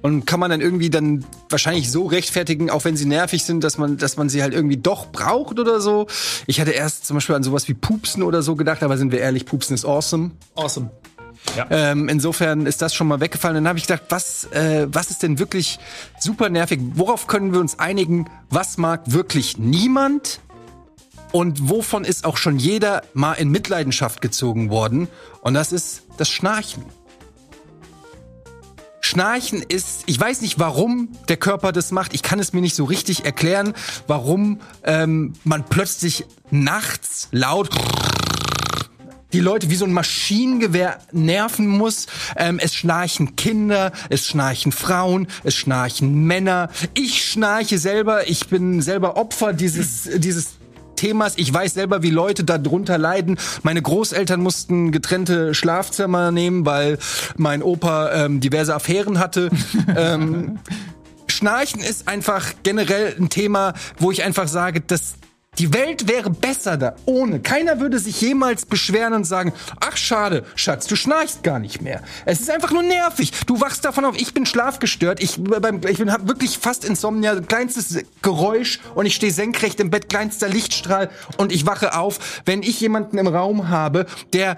und 0.00 0.26
kann 0.26 0.38
man 0.38 0.50
dann 0.50 0.60
irgendwie 0.60 0.90
dann 0.90 1.24
wahrscheinlich 1.48 1.90
so 1.90 2.06
rechtfertigen, 2.06 2.70
auch 2.70 2.84
wenn 2.84 2.96
sie 2.96 3.06
nervig 3.06 3.42
sind, 3.44 3.64
dass 3.64 3.78
man, 3.78 3.96
dass 3.96 4.16
man 4.16 4.28
sie 4.28 4.42
halt 4.42 4.54
irgendwie 4.54 4.76
doch 4.76 5.06
braucht 5.10 5.58
oder 5.58 5.80
so. 5.80 6.06
Ich 6.46 6.60
hatte 6.60 6.70
erst 6.70 7.06
zum 7.06 7.16
Beispiel 7.16 7.34
an 7.34 7.42
sowas 7.42 7.68
wie 7.68 7.74
Pupsen 7.74 8.22
oder 8.22 8.42
so 8.42 8.54
gedacht, 8.54 8.82
aber 8.82 8.96
sind 8.96 9.12
wir 9.12 9.18
ehrlich, 9.18 9.46
Pupsen 9.46 9.74
ist 9.74 9.84
awesome. 9.84 10.32
Awesome. 10.54 10.90
Ähm, 11.70 12.08
insofern 12.08 12.66
ist 12.66 12.82
das 12.82 12.94
schon 12.94 13.08
mal 13.08 13.20
weggefallen. 13.20 13.56
Dann 13.56 13.68
habe 13.68 13.78
ich 13.78 13.86
gedacht, 13.86 14.04
was, 14.08 14.44
äh, 14.52 14.86
was 14.90 15.10
ist 15.10 15.22
denn 15.22 15.38
wirklich 15.38 15.78
super 16.18 16.48
nervig? 16.48 16.80
Worauf 16.94 17.26
können 17.26 17.52
wir 17.52 17.60
uns 17.60 17.78
einigen? 17.78 18.30
Was 18.50 18.78
mag 18.78 19.02
wirklich 19.06 19.58
niemand? 19.58 20.40
Und 21.32 21.68
wovon 21.68 22.04
ist 22.04 22.24
auch 22.24 22.36
schon 22.36 22.58
jeder 22.58 23.02
mal 23.14 23.34
in 23.34 23.50
Mitleidenschaft 23.50 24.20
gezogen 24.20 24.70
worden? 24.70 25.08
Und 25.40 25.54
das 25.54 25.72
ist 25.72 26.02
das 26.18 26.28
Schnarchen. 26.28 26.84
Schnarchen 29.00 29.62
ist, 29.62 30.04
ich 30.06 30.18
weiß 30.18 30.42
nicht, 30.42 30.58
warum 30.58 31.08
der 31.28 31.36
Körper 31.36 31.72
das 31.72 31.90
macht. 31.90 32.14
Ich 32.14 32.22
kann 32.22 32.38
es 32.38 32.52
mir 32.52 32.60
nicht 32.60 32.76
so 32.76 32.84
richtig 32.84 33.24
erklären, 33.24 33.74
warum 34.06 34.60
ähm, 34.84 35.34
man 35.44 35.64
plötzlich 35.64 36.24
nachts 36.50 37.28
laut 37.30 37.68
die 39.32 39.40
Leute 39.40 39.70
wie 39.70 39.76
so 39.76 39.84
ein 39.84 39.92
Maschinengewehr 39.92 40.98
nerven 41.12 41.66
muss. 41.66 42.06
Ähm, 42.36 42.58
es 42.58 42.74
schnarchen 42.74 43.36
Kinder, 43.36 43.92
es 44.08 44.26
schnarchen 44.26 44.72
Frauen, 44.72 45.26
es 45.44 45.54
schnarchen 45.54 46.26
Männer. 46.26 46.70
Ich 46.94 47.24
schnarche 47.24 47.78
selber, 47.78 48.28
ich 48.28 48.48
bin 48.48 48.80
selber 48.82 49.16
Opfer 49.16 49.52
dieses, 49.52 50.08
dieses 50.16 50.58
Themas. 50.96 51.34
Ich 51.36 51.52
weiß 51.52 51.74
selber, 51.74 52.02
wie 52.02 52.10
Leute 52.10 52.44
darunter 52.44 52.96
leiden. 52.96 53.36
Meine 53.64 53.82
Großeltern 53.82 54.40
mussten 54.40 54.92
getrennte 54.92 55.52
Schlafzimmer 55.52 56.30
nehmen, 56.30 56.64
weil 56.64 56.98
mein 57.36 57.62
Opa 57.62 58.12
ähm, 58.12 58.40
diverse 58.40 58.74
Affären 58.74 59.18
hatte. 59.18 59.50
ähm, 59.96 60.60
Schnarchen 61.26 61.80
ist 61.80 62.06
einfach 62.06 62.52
generell 62.62 63.16
ein 63.18 63.30
Thema, 63.30 63.74
wo 63.98 64.12
ich 64.12 64.22
einfach 64.22 64.46
sage, 64.46 64.80
das 64.80 65.14
die 65.58 65.74
Welt 65.74 66.08
wäre 66.08 66.30
besser 66.30 66.78
da 66.78 66.96
ohne. 67.04 67.40
Keiner 67.40 67.78
würde 67.78 67.98
sich 67.98 68.20
jemals 68.20 68.64
beschweren 68.64 69.12
und 69.12 69.24
sagen, 69.24 69.52
ach 69.80 69.96
schade, 69.96 70.44
Schatz, 70.56 70.86
du 70.86 70.96
schnarchst 70.96 71.42
gar 71.42 71.58
nicht 71.58 71.82
mehr. 71.82 72.02
Es 72.24 72.40
ist 72.40 72.50
einfach 72.50 72.72
nur 72.72 72.82
nervig. 72.82 73.32
Du 73.46 73.60
wachst 73.60 73.84
davon 73.84 74.04
auf, 74.04 74.18
ich 74.18 74.32
bin 74.32 74.46
schlafgestört, 74.46 75.22
ich, 75.22 75.36
beim, 75.38 75.80
ich 75.86 75.98
bin 75.98 76.10
hab 76.10 76.26
wirklich 76.26 76.58
fast 76.58 76.84
Insomnia, 76.84 77.38
kleinstes 77.40 78.02
Geräusch 78.22 78.80
und 78.94 79.06
ich 79.06 79.14
stehe 79.14 79.32
senkrecht 79.32 79.78
im 79.78 79.90
Bett, 79.90 80.08
kleinster 80.08 80.48
Lichtstrahl 80.48 81.10
und 81.36 81.52
ich 81.52 81.66
wache 81.66 81.96
auf, 81.96 82.42
wenn 82.44 82.62
ich 82.62 82.80
jemanden 82.80 83.18
im 83.18 83.26
Raum 83.28 83.68
habe, 83.68 84.06
der 84.32 84.56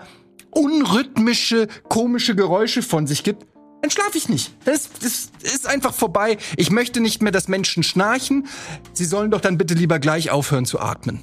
unrhythmische, 0.52 1.66
komische 1.88 2.36
Geräusche 2.36 2.82
von 2.82 3.08
sich 3.08 3.24
gibt, 3.24 3.44
dann 3.84 3.90
schlafe 3.90 4.16
ich 4.16 4.30
nicht. 4.30 4.50
Das, 4.64 4.88
das 5.02 5.30
ist 5.42 5.66
einfach 5.66 5.92
vorbei. 5.92 6.38
Ich 6.56 6.70
möchte 6.70 7.00
nicht 7.00 7.20
mehr, 7.20 7.32
dass 7.32 7.48
Menschen 7.48 7.82
schnarchen. 7.82 8.46
Sie 8.94 9.04
sollen 9.04 9.30
doch 9.30 9.42
dann 9.42 9.58
bitte 9.58 9.74
lieber 9.74 9.98
gleich 9.98 10.30
aufhören 10.30 10.64
zu 10.64 10.80
atmen. 10.80 11.22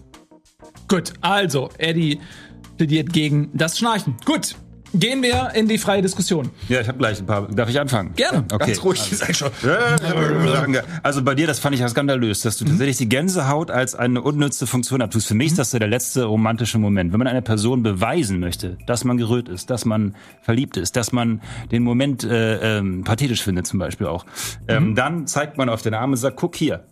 Gut, 0.88 1.14
also, 1.22 1.72
Eddie 1.80 2.22
plädiert 2.78 3.14
gegen 3.14 3.50
das 3.56 3.80
Schnarchen. 3.80 4.16
Gut, 4.26 4.58
gehen 4.94 5.22
wir 5.24 5.52
in 5.54 5.68
die 5.68 5.78
freie 5.78 6.02
Diskussion. 6.02 6.50
Ja, 6.70 6.82
ich 6.82 6.88
habe 6.88 6.98
gleich 6.98 7.20
ein 7.20 7.26
paar. 7.26 7.48
Darf 7.48 7.70
ich 7.70 7.80
anfangen? 7.80 8.14
Gerne. 8.16 8.46
Okay. 8.52 8.68
Ganz 8.68 8.84
ruhig, 8.84 9.00
sei 9.00 9.34
schon. 9.34 9.50
Also 11.04 11.24
bei 11.24 11.36
dir, 11.36 11.48
das 11.48 11.60
fand 11.60 11.76
ich 11.76 11.82
ja 11.82 11.90
skandalös, 11.90 12.42
dass 12.42 12.58
du 12.58 12.66
tatsächlich 12.66 12.98
die 12.98 13.10
Gänsehaut 13.10 13.72
als 13.72 13.96
eine 13.96 14.22
unnütze 14.22 14.68
Funktion 14.68 15.02
abtust. 15.02 15.28
Für 15.28 15.36
mich 15.36 15.48
ist 15.48 15.60
das 15.60 15.72
so 15.72 15.80
der 15.80 15.88
letzte 15.88 16.26
romantische 16.26 16.78
Moment. 16.78 17.12
Wenn 17.12 17.20
man 17.20 17.28
einer 17.28 17.42
Person 17.42 17.84
beweisen 17.84 18.40
möchte, 18.40 18.78
dass 18.86 19.04
man 19.04 19.18
gerührt 19.18 19.50
ist, 19.50 19.70
dass 19.70 19.86
man 19.86 20.16
verliebt 20.42 20.78
ist, 20.78 20.96
dass 20.96 21.12
man 21.12 21.42
den 21.72 21.84
Moment 21.84 22.24
äh, 22.24 22.78
ähm, 22.78 23.04
pathetisch 23.04 23.44
findet 23.44 23.68
zum 23.68 23.80
Beispiel 23.80 24.08
auch, 24.08 24.26
ähm, 24.68 24.96
dann 24.96 25.28
zeigt 25.28 25.58
man 25.58 25.70
auf 25.70 25.82
den 25.82 25.94
Arm 25.94 26.12
und 26.12 26.18
sagt, 26.18 26.38
guck 26.38 26.56
hier. 26.56 26.86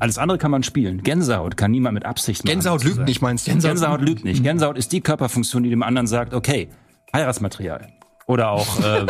Alles 0.00 0.18
andere 0.18 0.38
kann 0.38 0.50
man 0.50 0.64
spielen. 0.64 1.04
Gänsehaut 1.04 1.56
kann 1.56 1.70
niemand 1.70 1.94
mit 1.94 2.04
Absicht 2.04 2.44
machen. 2.44 2.54
Gänsehaut 2.54 2.82
lügt 2.82 3.06
nicht, 3.06 3.22
meinst 3.22 3.46
du? 3.46 3.52
Gänsehaut, 3.52 4.00
lügt 4.00 4.24
nicht. 4.24 4.42
Gänsehaut 4.42 4.76
ist 4.76 4.90
die 4.90 5.00
Körperfunktion, 5.00 5.62
die 5.62 5.70
dem 5.70 5.84
anderen 5.84 6.08
sagt, 6.08 6.34
okay, 6.34 6.68
Heiratsmaterial. 7.14 7.88
Oder 8.26 8.50
auch 8.50 8.80
äh, 8.80 9.06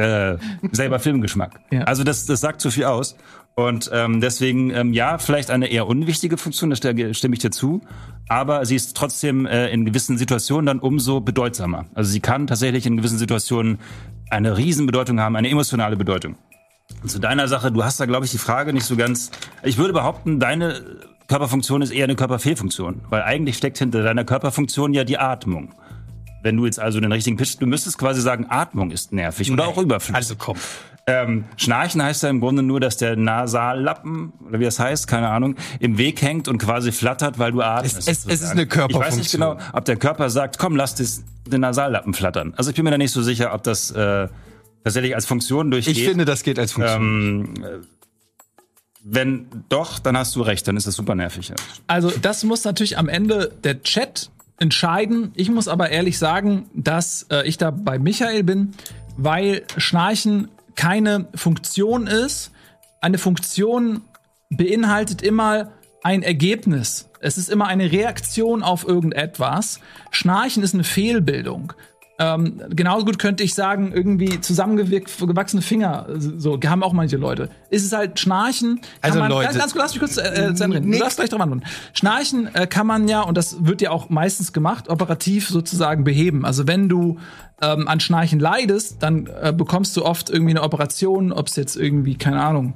äh, 0.34 0.38
selber 0.70 0.98
Filmgeschmack. 0.98 1.58
Ja. 1.70 1.82
Also 1.82 2.04
das, 2.04 2.26
das 2.26 2.40
sagt 2.40 2.60
zu 2.60 2.70
viel 2.70 2.84
aus. 2.84 3.16
Und 3.54 3.90
ähm, 3.92 4.20
deswegen, 4.20 4.70
ähm, 4.70 4.92
ja, 4.92 5.18
vielleicht 5.18 5.50
eine 5.50 5.66
eher 5.66 5.88
unwichtige 5.88 6.36
Funktion, 6.36 6.70
da 6.70 6.76
stimme 6.76 7.34
ich 7.34 7.40
dir 7.40 7.50
zu. 7.50 7.80
Aber 8.28 8.64
sie 8.64 8.76
ist 8.76 8.96
trotzdem 8.96 9.46
äh, 9.46 9.68
in 9.70 9.84
gewissen 9.84 10.16
Situationen 10.16 10.66
dann 10.66 10.78
umso 10.78 11.20
bedeutsamer. 11.20 11.86
Also 11.94 12.12
sie 12.12 12.20
kann 12.20 12.46
tatsächlich 12.46 12.86
in 12.86 12.96
gewissen 12.96 13.18
Situationen 13.18 13.80
eine 14.30 14.56
Riesenbedeutung 14.56 15.18
haben, 15.18 15.34
eine 15.34 15.48
emotionale 15.48 15.96
Bedeutung. 15.96 16.36
Und 17.02 17.10
zu 17.10 17.18
deiner 17.18 17.48
Sache, 17.48 17.72
du 17.72 17.82
hast 17.82 17.98
da, 17.98 18.06
glaube 18.06 18.26
ich, 18.26 18.30
die 18.30 18.38
Frage 18.38 18.72
nicht 18.72 18.84
so 18.84 18.96
ganz. 18.96 19.30
Ich 19.62 19.78
würde 19.78 19.92
behaupten, 19.92 20.38
deine 20.38 20.82
Körperfunktion 21.28 21.82
ist 21.82 21.90
eher 21.90 22.04
eine 22.04 22.16
Körperfehlfunktion, 22.16 23.02
weil 23.10 23.22
eigentlich 23.22 23.56
steckt 23.56 23.78
hinter 23.78 24.02
deiner 24.02 24.24
Körperfunktion 24.24 24.94
ja 24.94 25.04
die 25.04 25.18
Atmung. 25.18 25.74
Wenn 26.42 26.56
du 26.56 26.66
jetzt 26.66 26.78
also 26.78 27.00
den 27.00 27.10
richtigen 27.12 27.36
Pitch, 27.36 27.56
du 27.58 27.66
müsstest 27.66 27.98
quasi 27.98 28.20
sagen, 28.20 28.46
Atmung 28.48 28.90
ist 28.90 29.12
nervig 29.12 29.50
oder 29.50 29.66
auch 29.66 29.76
überflüssig. 29.78 30.14
Also 30.14 30.34
komm. 30.36 30.56
Ähm, 31.06 31.46
Schnarchen 31.56 32.02
heißt 32.02 32.22
ja 32.22 32.28
im 32.28 32.38
Grunde 32.40 32.62
nur, 32.62 32.80
dass 32.80 32.98
der 32.98 33.16
Nasallappen, 33.16 34.32
oder 34.46 34.60
wie 34.60 34.64
das 34.64 34.78
heißt, 34.78 35.06
keine 35.08 35.28
Ahnung, 35.30 35.56
im 35.80 35.96
Weg 35.96 36.20
hängt 36.20 36.48
und 36.48 36.58
quasi 36.58 36.92
flattert, 36.92 37.38
weil 37.38 37.50
du 37.52 37.62
atmest. 37.62 37.96
Es- 37.96 38.06
es- 38.08 38.26
es 38.26 38.42
ist 38.42 38.50
eine 38.50 38.66
Körperfunktion. 38.66 39.00
Ich 39.02 39.06
weiß 39.06 39.16
nicht 39.18 39.32
genau, 39.32 39.56
ob 39.72 39.84
der 39.86 39.96
Körper 39.96 40.28
sagt, 40.28 40.58
komm, 40.58 40.76
lass 40.76 40.94
das, 40.94 41.24
den 41.46 41.62
Nasallappen 41.62 42.12
flattern. 42.12 42.52
Also 42.56 42.70
ich 42.70 42.76
bin 42.76 42.84
mir 42.84 42.90
da 42.90 42.98
nicht 42.98 43.12
so 43.12 43.22
sicher, 43.22 43.54
ob 43.54 43.62
das 43.62 43.90
äh, 43.90 44.28
tatsächlich 44.84 45.14
als 45.14 45.24
Funktion 45.24 45.70
durchgeht. 45.70 45.96
Ich 45.96 46.04
finde, 46.06 46.26
das 46.26 46.42
geht 46.42 46.58
als 46.58 46.72
Funktion. 46.72 47.54
ähm, 47.56 47.64
äh, 47.64 47.68
wenn 49.02 49.46
doch, 49.68 49.98
dann 50.00 50.16
hast 50.16 50.36
du 50.36 50.42
recht, 50.42 50.66
dann 50.68 50.76
ist 50.76 50.86
das 50.86 50.94
super 50.94 51.14
nervig. 51.14 51.48
Ja. 51.48 51.54
Also, 51.86 52.10
das 52.20 52.44
muss 52.44 52.64
natürlich 52.64 52.98
am 52.98 53.08
Ende 53.08 53.52
der 53.64 53.82
Chat 53.82 54.30
entscheiden. 54.58 55.32
Ich 55.34 55.50
muss 55.50 55.68
aber 55.68 55.90
ehrlich 55.90 56.18
sagen, 56.18 56.68
dass 56.74 57.26
äh, 57.30 57.46
ich 57.46 57.58
da 57.58 57.70
bei 57.70 57.98
Michael 57.98 58.42
bin, 58.42 58.74
weil 59.16 59.64
Schnarchen 59.76 60.48
keine 60.74 61.26
Funktion 61.34 62.06
ist. 62.06 62.50
Eine 63.00 63.18
Funktion 63.18 64.02
beinhaltet 64.50 65.22
immer 65.22 65.72
ein 66.02 66.22
Ergebnis. 66.22 67.08
Es 67.20 67.36
ist 67.38 67.48
immer 67.48 67.66
eine 67.66 67.90
Reaktion 67.90 68.62
auf 68.62 68.86
irgendetwas. 68.86 69.80
Schnarchen 70.10 70.62
ist 70.62 70.74
eine 70.74 70.84
Fehlbildung. 70.84 71.72
Ähm, 72.20 72.60
genauso 72.70 73.04
gut 73.04 73.20
könnte 73.20 73.44
ich 73.44 73.54
sagen, 73.54 73.92
irgendwie 73.94 74.40
zusammengewachsene 74.40 75.62
Finger, 75.62 76.06
so 76.16 76.58
haben 76.66 76.82
auch 76.82 76.92
manche 76.92 77.16
Leute. 77.16 77.48
Ist 77.70 77.84
es 77.84 77.92
halt 77.92 78.18
Schnarchen. 78.18 78.80
Also 79.00 79.20
man, 79.20 79.30
Leute- 79.30 79.56
Ganz, 79.56 79.74
lass 79.74 79.92
mich 79.94 80.00
kurz 80.00 80.16
äh, 80.16 80.52
zu 80.54 80.64
Ende 80.64 80.78
reden. 80.78 80.90
Du 80.90 80.98
darfst 80.98 81.18
gleich 81.18 81.30
drauf 81.30 81.40
antworten. 81.40 81.64
Schnarchen 81.92 82.52
äh, 82.54 82.66
kann 82.66 82.88
man 82.88 83.06
ja, 83.06 83.22
und 83.22 83.36
das 83.36 83.64
wird 83.64 83.80
ja 83.82 83.90
auch 83.92 84.08
meistens 84.08 84.52
gemacht, 84.52 84.88
operativ 84.88 85.48
sozusagen 85.48 86.02
beheben. 86.02 86.44
Also 86.44 86.66
wenn 86.66 86.88
du 86.88 87.18
ähm, 87.62 87.86
an 87.86 88.00
Schnarchen 88.00 88.40
leidest, 88.40 89.00
dann 89.00 89.28
äh, 89.40 89.52
bekommst 89.52 89.96
du 89.96 90.04
oft 90.04 90.28
irgendwie 90.28 90.50
eine 90.50 90.62
Operation, 90.62 91.30
ob 91.30 91.46
es 91.46 91.54
jetzt 91.54 91.76
irgendwie, 91.76 92.16
keine 92.16 92.42
Ahnung, 92.42 92.74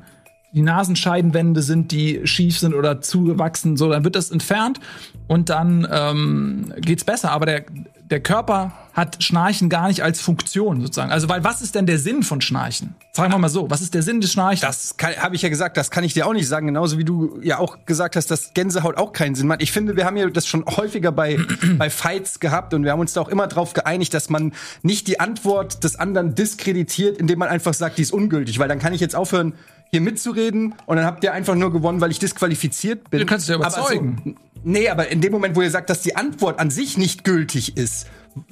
die 0.54 0.62
Nasenscheidenwände 0.62 1.62
sind, 1.62 1.92
die 1.92 2.20
schief 2.26 2.58
sind 2.58 2.74
oder 2.74 3.00
zugewachsen, 3.00 3.76
so, 3.78 3.88
dann 3.88 4.04
wird 4.04 4.14
das 4.16 4.30
entfernt 4.30 4.80
und 5.26 5.48
dann 5.48 5.88
ähm, 5.90 6.74
geht's 6.76 7.04
besser. 7.04 7.32
Aber 7.32 7.46
der, 7.46 7.64
der 8.12 8.20
Körper 8.20 8.72
hat 8.92 9.24
Schnarchen 9.24 9.70
gar 9.70 9.88
nicht 9.88 10.02
als 10.02 10.20
Funktion 10.20 10.82
sozusagen. 10.82 11.10
Also, 11.10 11.30
weil 11.30 11.42
was 11.44 11.62
ist 11.62 11.74
denn 11.74 11.86
der 11.86 11.98
Sinn 11.98 12.22
von 12.22 12.42
Schnarchen? 12.42 12.94
Fragen 13.14 13.32
wir 13.32 13.38
mal 13.38 13.48
so, 13.48 13.70
was 13.70 13.80
ist 13.80 13.94
der 13.94 14.02
Sinn 14.02 14.20
des 14.20 14.32
Schnarchens? 14.32 14.60
Das 14.60 14.94
habe 15.18 15.34
ich 15.34 15.40
ja 15.40 15.48
gesagt, 15.48 15.78
das 15.78 15.90
kann 15.90 16.04
ich 16.04 16.12
dir 16.12 16.26
auch 16.26 16.34
nicht 16.34 16.46
sagen, 16.46 16.66
genauso 16.66 16.98
wie 16.98 17.04
du 17.04 17.40
ja 17.42 17.58
auch 17.58 17.86
gesagt 17.86 18.16
hast, 18.16 18.30
dass 18.30 18.52
Gänsehaut 18.52 18.98
auch 18.98 19.14
keinen 19.14 19.34
Sinn 19.34 19.46
macht. 19.46 19.62
Ich 19.62 19.72
finde, 19.72 19.96
wir 19.96 20.04
haben 20.04 20.18
ja 20.18 20.28
das 20.28 20.46
schon 20.46 20.66
häufiger 20.66 21.10
bei, 21.10 21.38
bei 21.78 21.88
Fights 21.88 22.38
gehabt 22.38 22.74
und 22.74 22.84
wir 22.84 22.92
haben 22.92 23.00
uns 23.00 23.14
da 23.14 23.22
auch 23.22 23.28
immer 23.28 23.46
darauf 23.46 23.72
geeinigt, 23.72 24.12
dass 24.12 24.28
man 24.28 24.52
nicht 24.82 25.08
die 25.08 25.18
Antwort 25.18 25.82
des 25.84 25.96
anderen 25.96 26.34
diskreditiert, 26.34 27.16
indem 27.16 27.38
man 27.38 27.48
einfach 27.48 27.72
sagt, 27.72 27.96
die 27.96 28.02
ist 28.02 28.12
ungültig, 28.12 28.58
weil 28.58 28.68
dann 28.68 28.78
kann 28.78 28.92
ich 28.92 29.00
jetzt 29.00 29.16
aufhören, 29.16 29.54
hier 29.90 30.02
mitzureden 30.02 30.74
und 30.86 30.96
dann 30.96 31.04
habt 31.04 31.22
ihr 31.24 31.32
einfach 31.32 31.54
nur 31.54 31.72
gewonnen, 31.72 32.00
weil 32.00 32.10
ich 32.10 32.18
disqualifiziert 32.18 33.10
bin. 33.10 33.20
Du 33.20 33.26
kannst 33.26 33.48
ja 33.48 33.56
überzeugen. 33.56 34.36
Nee, 34.64 34.88
aber 34.88 35.08
in 35.08 35.20
dem 35.20 35.32
Moment, 35.32 35.56
wo 35.56 35.62
ihr 35.62 35.70
sagt, 35.70 35.90
dass 35.90 36.02
die 36.02 36.16
Antwort 36.16 36.58
an 36.60 36.70
sich 36.70 36.96
nicht 36.98 37.24
gültig 37.24 37.76
ist, 37.76 38.06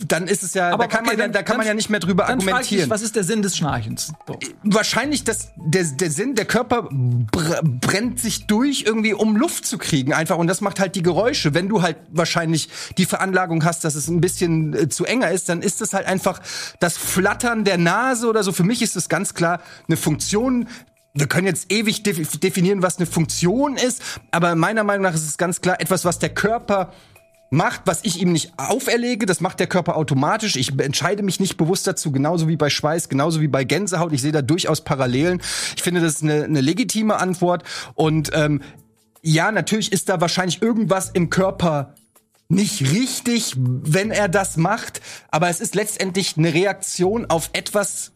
dann 0.07 0.27
ist 0.27 0.43
es 0.43 0.53
ja, 0.53 0.77
da 0.77 0.87
kann, 0.89 1.01
okay, 1.01 1.07
man, 1.07 1.19
ja- 1.19 1.25
dann- 1.25 1.33
da 1.33 1.43
kann 1.43 1.57
man 1.57 1.65
dann- 1.65 1.69
ja 1.69 1.75
nicht 1.75 1.89
mehr 1.89 2.01
drüber 2.01 2.27
dann 2.27 2.39
ich 2.41 2.45
argumentieren 2.47 2.83
dich, 2.83 2.91
was 2.91 3.01
ist 3.01 3.17
der 3.17 3.25
Sinn 3.25 3.41
des 3.41 3.57
Schnarchens? 3.57 4.13
So. 4.29 4.39
wahrscheinlich 4.63 5.25
das, 5.25 5.53
der, 5.57 5.85
der 5.85 6.11
Sinn, 6.11 6.35
der 6.35 6.45
Körper 6.45 6.89
br 6.91 7.63
brennt 7.63 8.21
sich 8.21 8.47
durch, 8.47 8.83
irgendwie 8.87 9.15
um 9.15 9.37
Luft 9.37 9.65
zu 9.65 9.79
kriegen 9.79 10.13
einfach. 10.13 10.37
Und 10.37 10.49
das 10.49 10.61
macht 10.61 10.81
halt 10.81 10.97
die 10.97 11.03
Geräusche. 11.03 11.55
Wenn 11.55 11.71
du 11.71 11.81
halt 11.81 11.97
wahrscheinlich 12.11 12.69
die 12.99 13.07
Veranlagung 13.07 13.65
hast, 13.65 13.85
dass 13.85 13.95
es 13.95 14.09
ein 14.09 14.21
bisschen 14.21 14.75
äh, 14.75 14.89
zu 14.91 15.07
enger 15.07 15.31
ist, 15.31 15.49
dann 15.49 15.63
ist 15.63 15.81
das 15.81 15.95
halt 15.95 16.07
einfach 16.07 16.43
das 16.79 16.99
Flattern 16.99 17.65
der 17.65 17.79
Nase 17.79 18.29
oder 18.29 18.43
so. 18.43 18.53
Für 18.53 18.65
mich 18.65 18.83
ist 18.83 18.97
es 18.97 19.09
ganz 19.09 19.33
klar 19.33 19.63
eine 19.89 19.97
Funktion. 19.97 20.69
Wir 21.13 21.27
können 21.27 21.47
jetzt 21.47 21.73
ewig 21.73 22.03
def 22.03 22.39
definieren, 22.39 22.83
was 22.83 22.99
eine 22.99 23.07
Funktion 23.07 23.77
ist, 23.77 24.03
aber 24.31 24.55
meiner 24.55 24.85
Meinung 24.85 25.03
nach 25.03 25.15
ist 25.15 25.27
es 25.27 25.39
ganz 25.39 25.61
klar 25.61 25.81
etwas, 25.81 26.05
was 26.05 26.19
der 26.19 26.29
Körper 26.29 26.93
macht, 27.51 27.83
was 27.87 28.05
ich 28.05 28.21
ihm 28.21 28.31
nicht 28.33 28.53
auferlege, 28.57 29.27
das 29.27 29.41
macht 29.41 29.59
der 29.59 29.67
Körper 29.67 29.97
automatisch. 29.97 30.55
Ich 30.55 30.79
entscheide 30.79 31.25
mich 31.25 31.41
nicht 31.41 31.57
bewusst 31.57 31.87
dazu, 31.87 32.13
genauso 32.13 32.47
wie 32.47 32.57
bei 32.57 32.71
Schweiß, 32.71 33.09
genauso 33.09 33.41
wie 33.41 33.49
bei 33.49 33.65
Gänsehaut. 33.65 34.13
Ich 34.13 34.23
sehe 34.23 34.31
da 34.31 34.41
durchaus 34.41 34.83
Parallelen. 34.83 35.43
Ich 35.77 35.83
finde, 35.83 36.01
das 36.01 36.15
ist 36.15 36.23
eine, 36.23 36.45
eine 36.45 36.61
legitime 36.61 37.17
Antwort. 37.17 37.65
Und 37.95 38.31
ähm, 38.35 38.63
ja, 39.21 39.51
natürlich 39.51 39.91
ist 39.93 40.09
da 40.09 40.21
wahrscheinlich 40.21 40.63
irgendwas 40.63 41.11
im 41.11 41.29
Körper 41.29 41.95
nicht 42.49 42.93
richtig, 42.93 43.55
wenn 43.57 44.11
er 44.11 44.29
das 44.29 44.57
macht, 44.57 45.01
aber 45.31 45.49
es 45.49 45.61
ist 45.61 45.75
letztendlich 45.75 46.37
eine 46.37 46.53
Reaktion 46.53 47.27
auf 47.27 47.51
etwas 47.53 48.13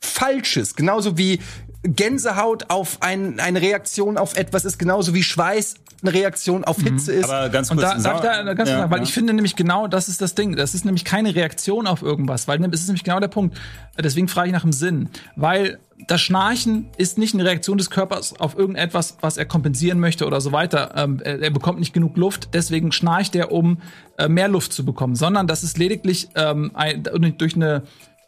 Falsches. 0.00 0.74
Genauso 0.74 1.18
wie 1.18 1.40
Gänsehaut 1.84 2.70
auf 2.70 2.98
ein, 3.00 3.38
eine 3.40 3.60
Reaktion 3.60 4.16
auf 4.18 4.36
etwas 4.36 4.64
ist, 4.64 4.78
genauso 4.78 5.14
wie 5.14 5.22
Schweiß 5.22 5.74
eine 6.02 6.12
Reaktion 6.12 6.64
auf 6.64 6.80
Hitze 6.80 7.12
ist. 7.12 7.30
Aber 7.30 7.48
ganz 7.48 7.70
Und 7.70 7.78
kurz. 7.78 7.90
da 7.90 7.98
darf 7.98 8.16
ich 8.16 8.22
da 8.22 8.42
ganz 8.42 8.56
kurz 8.56 8.68
ja, 8.68 8.78
sagen, 8.78 8.90
weil 8.90 8.98
ja. 8.98 9.04
ich 9.04 9.12
finde 9.12 9.32
nämlich 9.32 9.56
genau, 9.56 9.86
das 9.86 10.08
ist 10.08 10.20
das 10.20 10.34
Ding. 10.34 10.56
Das 10.56 10.74
ist 10.74 10.84
nämlich 10.84 11.04
keine 11.04 11.34
Reaktion 11.34 11.86
auf 11.86 12.02
irgendwas, 12.02 12.48
weil 12.48 12.62
es 12.64 12.80
ist 12.80 12.88
nämlich 12.88 13.04
genau 13.04 13.20
der 13.20 13.28
Punkt. 13.28 13.56
Deswegen 13.98 14.28
frage 14.28 14.48
ich 14.48 14.52
nach 14.52 14.62
dem 14.62 14.72
Sinn, 14.72 15.08
weil 15.36 15.78
das 16.06 16.20
Schnarchen 16.20 16.88
ist 16.96 17.18
nicht 17.18 17.34
eine 17.34 17.44
Reaktion 17.44 17.78
des 17.78 17.88
Körpers 17.88 18.38
auf 18.38 18.58
irgendetwas, 18.58 19.16
was 19.20 19.36
er 19.36 19.46
kompensieren 19.46 20.00
möchte 20.00 20.26
oder 20.26 20.40
so 20.40 20.52
weiter. 20.52 20.92
Ähm, 20.96 21.20
er, 21.22 21.40
er 21.40 21.50
bekommt 21.50 21.78
nicht 21.78 21.94
genug 21.94 22.16
Luft, 22.16 22.50
deswegen 22.52 22.92
schnarcht 22.92 23.34
er, 23.36 23.52
um 23.52 23.78
äh, 24.18 24.28
mehr 24.28 24.48
Luft 24.48 24.72
zu 24.72 24.84
bekommen, 24.84 25.14
sondern 25.14 25.46
das 25.46 25.62
ist 25.62 25.78
lediglich 25.78 26.28
ähm, 26.34 26.72
ein, 26.74 27.04
durch 27.38 27.54
eine 27.54 27.82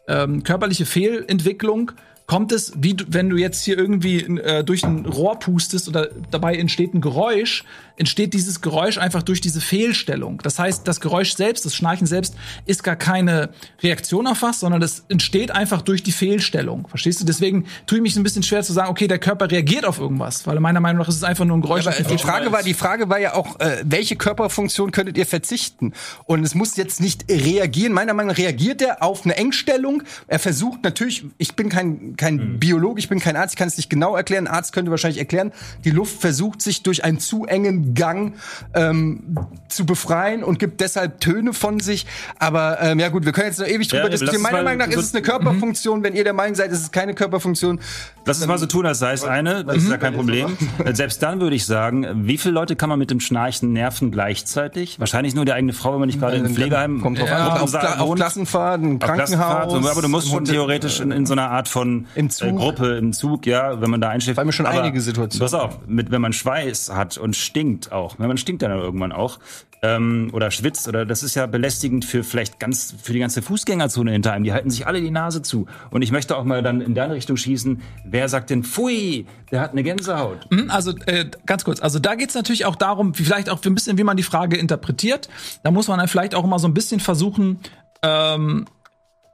ähm, 0.07 0.43
körperliche 0.43 0.85
Fehlentwicklung 0.85 1.91
kommt 2.27 2.51
es, 2.51 2.73
wie 2.75 2.93
du, 2.93 3.05
wenn 3.07 3.29
du 3.29 3.37
jetzt 3.37 3.63
hier 3.63 3.77
irgendwie 3.77 4.19
äh, 4.19 4.61
durch 4.61 4.83
ein 4.83 5.05
Rohr 5.05 5.39
pustest 5.39 5.87
oder 5.87 6.09
dabei 6.29 6.55
entsteht 6.57 6.93
ein 6.93 6.99
Geräusch, 6.99 7.63
entsteht 7.95 8.33
dieses 8.33 8.61
Geräusch 8.61 8.97
einfach 8.97 9.23
durch 9.23 9.39
diese 9.39 9.61
Fehlstellung. 9.61 10.39
Das 10.43 10.59
heißt, 10.59 10.85
das 10.87 10.99
Geräusch 10.99 11.35
selbst, 11.35 11.65
das 11.65 11.73
Schnarchen 11.73 12.05
selbst, 12.05 12.35
ist 12.65 12.83
gar 12.83 12.97
keine 12.97 13.49
Reaktion 13.81 14.27
auf 14.27 14.41
was, 14.41 14.59
sondern 14.59 14.81
das 14.81 15.05
entsteht 15.07 15.51
einfach 15.51 15.81
durch 15.81 16.03
die 16.03 16.11
Fehlstellung. 16.11 16.87
Verstehst 16.89 17.21
du? 17.21 17.25
Deswegen 17.25 17.65
tue 17.85 17.99
ich 17.99 18.01
mich 18.01 18.17
ein 18.17 18.23
bisschen 18.23 18.43
schwer 18.43 18.61
zu 18.61 18.73
sagen, 18.73 18.89
okay, 18.89 19.07
der 19.07 19.19
Körper 19.19 19.49
reagiert 19.49 19.85
auf 19.85 19.97
irgendwas, 19.97 20.45
weil 20.45 20.59
meiner 20.59 20.81
Meinung 20.81 20.99
nach 20.99 21.07
ist 21.07 21.15
es 21.15 21.23
einfach 21.23 21.45
nur 21.45 21.57
ein 21.57 21.61
Geräusch. 21.61 21.87
Aber 21.87 21.95
das 21.95 22.07
die 22.07 22.17
Frage 22.17 22.51
war, 22.51 22.61
die 22.61 22.73
Frage 22.73 23.09
war 23.09 23.19
ja 23.19 23.35
auch, 23.35 23.57
äh, 23.61 23.83
welche 23.85 24.17
Körperfunktion 24.17 24.91
könntet 24.91 25.17
ihr 25.17 25.25
verzichten? 25.25 25.93
Und 26.25 26.43
es 26.43 26.55
muss 26.55 26.75
jetzt 26.75 26.99
nicht 26.99 27.31
reagieren. 27.31 27.93
Meiner 27.93 28.13
Meinung 28.13 28.31
nach 28.31 28.37
reagiert 28.37 28.81
er 28.81 29.01
auf 29.01 29.23
eine 29.23 29.37
Engstellung. 29.37 30.03
Er 30.27 30.39
versucht 30.39 30.83
natürlich, 30.83 31.25
ich 31.37 31.55
bin 31.55 31.69
kein, 31.69 32.16
kein 32.17 32.59
Biologe, 32.59 32.99
ich 32.99 33.09
bin 33.09 33.19
kein 33.19 33.35
Arzt, 33.35 33.53
ich 33.53 33.57
kann 33.57 33.67
es 33.67 33.77
nicht 33.77 33.89
genau 33.89 34.15
erklären. 34.15 34.47
Ein 34.47 34.53
Arzt 34.53 34.73
könnte 34.73 34.91
wahrscheinlich 34.91 35.19
erklären, 35.19 35.51
die 35.85 35.91
Luft 35.91 36.19
versucht 36.19 36.61
sich 36.61 36.83
durch 36.83 37.03
einen 37.03 37.19
zu 37.19 37.45
engen 37.45 37.93
Gang 37.93 38.33
ähm, 38.73 39.37
zu 39.69 39.85
befreien 39.85 40.43
und 40.43 40.59
gibt 40.59 40.81
deshalb 40.81 41.19
Töne 41.19 41.53
von 41.53 41.79
sich. 41.79 42.05
Aber 42.39 42.79
ähm, 42.81 42.99
ja 42.99 43.09
gut, 43.09 43.25
wir 43.25 43.31
können 43.31 43.47
jetzt 43.47 43.59
noch 43.59 43.67
ewig 43.67 43.87
drüber 43.87 44.03
Ja, 44.03 44.09
diskutieren. 44.09 44.41
Meiner 44.41 44.63
Meinung 44.63 44.79
nach 44.79 44.87
ist 44.87 44.95
so- 44.95 44.99
es 45.01 45.13
eine 45.13 45.21
Körperfunktion. 45.21 46.03
Wenn 46.03 46.15
ihr 46.15 46.23
der 46.23 46.33
Meinung 46.33 46.55
seid, 46.55 46.71
ist 46.71 46.81
es 46.81 46.91
keine 46.91 47.13
Körperfunktion, 47.13 47.79
Lass 48.25 48.39
es 48.41 48.47
mal 48.47 48.57
so 48.57 48.65
tun, 48.65 48.85
als 48.85 48.99
sei 48.99 49.13
es 49.13 49.23
eine. 49.23 49.63
Das 49.63 49.77
ist 49.77 49.89
ja 49.89 49.97
kein 49.97 50.13
Problem. 50.13 50.57
Äh, 50.83 50.93
Selbst 50.93 51.23
dann 51.23 51.39
würde 51.39 51.55
ich 51.55 51.65
sagen, 51.65 52.05
wie 52.27 52.37
viele 52.37 52.53
Leute 52.53 52.75
kann 52.75 52.89
man 52.89 52.99
mit 52.99 53.09
dem 53.09 53.19
Schnarchen 53.19 53.73
nerven 53.73 54.11
gleichzeitig? 54.11 54.99
Wahrscheinlich 54.99 55.33
nur 55.33 55.45
die 55.45 55.53
eigene 55.53 55.73
Frau, 55.73 55.93
wenn 55.93 55.99
man 55.99 56.07
nicht 56.07 56.19
gerade 56.19 56.37
im 56.37 56.53
Pflegeheim 56.53 57.01
kommt 57.01 57.19
drauf 57.19 57.29
ja, 57.29 57.47
an, 57.49 57.61
auf, 57.61 57.69
Kla 57.71 57.99
auf 57.99 58.09
Auf 58.09 58.15
Krankenhaus. 58.17 58.99
Klassenfahrt, 58.99 59.73
aber 59.73 60.01
du 60.01 60.09
musst 60.09 60.29
schon 60.29 60.45
theoretisch 60.45 60.99
in, 60.99 61.11
in 61.11 61.25
so 61.25 61.33
einer 61.33 61.49
Art 61.49 61.67
von 61.67 62.06
Im 62.15 62.29
Zug. 62.29 62.47
Äh, 62.47 62.51
Gruppe, 62.53 62.97
im 62.97 63.13
Zug, 63.13 63.45
ja, 63.45 63.81
wenn 63.81 63.89
man 63.89 64.01
da 64.01 64.09
einschläft. 64.09 64.35
Vor 64.35 64.43
allem 64.43 64.51
schon 64.51 64.65
aber, 64.65 64.81
einige 64.81 64.99
Situationen. 65.01 65.39
Pass 65.51 65.53
auf, 65.53 65.79
mit, 65.87 66.11
wenn 66.11 66.21
man 66.21 66.33
Schweiß 66.33 66.91
hat 66.93 67.17
und 67.17 67.35
stinkt 67.35 67.91
auch, 67.91 68.15
wenn 68.19 68.27
man 68.27 68.37
stinkt 68.37 68.61
dann 68.61 68.71
irgendwann 68.71 69.11
auch, 69.11 69.39
ähm, 69.83 70.31
oder 70.33 70.49
schwitzt, 70.49 70.87
oder 70.87 71.05
das 71.05 71.21
ist 71.21 71.35
ja 71.35 71.45
belästigend 71.45 72.03
für 72.03 72.23
vielleicht 72.23 72.59
ganz, 72.59 72.95
für 72.99 73.13
die 73.13 73.19
ganze 73.19 73.43
Fußgängerzone 73.43 74.11
hinter 74.11 74.33
einem. 74.33 74.43
Die 74.43 74.51
halten 74.51 74.71
sich 74.71 74.87
alle 74.87 74.99
die 75.01 75.11
Nase 75.11 75.43
zu. 75.43 75.67
Und 75.91 76.01
ich 76.01 76.11
möchte 76.11 76.35
auch 76.35 76.43
mal 76.45 76.63
dann 76.63 76.81
in 76.81 76.95
deine 76.95 77.13
Richtung 77.13 77.37
schießen. 77.37 77.81
Wer 78.03 78.27
sagt 78.27 78.49
denn, 78.49 78.63
pfui, 78.63 79.27
der 79.51 79.61
hat 79.61 79.73
eine 79.73 79.83
Gänsehaut? 79.83 80.47
Hm, 80.51 80.71
Also 80.71 80.93
äh, 81.05 81.25
ganz 81.45 81.63
kurz, 81.63 81.79
also 81.79 81.99
da 81.99 82.15
geht's 82.15 82.33
natürlich 82.33 82.65
auch 82.65 82.75
darum, 82.75 83.17
wie- 83.19 83.23
vielleicht 83.23 83.51
auch 83.51 83.63
ein 83.63 83.75
bisschen, 83.75 83.99
wie 83.99 84.03
man 84.03 84.17
die 84.17 84.23
Frage 84.23 84.57
interpretiert. 84.57 85.29
Da 85.61 85.69
muss 85.69 85.87
man 85.87 85.99
dann 85.99 86.07
vielleicht 86.07 86.33
auch 86.33 86.43
immer 86.43 86.57
so 86.57 86.67
ein 86.67 86.73
bisschen 86.73 86.99
versuchen, 86.99 87.59
ähm, 88.01 88.65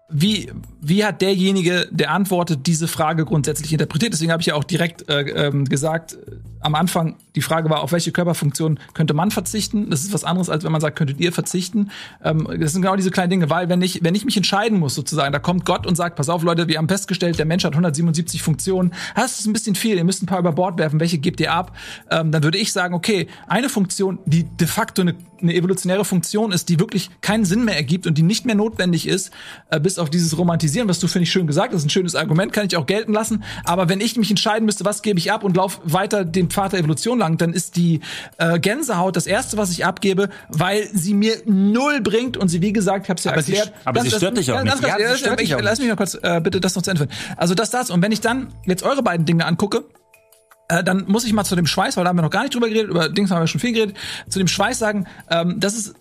wie, 0.10 0.52
wie 0.82 1.04
hat 1.06 1.22
derjenige, 1.22 1.88
der 1.92 2.12
antwortet, 2.12 2.68
diese 2.68 2.88
Frage 2.88 3.26
grundsätzlich 3.26 3.72
interpretiert? 3.72 4.14
Deswegen 4.14 4.32
habe 4.32 4.42
ich 4.42 4.48
ja 4.48 4.56
auch 4.56 4.64
direkt 4.64 5.10
äh, 5.10 5.22
ähm, 5.22 5.66
gesagt, 5.66 6.14
äh, 6.14 6.36
am 6.60 6.76
Anfang, 6.76 7.18
die 7.36 7.42
Frage 7.42 7.70
war, 7.70 7.82
auf 7.82 7.92
welche 7.92 8.12
Körperfunktion 8.12 8.80
könnte 8.94 9.14
man 9.14 9.32
verzichten? 9.32 9.90
Das 9.90 10.04
ist 10.04 10.14
was 10.14 10.24
anderes, 10.24 10.50
als 10.50 10.64
wenn 10.64 10.72
man 10.72 10.82
sagt, 10.82 10.98
könntet 10.98 11.20
ihr 11.20 11.32
verzichten? 11.32 11.90
Ähm, 12.24 12.48
das 12.60 12.74
sind 12.74 12.82
genau 12.82 12.96
diese 12.96 13.12
kleinen 13.12 13.30
Dinge, 13.30 13.50
weil 13.50 13.70
wenn 13.70 13.82
ich, 13.82 14.04
wenn 14.04 14.16
ich 14.16 14.26
mich 14.26 14.38
entscheiden 14.38 14.80
muss, 14.80 14.96
sozusagen, 14.96 15.34
da 15.34 15.40
kommt 15.40 15.66
Gott 15.66 15.88
und 15.88 15.96
sagt, 15.96 16.16
pass 16.16 16.30
auf, 16.30 16.44
Leute, 16.44 16.68
wir 16.68 16.78
haben 16.78 16.88
festgestellt, 16.88 17.40
der 17.40 17.46
Mensch 17.46 17.64
hat 17.64 17.74
177 17.74 18.42
Funktionen. 18.42 18.94
Das 19.16 19.40
ist 19.40 19.48
ein 19.48 19.54
bisschen 19.54 19.76
viel, 19.76 19.98
ihr 19.98 20.04
müsst 20.04 20.22
ein 20.22 20.28
paar 20.28 20.40
über 20.40 20.52
Bord 20.52 20.78
werfen, 20.78 21.00
welche 21.00 21.18
gebt 21.18 21.40
ihr 21.40 21.52
ab? 21.52 21.76
Ähm, 22.10 22.32
dann 22.32 22.44
würde 22.44 22.58
ich 22.58 22.72
sagen, 22.72 22.94
okay, 22.94 23.28
eine 23.48 23.70
Funktion, 23.70 24.20
die 24.26 24.44
de 24.44 24.68
facto 24.68 25.02
eine, 25.02 25.16
eine 25.42 25.56
evolutionäre 25.56 26.06
Funktion 26.06 26.52
ist, 26.52 26.70
die 26.70 26.80
wirklich 26.80 27.10
keinen 27.22 27.46
Sinn 27.46 27.66
mehr 27.66 27.76
ergibt 27.76 28.08
und 28.08 28.18
die 28.18 28.22
nicht 28.22 28.46
mehr 28.46 28.56
notwendig 28.56 29.08
ist, 29.08 29.32
äh, 29.70 29.80
bis 29.80 29.98
auf 29.98 30.10
dieses 30.10 30.38
Romantisieren, 30.38 30.88
was 30.88 31.00
du, 31.00 31.08
finde 31.08 31.24
ich, 31.24 31.32
schön 31.32 31.48
gesagt 31.48 31.74
hast, 31.74 31.80
ist 31.80 31.86
ein 31.86 31.90
schönes 31.90 32.16
Argument, 32.16 32.54
kann 32.54 32.68
ich 32.68 32.78
auch 32.78 32.86
gelten 32.86 33.14
lassen. 33.14 33.44
Aber 33.66 33.90
wenn 33.90 34.02
ich 34.02 34.16
mich 34.18 34.30
entscheiden 34.30 34.66
müsste, 34.66 34.86
was 34.86 35.02
gebe 35.02 35.20
ich 35.20 35.32
ab 35.32 35.44
und 35.44 35.58
lauf 35.58 35.82
weiter 35.84 36.26
den 36.26 36.50
Pfad 36.50 36.74
der 36.74 36.80
Evolution 36.80 37.23
lang, 37.24 37.38
dann 37.38 37.54
ist 37.54 37.76
die 37.76 38.02
äh, 38.38 38.60
Gänsehaut 38.60 39.16
das 39.16 39.26
erste, 39.28 39.58
was 39.58 39.72
ich 39.72 39.86
abgebe, 39.86 40.30
weil 40.50 40.88
sie 40.94 41.14
mir 41.14 41.36
null 41.46 42.02
bringt 42.02 42.38
und 42.38 42.50
sie, 42.50 42.62
wie 42.62 42.74
gesagt, 42.74 43.06
ich 43.06 43.10
habe 43.10 43.18
es 43.18 43.24
ja 43.24 43.32
Aber 43.32 43.42
sie 43.42 43.56
erklärt. 43.56 43.76
st- 43.76 43.82
aber 43.86 44.02
sie 44.02 44.12
stört 44.12 44.38
dich 44.38 44.52
auch 44.52 44.62
nicht. 44.64 44.74
kurz, 44.74 44.88
Ja, 44.88 44.96
sie 44.98 45.04
ja, 45.04 45.16
stört 45.18 45.42
ich, 45.42 45.48
dich 45.50 45.56
auch 45.56 45.62
lass 45.62 45.80
mich 45.80 45.88
mal 45.90 45.96
kurz 45.96 46.16
äh, 46.22 46.42
bitte 46.42 46.60
das 46.60 46.76
noch 46.76 46.84
zu 46.84 46.92
Ende 46.92 47.08
führen. 47.08 47.18
Also 47.38 47.56
das, 47.56 47.70
das. 47.72 47.90
Und 47.90 48.02
wenn 48.02 48.12
ich 48.12 48.22
dann 48.22 48.48
jetzt 48.66 48.84
eure 48.84 49.02
beiden 49.04 49.26
Dinge 49.26 49.46
angucke, 49.46 49.84
äh, 50.70 50.84
dann 50.84 51.06
muss 51.08 51.26
ich 51.26 51.34
mal 51.34 51.44
zu 51.44 51.56
dem 51.56 51.66
Schweiß, 51.68 51.98
weil 51.98 52.04
da 52.04 52.10
haben 52.10 52.18
wir 52.18 52.22
noch 52.24 52.30
gar 52.30 52.44
nicht 52.44 52.54
drüber 52.56 52.68
geredet, 52.70 52.90
über 52.90 53.10
Dings 53.10 53.32
haben 53.32 53.42
wir 53.42 53.48
schon 53.48 53.60
viel 53.62 53.74
geredet, 53.74 53.96
zu 54.30 54.40
dem 54.40 54.48
Schweiß 54.48 54.80
sagen, 54.80 55.08
ähm, 55.30 55.60
das 55.60 55.74
ist 55.76 55.94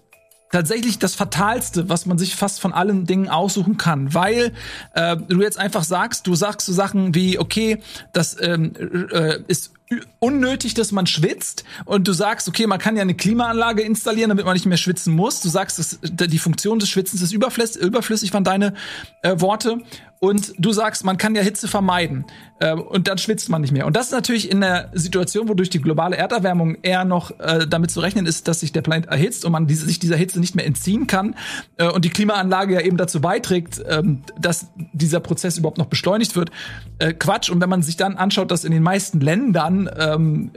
tatsächlich 0.52 0.98
das 0.98 1.14
Fatalste, 1.14 1.88
was 1.88 2.04
man 2.04 2.18
sich 2.18 2.36
fast 2.36 2.60
von 2.60 2.74
allen 2.74 3.06
Dingen 3.06 3.28
aussuchen 3.30 3.78
kann, 3.78 4.12
weil 4.12 4.52
äh, 4.94 5.16
du 5.16 5.40
jetzt 5.40 5.58
einfach 5.58 5.82
sagst, 5.82 6.26
du 6.26 6.34
sagst 6.34 6.66
so 6.66 6.74
Sachen 6.74 7.14
wie, 7.14 7.38
okay, 7.38 7.80
das 8.12 8.36
ähm, 8.38 8.74
äh, 9.10 9.38
ist 9.48 9.72
unnötig, 10.18 10.74
dass 10.74 10.92
man 10.92 11.06
schwitzt 11.06 11.64
und 11.84 12.06
du 12.08 12.12
sagst, 12.12 12.48
okay, 12.48 12.66
man 12.66 12.78
kann 12.78 12.96
ja 12.96 13.02
eine 13.02 13.14
Klimaanlage 13.14 13.82
installieren, 13.82 14.28
damit 14.28 14.44
man 14.44 14.54
nicht 14.54 14.66
mehr 14.66 14.76
schwitzen 14.76 15.14
muss. 15.14 15.40
Du 15.40 15.48
sagst, 15.48 15.78
dass 15.78 15.98
die 16.02 16.38
Funktion 16.38 16.78
des 16.78 16.88
Schwitzens 16.88 17.22
ist 17.22 17.32
überflüssig, 17.32 18.32
waren 18.32 18.44
deine 18.44 18.74
äh, 19.22 19.40
Worte. 19.40 19.78
Und 20.24 20.54
du 20.56 20.72
sagst, 20.72 21.04
man 21.04 21.18
kann 21.18 21.34
ja 21.34 21.42
Hitze 21.42 21.66
vermeiden 21.66 22.24
äh, 22.60 22.74
und 22.74 23.08
dann 23.08 23.18
schwitzt 23.18 23.48
man 23.48 23.60
nicht 23.60 23.72
mehr. 23.72 23.86
Und 23.86 23.96
das 23.96 24.06
ist 24.06 24.12
natürlich 24.12 24.52
in 24.52 24.60
der 24.60 24.88
Situation, 24.92 25.48
wo 25.48 25.54
durch 25.54 25.68
die 25.68 25.80
globale 25.80 26.16
Erderwärmung 26.16 26.76
eher 26.82 27.04
noch 27.04 27.40
äh, 27.40 27.66
damit 27.66 27.90
zu 27.90 27.98
rechnen 27.98 28.26
ist, 28.26 28.46
dass 28.46 28.60
sich 28.60 28.70
der 28.70 28.82
Planet 28.82 29.06
erhitzt 29.06 29.44
und 29.44 29.50
man 29.50 29.66
diese, 29.66 29.84
sich 29.84 29.98
dieser 29.98 30.14
Hitze 30.14 30.38
nicht 30.38 30.54
mehr 30.54 30.64
entziehen 30.64 31.08
kann 31.08 31.34
äh, 31.76 31.88
und 31.88 32.04
die 32.04 32.10
Klimaanlage 32.10 32.74
ja 32.74 32.82
eben 32.82 32.98
dazu 32.98 33.20
beiträgt, 33.20 33.82
ähm, 33.88 34.22
dass 34.38 34.68
dieser 34.92 35.18
Prozess 35.18 35.58
überhaupt 35.58 35.78
noch 35.78 35.86
beschleunigt 35.86 36.36
wird. 36.36 36.52
Äh, 37.00 37.14
Quatsch. 37.14 37.50
Und 37.50 37.60
wenn 37.60 37.68
man 37.68 37.82
sich 37.82 37.96
dann 37.96 38.16
anschaut, 38.16 38.52
dass 38.52 38.62
in 38.62 38.70
den 38.70 38.84
meisten 38.84 39.18
Ländern 39.20 39.90
ähm, 39.98 40.52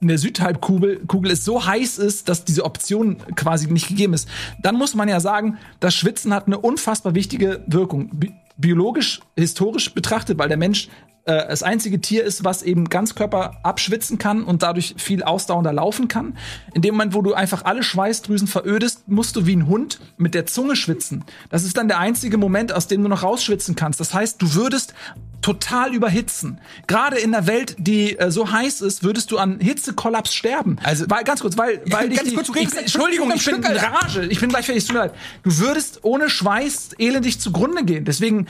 in 0.00 0.06
der 0.06 0.18
Südhalbkugel 0.18 1.06
Kugel 1.06 1.32
es 1.32 1.44
so 1.44 1.66
heiß 1.66 1.98
ist, 1.98 2.28
dass 2.28 2.44
diese 2.44 2.64
Option 2.64 3.16
quasi 3.34 3.66
nicht 3.66 3.88
gegeben 3.88 4.14
ist, 4.14 4.28
dann 4.62 4.76
muss 4.76 4.94
man 4.94 5.08
ja 5.08 5.18
sagen, 5.18 5.58
das 5.80 5.96
Schwitzen 5.96 6.32
hat 6.32 6.46
eine 6.46 6.58
unfassbar 6.58 7.16
wichtige 7.16 7.64
Wirkung. 7.66 8.10
Bi 8.60 8.68
biologisch, 8.68 9.20
historisch 9.36 9.92
betrachtet, 9.92 10.38
weil 10.38 10.48
der 10.48 10.56
Mensch 10.56 10.88
äh, 11.24 11.48
das 11.48 11.62
einzige 11.62 12.00
Tier 12.00 12.24
ist, 12.24 12.44
was 12.44 12.62
eben 12.62 12.88
Ganzkörper 12.88 13.58
abschwitzen 13.62 14.18
kann 14.18 14.42
und 14.42 14.62
dadurch 14.62 14.94
viel 14.98 15.22
ausdauernder 15.22 15.72
laufen 15.72 16.08
kann. 16.08 16.36
In 16.74 16.82
dem 16.82 16.94
Moment, 16.94 17.14
wo 17.14 17.22
du 17.22 17.34
einfach 17.34 17.64
alle 17.64 17.82
Schweißdrüsen 17.82 18.48
verödest, 18.48 19.08
musst 19.08 19.36
du 19.36 19.46
wie 19.46 19.56
ein 19.56 19.66
Hund 19.66 20.00
mit 20.16 20.34
der 20.34 20.46
Zunge 20.46 20.76
schwitzen. 20.76 21.24
Das 21.50 21.64
ist 21.64 21.76
dann 21.76 21.88
der 21.88 21.98
einzige 21.98 22.38
Moment, 22.38 22.72
aus 22.72 22.86
dem 22.86 23.02
du 23.02 23.08
noch 23.08 23.22
rausschwitzen 23.22 23.76
kannst. 23.76 24.00
Das 24.00 24.14
heißt, 24.14 24.40
du 24.40 24.54
würdest 24.54 24.94
total 25.42 25.94
überhitzen. 25.94 26.60
Gerade 26.86 27.18
in 27.18 27.32
der 27.32 27.46
Welt, 27.46 27.76
die 27.78 28.18
äh, 28.18 28.30
so 28.30 28.50
heiß 28.50 28.82
ist, 28.82 29.02
würdest 29.02 29.30
du 29.30 29.38
an 29.38 29.58
Hitzekollaps 29.60 30.34
sterben. 30.34 30.76
Also- 30.82 31.06
weil 31.08 31.24
ganz 31.24 31.40
kurz, 31.40 31.56
weil 31.56 31.80
weil 31.86 32.08
ganz 32.14 32.28
die, 32.28 32.34
kurz, 32.34 32.48
du 32.48 32.52
redest 32.52 32.74
ich, 32.74 32.80
Entschuldigung, 32.82 33.32
ich 33.34 33.44
bin 33.44 33.56
in 33.56 33.64
Rage. 33.64 34.26
Ich 34.26 34.40
bin 34.40 34.50
gleich 34.50 34.66
fertig, 34.66 34.84
tut 34.86 34.94
mir 34.94 35.00
leid. 35.00 35.14
Du 35.42 35.58
würdest 35.58 36.00
ohne 36.02 36.28
Schweiß 36.28 36.90
elendig 36.98 37.40
zugrunde 37.40 37.84
gehen. 37.84 38.04
Deswegen 38.04 38.46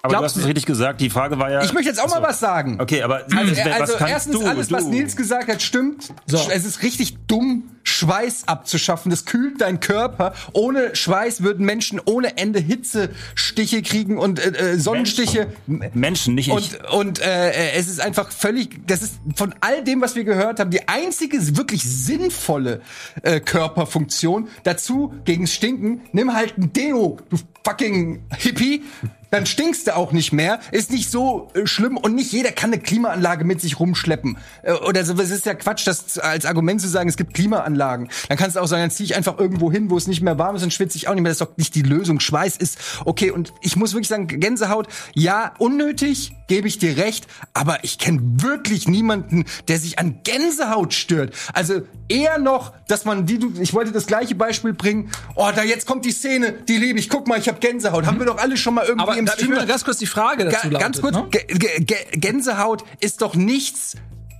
Aber 0.00 0.12
Glaub 0.12 0.20
du 0.20 0.24
hast 0.26 0.36
es 0.36 0.46
richtig 0.46 0.64
gesagt. 0.64 1.00
Die 1.00 1.10
Frage 1.10 1.40
war 1.40 1.50
ja. 1.50 1.64
Ich 1.64 1.72
möchte 1.72 1.88
jetzt 1.88 2.00
auch 2.00 2.08
mal 2.08 2.22
was 2.22 2.38
sagen. 2.38 2.80
Okay, 2.80 3.02
aber 3.02 3.24
Also, 3.36 3.56
was 3.56 3.80
also 3.80 3.94
kannst 3.96 4.12
erstens, 4.12 4.38
du, 4.38 4.46
alles, 4.46 4.68
du? 4.68 4.74
was 4.74 4.84
Nils 4.84 5.16
gesagt 5.16 5.48
hat, 5.48 5.60
stimmt. 5.60 6.14
So. 6.26 6.38
Es 6.52 6.64
ist 6.64 6.84
richtig 6.84 7.16
dumm, 7.26 7.64
Schweiß 7.82 8.46
abzuschaffen. 8.46 9.10
Das 9.10 9.24
kühlt 9.24 9.60
deinen 9.60 9.80
Körper. 9.80 10.34
Ohne 10.52 10.94
Schweiß 10.94 11.42
würden 11.42 11.66
Menschen 11.66 12.00
ohne 12.04 12.36
Ende 12.36 12.60
Hitzestiche 12.60 13.82
kriegen 13.82 14.18
und 14.18 14.38
äh, 14.38 14.74
äh, 14.74 14.78
Sonnenstiche. 14.78 15.48
Menschen, 15.66 16.36
nicht 16.36 16.46
ich. 16.46 16.54
Und, 16.54 16.92
und 16.92 17.20
äh, 17.20 17.72
es 17.72 17.88
ist 17.88 18.00
einfach 18.00 18.30
völlig, 18.30 18.86
das 18.86 19.02
ist 19.02 19.14
von 19.34 19.52
all 19.60 19.82
dem, 19.82 20.00
was 20.00 20.14
wir 20.14 20.22
gehört 20.22 20.60
haben, 20.60 20.70
die 20.70 20.86
einzige 20.86 21.56
wirklich 21.56 21.82
sinnvolle 21.82 22.82
äh, 23.22 23.40
Körperfunktion. 23.40 24.48
Dazu 24.62 25.12
gegen 25.24 25.48
Stinken, 25.48 26.02
nimm 26.12 26.34
halt 26.34 26.56
ein 26.56 26.72
Deo, 26.72 27.18
du 27.30 27.36
fucking 27.64 28.22
Hippie. 28.36 28.84
Dann 29.30 29.46
stinkst 29.46 29.86
du 29.86 29.96
auch 29.96 30.12
nicht 30.12 30.32
mehr. 30.32 30.60
Ist 30.72 30.90
nicht 30.90 31.10
so 31.10 31.50
äh, 31.54 31.66
schlimm 31.66 31.96
und 31.96 32.14
nicht 32.14 32.32
jeder 32.32 32.52
kann 32.52 32.72
eine 32.72 32.80
Klimaanlage 32.80 33.44
mit 33.44 33.60
sich 33.60 33.78
rumschleppen. 33.78 34.38
Äh, 34.62 34.72
oder 34.72 35.04
so, 35.04 35.14
es 35.14 35.30
ist 35.30 35.46
ja 35.46 35.54
Quatsch, 35.54 35.86
das 35.86 36.18
als 36.18 36.46
Argument 36.46 36.80
zu 36.80 36.88
sagen, 36.88 37.08
es 37.08 37.16
gibt 37.16 37.34
Klimaanlagen. 37.34 38.08
Dann 38.28 38.38
kannst 38.38 38.56
du 38.56 38.60
auch 38.60 38.66
sagen, 38.66 38.82
dann 38.82 38.90
zieh 38.90 39.04
ich 39.04 39.16
einfach 39.16 39.38
irgendwo 39.38 39.70
hin, 39.70 39.90
wo 39.90 39.96
es 39.96 40.06
nicht 40.06 40.22
mehr 40.22 40.38
warm 40.38 40.56
ist 40.56 40.62
und 40.62 40.72
schwitze 40.72 40.96
ich 40.96 41.08
auch 41.08 41.14
nicht 41.14 41.22
mehr. 41.22 41.30
Das 41.30 41.40
ist 41.40 41.46
doch 41.46 41.56
nicht 41.56 41.74
die 41.74 41.82
Lösung. 41.82 42.20
Schweiß 42.20 42.56
ist 42.56 42.78
okay. 43.04 43.30
Und 43.30 43.52
ich 43.60 43.76
muss 43.76 43.92
wirklich 43.92 44.08
sagen, 44.08 44.26
Gänsehaut, 44.26 44.88
ja, 45.14 45.52
unnötig, 45.58 46.32
gebe 46.48 46.66
ich 46.66 46.78
dir 46.78 46.96
recht. 46.96 47.26
Aber 47.54 47.84
ich 47.84 47.98
kenne 47.98 48.20
wirklich 48.22 48.88
niemanden, 48.88 49.44
der 49.68 49.78
sich 49.78 49.98
an 49.98 50.20
Gänsehaut 50.24 50.94
stört. 50.94 51.34
Also 51.52 51.82
eher 52.08 52.38
noch, 52.38 52.72
dass 52.88 53.04
man 53.04 53.26
die, 53.26 53.38
ich 53.60 53.74
wollte 53.74 53.92
das 53.92 54.06
gleiche 54.06 54.34
Beispiel 54.34 54.72
bringen. 54.72 55.10
Oh, 55.34 55.50
da 55.54 55.62
jetzt 55.62 55.86
kommt 55.86 56.04
die 56.04 56.12
Szene, 56.12 56.52
die 56.52 56.78
liebe 56.78 56.98
ich. 56.98 57.10
Guck 57.10 57.28
mal, 57.28 57.38
ich 57.38 57.48
habe 57.48 57.58
Gänsehaut. 57.60 58.06
Haben 58.06 58.18
wir 58.18 58.26
doch 58.26 58.38
alle 58.38 58.56
schon 58.56 58.74
mal 58.74 58.86
irgendwie 58.86 59.02
aber 59.02 59.17
im 59.18 59.26
da, 59.26 59.32
ich 59.32 59.40
Stream. 59.40 59.56
will 59.56 59.66
ganz 59.66 59.84
kurz 59.84 59.98
die 59.98 60.06
Frage 60.06 60.44
dazu 60.44 60.70
Ga 60.70 60.78
ganz 60.78 61.00
lautet, 61.00 61.32
kurz, 61.32 61.58
ne? 61.58 61.86
Gänsehaut 62.12 62.84
ist 63.00 63.22
doch 63.22 63.34
nichts. 63.34 63.96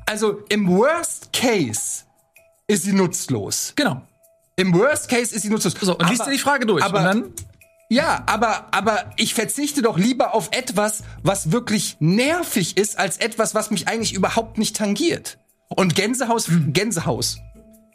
Also 0.06 0.42
im 0.48 0.68
Worst 0.68 1.32
Case 1.32 2.04
ist 2.66 2.82
sie 2.84 2.92
nutzlos. 2.92 3.72
Genau. 3.76 4.02
Im 4.56 4.74
Worst 4.74 5.08
Case 5.08 5.34
ist 5.34 5.42
sie 5.42 5.50
nutzlos. 5.50 5.74
So, 5.80 5.96
und 5.96 6.08
liest 6.08 6.26
dir 6.26 6.30
die 6.30 6.38
Frage 6.38 6.66
durch. 6.66 6.82
Aber, 6.82 7.02
dann 7.02 7.32
ja, 7.90 8.22
aber, 8.26 8.66
aber 8.72 9.12
ich 9.16 9.32
verzichte 9.34 9.80
doch 9.80 9.96
lieber 9.96 10.34
auf 10.34 10.50
etwas, 10.52 11.02
was 11.22 11.52
wirklich 11.52 11.96
nervig 12.00 12.76
ist, 12.76 12.98
als 12.98 13.16
etwas, 13.16 13.54
was 13.54 13.70
mich 13.70 13.88
eigentlich 13.88 14.12
überhaupt 14.12 14.58
nicht 14.58 14.76
tangiert. 14.76 15.38
Und 15.68 15.94
Gänsehaus, 15.94 16.48
Gänsehaus. 16.68 17.38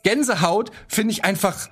Gänsehaut 0.03 0.71
finde 0.87 1.13
ich 1.13 1.23
einfach, 1.23 1.69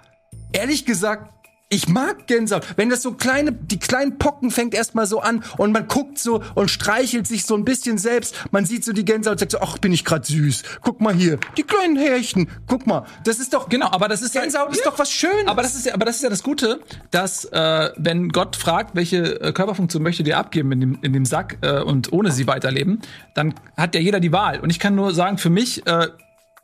ehrlich 0.53 0.85
gesagt, 0.85 1.40
ich 1.71 1.87
mag 1.87 2.27
Gänsehaut. 2.27 2.65
Wenn 2.75 2.89
das 2.89 3.01
so 3.01 3.13
kleine, 3.13 3.53
die 3.53 3.79
kleinen 3.79 4.17
Pocken 4.19 4.51
fängt 4.51 4.73
erstmal 4.75 5.07
so 5.07 5.21
an 5.21 5.43
und 5.57 5.71
man 5.71 5.87
guckt 5.87 6.19
so 6.19 6.43
und 6.53 6.69
streichelt 6.69 7.25
sich 7.25 7.45
so 7.45 7.55
ein 7.55 7.63
bisschen 7.65 7.97
selbst. 7.97 8.35
Man 8.51 8.65
sieht 8.65 8.83
so 8.83 8.91
die 8.93 9.05
Gänsehaut 9.05 9.35
und 9.35 9.39
sagt 9.39 9.53
so, 9.53 9.59
ach, 9.61 9.77
bin 9.77 9.93
ich 9.93 10.03
grad 10.05 10.25
süß. 10.25 10.63
Guck 10.81 10.99
mal 11.01 11.13
hier, 11.15 11.39
die 11.57 11.63
kleinen 11.63 11.95
Härchen. 11.95 12.49
Guck 12.67 12.85
mal, 12.85 13.05
das 13.23 13.39
ist 13.39 13.53
doch, 13.53 13.69
Genau, 13.69 13.87
aber 13.89 14.09
das 14.09 14.21
ist 14.21 14.35
ja- 14.35 14.41
Gänsehaut 14.41 14.71
ist 14.71 14.83
Ja. 14.85 14.91
doch 14.91 14.99
was 14.99 15.09
Schönes. 15.11 15.47
Aber 15.47 15.61
das 15.63 15.75
ist 15.75 15.85
ja, 15.85 15.93
aber 15.93 16.05
das 16.05 16.17
ist 16.17 16.23
ja 16.23 16.29
das 16.29 16.43
Gute, 16.43 16.81
dass 17.09 17.45
äh, 17.45 17.89
wenn 17.95 18.29
Gott 18.29 18.57
fragt, 18.57 18.95
welche 18.95 19.39
äh, 19.41 19.53
Körperfunktion 19.53 20.03
möchtet 20.03 20.27
ihr 20.27 20.37
abgeben 20.37 20.73
in 20.73 20.79
dem, 20.81 20.99
in 21.01 21.13
dem 21.13 21.23
Sack 21.25 21.57
äh, 21.61 21.79
und 21.81 22.11
ohne 22.11 22.31
sie 22.31 22.47
weiterleben, 22.47 22.99
dann 23.33 23.53
hat 23.77 23.95
ja 23.95 24.01
jeder 24.01 24.19
die 24.19 24.33
Wahl. 24.33 24.59
Und 24.59 24.69
ich 24.71 24.79
kann 24.79 24.93
nur 24.95 25.13
sagen, 25.13 25.37
für 25.37 25.49
mich, 25.49 25.87
äh, 25.87 26.07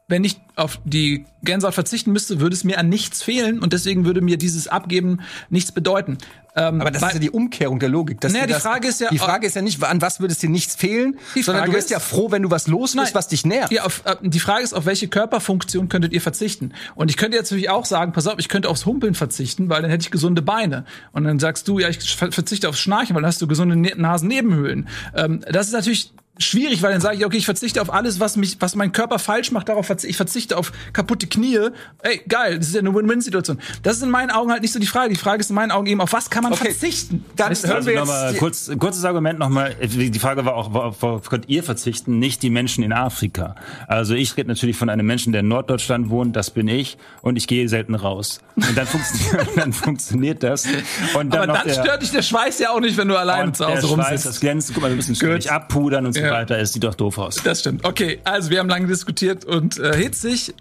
wenn 0.09 0.23
ich 0.23 0.39
auf 0.55 0.79
die 0.85 1.25
Gänsehaut 1.43 1.73
verzichten 1.73 2.11
müsste, 2.13 2.39
würde 2.39 2.55
es 2.55 2.63
mir 2.63 2.79
an 2.79 2.87
nichts 2.87 3.21
fehlen 3.21 3.59
und 3.59 3.73
deswegen 3.73 4.05
würde 4.05 4.21
mir 4.21 4.37
dieses 4.37 4.67
Abgeben 4.69 5.19
nichts 5.49 5.73
bedeuten. 5.73 6.17
Ähm, 6.55 6.79
Aber 6.81 6.91
das 6.91 7.01
weil- 7.01 7.09
ist 7.09 7.13
ja 7.15 7.19
die 7.19 7.29
Umkehrung 7.29 7.77
der 7.79 7.89
Logik. 7.89 8.21
dass 8.21 8.31
Naja, 8.31 8.47
die 8.47 8.53
das, 8.53 8.63
Frage 8.63 8.87
ist 8.87 9.01
ja- 9.01 9.09
Die 9.09 9.19
Frage 9.19 9.45
ist 9.45 9.55
ja 9.55 9.61
nicht, 9.61 9.83
an 9.83 10.01
was 10.01 10.19
würde 10.21 10.31
es 10.31 10.39
dir 10.39 10.49
nichts 10.49 10.75
fehlen, 10.75 11.19
sondern 11.35 11.57
Frage 11.57 11.71
du 11.71 11.77
wirst 11.77 11.89
ja 11.89 11.99
froh, 11.99 12.31
wenn 12.31 12.41
du 12.41 12.49
was 12.49 12.67
los 12.67 12.95
wirst, 12.95 13.13
was 13.15 13.27
dich 13.27 13.45
nervt. 13.45 13.71
Ja, 13.71 13.83
auf, 13.83 14.01
äh, 14.05 14.15
die 14.21 14.39
Frage 14.39 14.63
ist, 14.63 14.73
auf 14.73 14.85
welche 14.85 15.09
Körperfunktion 15.09 15.89
könntet 15.89 16.13
ihr 16.13 16.21
verzichten? 16.21 16.71
Und 16.95 17.11
ich 17.11 17.17
könnte 17.17 17.35
jetzt 17.37 17.51
natürlich 17.51 17.69
auch 17.69 17.85
sagen, 17.85 18.13
pass 18.13 18.27
auf, 18.27 18.35
ich 18.39 18.47
könnte 18.47 18.69
aufs 18.69 18.85
Humpeln 18.85 19.13
verzichten, 19.13 19.69
weil 19.69 19.81
dann 19.81 19.91
hätte 19.91 20.03
ich 20.03 20.11
gesunde 20.11 20.41
Beine. 20.41 20.85
Und 21.11 21.25
dann 21.25 21.37
sagst 21.37 21.67
du, 21.67 21.79
ja, 21.79 21.89
ich 21.89 22.15
ver- 22.15 22.31
verzichte 22.31 22.69
aufs 22.69 22.79
Schnarchen, 22.79 23.13
weil 23.13 23.21
dann 23.23 23.29
hast 23.29 23.41
du 23.41 23.47
gesunde 23.47 23.75
Ne- 23.75 23.93
Nasennebenhöhlen. 23.97 24.87
Ähm, 25.15 25.41
das 25.51 25.67
ist 25.67 25.73
natürlich 25.73 26.13
schwierig, 26.39 26.81
weil 26.81 26.91
dann 26.91 27.01
sage 27.01 27.17
ich, 27.17 27.25
okay, 27.25 27.37
ich 27.37 27.45
verzichte 27.45 27.81
auf 27.81 27.91
alles, 27.93 28.19
was 28.19 28.35
mich, 28.37 28.57
was 28.59 28.75
mein 28.75 28.91
Körper 28.91 29.19
falsch 29.19 29.51
macht, 29.51 29.69
darauf 29.69 29.85
verzichte 29.85 30.09
ich 30.11 30.17
verzichte 30.17 30.57
auf 30.57 30.71
kaputte 30.93 31.27
Knie. 31.27 31.57
Ey, 32.03 32.21
geil, 32.27 32.57
das 32.59 32.67
ist 32.69 32.73
ja 32.75 32.79
eine 32.81 32.93
Win-Win-Situation. 32.93 33.59
Das 33.83 33.97
ist 33.97 34.03
in 34.03 34.09
meinen 34.09 34.29
Augen 34.31 34.51
halt 34.51 34.61
nicht 34.61 34.71
so 34.73 34.79
die 34.79 34.85
Frage. 34.87 35.09
Die 35.13 35.19
Frage 35.19 35.39
ist 35.41 35.49
in 35.49 35.55
meinen 35.55 35.71
Augen 35.71 35.87
eben, 35.87 36.01
auf 36.01 36.13
was 36.13 36.29
kann 36.29 36.43
man 36.43 36.53
Okay, 36.53 36.65
verzichten? 36.71 37.25
dann 37.35 37.49
Weißt 37.51 37.63
du? 37.63 37.67
hören 37.67 37.77
Also 37.77 37.87
wir 37.87 37.93
jetzt 37.95 38.07
nochmal 38.07 38.33
die- 38.33 38.39
kurz, 38.39 38.71
kurzes 38.79 39.03
Argument 39.05 39.39
nochmal. 39.39 39.75
Die 39.81 40.19
Frage 40.19 40.45
war 40.45 40.55
auch, 40.55 40.73
worauf 40.73 41.29
könnt 41.29 41.49
ihr 41.49 41.63
verzichten? 41.63 42.19
Nicht 42.19 42.43
die 42.43 42.49
Menschen 42.49 42.83
in 42.83 42.93
Afrika. 42.93 43.55
Also 43.87 44.13
ich 44.13 44.35
rede 44.37 44.47
natürlich 44.49 44.77
von 44.77 44.89
einem 44.89 45.05
Menschen, 45.05 45.31
der 45.33 45.41
in 45.41 45.47
Norddeutschland 45.47 46.09
wohnt, 46.09 46.35
das 46.35 46.51
bin 46.51 46.67
ich, 46.67 46.97
und 47.21 47.35
ich 47.35 47.47
gehe 47.47 47.67
selten 47.69 47.95
raus. 47.95 48.39
Und 48.55 48.77
dann 48.77 48.87
funktioniert, 48.87 49.47
dann 49.57 49.73
funktioniert 49.73 50.43
das. 50.43 50.65
Und 51.13 51.35
Aber 51.35 51.47
noch 51.47 51.55
dann 51.57 51.67
der- 51.67 51.73
stört 51.83 52.01
dich 52.01 52.11
der 52.11 52.21
Schweiß 52.21 52.59
ja 52.59 52.69
auch 52.71 52.79
nicht, 52.79 52.97
wenn 52.97 53.07
du 53.07 53.17
alleine 53.17 53.51
zu 53.53 53.65
Hause 53.65 53.81
Schweiß, 53.87 53.91
rumsitzt. 53.91 54.25
das 54.25 54.39
glänzt, 54.39 54.71
guck 54.73 54.83
mal, 54.83 54.89
wir 54.89 54.95
müssen 54.95 55.13
es 55.13 55.47
abpudern 55.47 56.05
und 56.05 56.13
so 56.13 56.19
Ja. 56.19 56.26
Weiter. 56.31 56.57
Es 56.59 56.73
sieht 56.73 56.83
doch 56.83 56.95
doof 56.95 57.17
aus. 57.17 57.35
Das 57.43 57.61
stimmt. 57.61 57.85
Okay, 57.85 58.19
also 58.23 58.49
wir 58.49 58.59
haben 58.59 58.69
lange 58.69 58.87
diskutiert 58.87 59.45
und 59.45 59.79
äh, 59.79 59.95
hitzig. 59.95 60.53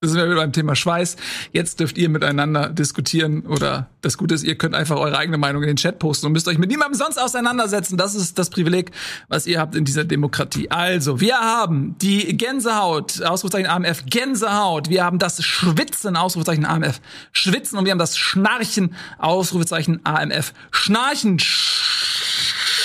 Da 0.00 0.06
sind 0.06 0.18
wir 0.18 0.26
wieder 0.26 0.36
beim 0.36 0.52
Thema 0.52 0.76
Schweiß. 0.76 1.16
Jetzt 1.50 1.80
dürft 1.80 1.98
ihr 1.98 2.08
miteinander 2.08 2.68
diskutieren 2.68 3.44
oder 3.46 3.88
das 4.00 4.16
Gute 4.16 4.32
ist, 4.36 4.44
ihr 4.44 4.56
könnt 4.56 4.76
einfach 4.76 4.96
eure 4.96 5.18
eigene 5.18 5.38
Meinung 5.38 5.62
in 5.62 5.66
den 5.66 5.76
Chat 5.76 5.98
posten 5.98 6.26
und 6.26 6.32
müsst 6.34 6.46
euch 6.46 6.56
mit 6.56 6.70
niemandem 6.70 6.96
sonst 6.96 7.18
auseinandersetzen. 7.18 7.96
Das 7.96 8.14
ist 8.14 8.38
das 8.38 8.48
Privileg, 8.48 8.92
was 9.26 9.48
ihr 9.48 9.58
habt 9.58 9.74
in 9.74 9.84
dieser 9.84 10.04
Demokratie. 10.04 10.70
Also, 10.70 11.20
wir 11.20 11.36
haben 11.36 11.96
die 11.98 12.36
Gänsehaut, 12.36 13.22
Ausrufezeichen 13.22 13.68
AMF, 13.68 14.04
Gänsehaut. 14.06 14.88
Wir 14.88 15.04
haben 15.04 15.18
das 15.18 15.42
Schwitzen, 15.42 16.14
Ausrufezeichen 16.14 16.64
AMF, 16.64 17.00
Schwitzen 17.32 17.76
und 17.76 17.84
wir 17.84 17.90
haben 17.90 17.98
das 17.98 18.16
Schnarchen, 18.16 18.94
Ausrufezeichen 19.18 19.98
AMF, 20.04 20.52
Schnarchen, 20.70 21.40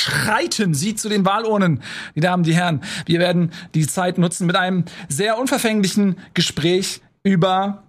schreiten 0.04 0.74
Sie 0.74 0.96
zu 0.96 1.10
den 1.10 1.26
Wahlurnen, 1.26 1.82
die 2.16 2.20
Damen, 2.20 2.44
die 2.44 2.54
Herren. 2.54 2.82
Wir 3.06 3.20
werden 3.20 3.52
die 3.74 3.88
Zeit 3.88 4.18
nutzen 4.18 4.48
mit 4.48 4.56
einem 4.56 4.86
sehr 5.10 5.38
unverfänglichen 5.38 6.18
Gespräch 6.34 7.02
über 7.24 7.84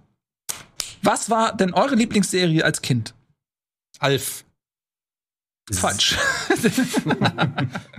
was 1.01 1.29
war 1.29 1.55
denn 1.55 1.73
eure 1.73 1.93
Lieblingsserie 1.93 2.63
als 2.63 2.81
Kind? 2.81 3.13
Alf. 3.99 4.43
Falsch. 5.71 6.17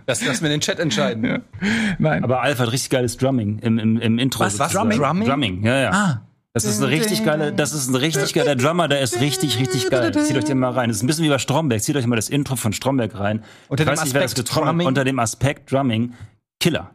Das 0.06 0.24
lassen 0.24 0.42
wir 0.42 0.46
in 0.46 0.58
den 0.58 0.60
Chat 0.60 0.78
entscheiden. 0.78 1.42
Nein. 1.98 2.22
Aber 2.22 2.40
Alpha 2.40 2.62
hat 2.62 2.70
richtig 2.70 2.90
geiles 2.90 3.16
Drumming 3.16 3.58
im, 3.58 3.76
im, 3.76 3.98
im 3.98 4.18
Intro. 4.20 4.44
Was? 4.44 4.56
sozusagen. 4.56 4.90
Drumming? 4.90 5.00
Drumming? 5.00 5.28
Drumming, 5.28 5.64
ja, 5.64 5.78
ja. 5.80 5.90
ah, 5.90 6.25
Das 6.56 6.64
ist 6.64 6.80
ein 6.80 6.84
richtig 6.84 7.22
geiler, 7.22 7.52
das 7.52 7.74
ist 7.74 7.88
ein 7.88 7.96
richtig 7.96 8.32
geiler 8.32 8.56
Drummer, 8.56 8.88
der 8.88 9.02
ist 9.02 9.20
richtig, 9.20 9.58
richtig 9.58 9.90
geil. 9.90 10.10
Zieht 10.24 10.38
euch 10.38 10.44
den 10.44 10.58
mal 10.58 10.70
rein. 10.70 10.88
Das 10.88 10.96
ist 10.96 11.02
ein 11.02 11.06
bisschen 11.06 11.26
wie 11.26 11.28
bei 11.28 11.36
Stromberg. 11.36 11.82
Zieht 11.82 11.96
euch 11.96 12.06
mal 12.06 12.16
das 12.16 12.30
Intro 12.30 12.56
von 12.56 12.72
Stromberg 12.72 13.14
rein. 13.18 13.44
Unter 13.68 13.82
ich 13.82 13.86
dem 13.86 13.92
weiß 13.92 14.04
nicht, 14.04 14.14
wer 14.14 14.22
das 14.22 14.32
Aspekt 14.32 14.48
getroffen 14.48 14.68
hat. 14.68 14.72
Drumming? 14.72 14.86
Unter 14.86 15.04
dem 15.04 15.18
Aspekt 15.18 15.70
Drumming. 15.70 16.14
Killer. 16.58 16.94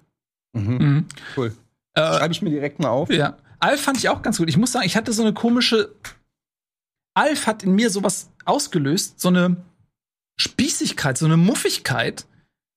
Mhm. 0.53 1.05
Cool. 1.37 1.55
Äh, 1.93 2.01
Schreibe 2.01 2.31
ich 2.31 2.41
mir 2.41 2.49
direkt 2.49 2.79
mal 2.79 2.89
auf. 2.89 3.11
Ja. 3.11 3.37
Alf 3.59 3.81
fand 3.81 3.99
ich 3.99 4.09
auch 4.09 4.23
ganz 4.23 4.39
gut. 4.39 4.49
Ich 4.49 4.57
muss 4.57 4.71
sagen, 4.71 4.87
ich 4.87 4.95
hatte 4.95 5.13
so 5.13 5.21
eine 5.21 5.31
komische. 5.31 5.93
Alf 7.13 7.45
hat 7.45 7.61
in 7.61 7.75
mir 7.75 7.91
sowas 7.91 8.31
ausgelöst, 8.45 9.19
so 9.19 9.27
eine 9.27 9.57
Spießigkeit, 10.39 11.19
so 11.19 11.27
eine 11.27 11.37
Muffigkeit. 11.37 12.25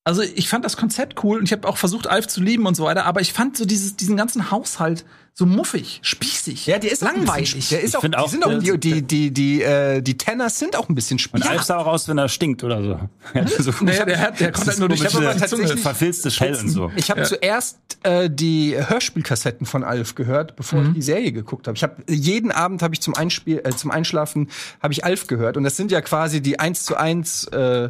Also 0.07 0.21
ich 0.21 0.47
fand 0.49 0.63
das 0.63 0.77
Konzept 0.77 1.23
cool 1.23 1.39
und 1.39 1.45
ich 1.45 1.51
habe 1.51 1.67
auch 1.67 1.77
versucht, 1.77 2.05
Alf 2.07 2.27
zu 2.27 2.39
lieben 2.41 2.67
und 2.67 2.75
so 2.75 2.83
weiter, 2.83 3.05
aber 3.05 3.21
ich 3.21 3.33
fand 3.33 3.57
so 3.57 3.65
dieses, 3.65 3.95
diesen 3.97 4.15
ganzen 4.15 4.51
Haushalt 4.51 5.03
so 5.33 5.45
muffig, 5.47 5.99
spießig, 6.03 6.67
Ja, 6.67 6.77
der 6.77 6.91
ist 6.93 7.01
langweilig. 7.01 7.67
Der 7.69 7.81
ist 7.81 7.97
auch, 7.97 8.01
die 8.01 8.15
auch, 8.15 8.29
sind 8.29 8.45
auch 8.45 8.57
die, 8.59 8.77
die, 8.79 9.01
die, 9.01 9.31
die, 9.31 9.61
äh, 9.63 10.01
die 10.01 10.15
Tenners 10.15 10.59
sind 10.59 10.77
auch 10.77 10.87
ein 10.87 10.95
bisschen 10.95 11.15
Und 11.15 11.19
spießig. 11.19 11.49
Alf 11.49 11.63
sah 11.63 11.77
auch 11.79 11.87
aus, 11.87 12.07
wenn 12.07 12.17
er 12.19 12.29
stinkt 12.29 12.63
oder 12.63 12.81
so. 12.81 12.99
Ja, 13.33 13.45
so 13.47 13.71
Nee, 13.81 13.91
der, 14.05 14.21
hat, 14.21 14.39
der 14.39 14.51
konnte 14.53 14.69
halt 14.69 14.79
nur 14.79 14.87
durch 14.89 15.01
die 15.01 15.07
Zunge. 15.07 15.75
verfilztes 15.75 16.35
Fell 16.35 16.55
und 16.55 16.69
so. 16.69 16.89
Ich 16.95 17.09
habe 17.09 17.23
zuerst 17.23 17.77
äh, 18.03 18.29
die 18.29 18.75
Hörspielkassetten 18.77 19.65
von 19.65 19.83
Alf 19.83 20.13
gehört, 20.15 20.55
bevor 20.55 20.79
Mhm. 20.81 20.89
ich 20.89 20.93
die 20.93 21.01
Serie 21.01 21.31
geguckt 21.31 21.67
habe. 21.67 21.75
Ich 21.75 21.83
habe 21.83 21.95
jeden 22.07 22.51
Abend 22.51 22.81
habe 22.83 22.93
ich 22.93 23.01
zum 23.01 23.15
Einspiel, 23.15 23.59
äh, 23.65 23.71
zum 23.71 23.89
Einschlafen 23.91 24.49
habe 24.83 24.93
ich 24.93 25.03
Alf 25.03 25.25
gehört 25.27 25.57
und 25.57 25.63
das 25.63 25.75
sind 25.75 25.91
ja 25.91 25.99
quasi 26.01 26.41
die 26.41 26.59
eins 26.59 26.85
zu 26.85 26.95
eins 26.95 27.45
äh, 27.47 27.89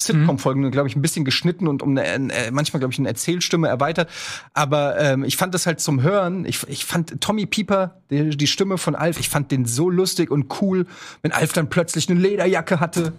Sitcom-Folgen, 0.00 0.70
glaube 0.70 0.88
ich, 0.88 0.96
ein 0.96 1.02
bisschen 1.02 1.24
geschnitten 1.24 1.66
und 1.66 1.82
um 1.82 1.96
eine, 1.96 2.32
äh, 2.32 2.50
manchmal, 2.50 2.78
glaube 2.78 2.92
ich, 2.92 2.98
eine 2.98 3.08
Erzählstimme 3.08 3.68
erweitert. 3.68 4.08
Aber 4.54 4.98
ähm, 4.98 5.24
ich 5.24 5.36
fand 5.36 5.54
das 5.54 5.66
halt 5.66 5.80
zum 5.80 6.02
Hören. 6.02 6.44
Ich, 6.44 6.66
ich 6.68 6.84
fand 6.84 7.20
Tommy 7.20 7.46
Pieper, 7.46 8.00
die, 8.10 8.30
die 8.30 8.46
Stimme 8.46 8.78
von 8.78 8.94
Alf, 8.94 9.18
ich 9.18 9.28
fand 9.28 9.50
den 9.50 9.64
so 9.64 9.90
lustig 9.90 10.30
und 10.30 10.62
cool, 10.62 10.86
wenn 11.22 11.32
Alf 11.32 11.52
dann 11.52 11.68
plötzlich 11.68 12.08
eine 12.08 12.20
Lederjacke 12.20 12.78
hatte 12.80 13.12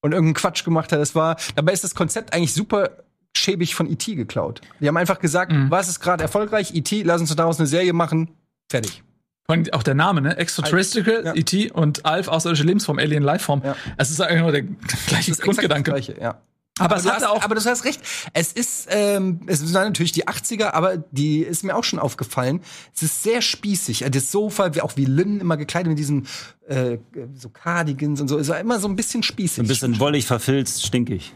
und 0.00 0.12
irgendeinen 0.12 0.34
Quatsch 0.34 0.64
gemacht 0.64 0.90
hat. 0.92 1.00
Das 1.00 1.14
war, 1.14 1.36
dabei 1.54 1.72
ist 1.72 1.84
das 1.84 1.94
Konzept 1.94 2.34
eigentlich 2.34 2.54
super 2.54 2.90
schäbig 3.36 3.74
von 3.74 3.90
E.T. 3.90 4.14
geklaut. 4.14 4.60
Die 4.80 4.88
haben 4.88 4.96
einfach 4.96 5.18
gesagt, 5.18 5.52
was 5.68 5.88
ist 5.88 6.00
gerade 6.00 6.22
erfolgreich? 6.22 6.74
E.T., 6.74 7.02
lass 7.02 7.20
uns 7.20 7.34
daraus 7.34 7.58
eine 7.58 7.66
Serie 7.66 7.92
machen. 7.92 8.30
Fertig. 8.70 9.02
Vor 9.46 9.54
allem 9.56 9.64
auch 9.72 9.82
der 9.82 9.94
Name, 9.94 10.20
ne? 10.20 10.36
Extraterrestrial, 10.36 11.24
Ja. 11.24 11.34
E.T. 11.34 11.72
und 11.72 12.06
Alf, 12.06 12.28
außerirdische 12.28 12.64
Lebensform, 12.64 12.98
Alien 12.98 13.22
Lifeform. 13.22 13.62
Ja. 13.64 13.76
Es 13.96 14.10
ist 14.10 14.20
eigentlich 14.20 14.40
nur 14.42 14.52
der 14.52 14.62
gleiche 14.62 14.76
Das 15.08 15.28
ist 15.28 15.42
Grundgedanke. 15.42 15.90
Gleiche, 15.90 16.16
ja. 16.20 16.40
Aber 16.78 16.96
es 16.96 17.02
du 17.02 17.10
hatte 17.10 17.26
hast, 17.26 17.30
auch- 17.30 17.42
aber 17.42 17.54
du 17.54 17.62
hast 17.62 17.84
recht. 17.84 18.00
Es 18.32 18.52
ist, 18.52 18.86
ähm, 18.90 19.40
es 19.46 19.58
sind 19.58 19.72
natürlich 19.72 20.12
die 20.12 20.26
80er, 20.26 20.72
aber 20.72 20.96
die 21.10 21.40
ist 21.40 21.64
mir 21.64 21.76
auch 21.76 21.84
schon 21.84 21.98
aufgefallen. 21.98 22.60
Es 22.94 23.02
ist 23.02 23.22
sehr 23.22 23.42
spießig. 23.42 24.04
Das 24.10 24.32
Sofa, 24.32 24.74
wie, 24.74 24.80
auch 24.80 24.96
wie 24.96 25.04
Lynn 25.04 25.40
immer 25.40 25.56
gekleidet 25.58 25.88
mit 25.90 25.98
diesen 25.98 26.26
äh, 26.68 26.96
so 27.34 27.50
Cardigans 27.50 28.20
und 28.22 28.28
so, 28.28 28.38
ist 28.38 28.48
immer 28.48 28.78
so 28.78 28.88
ein 28.88 28.96
bisschen 28.96 29.22
spießig. 29.22 29.58
Ein 29.64 29.68
bisschen 29.68 30.00
wollig, 30.00 30.24
verfilzt, 30.24 30.86
stinkig. 30.86 31.34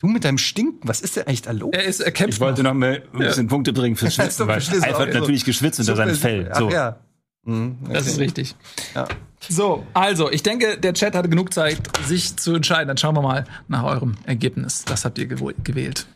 du 0.00 0.06
mit 0.06 0.24
deinem 0.24 0.38
Stinken, 0.38 0.88
was 0.88 1.02
ist 1.02 1.16
denn 1.16 1.26
eigentlich 1.26 1.42
da 1.42 1.50
los? 1.52 1.72
Er 1.74 1.84
ist, 1.84 2.00
er 2.00 2.10
kämpft 2.12 2.34
Ich 2.34 2.40
wollte 2.40 2.62
noch 2.62 2.72
mal 2.72 3.02
ein 3.12 3.18
bisschen 3.18 3.48
Punkte 3.48 3.72
bringen 3.74 3.96
fürs 3.96 4.16
Ja, 4.16 4.24
Schwitzen, 4.24 4.48
weil 4.48 4.54
Alf 4.56 4.98
hat 4.98 5.12
natürlich 5.12 5.44
geschwitzt 5.44 5.80
unter 5.80 5.96
seinem 5.96 6.14
Fell. 6.14 6.48
Ach, 6.52 6.58
So. 6.60 6.70
ja. 6.70 6.98
Mhm, 7.46 7.78
okay. 7.84 7.92
Das 7.94 8.06
ist 8.06 8.18
richtig. 8.18 8.54
Ja. 8.94 9.08
So, 9.48 9.86
also, 9.94 10.30
ich 10.30 10.42
denke, 10.42 10.78
der 10.78 10.92
Chat 10.92 11.14
hatte 11.14 11.28
genug 11.28 11.54
Zeit, 11.54 11.78
sich 12.04 12.36
zu 12.36 12.54
entscheiden. 12.54 12.88
Dann 12.88 12.96
schauen 12.96 13.14
wir 13.14 13.22
mal 13.22 13.44
nach 13.68 13.84
eurem 13.84 14.16
Ergebnis. 14.24 14.84
Das 14.84 15.04
habt 15.04 15.18
ihr 15.18 15.26
gewählt. 15.26 16.06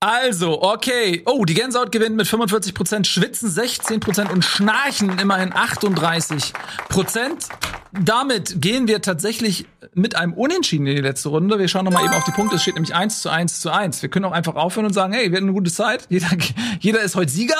Also, 0.00 0.62
okay. 0.62 1.22
Oh, 1.26 1.44
die 1.44 1.54
Gänsehaut 1.54 1.92
gewinnt 1.92 2.16
mit 2.16 2.26
45%, 2.26 3.04
Schwitzen 3.04 3.50
16% 3.50 4.30
und 4.30 4.44
Schnarchen 4.44 5.18
immerhin 5.18 5.52
38%. 5.52 6.52
Damit 7.92 8.60
gehen 8.60 8.88
wir 8.88 9.02
tatsächlich 9.02 9.66
mit 9.94 10.14
einem 10.14 10.32
Unentschieden 10.34 10.86
in 10.86 10.96
die 10.96 11.02
letzte 11.02 11.30
Runde. 11.30 11.58
Wir 11.58 11.68
schauen 11.68 11.84
noch 11.84 11.92
mal 11.92 12.04
eben 12.04 12.14
auf 12.14 12.24
die 12.24 12.30
Punkte. 12.30 12.56
Es 12.56 12.62
steht 12.62 12.74
nämlich 12.74 12.94
1 12.94 13.22
zu 13.22 13.30
1 13.30 13.60
zu 13.60 13.70
1. 13.70 14.02
Wir 14.02 14.08
können 14.08 14.26
auch 14.26 14.32
einfach 14.32 14.54
aufhören 14.54 14.86
und 14.86 14.92
sagen, 14.92 15.12
hey, 15.12 15.30
wir 15.30 15.36
hatten 15.36 15.46
eine 15.46 15.54
gute 15.54 15.72
Zeit. 15.72 16.06
Jeder, 16.08 16.28
jeder 16.80 17.00
ist 17.00 17.16
heute 17.16 17.30
Sieger. 17.30 17.56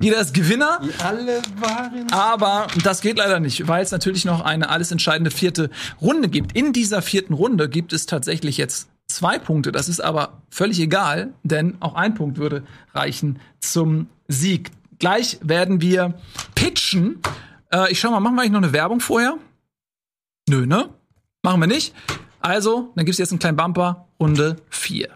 Jeder 0.00 0.20
ist 0.20 0.34
Gewinner. 0.34 0.80
Alle 1.02 1.40
waren. 1.60 2.12
Aber 2.12 2.66
das 2.82 3.00
geht 3.00 3.16
leider 3.16 3.40
nicht, 3.40 3.68
weil 3.68 3.82
es 3.82 3.92
natürlich 3.92 4.24
noch 4.24 4.40
eine 4.40 4.68
alles 4.68 4.90
entscheidende 4.90 5.30
vierte 5.30 5.70
Runde 6.00 6.28
gibt. 6.28 6.56
In 6.56 6.72
dieser 6.72 7.00
vierten 7.00 7.32
Runde 7.32 7.68
gibt 7.68 7.92
es 7.92 8.06
tatsächlich 8.06 8.56
jetzt 8.56 8.88
zwei 9.06 9.38
Punkte. 9.38 9.72
Das 9.72 9.88
ist 9.88 10.00
aber 10.00 10.42
völlig 10.50 10.80
egal, 10.80 11.32
denn 11.42 11.76
auch 11.80 11.94
ein 11.94 12.14
Punkt 12.14 12.38
würde 12.38 12.64
reichen 12.92 13.38
zum 13.60 14.08
Sieg. 14.28 14.70
Gleich 14.98 15.38
werden 15.42 15.80
wir 15.80 16.14
pitchen. 16.54 17.20
Äh, 17.72 17.92
ich 17.92 18.00
schau 18.00 18.10
mal, 18.10 18.20
machen 18.20 18.34
wir 18.34 18.42
eigentlich 18.42 18.52
noch 18.52 18.62
eine 18.62 18.72
Werbung 18.72 19.00
vorher? 19.00 19.36
Nö, 20.48 20.66
ne? 20.66 20.88
Machen 21.42 21.60
wir 21.60 21.66
nicht. 21.66 21.94
Also, 22.40 22.92
dann 22.96 23.04
gibt's 23.04 23.18
jetzt 23.18 23.32
einen 23.32 23.38
kleinen 23.38 23.56
Bumper. 23.56 24.06
Runde 24.20 24.56
4. 24.70 25.08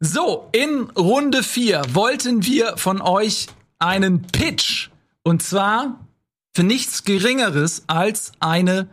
So, 0.00 0.50
in 0.52 0.90
Runde 0.90 1.42
4 1.42 1.82
wollten 1.94 2.44
wir 2.44 2.76
von 2.76 3.00
euch 3.00 3.46
einen 3.78 4.22
Pitch. 4.22 4.90
Und 5.22 5.42
zwar 5.42 6.06
für 6.54 6.64
nichts 6.64 7.04
Geringeres 7.04 7.84
als 7.86 8.32
eine 8.38 8.88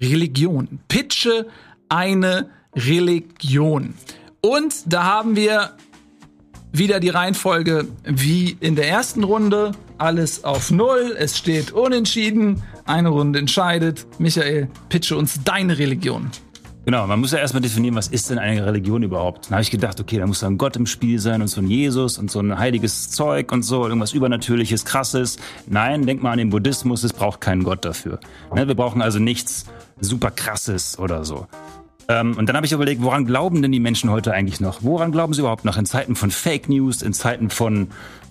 Religion. 0.00 0.80
Pitche 0.88 1.46
eine 1.88 2.50
Religion. 2.74 3.94
Und 4.40 4.92
da 4.92 5.04
haben 5.04 5.36
wir 5.36 5.76
wieder 6.72 6.98
die 6.98 7.10
Reihenfolge 7.10 7.86
wie 8.04 8.56
in 8.58 8.74
der 8.74 8.88
ersten 8.88 9.22
Runde. 9.22 9.72
Alles 9.96 10.42
auf 10.42 10.72
Null. 10.72 11.14
Es 11.16 11.38
steht 11.38 11.70
unentschieden. 11.70 12.64
Eine 12.84 13.10
Runde 13.10 13.38
entscheidet. 13.38 14.06
Michael, 14.18 14.68
pitche 14.88 15.16
uns 15.16 15.40
deine 15.44 15.78
Religion. 15.78 16.32
Genau, 16.88 17.06
man 17.06 17.20
muss 17.20 17.32
ja 17.32 17.38
erstmal 17.38 17.60
definieren, 17.60 17.96
was 17.96 18.08
ist 18.08 18.30
denn 18.30 18.38
eine 18.38 18.64
Religion 18.64 19.02
überhaupt? 19.02 19.44
Dann 19.44 19.56
habe 19.56 19.62
ich 19.62 19.70
gedacht, 19.70 20.00
okay, 20.00 20.16
da 20.16 20.26
muss 20.26 20.40
da 20.40 20.46
ein 20.46 20.56
Gott 20.56 20.74
im 20.76 20.86
Spiel 20.86 21.18
sein 21.18 21.42
und 21.42 21.48
so 21.48 21.60
ein 21.60 21.66
Jesus 21.66 22.16
und 22.16 22.30
so 22.30 22.40
ein 22.40 22.58
heiliges 22.58 23.10
Zeug 23.10 23.52
und 23.52 23.62
so, 23.62 23.84
irgendwas 23.84 24.14
Übernatürliches, 24.14 24.86
Krasses. 24.86 25.36
Nein, 25.66 26.06
denk 26.06 26.22
mal 26.22 26.32
an 26.32 26.38
den 26.38 26.48
Buddhismus, 26.48 27.04
es 27.04 27.12
braucht 27.12 27.42
keinen 27.42 27.62
Gott 27.62 27.84
dafür. 27.84 28.20
Ne, 28.54 28.68
wir 28.68 28.74
brauchen 28.74 29.02
also 29.02 29.18
nichts 29.18 29.66
super 30.00 30.30
Krasses 30.30 30.98
oder 30.98 31.26
so. 31.26 31.46
Ähm, 32.08 32.34
und 32.38 32.48
dann 32.48 32.56
habe 32.56 32.64
ich 32.64 32.72
überlegt, 32.72 33.02
woran 33.02 33.26
glauben 33.26 33.60
denn 33.60 33.70
die 33.70 33.80
Menschen 33.80 34.08
heute 34.08 34.32
eigentlich 34.32 34.58
noch? 34.58 34.82
Woran 34.82 35.12
glauben 35.12 35.34
sie 35.34 35.40
überhaupt 35.40 35.66
noch? 35.66 35.76
In 35.76 35.84
Zeiten 35.84 36.16
von 36.16 36.30
Fake 36.30 36.70
News, 36.70 37.02
in 37.02 37.12
Zeiten 37.12 37.50
von, 37.50 37.88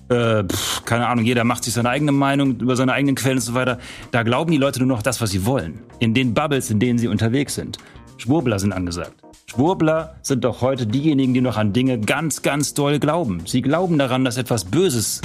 äh, 0.10 0.44
pff, 0.44 0.84
keine 0.84 1.06
Ahnung, 1.06 1.26
jeder 1.26 1.44
macht 1.44 1.64
sich 1.64 1.76
seine 1.76 1.90
eigene 1.90 2.12
Meinung 2.12 2.58
über 2.58 2.76
seine 2.76 2.94
eigenen 2.94 3.14
Quellen 3.14 3.38
und 3.38 3.42
so 3.42 3.54
weiter. 3.54 3.78
Da 4.10 4.24
glauben 4.24 4.50
die 4.50 4.58
Leute 4.58 4.80
nur 4.80 4.88
noch 4.88 5.04
das, 5.04 5.22
was 5.22 5.30
sie 5.30 5.46
wollen. 5.46 5.84
In 6.00 6.16
den 6.16 6.34
Bubbles, 6.34 6.72
in 6.72 6.80
denen 6.80 6.98
sie 6.98 7.08
unterwegs 7.08 7.54
sind. 7.54 7.78
Schwurbler 8.18 8.60
sind 8.60 8.74
angesagt. 8.74 9.14
Schwurbler 9.46 10.16
sind 10.22 10.44
doch 10.44 10.62
heute 10.62 10.86
diejenigen, 10.86 11.34
die 11.34 11.42
noch 11.42 11.58
an 11.58 11.72
Dinge 11.72 12.00
ganz, 12.00 12.42
ganz 12.42 12.74
doll 12.74 13.00
glauben. 13.00 13.44
Sie 13.46 13.62
glauben 13.62 13.98
daran, 13.98 14.26
dass 14.26 14.38
etwas 14.38 14.66
Böses 14.66 15.22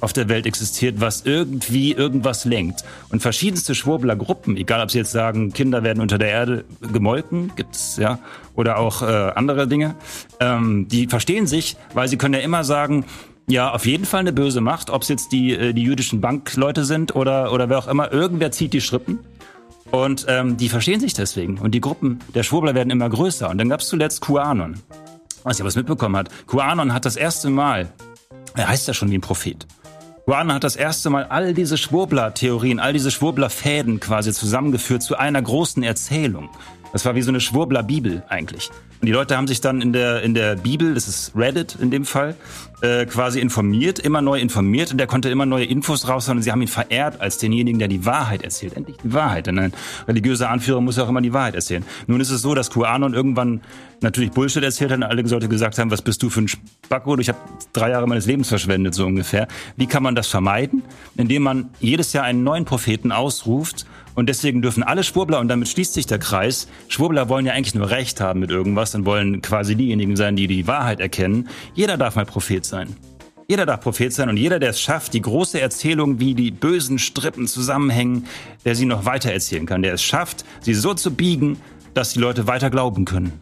auf 0.00 0.12
der 0.12 0.28
Welt 0.28 0.46
existiert, 0.46 1.00
was 1.00 1.22
irgendwie 1.24 1.92
irgendwas 1.92 2.44
lenkt. 2.44 2.82
Und 3.10 3.22
verschiedenste 3.22 3.76
Schwurblergruppen, 3.76 4.56
egal 4.56 4.82
ob 4.82 4.90
sie 4.90 4.98
jetzt 4.98 5.12
sagen, 5.12 5.52
Kinder 5.52 5.84
werden 5.84 6.02
unter 6.02 6.18
der 6.18 6.28
Erde 6.28 6.64
gemolken, 6.92 7.52
gibt's 7.54 7.98
ja, 7.98 8.18
oder 8.56 8.78
auch 8.78 9.02
äh, 9.02 9.06
andere 9.36 9.68
Dinge, 9.68 9.94
ähm, 10.40 10.88
die 10.88 11.06
verstehen 11.06 11.46
sich, 11.46 11.76
weil 11.94 12.08
sie 12.08 12.18
können 12.18 12.34
ja 12.34 12.40
immer 12.40 12.64
sagen, 12.64 13.04
ja, 13.46 13.72
auf 13.72 13.86
jeden 13.86 14.04
Fall 14.04 14.20
eine 14.20 14.32
böse 14.32 14.60
Macht, 14.60 14.90
ob 14.90 15.02
es 15.02 15.08
jetzt 15.08 15.30
die, 15.30 15.52
äh, 15.52 15.72
die 15.72 15.82
jüdischen 15.82 16.20
Bankleute 16.20 16.84
sind 16.84 17.14
oder, 17.14 17.52
oder 17.52 17.68
wer 17.68 17.78
auch 17.78 17.88
immer, 17.88 18.12
irgendwer 18.12 18.50
zieht 18.50 18.72
die 18.72 18.80
Strippen. 18.80 19.20
Und 19.92 20.24
ähm, 20.26 20.56
die 20.56 20.70
verstehen 20.70 21.00
sich 21.00 21.12
deswegen. 21.12 21.58
Und 21.58 21.72
die 21.72 21.80
Gruppen 21.80 22.18
der 22.34 22.42
Schwurbler 22.42 22.74
werden 22.74 22.90
immer 22.90 23.08
größer. 23.08 23.48
Und 23.50 23.58
dann 23.58 23.68
gab 23.68 23.80
es 23.80 23.88
zuletzt 23.88 24.22
QAnon. 24.22 24.80
Weiß 25.44 25.58
ich, 25.58 25.64
was 25.64 25.76
mitbekommen 25.76 26.16
hat. 26.16 26.30
QAnon 26.46 26.94
hat 26.94 27.04
das 27.04 27.16
erste 27.16 27.50
Mal, 27.50 27.92
er 28.54 28.68
heißt 28.68 28.88
ja 28.88 28.94
schon 28.94 29.10
wie 29.10 29.18
ein 29.18 29.20
Prophet. 29.20 29.66
QAnon 30.24 30.54
hat 30.54 30.64
das 30.64 30.76
erste 30.76 31.10
Mal 31.10 31.24
all 31.24 31.52
diese 31.52 31.76
Schwurbler-Theorien, 31.76 32.80
all 32.80 32.94
diese 32.94 33.10
Schwurbler-Fäden 33.10 34.00
quasi 34.00 34.32
zusammengeführt 34.32 35.02
zu 35.02 35.18
einer 35.18 35.42
großen 35.42 35.82
Erzählung. 35.82 36.48
Das 36.92 37.04
war 37.04 37.14
wie 37.14 37.22
so 37.22 37.30
eine 37.30 37.40
Schwurbler-Bibel 37.40 38.22
eigentlich. 38.28 38.70
Und 39.00 39.06
die 39.06 39.12
Leute 39.12 39.36
haben 39.36 39.48
sich 39.48 39.60
dann 39.60 39.80
in 39.80 39.92
der, 39.92 40.22
in 40.22 40.34
der 40.34 40.56
Bibel, 40.56 40.94
das 40.94 41.08
ist 41.08 41.32
Reddit 41.34 41.76
in 41.80 41.90
dem 41.90 42.04
Fall, 42.04 42.36
äh, 42.82 43.06
quasi 43.06 43.40
informiert, 43.40 43.98
immer 43.98 44.22
neu 44.22 44.38
informiert 44.38 44.92
und 44.92 44.98
der 44.98 45.06
konnte 45.06 45.28
immer 45.30 45.46
neue 45.46 45.64
Infos 45.64 46.06
raushauen 46.08 46.38
und 46.38 46.42
sie 46.42 46.52
haben 46.52 46.62
ihn 46.62 46.68
verehrt 46.68 47.20
als 47.20 47.38
denjenigen, 47.38 47.78
der 47.78 47.88
die 47.88 48.04
Wahrheit 48.04 48.42
erzählt. 48.42 48.76
Endlich 48.76 48.98
die 49.02 49.12
Wahrheit, 49.12 49.46
denn 49.46 49.58
ein 49.58 49.72
religiöser 50.06 50.50
Anführer 50.50 50.80
muss 50.80 50.96
ja 50.96 51.04
auch 51.04 51.08
immer 51.08 51.20
die 51.20 51.32
Wahrheit 51.32 51.54
erzählen. 51.54 51.84
Nun 52.06 52.20
ist 52.20 52.30
es 52.30 52.42
so, 52.42 52.54
dass 52.54 52.70
QAnon 52.70 53.14
irgendwann 53.14 53.62
natürlich 54.02 54.30
Bullshit 54.32 54.62
erzählt 54.62 54.90
hat 54.90 54.98
und 54.98 55.04
alle 55.04 55.22
Leute 55.22 55.48
gesagt 55.48 55.78
haben, 55.78 55.90
was 55.90 56.02
bist 56.02 56.22
du 56.22 56.28
für 56.30 56.42
ein 56.42 56.48
Spacko? 56.48 57.18
Ich 57.18 57.28
habe 57.28 57.38
drei 57.72 57.90
Jahre 57.90 58.06
meines 58.06 58.26
Lebens 58.26 58.48
verschwendet, 58.48 58.94
so 58.94 59.06
ungefähr. 59.06 59.48
Wie 59.76 59.86
kann 59.86 60.02
man 60.02 60.14
das 60.14 60.28
vermeiden? 60.28 60.82
Indem 61.16 61.42
man 61.42 61.70
jedes 61.80 62.12
Jahr 62.12 62.24
einen 62.24 62.44
neuen 62.44 62.64
Propheten 62.64 63.12
ausruft 63.12 63.86
und 64.14 64.28
deswegen 64.28 64.62
dürfen 64.62 64.82
alle 64.82 65.02
Schwurbler, 65.04 65.40
und 65.40 65.48
damit 65.48 65.68
schließt 65.68 65.94
sich 65.94 66.06
der 66.06 66.18
Kreis, 66.18 66.68
Schwurbler 66.88 67.28
wollen 67.28 67.46
ja 67.46 67.52
eigentlich 67.52 67.74
nur 67.74 67.90
Recht 67.90 68.20
haben 68.20 68.40
mit 68.40 68.50
irgendwas 68.50 68.94
und 68.94 69.04
wollen 69.04 69.42
quasi 69.42 69.74
diejenigen 69.74 70.16
sein, 70.16 70.36
die 70.36 70.46
die 70.46 70.66
Wahrheit 70.66 71.00
erkennen. 71.00 71.48
Jeder 71.74 71.96
darf 71.96 72.16
mal 72.16 72.26
Prophet 72.26 72.64
sein. 72.64 72.96
Jeder 73.48 73.66
darf 73.66 73.80
Prophet 73.80 74.12
sein 74.12 74.28
und 74.28 74.36
jeder, 74.36 74.58
der 74.58 74.70
es 74.70 74.80
schafft, 74.80 75.14
die 75.14 75.20
große 75.20 75.60
Erzählung, 75.60 76.20
wie 76.20 76.34
die 76.34 76.50
bösen 76.50 76.98
Strippen 76.98 77.46
zusammenhängen, 77.46 78.26
der 78.64 78.74
sie 78.74 78.86
noch 78.86 79.04
weiter 79.04 79.30
erzählen 79.32 79.66
kann, 79.66 79.82
der 79.82 79.94
es 79.94 80.02
schafft, 80.02 80.44
sie 80.60 80.74
so 80.74 80.94
zu 80.94 81.12
biegen, 81.12 81.58
dass 81.94 82.12
die 82.12 82.20
Leute 82.20 82.46
weiter 82.46 82.70
glauben 82.70 83.04
können. 83.04 83.32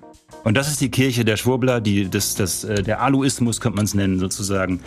Und 0.45 0.57
das 0.57 0.69
ist 0.69 0.81
die 0.81 0.91
Kirche 0.91 1.25
der 1.25 1.37
Schwurbler, 1.37 1.81
die, 1.81 2.09
das, 2.09 2.35
das, 2.35 2.65
äh, 2.65 2.83
der 2.83 3.03
Aluismus 3.03 3.61
könnte 3.61 3.77
man 3.77 3.85
es 3.85 3.95
nennen 3.95 4.19
sozusagen. 4.19 4.81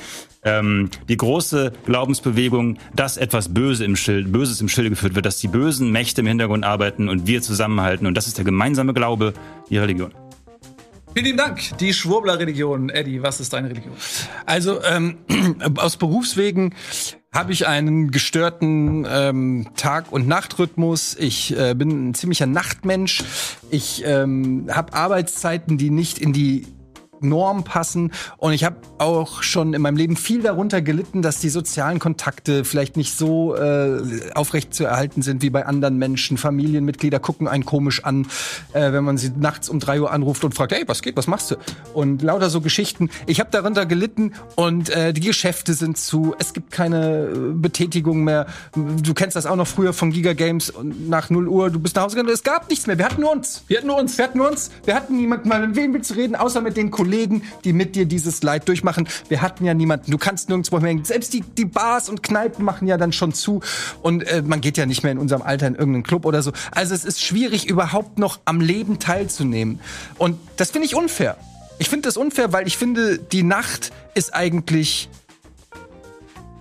Ähm, 0.44 0.90
die 1.08 1.18
große 1.18 1.74
Glaubensbewegung, 1.86 2.78
dass 2.96 3.18
etwas 3.18 3.54
Böse 3.54 3.86
im 3.86 3.96
Schild, 3.96 4.32
Böses 4.32 4.62
im 4.62 4.70
Schilde 4.70 4.90
geführt 4.90 5.16
wird, 5.16 5.26
dass 5.26 5.38
die 5.38 5.48
bösen 5.48 5.92
Mächte 5.92 6.22
im 6.22 6.28
Hintergrund 6.28 6.66
arbeiten 6.66 7.08
und 7.08 7.28
wir 7.28 7.42
zusammenhalten. 7.42 8.08
Und 8.08 8.16
das 8.16 8.28
ist 8.28 8.38
der 8.38 8.46
gemeinsame 8.46 8.94
Glaube, 8.94 9.34
die 9.70 9.78
Religion. 9.78 10.14
Vielen 11.14 11.26
lieben 11.26 11.38
Dank. 11.38 11.78
Die 11.78 11.94
Schwurbler-Religion. 11.94 12.90
Eddie, 12.90 13.22
was 13.22 13.40
ist 13.40 13.54
deine 13.54 13.70
Religion? 13.70 13.94
Also 14.48 14.84
ähm, 14.84 15.18
aus 15.78 15.98
Berufswegen 15.98 16.74
habe 17.34 17.52
ich 17.52 17.68
einen 17.68 18.12
gestörten 18.12 19.08
ähm, 19.10 19.68
Tag- 19.76 20.12
und 20.12 20.28
Nachtrhythmus. 20.28 21.16
Ich 21.20 21.58
äh, 21.58 21.74
bin 21.74 22.10
ein 22.10 22.14
ziemlicher 22.14 22.46
Nachtmensch. 22.46 23.24
Ich 23.72 24.04
ähm, 24.06 24.68
habe 24.72 24.94
Arbeitszeiten, 24.94 25.80
die 25.80 25.90
nicht 25.90 26.20
in 26.20 26.32
die 26.32 26.68
Norm 27.24 27.64
passen. 27.64 28.12
Und 28.38 28.54
ich 28.54 28.64
habe 28.64 28.78
auch 28.98 29.44
schon 29.44 29.74
in 29.74 29.82
meinem 29.82 29.98
Leben 29.98 30.16
viel 30.16 30.42
darunter 30.42 30.82
gelitten, 30.82 31.22
dass 31.22 31.40
die 31.40 31.50
sozialen 31.50 32.00
Kontakte 32.00 32.66
vielleicht 32.66 32.98
nicht 32.98 33.18
so 33.18 33.56
äh, 33.56 34.32
aufrecht 34.34 34.74
zu 34.74 34.86
erhalten 34.86 35.22
sind 35.22 35.42
wie 35.42 35.50
bei 35.50 35.66
anderen 35.66 35.98
Menschen. 35.98 36.38
Familienmitglieder 36.38 37.20
gucken 37.20 37.48
einen 37.48 37.66
komisch 37.66 38.04
an, 38.04 38.28
äh, 38.74 38.92
wenn 38.92 39.04
man 39.04 39.18
sie 39.18 39.32
nachts 39.36 39.70
um 39.70 39.80
drei 39.80 40.02
Uhr 40.02 40.12
anruft 40.12 40.44
und 40.44 40.54
fragt, 40.54 40.72
hey, 40.72 40.84
was 40.88 41.02
geht, 41.02 41.16
was 41.18 41.28
machst 41.28 41.52
du? 41.52 41.56
Und 41.94 42.22
lauter 42.22 42.50
so 42.50 42.62
Geschichten. 42.62 43.10
Ich 43.26 43.40
habe 43.40 43.50
darunter 43.52 43.86
gelitten 43.86 44.34
und 44.56 44.90
äh, 44.90 45.14
die 45.14 45.22
Geschäfte 45.22 45.74
sind 45.74 45.98
zu. 45.98 46.36
Es 46.40 46.54
gibt 46.54 46.72
keine 46.72 47.28
äh, 47.28 47.54
Betätigung 47.54 48.24
mehr. 48.24 48.48
Du 48.76 49.14
kennst 49.14 49.36
das 49.36 49.46
auch 49.46 49.56
noch 49.56 49.68
früher 49.68 49.94
von 49.94 50.12
Giga 50.12 50.34
Games 50.34 50.74
nach 50.84 51.30
0 51.30 51.48
Uhr, 51.48 51.70
du 51.70 51.80
bist 51.80 51.96
nach 51.96 52.04
Hause 52.04 52.16
gegangen. 52.16 52.34
Es 52.34 52.44
gab 52.44 52.70
nichts 52.70 52.88
mehr. 52.88 52.98
Wir 52.98 53.06
hatten 53.06 53.24
uns. 53.24 53.64
Wir 53.68 53.78
hatten 53.78 53.88
nur 53.88 53.98
uns. 53.98 54.18
Wir 54.18 54.26
hatten 54.26 54.38
nur 54.38 54.50
uns. 54.50 54.72
Wir 54.86 54.96
hatten 54.96 55.18
niemanden 55.18 55.50
mal, 55.50 55.66
mit 55.66 55.76
wem 55.76 55.94
du 55.94 56.14
reden, 56.14 56.36
außer 56.36 56.62
mit 56.62 56.78
den 56.78 56.92
Kollegen, 56.92 57.13
die 57.64 57.74
mit 57.74 57.96
dir 57.96 58.06
dieses 58.06 58.44
Leid 58.44 58.68
durchmachen. 58.68 59.08
Wir 59.30 59.42
hatten 59.42 59.66
ja 59.66 59.74
niemanden. 59.74 60.12
Du 60.12 60.18
kannst 60.18 60.50
nirgendwo 60.50 60.80
mehr 60.80 60.90
hängen. 60.90 61.06
Selbst 61.06 61.34
die, 61.34 61.42
die 61.42 61.66
Bars 61.66 62.10
und 62.10 62.24
Kneipen 62.24 62.66
machen 62.66 62.88
ja 62.88 62.98
dann 62.98 63.14
schon 63.14 63.34
zu. 63.34 63.62
Und 64.02 64.24
äh, 64.24 64.42
man 64.46 64.62
geht 64.62 64.78
ja 64.78 64.86
nicht 64.86 65.04
mehr 65.04 65.12
in 65.12 65.18
unserem 65.18 65.42
Alter 65.42 65.68
in 65.68 65.76
irgendeinen 65.76 66.04
Club 66.04 66.26
oder 66.26 66.42
so. 66.42 66.52
Also 66.72 66.94
es 66.94 67.06
ist 67.06 67.22
schwierig, 67.22 67.68
überhaupt 67.68 68.20
noch 68.20 68.40
am 68.46 68.62
Leben 68.62 69.00
teilzunehmen. 69.00 69.80
Und 70.18 70.40
das 70.58 70.72
finde 70.72 70.88
ich 70.88 70.96
unfair. 70.96 71.38
Ich 71.80 71.90
finde 71.90 72.08
das 72.08 72.18
unfair, 72.18 72.54
weil 72.54 72.68
ich 72.68 72.78
finde, 72.78 73.18
die 73.18 73.44
Nacht 73.44 73.92
ist 74.14 74.34
eigentlich 74.34 75.10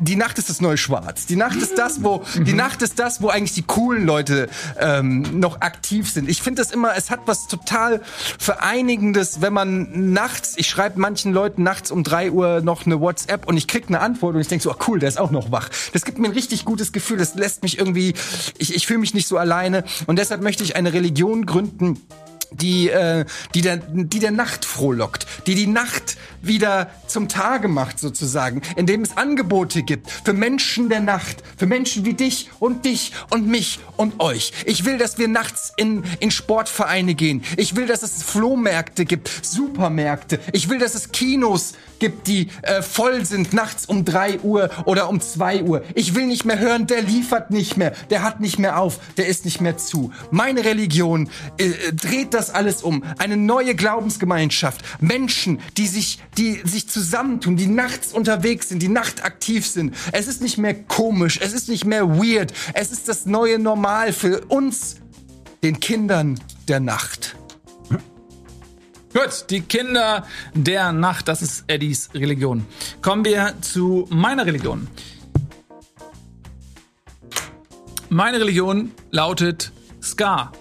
die 0.03 0.16
Nacht 0.16 0.39
ist 0.39 0.49
das 0.49 0.61
neue 0.61 0.77
Schwarz. 0.77 1.27
Die 1.27 1.37
Nacht 1.37 1.57
ist 1.57 1.79
das, 1.79 2.03
wo 2.03 2.24
die 2.37 2.53
Nacht 2.53 2.83
ist 2.83 2.99
das, 2.99 3.23
wo 3.23 3.29
eigentlich 3.29 3.55
die 3.55 3.62
coolen 3.62 4.05
Leute 4.05 4.49
ähm, 4.79 5.39
noch 5.39 5.61
aktiv 5.61 6.11
sind. 6.11 6.29
Ich 6.29 6.43
finde 6.43 6.61
das 6.62 6.73
immer, 6.73 6.97
es 6.97 7.11
hat 7.11 7.20
was 7.27 7.47
total 7.47 8.03
vereinigendes, 8.39 9.41
wenn 9.41 9.53
man 9.53 10.12
nachts, 10.12 10.55
ich 10.57 10.69
schreibe 10.69 10.99
manchen 10.99 11.33
Leuten 11.33 11.62
nachts 11.62 11.91
um 11.91 12.03
drei 12.03 12.31
Uhr 12.31 12.62
noch 12.62 12.85
eine 12.85 13.01
WhatsApp 13.01 13.47
und 13.47 13.57
ich 13.57 13.69
krieg 13.69 13.85
eine 13.89 14.01
Antwort 14.01 14.35
und 14.35 14.41
ich 14.41 14.49
denke 14.49 14.65
so, 14.65 14.73
oh 14.73 14.77
cool, 14.89 14.99
der 14.99 15.09
ist 15.09 15.20
auch 15.20 15.31
noch 15.31 15.53
wach. 15.53 15.70
Das 15.93 16.05
gibt 16.05 16.19
mir 16.19 16.29
ein 16.29 16.33
richtig 16.33 16.65
gutes 16.65 16.93
Gefühl. 16.93 17.19
Das 17.19 17.35
lässt 17.35 17.62
mich 17.62 17.79
irgendwie, 17.79 18.15
ich, 18.59 18.74
ich 18.74 18.87
fühle 18.87 18.99
mich 18.99 19.15
nicht 19.15 19.29
so 19.29 19.39
alleine 19.39 19.85
und 20.07 20.19
deshalb 20.19 20.43
möchte 20.43 20.65
ich 20.65 20.74
eine 20.74 20.93
Religion 20.93 21.47
gründen 21.47 22.01
die, 22.55 22.91
äh, 22.91 23.24
die, 23.55 23.61
der, 23.62 23.79
die 23.79 24.19
der 24.19 24.31
Nacht 24.31 24.65
frohlockt, 24.65 25.27
die 25.47 25.55
die 25.55 25.66
Nacht 25.66 26.16
wieder 26.43 26.90
zum 27.06 27.28
Tage 27.28 27.69
macht 27.69 27.98
sozusagen, 27.98 28.62
indem 28.77 29.02
es 29.02 29.16
Angebote 29.16 29.82
gibt 29.82 30.10
für 30.10 30.32
Menschen 30.32 30.89
der 30.89 31.01
Nacht, 31.01 31.43
für 31.56 31.66
Menschen 31.66 32.05
wie 32.05 32.14
dich 32.14 32.51
und 32.59 32.85
dich 32.85 33.12
und 33.31 33.47
mich 33.47 33.81
und 33.97 34.20
euch. 34.20 34.52
Ich 34.66 34.85
will, 34.85 34.98
dass 34.98 35.19
wir 35.19 35.28
nachts 35.28 35.73
in, 35.77 36.05
in 36.20 36.31
Sportvereine 36.31 37.14
gehen. 37.14 37.43
Ich 37.56 37.77
will, 37.77 37.86
dass 37.86 38.02
es 38.02 38.23
Flohmärkte 38.23 39.05
gibt, 39.05 39.31
Supermärkte. 39.43 40.40
Ich 40.52 40.69
will, 40.69 40.78
dass 40.78 40.94
es 40.94 41.12
Kinos 41.12 41.74
gibt, 42.02 42.27
die 42.27 42.48
äh, 42.62 42.82
voll 42.82 43.24
sind 43.24 43.52
nachts 43.52 43.86
um 43.86 44.05
drei 44.05 44.40
Uhr 44.40 44.70
oder 44.86 45.09
um 45.09 45.20
zwei 45.20 45.62
Uhr. 45.62 45.85
Ich 45.94 46.16
will 46.16 46.27
nicht 46.27 46.44
mehr 46.44 46.59
hören, 46.59 46.89
der 46.89 47.01
liefert 47.02 47.52
nicht 47.52 47.77
mehr, 47.77 47.93
der 48.10 48.24
hat 48.24 48.40
nicht 48.40 48.59
mehr 48.59 48.81
auf, 48.81 48.98
der 49.16 49.28
ist 49.28 49.44
nicht 49.44 49.60
mehr 49.60 49.77
zu. 49.77 50.12
Meine 50.32 50.64
Religion 50.64 51.31
äh, 51.59 51.93
dreht 51.93 52.35
das 52.35 52.51
alles 52.51 52.82
um. 52.82 53.05
Eine 53.19 53.36
neue 53.36 53.77
Glaubensgemeinschaft. 53.77 54.82
Menschen, 55.01 55.60
die 55.77 55.86
sich, 55.86 56.19
die 56.39 56.63
sich 56.65 56.89
zusammentun, 56.89 57.57
die 57.57 57.67
nachts 57.67 58.13
unterwegs 58.13 58.69
sind, 58.69 58.83
die 58.83 58.89
nachtaktiv 58.89 59.67
sind. 59.67 59.95
Es 60.13 60.29
ist 60.29 60.41
nicht 60.41 60.59
mehr 60.59 60.75
komisch, 60.75 61.39
es 61.43 61.53
ist 61.53 61.69
nicht 61.69 61.85
mehr 61.85 62.09
weird. 62.09 62.53
Es 62.75 62.93
ist 62.93 63.09
das 63.09 63.27
neue 63.27 63.59
Normal 63.59 64.13
für 64.13 64.41
uns, 64.47 64.97
den 65.63 65.79
Kindern 65.81 66.41
der 66.69 66.81
Nacht. 66.81 67.37
Gut, 69.13 69.45
die 69.51 69.61
Kinder 69.61 70.27
der 70.55 70.93
Nacht, 70.93 71.29
das 71.29 71.43
ist 71.43 71.65
Eddies 71.67 72.09
Religion. 72.15 72.65
Kommen 73.03 73.27
wir 73.27 73.55
zu 73.61 74.07
meiner 74.09 74.47
Religion. 74.47 74.89
Meine 78.09 78.41
Religion 78.41 78.93
lautet 79.11 79.71
Ska. 80.03 80.53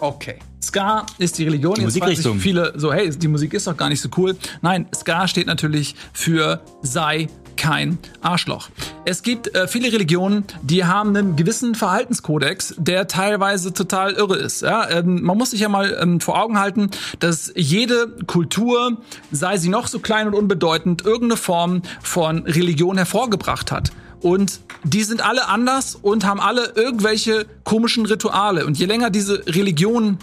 Okay. 0.00 0.38
Ska 0.66 1.06
ist 1.18 1.38
die 1.38 1.44
Religion. 1.44 1.74
Die 1.74 1.82
Jetzt 1.82 1.98
fragen 1.98 2.16
sich 2.16 2.42
viele 2.42 2.72
so, 2.76 2.92
hey, 2.92 3.10
die 3.10 3.28
Musik 3.28 3.54
ist 3.54 3.66
doch 3.66 3.76
gar 3.76 3.88
nicht 3.88 4.00
so 4.00 4.08
cool. 4.16 4.36
Nein, 4.62 4.86
Ska 4.94 5.28
steht 5.28 5.46
natürlich 5.46 5.94
für 6.12 6.60
sei 6.82 7.28
kein 7.56 7.98
Arschloch. 8.20 8.68
Es 9.04 9.22
gibt 9.22 9.54
äh, 9.54 9.66
viele 9.66 9.92
Religionen, 9.92 10.44
die 10.62 10.84
haben 10.84 11.16
einen 11.16 11.36
gewissen 11.36 11.74
Verhaltenskodex, 11.74 12.74
der 12.76 13.06
teilweise 13.06 13.72
total 13.72 14.12
irre 14.12 14.36
ist. 14.36 14.62
Ja? 14.62 14.90
Ähm, 14.90 15.22
man 15.22 15.38
muss 15.38 15.52
sich 15.52 15.60
ja 15.60 15.68
mal 15.68 15.96
ähm, 16.00 16.20
vor 16.20 16.40
Augen 16.40 16.58
halten, 16.58 16.90
dass 17.18 17.52
jede 17.56 18.08
Kultur, 18.26 18.98
sei 19.30 19.56
sie 19.56 19.68
noch 19.68 19.86
so 19.86 20.00
klein 20.00 20.26
und 20.26 20.34
unbedeutend, 20.34 21.04
irgendeine 21.04 21.36
Form 21.36 21.82
von 22.02 22.40
Religion 22.42 22.96
hervorgebracht 22.96 23.72
hat. 23.72 23.90
Und 24.20 24.60
die 24.84 25.04
sind 25.04 25.24
alle 25.24 25.48
anders 25.48 25.94
und 25.94 26.24
haben 26.24 26.40
alle 26.40 26.72
irgendwelche 26.74 27.46
komischen 27.64 28.06
Rituale. 28.06 28.66
Und 28.66 28.78
je 28.78 28.86
länger 28.86 29.10
diese 29.10 29.46
Religion 29.46 30.18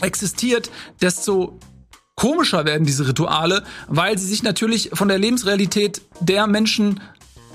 existiert, 0.00 0.70
desto 1.00 1.58
komischer 2.14 2.64
werden 2.64 2.86
diese 2.86 3.06
Rituale, 3.06 3.62
weil 3.88 4.18
sie 4.18 4.26
sich 4.26 4.42
natürlich 4.42 4.90
von 4.94 5.08
der 5.08 5.18
Lebensrealität 5.18 6.02
der 6.20 6.46
Menschen 6.46 7.00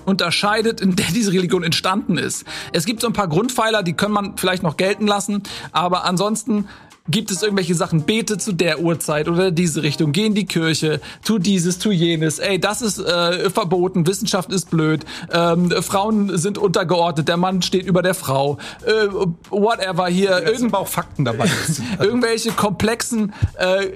unterscheidet, 0.05 0.81
in 0.81 0.95
der 0.95 1.07
diese 1.07 1.31
Religion 1.31 1.63
entstanden 1.63 2.17
ist. 2.17 2.45
Es 2.71 2.85
gibt 2.85 3.01
so 3.01 3.07
ein 3.07 3.13
paar 3.13 3.27
Grundpfeiler, 3.27 3.83
die 3.83 3.93
kann 3.93 4.11
man 4.11 4.37
vielleicht 4.37 4.63
noch 4.63 4.77
gelten 4.77 5.07
lassen, 5.07 5.43
aber 5.71 6.05
ansonsten 6.05 6.67
gibt 7.09 7.31
es 7.31 7.41
irgendwelche 7.41 7.75
Sachen, 7.75 8.03
bete 8.03 8.37
zu 8.37 8.51
der 8.53 8.79
Uhrzeit 8.79 9.27
oder 9.27 9.51
diese 9.51 9.83
Richtung, 9.83 10.11
geh 10.11 10.27
in 10.27 10.35
die 10.35 10.45
Kirche, 10.45 11.01
tu 11.23 11.39
dieses, 11.39 11.79
tu 11.79 11.91
jenes, 11.91 12.39
ey, 12.39 12.59
das 12.59 12.81
ist 12.81 12.99
äh, 12.99 13.49
verboten, 13.49 14.05
Wissenschaft 14.05 14.51
ist 14.51 14.69
blöd, 14.69 15.05
ähm, 15.31 15.71
Frauen 15.81 16.37
sind 16.37 16.57
untergeordnet, 16.57 17.27
der 17.27 17.37
Mann 17.37 17.61
steht 17.61 17.85
über 17.85 18.01
der 18.01 18.13
Frau, 18.13 18.57
äh, 18.85 19.07
whatever. 19.49 20.07
Hier, 20.07 20.43
sind 20.55 20.73
aber 20.73 20.79
auch 20.79 20.87
Fakten 20.87 21.25
dabei. 21.25 21.49
irgendwelche 21.99 22.51
komplexen 22.51 23.33
äh, 23.57 23.87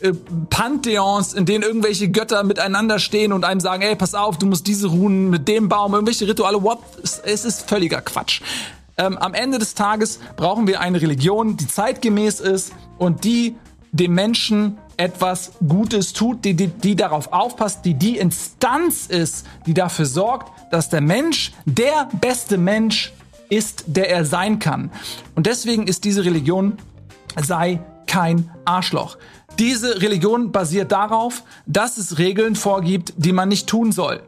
äh, 0.00 0.12
Pantheons, 0.50 1.34
in 1.34 1.46
denen 1.46 1.62
irgendwelche 1.62 2.10
Götter 2.10 2.42
miteinander 2.42 2.98
stehen 2.98 3.32
und 3.32 3.44
einem 3.44 3.60
sagen, 3.60 3.82
ey, 3.82 3.96
pass 3.96 4.14
auf, 4.14 4.38
du 4.38 4.46
musst 4.46 4.66
diese 4.66 4.88
Runen 4.88 5.30
mit 5.30 5.46
dem 5.46 5.68
Baum, 5.68 5.94
irgendwelche 5.94 6.26
Rituale, 6.26 6.62
what? 6.62 6.78
Es 7.02 7.44
ist 7.44 7.68
völliger 7.68 8.00
Quatsch. 8.00 8.40
Ähm, 8.96 9.18
am 9.18 9.34
Ende 9.34 9.58
des 9.58 9.74
Tages 9.74 10.20
brauchen 10.36 10.66
wir 10.66 10.80
eine 10.80 11.00
Religion, 11.00 11.56
die 11.56 11.66
zeitgemäß 11.66 12.40
ist 12.40 12.72
und 12.98 13.24
die 13.24 13.56
dem 13.92 14.14
Menschen 14.14 14.78
etwas 14.96 15.52
Gutes 15.66 16.12
tut, 16.12 16.44
die, 16.44 16.54
die, 16.54 16.68
die 16.68 16.96
darauf 16.96 17.32
aufpasst, 17.32 17.84
die 17.84 17.94
die 17.94 18.18
Instanz 18.18 19.06
ist, 19.06 19.46
die 19.66 19.74
dafür 19.74 20.06
sorgt, 20.06 20.52
dass 20.72 20.88
der 20.88 21.00
Mensch 21.00 21.52
der 21.64 22.08
beste 22.20 22.58
Mensch 22.58 23.12
ist, 23.48 23.84
der 23.86 24.10
er 24.10 24.24
sein 24.24 24.58
kann. 24.58 24.90
Und 25.34 25.46
deswegen 25.46 25.86
ist 25.86 26.04
diese 26.04 26.24
Religion 26.24 26.78
sei 27.40 27.80
kein 28.06 28.50
Arschloch. 28.64 29.18
Diese 29.58 30.00
Religion 30.02 30.52
basiert 30.52 30.92
darauf, 30.92 31.42
dass 31.66 31.96
es 31.96 32.18
Regeln 32.18 32.56
vorgibt, 32.56 33.14
die 33.16 33.32
man 33.32 33.48
nicht 33.48 33.68
tun 33.68 33.92
soll. 33.92 34.22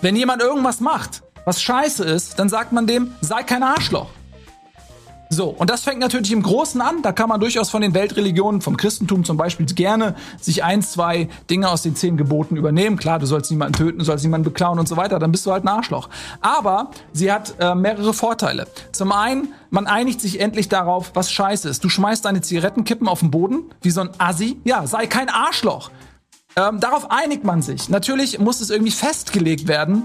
Wenn 0.00 0.16
jemand 0.16 0.42
irgendwas 0.42 0.80
macht, 0.80 1.22
was 1.44 1.62
scheiße 1.62 2.04
ist, 2.04 2.38
dann 2.38 2.48
sagt 2.48 2.72
man 2.72 2.86
dem, 2.86 3.14
sei 3.20 3.42
kein 3.42 3.62
Arschloch. 3.62 4.08
So, 5.30 5.48
und 5.48 5.68
das 5.68 5.82
fängt 5.82 5.98
natürlich 5.98 6.30
im 6.32 6.42
Großen 6.42 6.80
an. 6.80 7.02
Da 7.02 7.10
kann 7.10 7.28
man 7.28 7.40
durchaus 7.40 7.68
von 7.68 7.82
den 7.82 7.92
Weltreligionen, 7.92 8.60
vom 8.60 8.76
Christentum 8.76 9.24
zum 9.24 9.36
Beispiel, 9.36 9.66
gerne 9.66 10.14
sich 10.40 10.62
ein, 10.62 10.80
zwei 10.82 11.28
Dinge 11.50 11.70
aus 11.70 11.82
den 11.82 11.96
zehn 11.96 12.16
Geboten 12.16 12.56
übernehmen. 12.56 12.96
Klar, 12.96 13.18
du 13.18 13.26
sollst 13.26 13.50
niemanden 13.50 13.72
töten, 13.72 13.98
du 13.98 14.04
sollst 14.04 14.22
niemanden 14.22 14.44
beklauen 14.44 14.78
und 14.78 14.86
so 14.86 14.96
weiter. 14.96 15.18
Dann 15.18 15.32
bist 15.32 15.44
du 15.46 15.50
halt 15.50 15.64
ein 15.64 15.68
Arschloch. 15.68 16.08
Aber 16.40 16.90
sie 17.12 17.32
hat 17.32 17.54
äh, 17.58 17.74
mehrere 17.74 18.14
Vorteile. 18.14 18.68
Zum 18.92 19.10
einen, 19.10 19.54
man 19.70 19.86
einigt 19.86 20.20
sich 20.20 20.40
endlich 20.40 20.68
darauf, 20.68 21.10
was 21.14 21.32
scheiße 21.32 21.68
ist. 21.68 21.82
Du 21.82 21.88
schmeißt 21.88 22.24
deine 22.24 22.40
Zigarettenkippen 22.40 23.08
auf 23.08 23.20
den 23.20 23.32
Boden, 23.32 23.70
wie 23.82 23.90
so 23.90 24.02
ein 24.02 24.10
Assi. 24.18 24.60
Ja, 24.64 24.86
sei 24.86 25.06
kein 25.06 25.28
Arschloch. 25.28 25.90
Ähm, 26.56 26.78
darauf 26.78 27.10
einigt 27.10 27.42
man 27.42 27.60
sich. 27.60 27.88
Natürlich 27.88 28.38
muss 28.38 28.60
es 28.60 28.70
irgendwie 28.70 28.92
festgelegt 28.92 29.66
werden, 29.66 30.04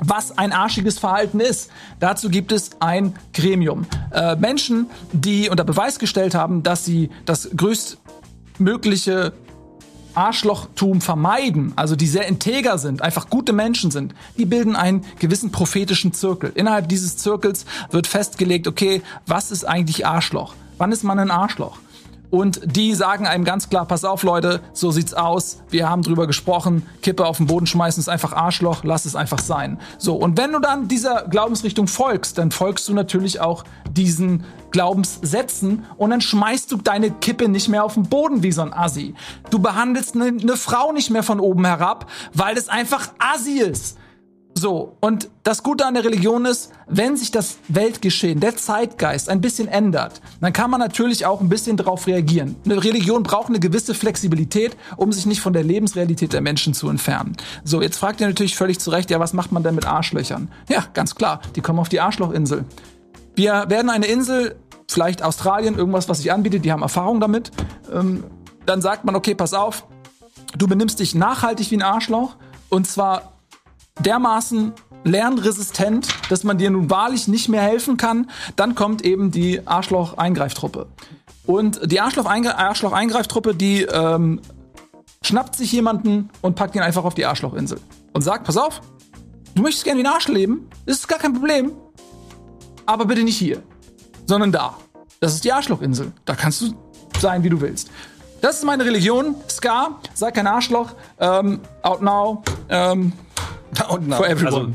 was 0.00 0.36
ein 0.36 0.52
arschiges 0.52 0.98
Verhalten 0.98 1.40
ist. 1.40 1.70
Dazu 2.00 2.28
gibt 2.28 2.52
es 2.52 2.70
ein 2.80 3.14
Gremium. 3.32 3.86
Äh, 4.12 4.36
Menschen, 4.36 4.90
die 5.12 5.48
unter 5.48 5.64
Beweis 5.64 5.98
gestellt 5.98 6.34
haben, 6.34 6.62
dass 6.62 6.84
sie 6.84 7.10
das 7.24 7.50
größt 7.56 7.98
mögliche 8.58 9.32
Arschlochtum 10.14 11.02
vermeiden, 11.02 11.74
also 11.76 11.94
die 11.94 12.06
sehr 12.06 12.26
integer 12.26 12.78
sind, 12.78 13.02
einfach 13.02 13.28
gute 13.28 13.52
Menschen 13.52 13.90
sind, 13.90 14.14
die 14.38 14.46
bilden 14.46 14.74
einen 14.74 15.04
gewissen 15.18 15.52
prophetischen 15.52 16.14
Zirkel. 16.14 16.52
Innerhalb 16.54 16.88
dieses 16.88 17.18
Zirkels 17.18 17.66
wird 17.90 18.06
festgelegt, 18.06 18.66
okay, 18.66 19.02
was 19.26 19.50
ist 19.50 19.64
eigentlich 19.64 20.06
Arschloch? 20.06 20.54
Wann 20.78 20.90
ist 20.90 21.04
man 21.04 21.18
ein 21.18 21.30
Arschloch? 21.30 21.78
Und 22.30 22.60
die 22.64 22.94
sagen 22.94 23.26
einem 23.26 23.44
ganz 23.44 23.68
klar, 23.68 23.86
pass 23.86 24.04
auf 24.04 24.22
Leute, 24.22 24.60
so 24.72 24.90
sieht's 24.90 25.14
aus, 25.14 25.62
wir 25.70 25.88
haben 25.88 26.02
drüber 26.02 26.26
gesprochen, 26.26 26.86
Kippe 27.02 27.24
auf 27.26 27.36
den 27.36 27.46
Boden 27.46 27.66
schmeißen 27.66 28.00
ist 28.00 28.08
einfach 28.08 28.32
Arschloch, 28.32 28.84
lass 28.84 29.04
es 29.04 29.14
einfach 29.14 29.38
sein. 29.38 29.78
So, 29.98 30.16
und 30.16 30.36
wenn 30.36 30.52
du 30.52 30.58
dann 30.58 30.88
dieser 30.88 31.26
Glaubensrichtung 31.28 31.86
folgst, 31.86 32.38
dann 32.38 32.50
folgst 32.50 32.88
du 32.88 32.94
natürlich 32.94 33.40
auch 33.40 33.64
diesen 33.90 34.44
Glaubenssätzen 34.70 35.84
und 35.96 36.10
dann 36.10 36.20
schmeißt 36.20 36.70
du 36.72 36.76
deine 36.76 37.10
Kippe 37.10 37.48
nicht 37.48 37.68
mehr 37.68 37.84
auf 37.84 37.94
den 37.94 38.04
Boden 38.04 38.42
wie 38.42 38.52
so 38.52 38.62
ein 38.62 38.72
Assi. 38.72 39.14
Du 39.50 39.58
behandelst 39.58 40.14
eine 40.14 40.32
ne 40.32 40.56
Frau 40.56 40.92
nicht 40.92 41.10
mehr 41.10 41.22
von 41.22 41.40
oben 41.40 41.64
herab, 41.64 42.10
weil 42.34 42.56
es 42.56 42.68
einfach 42.68 43.08
Assi 43.18 43.58
ist. 43.60 43.96
So, 44.58 44.96
und 45.00 45.28
das 45.42 45.62
Gute 45.62 45.84
an 45.84 45.92
der 45.92 46.04
Religion 46.04 46.46
ist, 46.46 46.72
wenn 46.86 47.14
sich 47.18 47.30
das 47.30 47.58
Weltgeschehen, 47.68 48.40
der 48.40 48.56
Zeitgeist 48.56 49.28
ein 49.28 49.42
bisschen 49.42 49.68
ändert, 49.68 50.22
dann 50.40 50.54
kann 50.54 50.70
man 50.70 50.80
natürlich 50.80 51.26
auch 51.26 51.42
ein 51.42 51.50
bisschen 51.50 51.76
darauf 51.76 52.06
reagieren. 52.06 52.56
Eine 52.64 52.82
Religion 52.82 53.22
braucht 53.22 53.50
eine 53.50 53.60
gewisse 53.60 53.92
Flexibilität, 53.92 54.74
um 54.96 55.12
sich 55.12 55.26
nicht 55.26 55.42
von 55.42 55.52
der 55.52 55.62
Lebensrealität 55.62 56.32
der 56.32 56.40
Menschen 56.40 56.72
zu 56.72 56.88
entfernen. 56.88 57.36
So, 57.64 57.82
jetzt 57.82 57.98
fragt 57.98 58.22
ihr 58.22 58.28
natürlich 58.28 58.56
völlig 58.56 58.80
zu 58.80 58.88
Recht, 58.88 59.10
ja, 59.10 59.20
was 59.20 59.34
macht 59.34 59.52
man 59.52 59.62
denn 59.62 59.74
mit 59.74 59.84
Arschlöchern? 59.84 60.50
Ja, 60.70 60.86
ganz 60.94 61.14
klar, 61.14 61.42
die 61.54 61.60
kommen 61.60 61.78
auf 61.78 61.90
die 61.90 62.00
Arschlochinsel. 62.00 62.64
Wir 63.34 63.66
werden 63.68 63.90
eine 63.90 64.06
Insel, 64.06 64.56
vielleicht 64.88 65.22
Australien, 65.22 65.76
irgendwas, 65.76 66.08
was 66.08 66.18
sich 66.18 66.32
anbietet, 66.32 66.64
die 66.64 66.72
haben 66.72 66.80
Erfahrung 66.80 67.20
damit. 67.20 67.50
Ähm, 67.92 68.24
dann 68.64 68.80
sagt 68.80 69.04
man, 69.04 69.16
okay, 69.16 69.34
pass 69.34 69.52
auf, 69.52 69.86
du 70.56 70.66
benimmst 70.66 70.98
dich 70.98 71.14
nachhaltig 71.14 71.70
wie 71.70 71.76
ein 71.76 71.82
Arschloch 71.82 72.36
und 72.70 72.86
zwar 72.86 73.35
dermaßen 74.00 74.72
lernresistent, 75.04 76.08
dass 76.28 76.44
man 76.44 76.58
dir 76.58 76.70
nun 76.70 76.90
wahrlich 76.90 77.28
nicht 77.28 77.48
mehr 77.48 77.62
helfen 77.62 77.96
kann, 77.96 78.30
dann 78.56 78.74
kommt 78.74 79.02
eben 79.02 79.30
die 79.30 79.66
Arschloch-Eingreiftruppe. 79.66 80.88
Und 81.46 81.80
die 81.90 82.00
Arschloch-Eingreiftruppe, 82.00 83.54
die 83.54 83.82
ähm, 83.82 84.40
schnappt 85.22 85.54
sich 85.54 85.72
jemanden 85.72 86.30
und 86.42 86.56
packt 86.56 86.74
ihn 86.74 86.82
einfach 86.82 87.04
auf 87.04 87.14
die 87.14 87.24
Arschlochinsel. 87.24 87.80
Und 88.12 88.22
sagt, 88.22 88.44
pass 88.44 88.56
auf, 88.56 88.80
du 89.54 89.62
möchtest 89.62 89.84
gerne 89.84 90.00
wie 90.00 90.06
ein 90.06 90.12
Arsch 90.12 90.28
leben, 90.28 90.68
das 90.86 90.98
ist 90.98 91.08
gar 91.08 91.18
kein 91.18 91.34
Problem. 91.34 91.72
Aber 92.84 93.04
bitte 93.04 93.22
nicht 93.22 93.38
hier, 93.38 93.62
sondern 94.26 94.52
da. 94.52 94.76
Das 95.20 95.34
ist 95.34 95.44
die 95.44 95.52
Arschlochinsel. 95.52 96.12
Da 96.24 96.34
kannst 96.34 96.60
du 96.60 96.74
sein, 97.18 97.42
wie 97.42 97.48
du 97.48 97.60
willst. 97.60 97.90
Das 98.40 98.58
ist 98.58 98.64
meine 98.64 98.84
Religion. 98.84 99.34
Ska, 99.48 99.98
sei 100.14 100.30
kein 100.30 100.46
Arschloch. 100.46 100.92
Ähm, 101.18 101.60
out 101.82 102.02
now. 102.02 102.42
Ähm, 102.68 103.12
Und 103.88 104.12
for 104.14 104.28
everyone. 104.28 104.74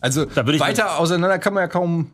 Also, 0.00 0.24
ich- 0.26 0.60
weiter 0.60 0.98
auseinander 0.98 1.38
kann 1.38 1.54
man 1.54 1.62
ja 1.62 1.68
kaum, 1.68 2.10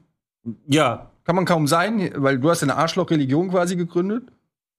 Ja, 0.67 1.11
kann 1.25 1.37
man 1.37 1.45
kaum 1.45 1.67
sein, 1.69 2.11
weil 2.17 2.39
du 2.39 2.51
hast 2.51 2.63
eine 2.65 2.75
Arschloch-Religion 2.77 3.51
quasi 3.51 3.77
gegründet. 3.77 4.25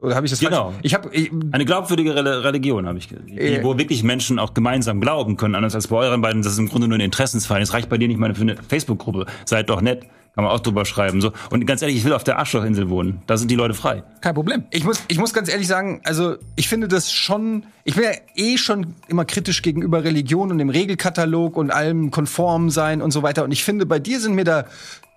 Oder 0.02 0.16
habe 0.16 0.26
ich 0.26 0.32
das 0.32 0.42
Genau. 0.42 0.72
falsch? 0.72 0.80
Ich 0.82 0.94
habe 0.94 1.10
eine 1.54 1.64
glaubwürdige 1.64 2.14
Rel- 2.14 2.28
Religion 2.42 2.86
habe 2.86 2.98
ich, 2.98 3.10
Äh. 3.14 3.64
wo 3.64 3.78
wirklich 3.78 4.04
Menschen 4.04 4.38
auch 4.40 4.54
gemeinsam 4.54 5.00
glauben 5.00 5.38
können, 5.38 5.56
anders 5.56 5.76
als 5.76 5.88
bei 5.88 5.96
euren 5.96 6.22
beiden. 6.22 6.42
Das 6.42 6.52
ist 6.52 6.60
im 6.60 6.68
Grunde 6.68 6.90
nur 6.90 6.98
ein 6.98 7.02
Interessensfall. 7.02 7.62
Es 7.62 7.72
reicht 7.74 7.88
bei 7.88 7.98
dir 7.98 8.10
nicht 8.10 8.20
mal 8.20 8.36
für 8.36 8.42
eine 8.42 8.58
Facebook-Gruppe. 8.58 9.26
Seid 9.46 9.70
doch 9.70 9.80
nett, 9.80 10.06
kann 10.36 10.44
man 10.44 10.54
auch 10.54 10.60
drüber 10.60 10.86
schreiben. 10.86 11.22
So 11.22 11.32
und 11.52 11.66
ganz 11.68 11.82
ehrlich, 11.82 11.98
ich 11.98 12.06
will 12.06 12.14
auf 12.14 12.24
der 12.24 12.40
Arschlochinsel 12.40 12.90
wohnen. 12.90 13.22
Da 13.28 13.38
sind 13.38 13.52
die 13.52 13.56
Leute 13.56 13.74
frei. 13.74 14.04
Kein 14.22 14.34
Problem. 14.34 14.64
Ich 14.72 14.84
muss, 14.84 15.04
ich 15.08 15.20
muss 15.20 15.34
ganz 15.34 15.50
ehrlich 15.50 15.68
sagen, 15.68 16.02
also 16.04 16.38
ich 16.56 16.68
finde 16.68 16.88
das 16.88 17.12
schon, 17.12 17.66
ich 17.84 17.96
bin 17.96 18.04
ja 18.04 18.12
eh 18.36 18.58
schon 18.58 18.96
immer 19.08 19.26
kritisch 19.26 19.62
gegenüber 19.62 20.04
Religion 20.04 20.52
und 20.52 20.58
dem 20.58 20.70
Regelkatalog 20.70 21.56
und 21.56 21.72
allem 21.72 22.10
konform 22.10 22.72
sein 22.72 23.02
und 23.02 23.12
so 23.12 23.22
weiter. 23.22 23.44
Und 23.44 23.52
ich 23.52 23.64
finde, 23.64 23.86
bei 23.86 24.00
dir 24.00 24.20
sind 24.20 24.34
mir 24.34 24.44
da 24.44 24.66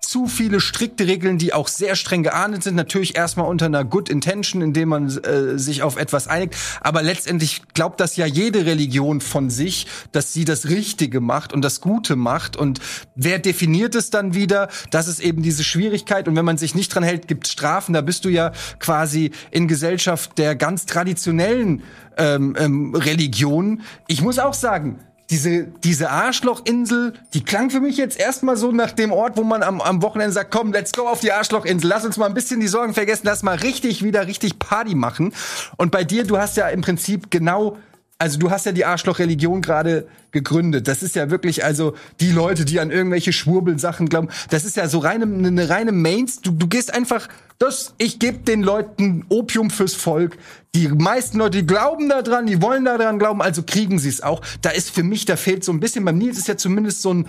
zu 0.01 0.27
viele 0.27 0.59
strikte 0.59 1.05
Regeln, 1.07 1.37
die 1.37 1.53
auch 1.53 1.67
sehr 1.67 1.95
streng 1.95 2.23
geahndet 2.23 2.63
sind. 2.63 2.75
Natürlich 2.75 3.15
erstmal 3.15 3.47
unter 3.47 3.65
einer 3.65 3.83
Good 3.83 4.09
Intention, 4.09 4.61
indem 4.61 4.89
man 4.89 5.07
äh, 5.07 5.57
sich 5.57 5.83
auf 5.83 5.97
etwas 5.97 6.27
einigt. 6.27 6.55
Aber 6.81 7.01
letztendlich 7.01 7.61
glaubt 7.73 7.99
das 7.99 8.15
ja 8.15 8.25
jede 8.25 8.65
Religion 8.65 9.21
von 9.21 9.49
sich, 9.49 9.87
dass 10.11 10.33
sie 10.33 10.45
das 10.45 10.69
Richtige 10.69 11.19
macht 11.19 11.53
und 11.53 11.61
das 11.61 11.81
Gute 11.81 12.15
macht. 12.15 12.55
Und 12.55 12.79
wer 13.15 13.39
definiert 13.39 13.95
es 13.95 14.09
dann 14.09 14.33
wieder? 14.33 14.69
Das 14.91 15.07
ist 15.07 15.19
eben 15.19 15.43
diese 15.43 15.63
Schwierigkeit. 15.63 16.27
Und 16.27 16.35
wenn 16.35 16.45
man 16.45 16.57
sich 16.57 16.73
nicht 16.73 16.93
dran 16.93 17.03
hält, 17.03 17.27
gibt 17.27 17.47
Strafen. 17.47 17.93
Da 17.93 18.01
bist 18.01 18.23
du 18.25 18.29
ja 18.29 18.53
quasi 18.79 19.31
in 19.51 19.67
Gesellschaft 19.67 20.37
der 20.37 20.55
ganz 20.55 20.85
traditionellen 20.85 21.83
ähm, 22.17 22.55
ähm, 22.57 22.95
Religionen. 22.95 23.81
Ich 24.07 24.21
muss 24.21 24.39
auch 24.39 24.53
sagen, 24.53 24.99
diese, 25.29 25.65
diese 25.83 26.09
Arschlochinsel, 26.09 27.13
die 27.33 27.43
klang 27.43 27.69
für 27.69 27.81
mich 27.81 27.97
jetzt 27.97 28.19
erstmal 28.19 28.55
so 28.55 28.71
nach 28.71 28.91
dem 28.91 29.11
Ort, 29.11 29.35
wo 29.35 29.43
man 29.43 29.61
am, 29.61 29.81
am 29.81 30.01
Wochenende 30.01 30.33
sagt, 30.33 30.51
komm, 30.51 30.71
let's 30.71 30.93
go 30.93 31.07
auf 31.07 31.19
die 31.19 31.33
Arschlochinsel, 31.33 31.89
lass 31.89 32.05
uns 32.05 32.17
mal 32.17 32.27
ein 32.27 32.33
bisschen 32.33 32.59
die 32.61 32.67
Sorgen 32.67 32.93
vergessen, 32.93 33.23
lass 33.25 33.43
mal 33.43 33.57
richtig 33.57 34.03
wieder 34.03 34.27
richtig 34.27 34.57
Party 34.57 34.95
machen. 34.95 35.33
Und 35.75 35.91
bei 35.91 36.03
dir, 36.03 36.23
du 36.23 36.37
hast 36.37 36.55
ja 36.55 36.69
im 36.69 36.81
Prinzip 36.81 37.29
genau 37.29 37.77
also 38.19 38.39
du 38.39 38.49
hast 38.49 38.65
ja 38.65 38.71
die 38.71 38.85
Arschloch-Religion 38.85 39.61
gerade 39.61 40.07
gegründet. 40.31 40.87
Das 40.87 41.03
ist 41.03 41.15
ja 41.15 41.29
wirklich, 41.29 41.63
also 41.63 41.93
die 42.19 42.31
Leute, 42.31 42.65
die 42.65 42.79
an 42.79 42.89
irgendwelche 42.89 43.31
Schwurbelsachen 43.31 44.09
glauben, 44.09 44.29
das 44.49 44.65
ist 44.65 44.75
ja 44.75 44.87
so 44.87 44.99
reine, 44.99 45.25
eine 45.25 45.69
reine 45.69 45.91
Mains. 45.91 46.41
Du, 46.41 46.51
du 46.51 46.67
gehst 46.67 46.93
einfach, 46.93 47.27
das, 47.59 47.93
ich 47.97 48.17
gebe 48.17 48.39
den 48.39 48.63
Leuten 48.63 49.25
Opium 49.29 49.69
fürs 49.69 49.93
Volk. 49.93 50.37
Die 50.77 50.87
meisten 50.89 51.39
Leute, 51.39 51.57
die 51.59 51.65
glauben 51.65 52.07
da 52.07 52.21
dran, 52.21 52.45
die 52.45 52.61
wollen 52.61 52.85
da 52.85 52.97
dran 52.97 53.17
glauben, 53.17 53.41
also 53.41 53.63
kriegen 53.63 53.97
sie 53.97 54.09
es 54.09 54.21
auch. 54.21 54.41
Da 54.61 54.69
ist 54.69 54.91
für 54.91 55.01
mich, 55.01 55.25
da 55.25 55.35
fehlt 55.35 55.63
so 55.63 55.71
ein 55.71 55.79
bisschen, 55.79 56.05
beim 56.05 56.19
Nils 56.19 56.37
ist 56.37 56.47
ja 56.47 56.55
zumindest 56.55 57.01
so 57.01 57.11
ein, 57.13 57.25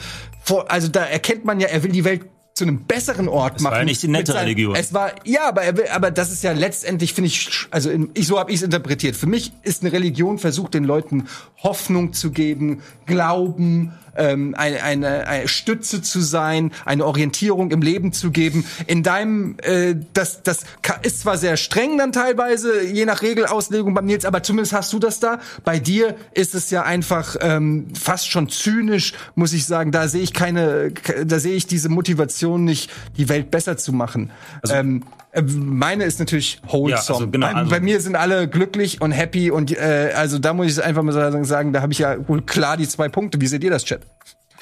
also 0.68 0.88
da 0.88 1.04
erkennt 1.04 1.46
man 1.46 1.58
ja, 1.58 1.68
er 1.68 1.82
will 1.82 1.92
die 1.92 2.04
Welt 2.04 2.26
zu 2.52 2.64
einem 2.64 2.84
besseren 2.84 3.28
Ort 3.28 3.60
machen. 3.60 3.72
war 3.72 3.78
ja 3.78 3.84
nicht 3.86 4.02
die 4.02 4.08
nette 4.08 4.32
seinen- 4.32 4.42
Religion. 4.42 4.74
Es 4.74 4.92
war 4.92 5.12
ja, 5.24 5.48
aber 5.48 5.62
er 5.62 5.76
will, 5.78 5.84
aber 5.92 6.10
das 6.10 6.30
ist 6.30 6.42
ja 6.42 6.52
letztendlich 6.52 7.14
finde 7.14 7.28
ich, 7.28 7.48
also 7.70 7.88
in, 7.88 8.10
ich 8.14 8.26
so 8.26 8.38
habe 8.38 8.50
ich 8.50 8.56
es 8.56 8.62
interpretiert. 8.62 9.16
Für 9.16 9.28
mich 9.28 9.52
ist 9.62 9.82
eine 9.82 9.92
Religion 9.92 10.38
versucht 10.38 10.74
den 10.74 10.84
Leuten 10.84 11.28
Hoffnung 11.62 12.12
zu 12.12 12.32
geben, 12.32 12.82
Glauben, 13.06 13.92
ähm, 14.18 14.54
eine, 14.56 14.82
eine, 14.82 15.26
eine 15.26 15.48
Stütze 15.48 16.02
zu 16.02 16.20
sein, 16.20 16.72
eine 16.84 17.06
Orientierung 17.06 17.70
im 17.70 17.82
Leben 17.82 18.12
zu 18.12 18.30
geben. 18.30 18.64
In 18.86 19.02
deinem, 19.02 19.56
äh, 19.62 19.94
das, 20.12 20.42
das 20.42 20.60
ist 21.02 21.20
zwar 21.20 21.38
sehr 21.38 21.56
streng 21.56 21.98
dann 21.98 22.12
teilweise, 22.12 22.82
je 22.84 23.04
nach 23.04 23.22
Regelauslegung 23.22 23.94
beim 23.94 24.06
Nils, 24.06 24.24
aber 24.24 24.42
zumindest 24.42 24.72
hast 24.72 24.92
du 24.92 24.98
das 24.98 25.20
da. 25.20 25.40
Bei 25.64 25.78
dir 25.78 26.16
ist 26.32 26.54
es 26.54 26.70
ja 26.70 26.82
einfach 26.82 27.36
ähm, 27.40 27.86
fast 27.94 28.28
schon 28.30 28.48
zynisch, 28.48 29.14
muss 29.34 29.52
ich 29.52 29.66
sagen. 29.66 29.92
Da 29.92 30.08
sehe 30.08 30.22
ich 30.22 30.34
keine, 30.34 30.92
da 31.24 31.38
sehe 31.38 31.54
ich 31.54 31.66
diese 31.66 31.88
Motivation 31.88 32.64
nicht, 32.64 32.90
die 33.16 33.28
Welt 33.28 33.50
besser 33.50 33.76
zu 33.76 33.92
machen. 33.92 34.30
ähm, 34.70 35.02
äh, 35.27 35.27
meine 35.42 36.04
ist 36.04 36.18
natürlich 36.18 36.60
wholesome. 36.66 36.90
Ja, 36.90 37.14
also 37.14 37.28
genau, 37.30 37.46
bei, 37.46 37.54
also- 37.54 37.70
bei 37.70 37.80
mir 37.80 38.00
sind 38.00 38.16
alle 38.16 38.48
glücklich 38.48 39.00
und 39.00 39.12
happy 39.12 39.50
und 39.50 39.70
äh, 39.76 40.12
also 40.16 40.38
da 40.38 40.52
muss 40.54 40.66
ich 40.78 40.82
einfach 40.82 41.02
mal 41.02 41.12
sagen, 41.44 41.72
da 41.72 41.82
habe 41.82 41.92
ich 41.92 41.98
ja 41.98 42.16
wohl 42.28 42.42
klar 42.42 42.76
die 42.76 42.88
zwei 42.88 43.08
Punkte. 43.08 43.40
Wie 43.40 43.46
seht 43.46 43.62
ihr 43.64 43.70
das, 43.70 43.84
Chat? 43.84 44.00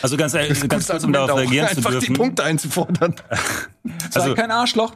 Also 0.03 0.17
ganz 0.17 0.35
ehrlich, 0.35 0.61
ganz 0.69 0.87
kurz, 0.89 1.05
um 1.05 1.13
darauf 1.13 1.39
reagieren 1.39 1.69
zu 1.69 1.77
einfach 1.79 1.91
die 1.91 1.99
dürfen. 2.01 2.17
Punkte 2.17 2.45
einzufordern. 2.45 3.15
Sei 4.11 4.21
Also- 4.21 4.35
kein 4.35 4.51
Arschloch. 4.51 4.93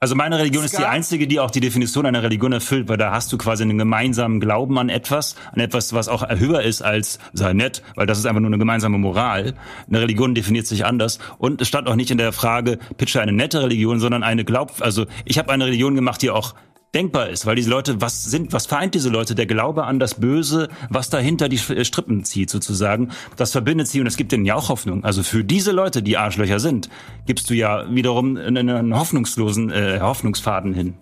Also 0.00 0.14
meine 0.14 0.38
Religion 0.38 0.64
ist 0.64 0.78
die 0.78 0.84
einzige, 0.84 1.26
die 1.26 1.40
auch 1.40 1.50
die 1.50 1.58
Definition 1.58 2.06
einer 2.06 2.22
Religion 2.22 2.52
erfüllt, 2.52 2.88
weil 2.88 2.98
da 2.98 3.10
hast 3.10 3.32
du 3.32 3.38
quasi 3.38 3.64
einen 3.64 3.78
gemeinsamen 3.78 4.38
Glauben 4.38 4.78
an 4.78 4.90
etwas, 4.90 5.34
an 5.50 5.58
etwas, 5.58 5.92
was 5.92 6.08
auch 6.08 6.24
höher 6.28 6.62
ist 6.62 6.82
als 6.82 7.18
sei 7.32 7.52
nett, 7.52 7.82
weil 7.96 8.06
das 8.06 8.16
ist 8.20 8.24
einfach 8.24 8.40
nur 8.40 8.48
eine 8.48 8.58
gemeinsame 8.58 8.96
Moral. 8.96 9.54
Eine 9.88 10.00
Religion 10.00 10.36
definiert 10.36 10.68
sich 10.68 10.84
anders 10.84 11.18
und 11.38 11.60
es 11.60 11.66
stand 11.66 11.88
auch 11.88 11.96
nicht 11.96 12.12
in 12.12 12.18
der 12.18 12.32
Frage, 12.32 12.78
pitche 12.96 13.20
eine 13.20 13.32
nette 13.32 13.60
Religion, 13.60 13.98
sondern 13.98 14.22
eine 14.22 14.44
Glaub, 14.44 14.80
also 14.82 15.06
ich 15.24 15.36
habe 15.36 15.50
eine 15.50 15.66
Religion 15.66 15.96
gemacht, 15.96 16.22
die 16.22 16.30
auch 16.30 16.54
denkbar 16.94 17.28
ist, 17.28 17.46
weil 17.46 17.56
diese 17.56 17.70
Leute, 17.70 18.00
was 18.00 18.24
sind, 18.24 18.52
was 18.52 18.66
vereint 18.66 18.94
diese 18.94 19.10
Leute? 19.10 19.34
Der 19.34 19.46
Glaube 19.46 19.84
an 19.84 19.98
das 19.98 20.14
Böse, 20.14 20.68
was 20.88 21.10
dahinter 21.10 21.48
die 21.48 21.60
äh, 21.72 21.84
Strippen 21.84 22.24
zieht 22.24 22.50
sozusagen, 22.50 23.10
das 23.36 23.52
verbindet 23.52 23.88
sie 23.88 24.00
und 24.00 24.06
es 24.06 24.16
gibt 24.16 24.32
denen 24.32 24.44
ja 24.44 24.54
auch 24.54 24.68
Hoffnung. 24.68 25.04
Also 25.04 25.22
für 25.22 25.44
diese 25.44 25.72
Leute, 25.72 26.02
die 26.02 26.16
Arschlöcher 26.16 26.60
sind, 26.60 26.88
gibst 27.26 27.50
du 27.50 27.54
ja 27.54 27.84
wiederum 27.94 28.36
einen, 28.36 28.98
hoffnungslosen 28.98 29.70
äh, 29.70 30.00
Hoffnungsfaden 30.00 30.74
hin. 30.74 30.94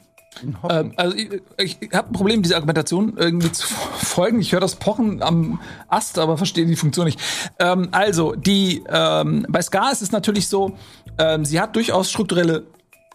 Ähm, 0.68 0.92
also 0.96 1.16
ich, 1.16 1.40
ich 1.58 1.92
habe 1.92 2.10
ein 2.10 2.12
Problem, 2.12 2.42
diese 2.42 2.56
Argumentation 2.56 3.14
irgendwie 3.16 3.52
zu 3.52 3.66
folgen. 3.94 4.40
Ich 4.40 4.52
höre 4.52 4.60
das 4.60 4.76
Pochen 4.76 5.22
am 5.22 5.60
Ast, 5.88 6.18
aber 6.18 6.36
verstehe 6.36 6.66
die 6.66 6.76
Funktion 6.76 7.06
nicht. 7.06 7.20
Ähm, 7.58 7.88
also 7.92 8.34
die 8.34 8.82
ähm, 8.88 9.46
bei 9.48 9.62
Ska 9.62 9.90
ist 9.90 10.02
es 10.02 10.12
natürlich 10.12 10.48
so, 10.48 10.76
ähm, 11.18 11.44
sie 11.44 11.60
hat 11.60 11.76
durchaus 11.76 12.10
strukturelle 12.10 12.64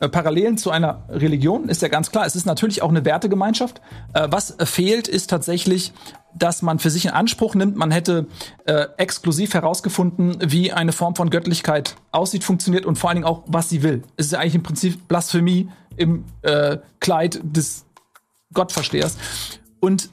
Parallelen 0.10 0.58
zu 0.58 0.72
einer 0.72 1.04
Religion, 1.10 1.70
ist 1.70 1.82
ja 1.82 1.88
ganz 1.88 2.12
klar. 2.12 2.26
Es 2.26 2.36
ist 2.36 2.46
natürlich 2.46 2.82
auch 2.82 2.90
eine 2.90 3.06
Wertegemeinschaft. 3.06 3.82
Äh, 4.14 4.28
was 4.32 4.58
äh, 4.60 4.66
fehlt, 4.66 5.08
ist 5.08 5.30
tatsächlich, 5.30 5.94
dass 6.34 6.62
man 6.62 6.80
für 6.80 6.90
sich 6.90 7.06
in 7.06 7.12
Anspruch 7.12 7.56
nimmt, 7.56 7.76
man 7.76 7.92
hätte 7.92 8.28
äh, 8.66 8.88
exklusiv 8.98 9.54
herausgefunden, 9.54 10.38
wie 10.46 10.72
eine 10.72 10.92
Form 10.92 11.16
von 11.16 11.30
Göttlichkeit 11.30 11.96
aussieht, 12.12 12.44
funktioniert 12.44 12.86
und 12.86 12.98
vor 12.98 13.10
allen 13.10 13.18
Dingen 13.18 13.28
auch, 13.28 13.44
was 13.48 13.70
sie 13.70 13.84
will. 13.84 14.04
Es 14.18 14.28
ist 14.28 14.32
ja 14.34 14.40
eigentlich 14.40 14.56
im 14.56 14.64
Prinzip 14.64 15.08
Blasphemie 15.08 15.70
im 15.98 16.26
äh, 16.42 16.78
Kleid 17.00 17.40
des 17.44 17.86
Gottverstehers. 18.54 19.18
Und 19.80 20.10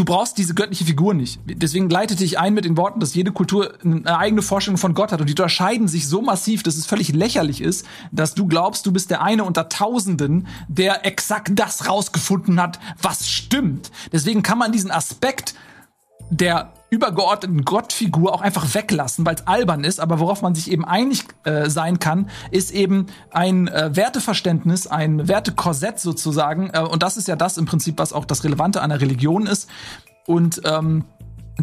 du 0.00 0.06
brauchst 0.06 0.38
diese 0.38 0.54
göttliche 0.54 0.86
Figur 0.86 1.12
nicht. 1.12 1.40
Deswegen 1.44 1.90
leitete 1.90 2.24
ich 2.24 2.38
ein 2.38 2.54
mit 2.54 2.64
den 2.64 2.78
Worten, 2.78 3.00
dass 3.00 3.14
jede 3.14 3.32
Kultur 3.32 3.74
eine 3.84 4.18
eigene 4.18 4.40
Vorstellung 4.40 4.78
von 4.78 4.94
Gott 4.94 5.12
hat 5.12 5.20
und 5.20 5.26
die 5.26 5.34
unterscheiden 5.34 5.88
sich 5.88 6.08
so 6.08 6.22
massiv, 6.22 6.62
dass 6.62 6.76
es 6.76 6.86
völlig 6.86 7.12
lächerlich 7.12 7.60
ist, 7.60 7.84
dass 8.10 8.34
du 8.34 8.46
glaubst, 8.46 8.86
du 8.86 8.92
bist 8.92 9.10
der 9.10 9.20
eine 9.20 9.44
unter 9.44 9.68
Tausenden, 9.68 10.46
der 10.68 11.04
exakt 11.04 11.50
das 11.54 11.86
rausgefunden 11.86 12.60
hat, 12.62 12.80
was 13.02 13.28
stimmt. 13.28 13.90
Deswegen 14.10 14.42
kann 14.42 14.56
man 14.56 14.72
diesen 14.72 14.90
Aspekt 14.90 15.54
der 16.30 16.72
übergeordneten 16.90 17.64
Gottfigur 17.64 18.34
auch 18.34 18.40
einfach 18.40 18.74
weglassen, 18.74 19.24
weil 19.24 19.36
es 19.36 19.46
albern 19.46 19.84
ist. 19.84 20.00
Aber 20.00 20.18
worauf 20.18 20.42
man 20.42 20.54
sich 20.54 20.70
eben 20.70 20.84
einig 20.84 21.24
äh, 21.44 21.70
sein 21.70 22.00
kann, 22.00 22.28
ist 22.50 22.72
eben 22.72 23.06
ein 23.30 23.68
äh, 23.68 23.94
Werteverständnis, 23.94 24.88
ein 24.88 25.28
Wertekorsett 25.28 26.00
sozusagen. 26.00 26.70
Äh, 26.70 26.80
und 26.80 27.02
das 27.02 27.16
ist 27.16 27.28
ja 27.28 27.36
das 27.36 27.56
im 27.58 27.66
Prinzip, 27.66 27.98
was 27.98 28.12
auch 28.12 28.24
das 28.24 28.44
Relevante 28.44 28.82
an 28.82 28.90
der 28.90 29.00
Religion 29.00 29.46
ist. 29.46 29.70
Und 30.26 30.60
ähm, 30.64 31.04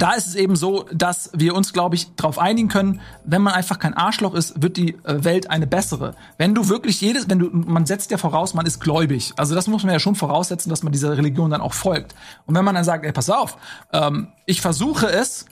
da 0.02 0.14
ist 0.14 0.28
es 0.28 0.36
eben 0.36 0.56
so, 0.56 0.86
dass 0.92 1.30
wir 1.34 1.56
uns, 1.56 1.74
glaube 1.74 1.96
ich, 1.96 2.14
darauf 2.16 2.40
einigen 2.40 2.68
können, 2.68 3.02
wenn 3.24 3.42
man 3.42 3.54
einfach 3.54 3.80
kein 3.80 3.94
Arschloch 3.94 4.34
ist, 4.34 4.62
wird 4.62 4.78
die 4.78 4.96
äh, 5.04 5.24
Welt 5.24 5.50
eine 5.50 5.68
bessere. 5.68 6.16
Wenn 6.38 6.54
du 6.56 6.68
wirklich 6.68 7.00
jedes, 7.02 7.30
wenn 7.30 7.40
du, 7.40 7.50
man 7.52 7.86
setzt 7.86 8.12
ja 8.12 8.18
voraus, 8.18 8.54
man 8.54 8.66
ist 8.66 8.80
gläubig. 8.80 9.34
Also 9.38 9.56
das 9.56 9.68
muss 9.68 9.84
man 9.84 9.94
ja 9.94 10.00
schon 10.00 10.16
voraussetzen, 10.16 10.70
dass 10.70 10.84
man 10.84 10.92
dieser 10.92 11.18
Religion 11.18 11.50
dann 11.52 11.62
auch 11.62 11.74
folgt. 11.74 12.16
Und 12.46 12.56
wenn 12.56 12.66
man 12.66 12.76
dann 12.76 12.84
sagt, 12.84 13.06
ey, 13.06 13.12
pass 13.12 13.30
auf, 13.30 13.58
ähm, 13.94 14.30
ich 14.46 14.62
versuche 14.62 15.08
es, 15.08 15.46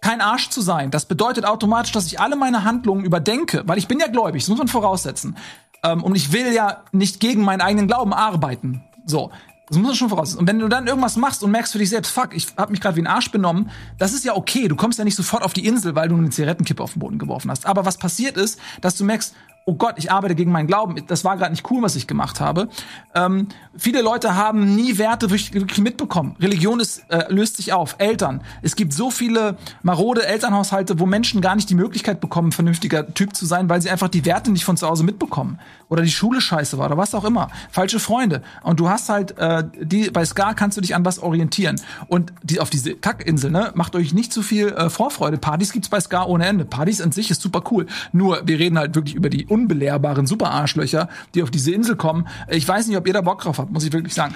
kein 0.00 0.20
Arsch 0.20 0.50
zu 0.50 0.60
sein. 0.60 0.90
Das 0.90 1.06
bedeutet 1.06 1.46
automatisch, 1.46 1.92
dass 1.92 2.06
ich 2.06 2.20
alle 2.20 2.36
meine 2.36 2.64
Handlungen 2.64 3.04
überdenke, 3.04 3.62
weil 3.66 3.78
ich 3.78 3.88
bin 3.88 4.00
ja 4.00 4.08
gläubig, 4.08 4.42
das 4.42 4.48
muss 4.48 4.58
man 4.58 4.68
voraussetzen. 4.68 5.36
Ähm, 5.84 6.02
und 6.02 6.16
ich 6.16 6.32
will 6.32 6.52
ja 6.52 6.82
nicht 6.92 7.20
gegen 7.20 7.42
meinen 7.42 7.60
eigenen 7.60 7.86
Glauben 7.86 8.12
arbeiten. 8.12 8.82
So, 9.06 9.30
das 9.72 9.78
muss 9.78 9.88
man 9.88 9.96
schon 9.96 10.10
voraus. 10.10 10.34
Und 10.34 10.46
wenn 10.46 10.58
du 10.58 10.68
dann 10.68 10.86
irgendwas 10.86 11.16
machst 11.16 11.42
und 11.42 11.50
merkst 11.50 11.72
für 11.72 11.78
dich 11.78 11.88
selbst, 11.88 12.10
fuck, 12.10 12.34
ich 12.34 12.48
hab 12.58 12.68
mich 12.68 12.78
gerade 12.78 12.94
wie 12.96 13.00
ein 13.00 13.06
Arsch 13.06 13.30
benommen, 13.30 13.70
das 13.96 14.12
ist 14.12 14.22
ja 14.22 14.36
okay. 14.36 14.68
Du 14.68 14.76
kommst 14.76 14.98
ja 14.98 15.04
nicht 15.04 15.16
sofort 15.16 15.42
auf 15.42 15.54
die 15.54 15.64
Insel, 15.66 15.94
weil 15.94 16.10
du 16.10 16.16
eine 16.16 16.28
Zigarettenkippe 16.28 16.82
auf 16.82 16.92
den 16.92 16.98
Boden 16.98 17.18
geworfen 17.18 17.50
hast. 17.50 17.64
Aber 17.64 17.86
was 17.86 17.96
passiert 17.96 18.36
ist, 18.36 18.60
dass 18.82 18.96
du 18.96 19.04
merkst, 19.04 19.34
oh 19.64 19.74
Gott, 19.74 19.94
ich 19.96 20.10
arbeite 20.10 20.34
gegen 20.34 20.50
meinen 20.50 20.66
Glauben. 20.66 20.96
Das 21.06 21.24
war 21.24 21.36
gerade 21.36 21.52
nicht 21.52 21.70
cool, 21.70 21.82
was 21.82 21.96
ich 21.96 22.06
gemacht 22.06 22.40
habe. 22.40 22.68
Ähm, 23.14 23.48
viele 23.76 24.02
Leute 24.02 24.34
haben 24.34 24.74
nie 24.74 24.98
Werte 24.98 25.30
wirklich 25.30 25.78
mitbekommen. 25.78 26.36
Religion 26.40 26.80
ist, 26.80 27.04
äh, 27.08 27.32
löst 27.32 27.56
sich 27.56 27.72
auf. 27.72 27.96
Eltern. 27.98 28.42
Es 28.62 28.74
gibt 28.74 28.92
so 28.92 29.10
viele 29.10 29.56
marode 29.82 30.26
Elternhaushalte, 30.26 30.98
wo 30.98 31.06
Menschen 31.06 31.40
gar 31.40 31.54
nicht 31.54 31.70
die 31.70 31.74
Möglichkeit 31.74 32.20
bekommen, 32.20 32.52
vernünftiger 32.52 33.14
Typ 33.14 33.36
zu 33.36 33.46
sein, 33.46 33.68
weil 33.68 33.80
sie 33.80 33.90
einfach 33.90 34.08
die 34.08 34.24
Werte 34.24 34.50
nicht 34.50 34.64
von 34.64 34.76
zu 34.76 34.86
Hause 34.88 35.04
mitbekommen. 35.04 35.58
Oder 35.88 36.02
die 36.02 36.10
Schule 36.10 36.40
scheiße 36.40 36.78
war 36.78 36.86
oder 36.86 36.96
was 36.96 37.14
auch 37.14 37.24
immer. 37.24 37.50
Falsche 37.70 38.00
Freunde. 38.00 38.42
Und 38.62 38.80
du 38.80 38.88
hast 38.88 39.08
halt, 39.08 39.36
äh, 39.38 39.62
die, 39.78 40.10
bei 40.10 40.24
Scar 40.24 40.54
kannst 40.54 40.76
du 40.76 40.80
dich 40.80 40.94
an 40.94 41.04
was 41.04 41.18
orientieren. 41.18 41.80
Und 42.08 42.32
die, 42.42 42.60
auf 42.60 42.70
diese 42.70 42.94
Kackinsel, 42.94 43.50
ne, 43.50 43.72
macht 43.74 43.94
euch 43.94 44.14
nicht 44.14 44.32
zu 44.32 44.42
viel 44.42 44.68
äh, 44.68 44.88
Vorfreude. 44.88 45.36
Partys 45.36 45.70
gibt's 45.72 45.90
bei 45.90 46.00
Scar 46.00 46.28
ohne 46.28 46.46
Ende. 46.46 46.64
Partys 46.64 47.00
an 47.00 47.12
sich 47.12 47.30
ist 47.30 47.42
super 47.42 47.62
cool. 47.70 47.86
Nur, 48.12 48.40
wir 48.46 48.58
reden 48.58 48.78
halt 48.78 48.94
wirklich 48.94 49.14
über 49.14 49.28
die 49.28 49.46
unbelehrbaren 49.52 50.26
Superarschlöcher, 50.26 51.08
die 51.34 51.42
auf 51.42 51.50
diese 51.50 51.72
Insel 51.72 51.96
kommen. 51.96 52.26
Ich 52.48 52.66
weiß 52.66 52.88
nicht, 52.88 52.96
ob 52.96 53.06
ihr 53.06 53.12
da 53.12 53.20
Bock 53.20 53.42
drauf 53.42 53.58
habt, 53.58 53.70
muss 53.70 53.84
ich 53.84 53.92
wirklich 53.92 54.14
sagen. 54.14 54.34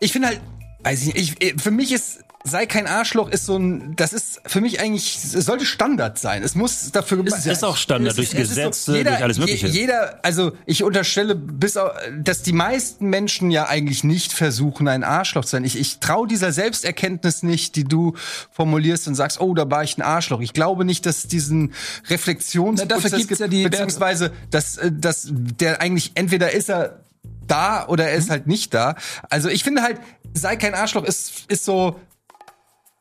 Ich 0.00 0.12
finde 0.12 0.28
halt, 0.28 0.40
weiß 0.84 1.02
ich 1.02 1.14
nicht, 1.14 1.42
ich, 1.42 1.60
für 1.62 1.70
mich 1.70 1.92
ist 1.92 2.20
sei 2.46 2.66
kein 2.66 2.86
Arschloch 2.86 3.30
ist 3.30 3.46
so 3.46 3.56
ein, 3.56 3.96
das 3.96 4.12
ist 4.12 4.38
für 4.44 4.60
mich 4.60 4.78
eigentlich, 4.78 5.16
es 5.16 5.32
sollte 5.46 5.64
Standard 5.64 6.18
sein. 6.18 6.42
Es 6.42 6.54
muss 6.54 6.92
dafür 6.92 7.24
Es 7.26 7.46
ist 7.46 7.64
auch 7.64 7.78
Standard 7.78 8.18
durch 8.18 8.34
es 8.34 8.36
Gesetze, 8.36 8.92
so, 8.92 8.94
jeder, 8.94 9.12
durch 9.12 9.22
alles 9.22 9.38
Mögliche. 9.38 9.66
je- 9.66 9.80
Jeder, 9.80 10.18
also 10.22 10.52
ich 10.66 10.82
unterstelle, 10.84 11.36
bis 11.36 11.78
auf, 11.78 11.92
dass 12.22 12.42
die 12.42 12.52
meisten 12.52 13.06
Menschen 13.08 13.50
ja 13.50 13.66
eigentlich 13.66 14.04
nicht 14.04 14.34
versuchen, 14.34 14.88
ein 14.88 15.04
Arschloch 15.04 15.46
zu 15.46 15.52
sein. 15.52 15.64
Ich, 15.64 15.78
ich 15.80 16.00
traue 16.00 16.28
dieser 16.28 16.52
Selbsterkenntnis 16.52 17.42
nicht, 17.44 17.76
die 17.76 17.84
du 17.84 18.12
formulierst 18.50 19.08
und 19.08 19.14
sagst, 19.14 19.40
oh, 19.40 19.54
da 19.54 19.70
war 19.70 19.82
ich 19.82 19.96
ein 19.96 20.02
Arschloch. 20.02 20.42
Ich 20.42 20.52
glaube 20.52 20.84
nicht, 20.84 21.06
dass 21.06 21.20
es 21.20 21.28
diesen 21.28 21.72
Reflexionsprozess 22.10 22.88
Na, 22.90 22.94
dafür 22.96 23.10
gibt's 23.10 23.28
gibt, 23.28 23.40
ja 23.40 23.48
die 23.48 23.64
beziehungsweise, 23.64 24.32
dass, 24.50 24.76
äh, 24.76 24.90
dass 24.92 25.28
der 25.30 25.80
eigentlich 25.80 26.12
entweder 26.14 26.52
ist 26.52 26.68
er 26.68 27.00
da 27.46 27.86
oder 27.86 28.08
er 28.08 28.16
ist 28.16 28.30
halt 28.30 28.46
nicht 28.46 28.74
da. 28.74 28.96
Also 29.30 29.48
ich 29.48 29.64
finde 29.64 29.82
halt, 29.82 30.00
sei 30.34 30.56
kein 30.56 30.74
Arschloch 30.74 31.04
ist, 31.04 31.44
ist 31.48 31.64
so, 31.64 32.00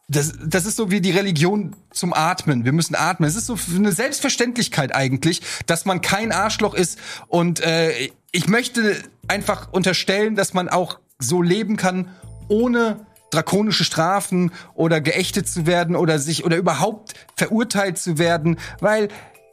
das, 0.08 0.34
das 0.44 0.66
ist 0.66 0.76
so 0.76 0.92
wie 0.92 1.02
die 1.02 1.12
Religion 1.12 1.76
zum 1.92 2.14
Atmen. 2.14 2.66
Wir 2.66 2.74
müssen 2.74 2.96
atmen. 2.96 3.28
Es 3.28 3.36
ist 3.36 3.48
so 3.48 3.58
eine 3.76 3.92
Selbstverständlichkeit 3.92 4.94
eigentlich, 4.94 5.42
dass 5.66 5.86
man 5.86 6.02
kein 6.02 6.32
Arschloch 6.32 6.74
ist. 6.74 7.00
Und 7.28 7.62
äh, 7.62 8.10
ich 8.32 8.48
möchte 8.48 9.02
einfach 9.28 9.72
unterstellen, 9.72 10.36
dass 10.36 10.54
man 10.54 10.70
auch 10.70 11.00
so 11.20 11.42
leben 11.42 11.78
kann, 11.78 12.10
ohne 12.48 13.06
drakonische 13.32 13.84
Strafen 13.84 14.52
oder 14.76 15.02
geächtet 15.02 15.48
zu 15.48 15.66
werden 15.66 15.96
oder 15.96 16.20
sich 16.20 16.46
oder 16.46 16.58
überhaupt 16.58 17.14
verurteilt 17.36 17.98
zu 17.98 18.18
werden, 18.18 18.60
weil 18.80 19.08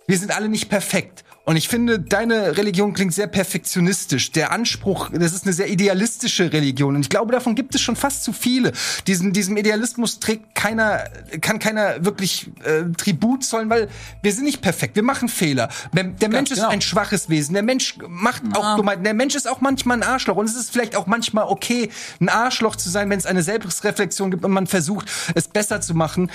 wir 0.07 0.19
sind 0.19 0.37
alle 0.37 0.49
nicht 0.49 0.69
perfekt. 0.69 1.25
Und 1.51 1.57
ich 1.57 1.67
finde, 1.67 1.99
deine 1.99 2.57
Religion 2.57 2.95
klingt 2.95 3.13
sehr 3.13 3.27
perfektionistisch. 3.27 4.31
Der 4.31 4.53
Anspruch, 4.53 5.11
das 5.13 5.33
ist 5.33 5.47
eine 5.47 5.53
sehr 5.53 5.69
idealistische 5.69 6.53
Religion. 6.53 6.95
Und 6.95 7.01
ich 7.01 7.09
glaube, 7.09 7.33
davon 7.33 7.57
gibt 7.57 7.75
es 7.75 7.81
schon 7.81 7.97
fast 7.97 8.23
zu 8.23 8.33
viele. 8.33 8.71
Diesen, 9.09 9.33
diesem 9.33 9.57
Idealismus 9.57 10.21
trägt 10.21 10.55
keiner, 10.55 11.11
kann 11.41 11.59
keiner 11.59 12.05
wirklich 12.05 12.53
äh, 12.63 12.85
Tribut 12.97 13.43
zollen, 13.43 13.69
weil 13.69 13.89
wir 14.23 14.33
sind 14.33 14.45
nicht 14.45 14.63
perfekt. 14.63 14.95
Wir 14.95 15.03
machen 15.03 15.29
Fehler. 15.29 15.71
Der, 15.93 16.05
der 16.05 16.29
Mensch 16.29 16.53
ist 16.53 16.59
genau. 16.59 16.69
ein 16.69 16.83
schwaches 16.83 17.29
Wesen. 17.29 17.55
Der 17.55 17.65
Mensch 17.65 17.99
macht 18.07 18.45
auch 18.55 18.77
Dummheiten. 18.77 19.03
Der 19.03 19.15
Mensch 19.15 19.35
ist 19.35 19.49
auch 19.49 19.61
manchmal 19.61 19.97
ein 19.97 20.03
Arschloch. 20.05 20.37
Und 20.37 20.49
es 20.49 20.55
ist 20.55 20.71
vielleicht 20.71 20.95
auch 20.95 21.09
manchmal 21.09 21.47
okay, 21.49 21.91
ein 22.21 22.29
Arschloch 22.29 22.77
zu 22.77 22.89
sein, 22.89 23.11
wenn 23.11 23.19
es 23.19 23.27
eine 23.27 23.43
Selbstreflexion 23.43 24.31
gibt 24.31 24.45
und 24.45 24.53
man 24.53 24.69
versucht, 24.69 25.11
es 25.35 25.49
besser 25.49 25.81
zu 25.81 25.97
machen. 25.97 26.31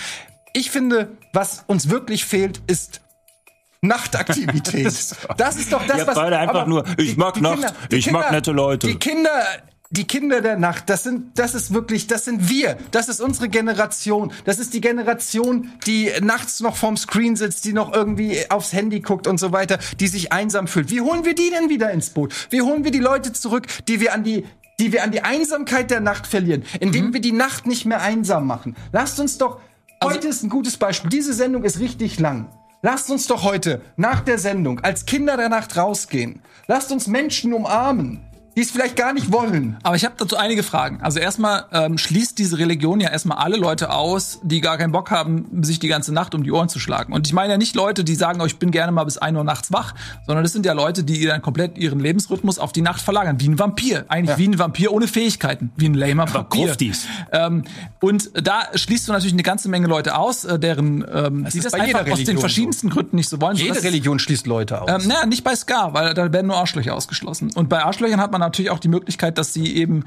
Ich 0.51 0.71
finde, 0.71 1.07
was 1.31 1.63
uns 1.67 1.89
wirklich 1.89 2.25
fehlt, 2.25 2.61
ist 2.67 2.99
Nachtaktivität. 3.87 4.85
Das 5.37 5.57
ist 5.57 5.71
doch 5.71 5.85
das, 5.85 5.99
Ihr 5.99 6.07
was 6.07 6.15
beide 6.15 6.37
einfach 6.37 6.67
nur, 6.67 6.83
ich 6.97 7.17
mag 7.17 7.41
Nacht, 7.41 7.73
die 7.91 7.97
ich 7.97 8.11
mag 8.11 8.31
nette 8.31 8.51
Leute. 8.51 8.87
Die 8.87 8.95
Kinder, 8.95 9.43
die 9.89 10.05
Kinder 10.05 10.41
der 10.41 10.57
Nacht, 10.57 10.89
das 10.89 11.03
sind, 11.03 11.37
das 11.37 11.55
ist 11.55 11.73
wirklich, 11.73 12.07
das 12.07 12.25
sind 12.25 12.49
wir. 12.49 12.77
Das 12.91 13.07
ist 13.09 13.21
unsere 13.21 13.49
Generation. 13.49 14.31
Das 14.45 14.59
ist 14.59 14.73
die 14.73 14.81
Generation, 14.81 15.71
die 15.85 16.11
nachts 16.21 16.59
noch 16.59 16.75
vorm 16.75 16.97
Screen 16.97 17.35
sitzt, 17.35 17.65
die 17.65 17.73
noch 17.73 17.93
irgendwie 17.93 18.49
aufs 18.49 18.73
Handy 18.73 18.99
guckt 18.99 19.27
und 19.27 19.39
so 19.39 19.51
weiter, 19.51 19.79
die 19.99 20.07
sich 20.07 20.31
einsam 20.31 20.67
fühlt. 20.67 20.89
Wie 20.89 21.01
holen 21.01 21.25
wir 21.25 21.35
die 21.35 21.49
denn 21.49 21.69
wieder 21.69 21.91
ins 21.91 22.09
Boot? 22.09 22.33
Wie 22.49 22.61
holen 22.61 22.83
wir 22.83 22.91
die 22.91 22.99
Leute 22.99 23.33
zurück, 23.33 23.67
die 23.87 23.99
wir 23.99 24.13
an 24.13 24.23
die 24.23 24.45
die 24.77 24.91
wir 24.91 25.03
an 25.03 25.11
die 25.11 25.21
Einsamkeit 25.21 25.89
der 25.89 26.01
Nacht 26.01 26.27
verlieren, 26.27 26.63
indem 26.81 27.13
wir 27.13 27.21
die 27.21 27.31
Nacht 27.31 27.65
nicht 27.65 27.85
mehr 27.85 28.01
einsam 28.01 28.45
machen. 28.45 28.75
Lasst 28.91 29.21
uns 29.21 29.37
doch 29.37 29.61
heute 30.03 30.27
ist 30.27 30.43
ein 30.43 30.49
gutes 30.49 30.77
Beispiel. 30.77 31.09
Diese 31.09 31.33
Sendung 31.33 31.63
ist 31.63 31.79
richtig 31.79 32.19
lang. 32.19 32.49
Lasst 32.85 33.09
uns 33.09 33.25
doch 33.25 33.41
heute 33.41 33.81
nach 33.95 34.19
der 34.19 34.37
Sendung 34.37 34.79
als 34.81 35.07
Kinder 35.07 35.37
der 35.37 35.49
Nacht 35.49 35.75
rausgehen. 35.75 36.43
Lasst 36.67 36.91
uns 36.91 37.07
Menschen 37.07 37.51
umarmen, 37.51 38.23
die 38.55 38.61
es 38.61 38.71
vielleicht 38.71 38.95
gar 38.95 39.13
nicht 39.13 39.31
wollen. 39.31 39.77
Aber 39.83 39.95
ich 39.95 40.05
habe 40.05 40.15
dazu 40.17 40.37
einige 40.37 40.63
Fragen. 40.63 40.99
Also 41.01 41.19
erstmal 41.19 41.65
ähm, 41.71 41.97
schließt 41.97 42.37
diese 42.39 42.57
Religion 42.57 42.99
ja 42.99 43.09
erstmal 43.09 43.37
alle 43.37 43.57
Leute 43.57 43.89
aus, 43.91 44.39
die 44.43 44.61
gar 44.61 44.77
keinen 44.77 44.91
Bock 44.91 45.11
haben, 45.11 45.63
sich 45.63 45.79
die 45.79 45.87
ganze 45.87 46.13
Nacht 46.13 46.33
um 46.35 46.43
die 46.43 46.51
Ohren 46.51 46.69
zu 46.69 46.79
schlagen. 46.79 47.13
Und 47.13 47.27
ich 47.27 47.33
meine 47.33 47.53
ja 47.53 47.57
nicht 47.57 47.75
Leute, 47.75 48.03
die 48.03 48.15
sagen, 48.15 48.39
oh, 48.41 48.45
ich 48.45 48.57
bin 48.57 48.71
gerne 48.71 48.91
mal 48.91 49.03
bis 49.03 49.17
1 49.17 49.37
Uhr 49.37 49.43
nachts 49.43 49.73
wach, 49.73 49.93
sondern 50.25 50.43
das 50.43 50.53
sind 50.53 50.65
ja 50.65 50.73
Leute, 50.73 51.03
die 51.03 51.25
dann 51.25 51.41
komplett 51.41 51.77
ihren 51.77 51.99
Lebensrhythmus 51.99 52.57
auf 52.59 52.71
die 52.71 52.81
Nacht 52.81 53.01
verlagern. 53.01 53.39
Wie 53.39 53.49
ein 53.49 53.59
Vampir. 53.59 54.05
Eigentlich 54.07 54.37
wie 54.37 54.47
ein 54.47 54.57
Vampir 54.57 54.93
ohne 54.93 55.07
Fähigkeiten. 55.07 55.71
Wie 55.75 55.87
ein 55.87 55.93
lamer 55.93 56.33
Vampir. 56.33 56.75
Ähm, 57.31 57.63
und 57.99 58.31
da 58.33 58.63
schließt 58.73 59.07
du 59.07 59.11
natürlich 59.11 59.33
eine 59.33 59.43
ganze 59.43 59.67
Menge 59.67 59.87
Leute 59.87 60.17
aus, 60.17 60.45
äh, 60.45 60.57
deren 60.59 61.05
ähm, 61.13 61.47
die 61.51 61.57
ist 61.57 61.65
das 61.65 61.73
bei 61.73 61.81
einfach 61.81 62.01
jeder 62.01 62.13
aus 62.13 62.23
den 62.23 62.37
verschiedensten 62.37 62.89
Gründen 62.89 63.17
nicht 63.17 63.29
so 63.29 63.41
wollen. 63.41 63.57
Jede 63.57 63.83
Religion 63.83 64.19
schließt 64.19 64.47
Leute 64.47 64.81
aus. 64.81 64.89
ähm, 64.89 65.07
naja, 65.07 65.25
nicht 65.25 65.43
bei 65.43 65.55
Ska, 65.55 65.93
weil 65.93 66.13
da 66.13 66.31
werden 66.31 66.47
nur 66.47 66.57
Arschlöcher 66.57 66.95
ausgeschlossen. 66.95 67.51
Und 67.53 67.67
bei 67.67 67.83
Arschlöchern 67.83 68.21
hat 68.21 68.31
man 68.31 68.44
natürlich 68.45 68.71
auch 68.71 68.79
die 68.79 68.87
Möglichkeit, 68.87 69.37
dass 69.37 69.53
sie 69.53 69.75
eben, 69.75 70.05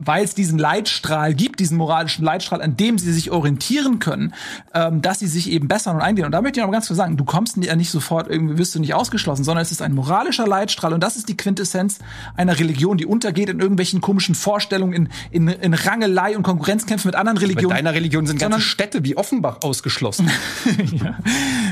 weil 0.00 0.24
es 0.24 0.34
diesen 0.34 0.60
Leitstrahl 0.60 1.34
gibt, 1.34 1.58
diesen 1.58 1.76
moralischen 1.76 2.24
Leitstrahl, 2.24 2.62
an 2.62 2.76
dem 2.76 2.98
sie 2.98 3.12
sich 3.12 3.32
orientieren 3.32 3.98
können, 3.98 4.32
ähm, 4.72 5.02
dass 5.02 5.18
sie 5.18 5.26
sich 5.26 5.50
eben 5.50 5.66
bessern 5.66 5.96
und 5.96 6.02
eingehen. 6.02 6.24
Und 6.24 6.30
da 6.30 6.40
möchte 6.40 6.60
ich 6.60 6.64
noch 6.64 6.70
ganz 6.70 6.86
klar 6.86 6.96
sagen, 6.96 7.16
du 7.16 7.24
kommst 7.24 7.56
ja 7.56 7.74
nicht 7.74 7.90
sofort, 7.90 8.28
irgendwie 8.28 8.58
wirst 8.58 8.76
du 8.76 8.78
nicht 8.78 8.94
ausgeschlossen, 8.94 9.42
sondern 9.42 9.62
es 9.62 9.72
ist 9.72 9.82
ein 9.82 9.94
moralischer 9.94 10.46
Leitstrahl 10.46 10.92
und 10.92 11.02
das 11.02 11.16
ist 11.16 11.28
die 11.28 11.36
Quintessenz 11.36 11.98
einer 12.36 12.60
Religion, 12.60 12.96
die 12.96 13.06
untergeht 13.06 13.48
in 13.48 13.58
irgendwelchen 13.58 14.00
komischen 14.00 14.36
Vorstellungen, 14.36 14.92
in, 14.92 15.08
in, 15.30 15.48
in 15.48 15.74
Rangelei 15.74 16.36
und 16.36 16.44
Konkurrenzkämpfen 16.44 17.08
mit 17.08 17.16
anderen 17.16 17.36
Bei 17.36 17.46
Religionen. 17.46 17.74
deiner 17.74 17.92
Religion 17.92 18.24
sind 18.24 18.38
ganze 18.38 18.60
Städte 18.60 19.02
wie 19.02 19.16
Offenbach 19.16 19.58
ausgeschlossen. 19.62 20.30
ja, 20.92 21.18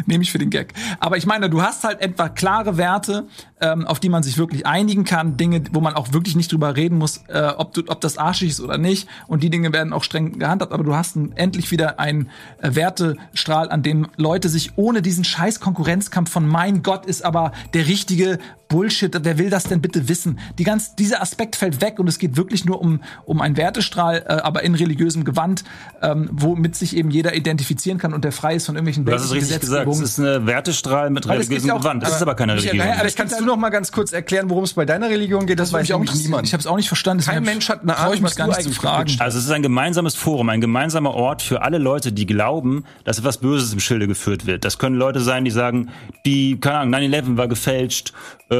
nehme 0.07 0.24
ich 0.24 0.32
für 0.32 0.39
den 0.39 0.51
Gag. 0.51 0.74
Aber 0.98 1.16
ich 1.16 1.27
meine, 1.27 1.48
du 1.48 1.62
hast 1.62 1.85
halt 1.85 2.01
etwa 2.01 2.28
klare 2.28 2.77
Werte, 2.77 3.28
ähm, 3.61 3.86
auf 3.86 4.01
die 4.01 4.09
man 4.09 4.24
sich 4.24 4.36
wirklich 4.36 4.66
einigen 4.66 5.05
kann, 5.05 5.36
Dinge, 5.36 5.62
wo 5.70 5.81
man 5.81 5.94
auch 5.94 6.12
wirklich 6.12 6.35
nicht 6.35 6.51
drüber 6.51 6.74
reden 6.74 6.98
muss, 6.98 7.23
äh, 7.28 7.53
ob, 7.57 7.73
du, 7.73 7.82
ob 7.86 8.01
das 8.01 8.15
arschig 8.18 8.51
ist 8.51 8.60
oder 8.60 8.78
nicht. 8.78 9.09
Und 9.26 9.43
die 9.43 9.51
Dinge 9.51 9.72
werden 9.72 9.93
auch 9.93 10.05
streng 10.05 10.38
gehandhabt, 10.38 10.72
aber 10.72 10.84
du 10.84 10.94
hast 10.94 11.16
endlich 11.34 11.70
wieder 11.70 11.98
einen 11.98 12.30
äh, 12.60 12.74
Wertestrahl, 12.74 13.70
an 13.70 13.82
dem 13.82 14.09
Leute 14.16 14.48
sich 14.48 14.72
ohne 14.76 15.02
diesen 15.02 15.24
scheiß 15.24 15.60
Konkurrenzkampf 15.60 16.30
von 16.30 16.47
mein 16.47 16.82
Gott 16.82 17.06
ist 17.06 17.24
aber 17.24 17.52
der 17.74 17.86
richtige 17.86 18.38
Bullshit. 18.68 19.16
Wer 19.22 19.38
will 19.38 19.51
das 19.51 19.64
denn 19.64 19.80
bitte 19.80 20.09
wissen? 20.09 20.38
Die 20.59 20.64
ganz, 20.64 20.94
dieser 20.97 21.22
Aspekt 21.22 21.56
fällt 21.56 21.80
weg 21.80 21.98
und 21.98 22.09
es 22.09 22.18
geht 22.18 22.36
wirklich 22.36 22.64
nur 22.64 22.80
um, 22.80 23.01
um 23.24 23.40
einen 23.40 23.56
Wertestrahl, 23.56 24.24
äh, 24.26 24.32
aber 24.32 24.62
in 24.62 24.74
religiösem 24.74 25.24
Gewand, 25.24 25.64
ähm, 26.02 26.28
womit 26.32 26.76
sich 26.76 26.97
eben 26.97 27.10
jeder 27.10 27.34
identifizieren 27.34 27.98
kann 27.98 28.12
und 28.12 28.24
der 28.24 28.32
frei 28.32 28.56
ist 28.56 28.66
von 28.66 28.74
irgendwelchen 28.74 29.05
Du 29.05 29.12
hast 29.12 29.24
es 29.24 29.32
richtig 29.32 29.60
gesagt. 29.60 29.88
Es 29.88 30.01
ist 30.01 30.18
eine 30.18 30.47
Wertestrahl 30.47 31.10
mit 31.10 31.28
religiösem 31.28 31.68
ja 31.68 31.74
auch- 31.74 31.80
Gewand. 31.80 32.02
Das 32.02 32.16
ist 32.16 32.22
aber 32.22 32.34
keine 32.34 32.55
Religion. 32.55 32.76
naja, 32.76 33.01
aber 33.01 33.10
kannst 33.10 33.40
du 33.40 33.44
noch 33.44 33.56
mal 33.56 33.70
ganz 33.70 33.93
kurz 33.93 34.12
erklären, 34.12 34.51
worum 34.51 34.64
es 34.64 34.74
bei 34.74 34.84
deiner 34.84 35.09
Religion 35.09 35.47
geht? 35.47 35.59
Das, 35.59 35.72
weiß 35.72 35.84
ich 35.84 35.94
auch 35.94 36.02
niemand. 36.05 36.47
Ich 36.47 36.52
habe 36.52 36.60
es 36.60 36.66
auch 36.66 36.76
nicht 36.76 36.88
verstanden. 36.88 37.22
Kein 37.24 37.36
deswegen 37.36 37.55
Mensch 37.55 37.68
hat 37.68 37.82
eine 37.82 37.97
Ahnung, 37.97 38.22
was 38.22 38.36
gar 38.36 38.47
du 38.47 38.52
nicht 38.52 38.62
zu 38.62 38.68
eigentlich 38.68 38.78
fragen. 38.78 39.16
Also 39.18 39.38
es 39.38 39.44
ist 39.44 39.51
ein 39.51 39.62
gemeinsames 39.62 40.14
Forum, 40.14 40.48
ein 40.48 40.60
gemeinsamer 40.60 41.14
Ort 41.14 41.43
für 41.43 41.62
alle 41.62 41.78
Leute, 41.78 42.12
die 42.12 42.26
glauben, 42.26 42.84
dass 43.05 43.18
etwas 43.18 43.38
Böses 43.38 43.72
im 43.72 43.80
Schilde 43.80 44.06
geführt 44.09 44.47
wird. 44.47 44.64
Das 44.64 44.78
können 44.78 44.97
Leute 44.97 45.20
sein, 45.20 45.44
die 45.44 45.51
sagen, 45.51 45.90
die, 46.24 46.59
keine 46.60 46.78
Ahnung, 46.78 46.94
9-11 46.94 47.36
war 47.36 47.48
gefälscht, 47.48 48.12
äh, 48.51 48.56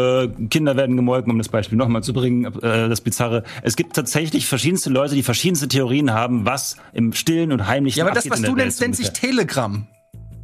Kinder 0.51 0.77
werden 0.77 0.97
gemolken, 0.97 1.33
um 1.33 1.39
das 1.39 1.49
Beispiel 1.49 1.79
nochmal 1.79 2.03
zu 2.03 2.13
bringen, 2.13 2.45
äh, 2.63 2.89
das 2.89 3.01
Bizarre. 3.01 3.43
Es 3.63 3.77
gibt 3.77 3.95
tatsächlich 3.95 4.47
verschiedenste 4.47 4.91
Leute, 4.91 5.15
die 5.15 5.23
verschiedenste 5.23 5.69
Theorien 5.69 6.13
haben, 6.13 6.45
was 6.45 6.77
im 6.93 7.13
Stillen 7.13 7.53
und 7.53 7.67
Heimlichen 7.67 7.99
Ja, 7.99 8.05
aber 8.05 8.15
das, 8.15 8.29
was 8.31 8.43
du 8.43 8.55
nennst, 8.55 8.81
nennt 8.81 8.97
sich. 8.97 9.11
Telegram. 9.11 9.87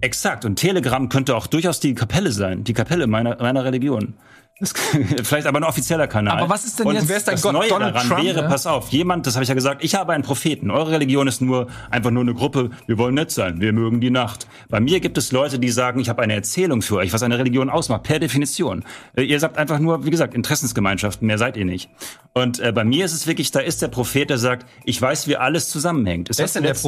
Exakt. 0.01 0.45
Und 0.45 0.57
Telegram 0.57 1.09
könnte 1.09 1.37
auch 1.37 1.47
durchaus 1.47 1.79
die 1.79 1.95
Kapelle 1.95 2.33
sein. 2.33 2.65
Die 2.65 2.73
Kapelle 2.73 3.07
meiner, 3.07 3.37
meiner 3.41 3.65
Religion. 3.65 4.15
Das, 4.63 4.73
vielleicht 5.25 5.47
aber 5.49 5.59
ein 5.59 5.65
offizieller 5.65 6.07
Kanal. 6.07 6.39
Aber 6.39 6.49
was 6.49 6.65
ist 6.65 6.79
denn 6.79 6.87
und 6.87 6.95
jetzt- 6.95 7.09
wer 7.09 7.17
ist 7.17 7.27
dein 7.27 7.35
das 7.35 7.43
Gott? 7.43 7.53
Neue 7.53 7.69
Donald 7.69 7.95
daran 7.97 8.09
Trump, 8.09 8.25
wäre, 8.25 8.41
ja? 8.43 8.49
pass 8.49 8.67
auf, 8.67 8.89
jemand, 8.91 9.27
das 9.27 9.35
habe 9.35 9.43
ich 9.43 9.49
ja 9.49 9.55
gesagt, 9.57 9.83
ich 9.83 9.95
habe 9.97 10.13
einen 10.13 10.23
Propheten. 10.23 10.71
Eure 10.71 10.93
Religion 10.93 11.27
ist 11.27 11.41
nur 11.43 11.67
einfach 11.91 12.11
nur 12.13 12.23
eine 12.23 12.33
Gruppe, 12.33 12.71
wir 12.87 12.97
wollen 12.97 13.15
nett 13.17 13.33
sein, 13.33 13.61
wir 13.61 13.73
mögen 13.73 14.01
die 14.01 14.11
Nacht. 14.11 14.47
Bei 14.69 14.79
mir 14.79 15.01
gibt 15.01 15.19
es 15.19 15.33
Leute, 15.33 15.59
die 15.59 15.71
sagen, 15.71 15.99
ich 15.99 16.09
habe 16.09 16.23
eine 16.23 16.35
Erzählung 16.35 16.81
für 16.81 16.97
euch, 16.97 17.13
was 17.13 17.23
eine 17.25 17.37
Religion 17.39 17.69
ausmacht, 17.71 18.05
per 18.05 18.21
Definition. 18.21 18.85
Äh, 19.17 19.23
Ihr 19.25 19.41
sagt 19.41 19.59
einfach 19.59 19.81
nur, 19.81 20.07
wie 20.07 20.11
gesagt, 20.11 20.33
Interessensgemeinschaften, 20.35 21.27
mehr 21.27 21.39
seid 21.39 21.57
ihr 21.57 21.65
nicht. 21.65 21.91
Und 22.33 22.61
äh, 22.61 22.71
bei 22.73 22.85
mir 22.85 23.05
ist 23.05 23.13
es 23.15 23.27
wirklich, 23.27 23.51
da 23.51 23.59
ist 23.61 23.83
der 23.83 23.89
Prophet, 23.89 24.31
der 24.31 24.39
sagt, 24.39 24.65
ich 24.85 25.03
weiß, 25.03 25.27
wie 25.27 25.37
alles 25.37 25.69
zusammenhängt. 25.71 26.29
Wer 26.37 26.45
ist 26.45 26.55
denn 26.55 26.63
der 26.63 26.75
zuletzt- 26.75 26.83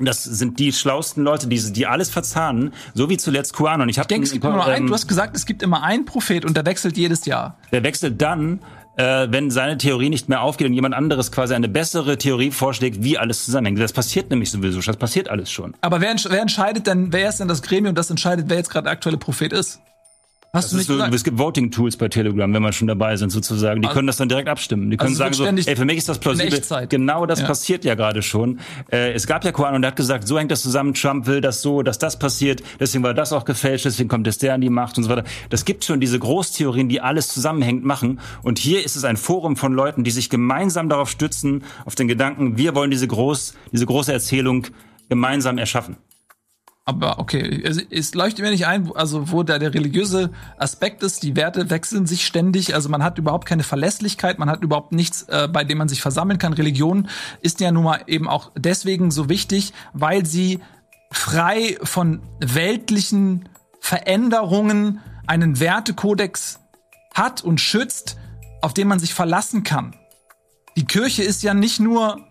Das 0.00 0.22
sind 0.22 0.58
die 0.58 0.72
schlausten 0.72 1.24
Leute, 1.24 1.48
die, 1.48 1.72
die 1.72 1.86
alles 1.86 2.10
verzahnen, 2.10 2.72
so 2.94 3.10
wie 3.10 3.16
zuletzt 3.16 3.54
QAnon. 3.54 3.88
Ich, 3.88 3.98
hab 3.98 4.04
Ich 4.04 4.08
denke, 4.08 4.26
es 4.26 4.32
gibt 4.32 4.44
nur 4.44 4.64
einen. 4.64 4.86
Du 4.86 4.94
hast 4.94 5.08
gesagt, 5.08 5.36
es 5.36 5.44
gibt 5.44 5.62
immer 5.62 5.82
einen 5.82 6.04
Prophet 6.04 6.44
und 6.44 6.56
der 6.56 6.64
wechselt 6.66 6.96
jedes 6.96 7.24
Jahr. 7.24 7.56
der 7.72 7.82
wechselt 7.82 8.22
dann, 8.22 8.60
äh, 8.96 9.28
wenn 9.30 9.50
seine 9.50 9.78
Theorie 9.78 10.10
nicht 10.10 10.28
mehr 10.28 10.42
aufgeht 10.42 10.66
und 10.66 10.74
jemand 10.74 10.94
anderes 10.94 11.32
quasi 11.32 11.54
eine 11.54 11.68
bessere 11.68 12.18
Theorie 12.18 12.50
vorschlägt, 12.50 13.02
wie 13.02 13.16
alles 13.16 13.44
zusammenhängt. 13.44 13.78
Das 13.80 13.92
passiert 13.92 14.30
nämlich 14.30 14.50
sowieso 14.50 14.82
schon. 14.82 14.92
Das 14.92 14.98
passiert 14.98 15.28
alles 15.28 15.50
schon. 15.50 15.74
Aber 15.80 16.00
wer, 16.00 16.14
wer 16.28 16.42
entscheidet 16.42 16.86
denn, 16.86 17.12
wer 17.12 17.28
ist 17.28 17.40
denn 17.40 17.48
das 17.48 17.62
Gremium, 17.62 17.94
das 17.94 18.10
entscheidet, 18.10 18.46
wer 18.48 18.56
jetzt 18.56 18.70
gerade 18.70 18.84
der 18.84 18.92
aktuelle 18.92 19.18
Prophet 19.18 19.52
ist? 19.52 19.80
Hast 20.54 20.72
Das 20.72 20.86
du 20.86 20.96
so, 20.96 21.04
es 21.04 21.24
gibt 21.24 21.38
Voting-Tools 21.38 21.98
bei 21.98 22.08
Telegram, 22.08 22.52
wenn 22.52 22.62
wir 22.62 22.72
schon 22.72 22.88
dabei 22.88 23.16
sind, 23.16 23.28
sozusagen. 23.30 23.82
Die 23.82 23.88
können 23.88 24.06
das 24.06 24.16
dann 24.16 24.30
direkt 24.30 24.48
abstimmen. 24.48 24.90
Die 24.90 24.96
können 24.96 25.10
Also 25.10 25.18
sagen 25.18 25.34
so, 25.34 25.44
ey, 25.44 25.76
für 25.76 25.84
mich 25.84 25.98
ist 25.98 26.08
das 26.08 26.18
plausibel. 26.18 26.58
Genau 26.88 27.26
das 27.26 27.40
Ja. 27.40 27.46
passiert 27.46 27.84
ja 27.84 27.94
gerade 27.94 28.22
schon. 28.22 28.58
Äh, 28.90 29.12
es 29.12 29.26
gab 29.26 29.44
ja 29.44 29.52
QAnon 29.52 29.76
und 29.76 29.82
der 29.82 29.90
hat 29.90 29.96
gesagt, 29.96 30.26
so 30.26 30.38
hängt 30.38 30.50
das 30.50 30.62
zusammen, 30.62 30.94
Trump 30.94 31.26
will 31.26 31.42
das 31.42 31.60
so, 31.60 31.82
dass 31.82 31.98
das 31.98 32.18
passiert, 32.18 32.62
deswegen 32.80 33.04
war 33.04 33.12
das 33.12 33.34
auch 33.34 33.44
gefälscht, 33.44 33.84
deswegen 33.84 34.08
kommt 34.08 34.26
jetzt 34.26 34.42
der 34.42 34.54
an 34.54 34.62
die 34.62 34.70
Macht 34.70 34.96
und 34.96 35.04
so 35.04 35.10
weiter. 35.10 35.24
Das 35.50 35.66
gibt 35.66 35.84
schon 35.84 36.00
diese 36.00 36.18
Großtheorien, 36.18 36.88
die 36.88 37.02
alles 37.02 37.28
zusammenhängt 37.28 37.84
machen. 37.84 38.18
Und 38.42 38.58
hier 38.58 38.82
ist 38.82 38.96
es 38.96 39.04
ein 39.04 39.18
Forum 39.18 39.54
von 39.56 39.74
Leuten, 39.74 40.02
die 40.02 40.10
sich 40.10 40.30
gemeinsam 40.30 40.88
darauf 40.88 41.10
stützen, 41.10 41.62
auf 41.84 41.94
den 41.94 42.08
Gedanken, 42.08 42.56
wir 42.56 42.74
wollen 42.74 42.90
diese 42.90 43.06
groß, 43.06 43.52
diese 43.72 43.84
große 43.84 44.14
Erzählung 44.14 44.66
gemeinsam 45.10 45.58
erschaffen. 45.58 45.96
Aber 46.88 47.18
okay, 47.18 47.62
es, 47.62 47.76
es 47.90 48.14
leuchtet 48.14 48.42
mir 48.42 48.50
nicht 48.50 48.66
ein, 48.66 48.90
also 48.96 49.30
wo 49.30 49.42
da 49.42 49.58
der 49.58 49.74
religiöse 49.74 50.30
Aspekt 50.56 51.02
ist, 51.02 51.22
die 51.22 51.36
Werte 51.36 51.68
wechseln 51.68 52.06
sich 52.06 52.24
ständig, 52.24 52.74
also 52.74 52.88
man 52.88 53.02
hat 53.02 53.18
überhaupt 53.18 53.46
keine 53.46 53.62
Verlässlichkeit, 53.62 54.38
man 54.38 54.48
hat 54.48 54.62
überhaupt 54.62 54.92
nichts, 54.92 55.24
äh, 55.24 55.48
bei 55.52 55.64
dem 55.64 55.76
man 55.76 55.90
sich 55.90 56.00
versammeln 56.00 56.38
kann. 56.38 56.54
Religion 56.54 57.10
ist 57.42 57.60
ja 57.60 57.70
nun 57.72 57.84
mal 57.84 58.00
eben 58.06 58.26
auch 58.26 58.52
deswegen 58.56 59.10
so 59.10 59.28
wichtig, 59.28 59.74
weil 59.92 60.24
sie 60.24 60.60
frei 61.10 61.76
von 61.82 62.22
weltlichen 62.40 63.50
Veränderungen 63.80 65.00
einen 65.26 65.60
Wertekodex 65.60 66.60
hat 67.12 67.44
und 67.44 67.60
schützt, 67.60 68.16
auf 68.62 68.72
den 68.72 68.88
man 68.88 68.98
sich 68.98 69.12
verlassen 69.12 69.62
kann. 69.62 69.94
Die 70.74 70.86
Kirche 70.86 71.22
ist 71.22 71.42
ja 71.42 71.52
nicht 71.52 71.80
nur 71.80 72.24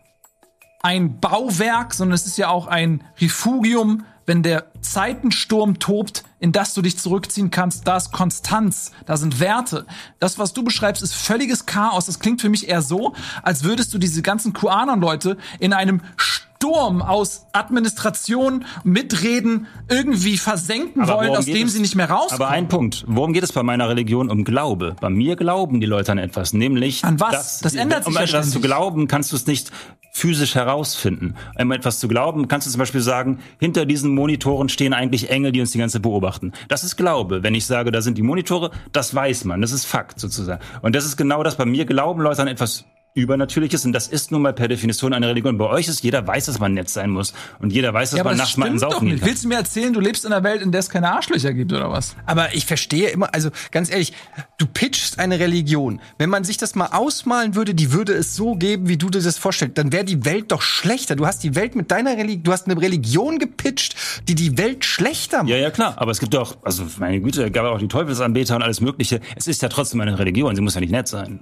ein 0.82 1.20
Bauwerk, 1.20 1.94
sondern 1.94 2.16
es 2.16 2.26
ist 2.26 2.40
ja 2.40 2.50
auch 2.50 2.66
ein 2.66 3.04
Refugium, 3.22 4.04
wenn 4.28 4.44
der 4.44 4.66
Zeitensturm 4.82 5.80
tobt, 5.80 6.24
in 6.40 6.52
das 6.52 6.74
du 6.76 6.82
dich 6.84 6.98
zurückziehen 7.00 7.50
kannst, 7.50 7.88
da 7.88 7.98
ist 7.98 8.12
Konstanz, 8.12 8.92
da 9.06 9.18
sind 9.18 9.40
Werte. 9.40 9.86
Das, 10.20 10.38
was 10.38 10.54
du 10.54 10.64
beschreibst, 10.64 11.02
ist 11.02 11.16
völliges 11.16 11.66
Chaos. 11.66 12.06
Das 12.06 12.20
klingt 12.20 12.42
für 12.42 12.50
mich 12.50 12.68
eher 12.68 12.82
so, 12.84 13.14
als 13.42 13.64
würdest 13.64 13.94
du 13.94 13.98
diese 13.98 14.22
ganzen 14.22 14.54
QAnon-Leute 14.54 15.38
in 15.60 15.72
einem 15.74 16.02
Sturm 16.18 17.02
aus 17.02 17.46
Administration, 17.54 18.66
Mitreden 18.84 19.68
irgendwie 19.90 20.38
versenken 20.38 21.04
Aber 21.04 21.16
wollen, 21.16 21.36
aus 21.38 21.46
dem 21.46 21.68
es? 21.68 21.74
sie 21.74 21.80
nicht 21.80 21.96
mehr 21.96 22.10
rauskommen. 22.10 22.42
Aber 22.42 22.50
ein 22.50 22.68
Punkt. 22.68 23.06
Worum 23.08 23.32
geht 23.32 23.44
es 23.44 23.54
bei 23.54 23.64
meiner 23.64 23.88
Religion? 23.88 24.30
Um 24.30 24.44
Glaube. 24.44 24.96
Bei 25.00 25.10
mir 25.10 25.36
glauben 25.36 25.80
die 25.80 25.86
Leute 25.88 26.12
an 26.12 26.18
etwas, 26.18 26.54
nämlich 26.54 27.04
An 27.06 27.20
was? 27.20 27.32
dass- 27.32 27.60
Das 27.60 27.76
ändert 27.76 28.04
sich 28.04 28.08
Um 28.08 28.16
ja 28.16 28.22
etwas 28.24 28.50
zu 28.52 28.60
glauben, 28.60 29.08
kannst 29.08 29.32
du 29.32 29.36
es 29.36 29.46
nicht 29.48 29.72
physisch 30.18 30.56
herausfinden. 30.56 31.36
Um 31.60 31.72
etwas 31.72 32.00
zu 32.00 32.08
glauben, 32.08 32.48
kannst 32.48 32.66
du 32.66 32.72
zum 32.72 32.80
Beispiel 32.80 33.02
sagen, 33.02 33.40
hinter 33.60 33.86
diesen 33.86 34.14
Monitoren 34.16 34.68
stehen 34.68 34.94
eigentlich 34.94 35.30
Engel, 35.30 35.52
die 35.52 35.62
uns 35.62 35.72
die 35.72 35.78
ganze 35.78 36.00
beobachten. 36.00 36.54
Das 36.68 36.84
ist 36.84 36.98
Glaube. 36.98 37.44
Wenn 37.44 37.54
ich 37.54 37.66
sage, 37.66 37.92
da 37.92 38.02
sind 38.02 38.18
die 38.18 38.24
Monitore, 38.24 38.72
das 38.92 39.14
weiß 39.14 39.46
man. 39.46 39.62
Das 39.62 39.72
ist 39.72 39.86
Fakt 39.86 40.20
sozusagen. 40.20 40.62
Und 40.82 40.96
das 40.96 41.06
ist 41.06 41.18
genau 41.18 41.44
das. 41.44 41.58
Bei 41.58 41.66
mir 41.66 41.86
glauben 41.86 42.22
Leute 42.22 42.42
an 42.42 42.48
etwas 42.48 42.86
Übernatürliches 43.22 43.86
und 43.86 43.94
das 43.94 44.08
ist 44.08 44.32
nun 44.32 44.42
mal 44.42 44.54
per 44.54 44.68
Definition 44.68 45.14
eine 45.14 45.28
Religion. 45.28 45.58
Bei 45.58 45.66
euch 45.66 45.88
ist 45.88 46.04
jeder 46.04 46.26
weiß, 46.26 46.46
dass 46.46 46.60
man 46.60 46.74
nett 46.74 46.90
sein 46.90 47.10
muss 47.10 47.34
und 47.60 47.74
jeder 47.74 47.94
weiß, 47.94 48.12
dass 48.12 48.18
ja, 48.18 48.24
man 48.24 48.38
das 48.38 48.40
nachts 48.40 48.58
mal 48.58 48.72
doch 48.72 48.92
Saufen 48.92 49.08
nicht. 49.08 49.20
kann. 49.20 49.30
Willst 49.30 49.44
du 49.44 49.48
mir 49.48 49.56
erzählen, 49.56 49.94
du 49.94 50.00
lebst 50.00 50.26
in 50.26 50.34
einer 50.34 50.44
Welt, 50.44 50.62
in 50.62 50.72
der 50.72 50.80
es 50.80 50.90
keine 50.90 51.12
Arschlöcher 51.12 51.54
gibt, 51.54 51.74
oder 51.74 51.92
was? 51.92 52.16
Aber 52.26 52.54
ich 52.56 52.66
verstehe 52.66 53.10
immer, 53.10 53.34
also 53.34 53.50
ganz 53.72 53.90
ehrlich, 53.90 54.14
du 54.58 54.66
pitchst 54.66 55.20
eine 55.20 55.40
Religion. 55.40 56.00
Wenn 56.18 56.30
man 56.30 56.44
sich 56.44 56.58
das 56.58 56.76
mal 56.76 56.88
ausmalen 56.88 57.56
würde, 57.56 57.74
die 57.74 57.92
würde 57.92 58.14
es 58.14 58.36
so 58.36 58.56
geben, 58.56 58.88
wie 58.88 58.98
du 58.98 59.10
dir 59.10 59.22
das 59.22 59.38
vorstellst, 59.38 59.78
dann 59.78 59.92
wäre 59.92 60.06
die 60.06 60.26
Welt 60.26 60.52
doch 60.52 60.62
schlechter. 60.62 61.16
Du 61.16 61.26
hast 61.26 61.44
die 61.44 61.56
Welt 61.56 61.76
mit 61.76 61.92
deiner 61.92 62.18
Religion, 62.18 62.44
du 62.44 62.52
hast 62.52 62.68
eine 62.70 62.80
Religion 62.80 63.40
gepitcht, 63.40 63.96
die 64.28 64.36
die 64.36 64.58
Welt 64.58 64.86
schlechter 64.86 65.40
macht. 65.40 65.50
Ja, 65.50 65.58
ja, 65.58 65.72
klar. 65.72 65.96
Aber 65.98 66.12
es 66.12 66.20
gibt 66.20 66.36
auch, 66.36 66.58
also 66.64 66.86
meine 67.00 67.20
Güte, 67.22 67.50
gab 67.52 67.66
auch 67.66 67.80
die 67.80 67.88
Teufelsanbeter 67.88 68.56
und 68.56 68.62
alles 68.62 68.82
Mögliche. 68.82 69.22
Es 69.36 69.48
ist 69.48 69.62
ja 69.62 69.70
trotzdem 69.70 70.02
eine 70.02 70.18
Religion. 70.18 70.56
Sie 70.56 70.62
muss 70.62 70.76
ja 70.76 70.82
nicht 70.82 70.92
nett 70.92 71.08
sein. 71.08 71.42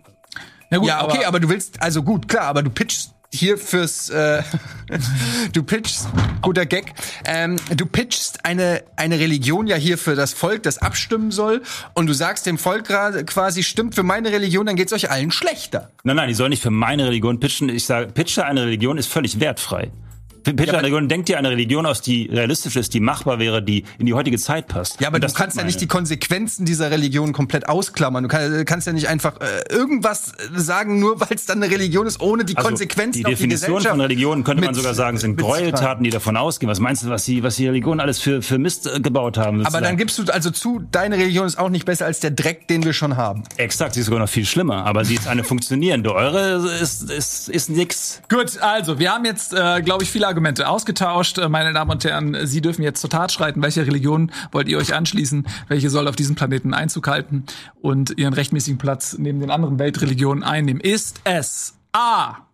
Ja, 0.70 0.78
gut, 0.78 0.88
Ja, 0.88 1.04
okay, 1.04 1.26
aber, 1.26 1.40
du 1.40 1.50
willst, 1.50 1.82
also 1.82 2.04
gut, 2.04 2.28
klar, 2.28 2.46
aber 2.46 2.64
du 2.64 2.70
pitchst 2.70 3.12
hier 3.32 3.58
fürs, 3.58 4.10
äh, 4.10 4.44
du 5.54 5.64
pitchst, 5.64 6.08
guter 6.42 6.66
Gag, 6.66 6.94
ähm, 7.26 7.58
du 7.76 7.86
pitchst 7.86 8.46
eine, 8.46 8.84
eine 8.96 9.20
Religion 9.20 9.68
ja 9.68 9.76
hier 9.76 9.98
für 9.98 10.16
das 10.16 10.34
Volk, 10.34 10.64
das 10.64 10.78
abstimmen 10.78 11.32
soll, 11.32 11.62
und 11.94 12.08
du 12.08 12.14
sagst 12.14 12.46
dem 12.46 12.58
Volk 12.58 12.86
gerade 12.86 13.26
quasi, 13.26 13.64
stimmt 13.64 13.96
für 13.96 14.04
meine 14.04 14.32
Religion, 14.32 14.66
dann 14.66 14.76
geht's 14.76 14.94
euch 14.94 15.12
allen 15.12 15.32
schlechter. 15.32 15.92
Nein, 16.04 16.16
nein, 16.16 16.28
die 16.30 16.34
soll 16.34 16.50
nicht 16.50 16.64
für 16.64 16.72
meine 16.72 17.06
Religion 17.06 17.40
pitchen. 17.40 17.70
Ich 17.70 17.86
sage, 17.86 18.08
pitche 18.08 18.46
eine 18.46 18.64
Religion 18.64 18.98
ist 18.98 19.12
völlig 19.12 19.40
wertfrei. 19.40 19.92
Pitche 20.54 20.72
eine 20.74 20.80
Religion, 20.84 21.08
denk 21.10 21.26
dir 21.26 21.38
eine 21.38 21.50
Religion 21.50 21.86
aus, 21.86 22.02
die 22.02 22.30
realistisch 22.32 22.76
ist, 22.76 22.94
die 22.94 23.00
machbar 23.00 23.40
wäre, 23.40 23.62
die 23.64 23.84
in 23.98 24.06
die 24.06 24.14
heutige 24.14 24.38
Zeit 24.38 24.68
passt. 24.68 25.02
Ja, 25.02 25.08
aber 25.08 25.20
du 25.20 25.28
kannst 25.34 25.58
ja 25.58 25.64
nicht 25.64 25.82
die. 25.82 25.88
Konsequenzen 25.88 26.66
dieser 26.66 26.92
Religion 26.92 27.32
komplett 27.32 27.70
ausklammern. 27.70 28.24
Du 28.24 28.28
kann, 28.30 28.66
kannst 28.66 28.86
ja 28.86 28.94
nicht 28.94 29.08
einfach 29.08 29.40
äh, 29.40 29.74
irgendwas 29.74 30.34
sagen, 30.56 31.00
nur 31.00 31.20
weil 31.22 31.30
es 31.36 31.46
dann 31.46 31.64
eine 31.64 31.72
Religion 31.72 32.06
ist, 32.06 32.20
ohne 32.22 32.44
die 32.44 32.58
Also, 32.58 32.68
Konsequenzen 32.68 33.20
die 33.20 33.26
auf 33.26 33.32
Definition 33.32 33.82
die 33.82 33.88
von 33.88 34.02
Religion 34.02 34.44
könnte 34.44 34.62
man 34.62 34.72
mit- 34.72 34.76
sogar 34.76 34.94
sagen, 34.94 35.18
sind 35.18 35.38
Gräueltaten, 35.38 36.04
die 36.04 36.10
davon 36.10 36.36
ausgehen. 36.38 36.70
Was 36.70 36.80
meinst 36.80 37.04
du, 37.04 37.10
was 37.10 37.24
die, 37.26 37.44
was 37.44 37.56
die 37.56 37.68
Religion 37.68 38.00
alles 38.00 38.20
für, 38.20 38.42
für 38.42 38.58
Mist 38.58 38.88
äh, 38.88 39.00
gebaut 39.00 39.38
haben? 39.38 39.66
Aber 39.66 39.80
dann 39.82 39.96
gibst 39.98 40.18
du 40.20 40.24
also 40.32 40.52
zu, 40.52 40.82
deine 40.92 41.16
Religion 41.18 41.48
ist 41.48 41.58
auch 41.58 41.70
nicht 41.70 41.86
besser 41.86 42.06
als 42.06 42.20
der 42.20 42.32
Dreck, 42.32 42.68
den 42.68 42.84
wir 42.84 42.94
schon 42.94 43.16
haben. 43.16 43.44
Exakt, 43.58 43.94
sie 43.94 44.02
ist 44.02 44.08
sogar 44.08 44.20
noch 44.20 44.30
viel 44.30 44.46
schlimmer, 44.46 44.86
aber 44.86 45.06
sie 45.06 45.16
ist 45.16 45.28
eine 45.28 45.44
funktionierende. 45.44 46.14
Eure 46.14 46.68
ist, 46.82 47.10
ist, 47.10 47.50
ist 47.50 47.70
nix. 47.70 48.22
Gut, 48.30 48.58
also 48.60 49.00
wir 49.00 49.12
haben 49.14 49.26
jetzt, 49.26 49.54
äh, 49.54 49.82
glaube 49.82 50.04
ich, 50.04 50.10
viele 50.10 50.28
Argumente 50.36 50.68
ausgetauscht. 50.68 51.38
Äh, 51.38 51.48
Meine 51.48 51.72
Damen 51.72 51.92
und 51.92 52.04
Herren, 52.04 52.46
Sie 52.46 52.60
dürfen 52.60 52.84
jetzt 52.84 53.00
zur 53.00 53.10
Tat 53.10 53.32
schreiten. 53.32 53.62
Welche 53.64 53.88
Religion 53.88 54.34
wollt 54.52 54.68
ihr 54.68 54.78
euch 54.78 54.94
anschließen? 54.94 55.48
Welche 55.70 55.90
soll 55.90 56.10
auf 56.10 56.18
diesem 56.18 56.36
Planeten 56.36 56.74
Einzug 56.74 57.08
halten 57.08 57.46
und 57.82 58.18
ihren 58.18 58.34
rechtmäßigen 58.34 58.78
Platz 58.78 59.16
neben 59.18 59.40
den 59.40 59.50
anderen 59.50 59.80
Weltreligionen 59.80 60.44
einnehmen? 60.44 60.82
Ist 60.82 61.22
es 61.24 61.78
A. 61.94 62.45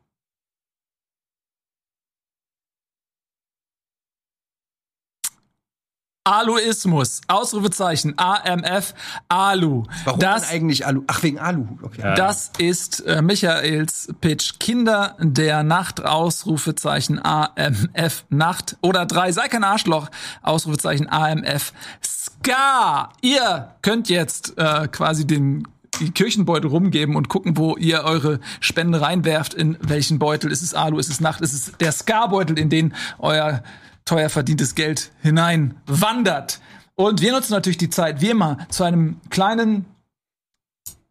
Aluismus, 6.23 7.21
Ausrufezeichen, 7.27 8.13
AMF, 8.15 8.93
Alu. 9.27 9.85
Warum 10.03 10.19
das 10.19 10.43
denn 10.43 10.51
eigentlich 10.55 10.85
Alu? 10.85 11.03
Ach, 11.07 11.23
wegen 11.23 11.39
Alu. 11.39 11.65
Okay. 11.81 12.13
das 12.15 12.51
ist 12.59 12.99
äh, 13.07 13.23
Michaels 13.23 14.13
Pitch. 14.21 14.59
Kinder 14.59 15.17
der 15.19 15.63
Nacht, 15.63 16.05
Ausrufezeichen 16.05 17.19
AMF 17.19 18.25
Nacht. 18.29 18.77
Oder 18.81 19.07
drei, 19.07 19.31
sei 19.31 19.47
kein 19.47 19.63
Arschloch, 19.63 20.09
Ausrufezeichen 20.43 21.09
AMF 21.09 21.73
Ska. 22.05 23.09
Ihr 23.21 23.73
könnt 23.81 24.07
jetzt 24.07 24.59
äh, 24.59 24.87
quasi 24.89 25.25
den 25.25 25.67
die 25.99 26.11
Kirchenbeutel 26.11 26.69
rumgeben 26.69 27.15
und 27.15 27.29
gucken, 27.29 27.57
wo 27.57 27.75
ihr 27.77 28.03
eure 28.03 28.39
Spende 28.59 29.01
reinwerft, 29.01 29.53
in 29.53 29.77
welchen 29.81 30.19
Beutel. 30.19 30.51
Ist 30.51 30.61
es 30.61 30.73
Alu, 30.73 30.99
ist 30.99 31.09
es 31.09 31.19
Nacht, 31.19 31.41
ist 31.41 31.53
es 31.53 31.73
der 31.79 31.91
Ska-Beutel, 31.91 32.57
in 32.57 32.69
den 32.69 32.93
euer 33.19 33.61
teuer 34.05 34.29
verdientes 34.29 34.75
Geld 34.75 35.11
hineinwandert. 35.21 36.59
Und 36.95 37.21
wir 37.21 37.31
nutzen 37.31 37.53
natürlich 37.53 37.77
die 37.77 37.89
Zeit, 37.89 38.21
wie 38.21 38.29
immer, 38.29 38.57
zu 38.69 38.83
einem 38.83 39.19
kleinen 39.29 39.85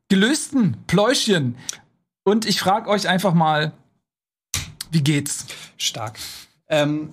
gelösten 0.09 0.77
Pläuschchen. 0.87 1.57
Und 2.25 2.47
ich 2.47 2.61
frage 2.61 2.89
euch 2.91 3.09
einfach 3.09 3.35
mal, 3.35 3.73
wie 4.91 5.03
geht's? 5.03 5.47
Stark. 5.79 6.19
Ähm, 6.69 7.13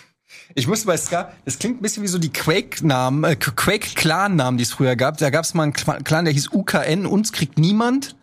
ich 0.54 0.66
musste 0.66 0.86
bei 0.86 0.96
Ska, 0.96 1.32
das 1.44 1.58
klingt 1.58 1.78
ein 1.80 1.82
bisschen 1.82 2.02
wie 2.02 2.08
so 2.08 2.18
die 2.18 2.32
Quake-Namen, 2.32 3.24
äh, 3.24 3.36
Quake-Clan-Namen, 3.36 4.56
die 4.58 4.64
es 4.64 4.72
früher 4.72 4.96
gab. 4.96 5.18
Da 5.18 5.30
gab 5.30 5.44
es 5.44 5.54
mal 5.54 5.64
einen 5.64 5.72
Cla- 5.72 6.02
Clan, 6.02 6.24
der 6.24 6.34
hieß 6.34 6.52
UKN, 6.52 7.06
uns 7.06 7.32
kriegt 7.32 7.58
niemand. 7.58 8.16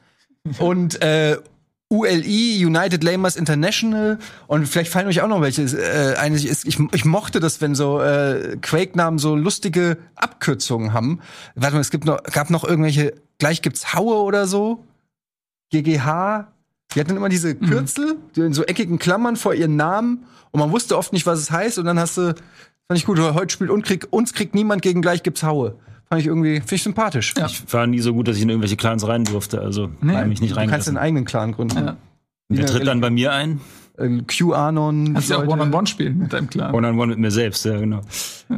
Und 0.57 1.01
äh, 1.01 1.38
ULI, 1.94 2.65
United 2.65 3.03
Lamers 3.03 3.36
International. 3.36 4.18
Und 4.48 4.68
vielleicht 4.68 4.91
fallen 4.91 5.07
euch 5.07 5.22
auch 5.22 5.28
noch 5.28 5.41
welche. 5.41 5.61
Äh, 5.61 6.15
eine 6.18 6.36
ist, 6.36 6.65
ich, 6.65 6.80
ich 6.91 7.06
mochte 7.06 7.40
das, 7.40 7.61
wenn 7.61 7.76
so 7.76 8.02
äh, 8.02 8.57
Quake-Namen 8.61 9.20
so 9.20 9.36
lustige 9.36 9.98
Abkürzungen 10.15 10.94
haben. 10.94 11.20
Warte 11.56 11.76
mal, 11.76 11.82
es 11.82 11.91
gibt 11.91 12.06
noch, 12.06 12.22
gab 12.24 12.49
noch 12.49 12.64
irgendwelche, 12.64 13.14
gleich 13.38 13.61
gibt's 13.61 13.94
Haue 13.94 14.15
oder 14.24 14.48
so. 14.48 14.84
GGH. 15.72 16.48
Die 16.94 16.99
hatten 16.99 17.15
immer 17.15 17.30
diese 17.30 17.56
Kürzel, 17.56 18.18
die 18.36 18.41
in 18.41 18.53
so 18.53 18.64
eckigen 18.64 18.99
Klammern 18.99 19.36
vor 19.36 19.53
ihren 19.53 19.76
Namen. 19.76 20.26
Und 20.52 20.60
man 20.60 20.72
wusste 20.72 20.98
oft 20.98 21.14
nicht, 21.14 21.26
was 21.26 21.40
es 21.40 21.52
heißt. 21.52 21.80
Und 21.80 21.86
dann 21.86 21.99
hast 21.99 22.18
du, 22.18 22.36
fand 22.88 22.98
ich 22.98 23.06
gut, 23.06 23.20
heute 23.20 23.52
spielt 23.52 23.70
uns 23.72 23.86
kriegt, 23.88 24.11
uns 24.11 24.34
kriegt 24.34 24.53
niemand 24.53 24.82
gegen 24.82 25.02
gleich 25.02 25.24
gibt's 25.24 25.44
Haue. 25.44 25.78
Fand 26.14 26.22
ich 26.22 26.27
irgendwie, 26.27 26.60
finde 26.60 26.76
ich 26.76 26.84
sympathisch. 26.84 27.34
Ja. 27.35 27.48
Ich 27.48 27.73
war 27.73 27.88
nie 27.88 27.99
so 27.99 28.14
gut, 28.14 28.27
dass 28.27 28.38
ich 28.38 28.44
in 28.44 28.49
irgendwelche 28.49 28.77
Clans 28.77 29.07
rein 29.07 29.23
durfte. 29.23 29.60
Also 29.61 29.90
Nee, 29.99 30.23
mich 30.26 30.41
nicht 30.41 30.56
Du 30.56 30.68
kannst 30.68 30.88
deinen 30.88 30.98
eigenen 30.98 31.26
Clan 31.26 31.53
gründen. 31.53 31.85
Ja. 31.88 31.98
Wer 32.49 32.65
tritt 32.68 32.85
dann 32.85 33.02
bei 33.02 33.10
mir 33.10 33.31
ein? 33.34 33.61
Äh, 33.98 34.22
QAnon. 34.27 35.14
Kannst 35.14 35.31
du 35.31 35.35
auch 35.35 35.40
Leute. 35.40 35.52
One-on-One 35.53 35.88
spielen 35.88 36.19
mit 36.19 36.31
deinem 36.31 36.52
Clan. 36.52 36.72
One-on-one 36.72 37.07
mit 37.07 37.18
mir 37.18 37.31
selbst, 37.31 37.65
ja, 37.65 37.80
genau. 37.80 38.02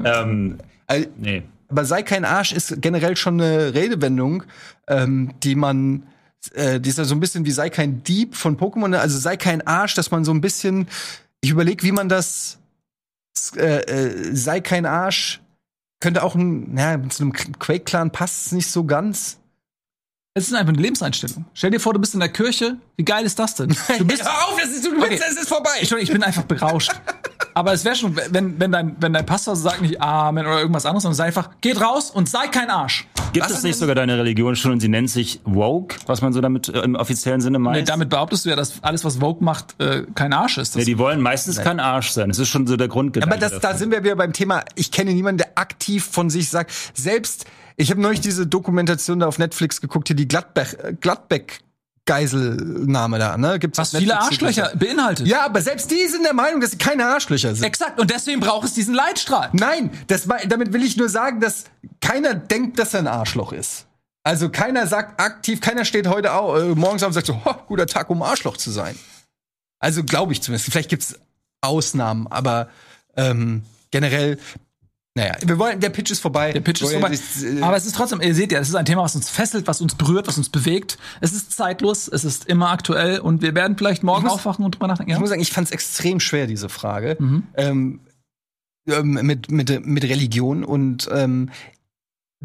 Ähm, 0.03 0.57
Also, 0.87 1.07
nee. 1.17 1.43
Aber 1.69 1.85
sei 1.85 2.03
kein 2.03 2.25
Arsch 2.25 2.51
ist 2.51 2.81
generell 2.81 3.15
schon 3.15 3.39
eine 3.39 3.73
Redewendung, 3.73 4.43
ähm, 4.89 5.31
die 5.41 5.55
man, 5.55 6.03
äh, 6.55 6.81
die 6.81 6.89
ist 6.89 6.97
ja 6.97 7.05
so 7.05 7.15
ein 7.15 7.21
bisschen 7.21 7.45
wie 7.45 7.51
sei 7.51 7.69
kein 7.69 8.03
Dieb 8.03 8.35
von 8.35 8.57
Pokémon. 8.57 8.93
Also 8.97 9.17
sei 9.17 9.37
kein 9.37 9.65
Arsch, 9.65 9.93
dass 9.95 10.11
man 10.11 10.25
so 10.25 10.33
ein 10.33 10.41
bisschen, 10.41 10.87
ich 11.39 11.51
überlege, 11.51 11.83
wie 11.83 11.93
man 11.93 12.09
das, 12.09 12.59
äh, 13.55 13.77
äh, 13.79 14.35
sei 14.35 14.59
kein 14.59 14.85
Arsch, 14.85 15.39
könnte 15.99 16.23
auch 16.23 16.35
ein, 16.35 16.73
naja, 16.73 17.01
zu 17.09 17.23
einem 17.23 17.33
Quake-Clan 17.33 18.11
passt 18.11 18.47
es 18.47 18.51
nicht 18.51 18.69
so 18.69 18.83
ganz. 18.83 19.37
Es 20.37 20.47
ist 20.47 20.53
einfach 20.53 20.73
eine 20.73 20.81
Lebenseinstellung. 20.81 21.45
Stell 21.53 21.71
dir 21.71 21.79
vor, 21.79 21.93
du 21.93 21.99
bist 21.99 22.13
in 22.13 22.19
der 22.19 22.29
Kirche. 22.29 22.77
Wie 22.97 23.05
geil 23.05 23.25
ist 23.25 23.39
das 23.39 23.55
denn? 23.55 23.69
Du 23.97 24.05
bist, 24.05 24.25
auf, 24.27 24.57
das 24.59 24.69
ist, 24.71 24.85
du 24.85 24.95
Okay. 25.01 25.19
es 25.29 25.37
ist 25.37 25.47
vorbei. 25.47 25.77
Entschuldigung, 25.79 26.03
ich 26.03 26.11
bin 26.11 26.23
einfach 26.23 26.43
berauscht. 26.43 26.91
Aber 27.53 27.73
es 27.73 27.85
wäre 27.85 27.95
schon, 27.95 28.15
wenn, 28.31 28.59
wenn, 28.59 28.71
dein, 28.71 28.95
wenn 28.99 29.13
dein 29.13 29.25
Pastor 29.25 29.55
sagt 29.55 29.81
nicht 29.81 30.01
Amen 30.01 30.45
oder 30.45 30.59
irgendwas 30.59 30.85
anderes, 30.85 31.03
sondern 31.03 31.15
sei 31.15 31.25
einfach, 31.25 31.49
geht 31.61 31.79
raus 31.81 32.11
und 32.11 32.29
sei 32.29 32.47
kein 32.47 32.69
Arsch. 32.69 33.07
Gibt 33.33 33.49
es 33.49 33.63
nicht 33.63 33.77
sogar 33.77 33.95
deine 33.95 34.17
Religion 34.17 34.55
schon 34.55 34.71
und 34.73 34.79
sie 34.79 34.87
nennt 34.87 35.09
sich 35.09 35.41
Woke, 35.43 35.95
was 36.05 36.21
man 36.21 36.31
so 36.31 36.39
damit 36.39 36.69
äh, 36.69 36.79
im 36.79 36.95
offiziellen 36.95 37.41
Sinne 37.41 37.59
meint? 37.59 37.77
Nee, 37.77 37.83
damit 37.83 38.09
behauptest 38.09 38.45
du 38.45 38.49
ja, 38.49 38.55
dass 38.55 38.81
alles, 38.81 39.03
was 39.03 39.17
Vogue 39.17 39.43
macht, 39.43 39.79
äh, 39.81 40.03
kein 40.15 40.31
Arsch 40.31 40.57
ist. 40.57 40.75
Das 40.75 40.81
ja, 40.81 40.85
die 40.85 40.97
wollen 40.97 41.21
meistens 41.21 41.61
kein 41.61 41.79
Arsch 41.79 42.11
sein. 42.11 42.29
Das 42.29 42.39
ist 42.39 42.47
schon 42.47 42.65
so 42.65 42.77
der 42.77 42.87
Grundgedanke. 42.87 43.35
Aber 43.35 43.49
das, 43.49 43.59
da 43.59 43.73
sind 43.73 43.91
wir 43.91 44.03
wieder 44.03 44.15
beim 44.15 44.31
Thema, 44.31 44.63
ich 44.75 44.91
kenne 44.91 45.13
niemanden, 45.13 45.39
der 45.39 45.57
aktiv 45.57 46.05
von 46.05 46.29
sich 46.29 46.49
sagt, 46.49 46.71
selbst, 46.93 47.45
ich 47.75 47.91
habe 47.91 48.01
neulich 48.01 48.21
diese 48.21 48.47
Dokumentation 48.47 49.19
da 49.19 49.27
auf 49.27 49.37
Netflix 49.37 49.81
geguckt, 49.81 50.07
hier 50.07 50.15
die 50.15 50.27
Gladbeck, 50.27 50.77
äh, 50.81 50.93
Gladbeck 50.93 51.59
Geiselnahme 52.05 53.17
da, 53.17 53.37
ne? 53.37 53.57
Gibt's 53.57 53.77
was 53.79 53.91
viele 53.95 54.19
Arschlöcher 54.19 54.71
beinhaltet. 54.75 55.27
Ja, 55.27 55.43
aber 55.45 55.61
selbst 55.61 55.89
die 55.89 56.07
sind 56.07 56.23
der 56.23 56.33
Meinung, 56.33 56.61
dass 56.61 56.71
sie 56.71 56.77
keine 56.77 57.05
Arschlöcher 57.07 57.55
sind. 57.55 57.63
Exakt. 57.63 57.99
Und 57.99 58.11
deswegen 58.11 58.39
braucht 58.39 58.67
es 58.67 58.73
diesen 58.73 58.93
Leitstrahl. 58.93 59.49
Nein, 59.53 59.89
das, 60.07 60.27
damit 60.47 60.71
will 60.71 60.83
ich 60.83 60.97
nur 60.97 61.09
sagen, 61.09 61.39
dass 61.39 61.65
keiner 62.01 62.35
denkt, 62.35 62.77
dass 62.77 62.93
er 62.93 62.99
ein 63.01 63.07
Arschloch 63.07 63.51
ist. 63.51 63.87
Also 64.23 64.49
keiner 64.49 64.87
sagt 64.87 65.19
aktiv, 65.19 65.61
keiner 65.61 65.85
steht 65.85 66.07
heute 66.07 66.33
au, 66.33 66.55
äh, 66.57 66.75
morgens 66.75 67.03
auf 67.03 67.07
und 67.07 67.13
sagt 67.13 67.27
so, 67.27 67.43
"Ho, 67.45 67.55
guter 67.67 67.85
Tag, 67.87 68.09
um 68.09 68.21
Arschloch 68.23 68.57
zu 68.57 68.71
sein. 68.71 68.97
Also 69.79 70.03
glaube 70.03 70.31
ich 70.33 70.41
zumindest. 70.41 70.71
Vielleicht 70.71 70.89
gibt's 70.89 71.15
Ausnahmen, 71.61 72.27
aber 72.27 72.69
ähm, 73.17 73.63
generell, 73.91 74.39
naja, 75.17 75.33
wir 75.45 75.57
wollen, 75.57 75.79
der 75.79 75.89
Pitch 75.89 76.11
ist 76.11 76.19
vorbei. 76.19 76.51
Der 76.51 76.59
Pitch 76.59 76.81
ist 76.81 76.91
vorbei. 76.91 77.09
jetzt, 77.11 77.41
äh, 77.43 77.61
Aber 77.61 77.77
es 77.77 77.85
ist 77.85 77.95
trotzdem, 77.95 78.19
ihr 78.21 78.35
seht 78.35 78.51
ja, 78.51 78.59
es 78.59 78.67
ist 78.69 78.75
ein 78.75 78.85
Thema, 78.85 79.03
was 79.03 79.15
uns 79.15 79.29
fesselt, 79.29 79.65
was 79.65 79.79
uns 79.79 79.95
berührt, 79.95 80.27
was 80.27 80.37
uns 80.37 80.49
bewegt. 80.49 80.97
Es 81.21 81.31
ist 81.33 81.53
zeitlos, 81.53 82.07
es 82.09 82.25
ist 82.25 82.47
immer 82.47 82.69
aktuell 82.71 83.19
und 83.19 83.41
wir 83.41 83.55
werden 83.55 83.77
vielleicht 83.77 84.03
morgen 84.03 84.23
muss- 84.23 84.33
aufwachen 84.33 84.65
und 84.65 84.75
drüber 84.75 84.87
nachdenken. 84.87 85.11
Ich 85.11 85.15
Ja? 85.15 85.19
muss 85.21 85.29
sagen, 85.29 85.41
ich 85.41 85.51
fand 85.53 85.67
es 85.67 85.71
extrem 85.71 86.19
schwer, 86.19 86.47
diese 86.47 86.67
Frage. 86.67 87.15
Mhm. 87.19 87.43
Ähm, 87.55 87.99
ähm, 88.87 89.13
mit, 89.23 89.49
mit, 89.49 89.85
mit 89.85 90.03
Religion 90.03 90.63
und 90.63 91.09
ähm, 91.11 91.49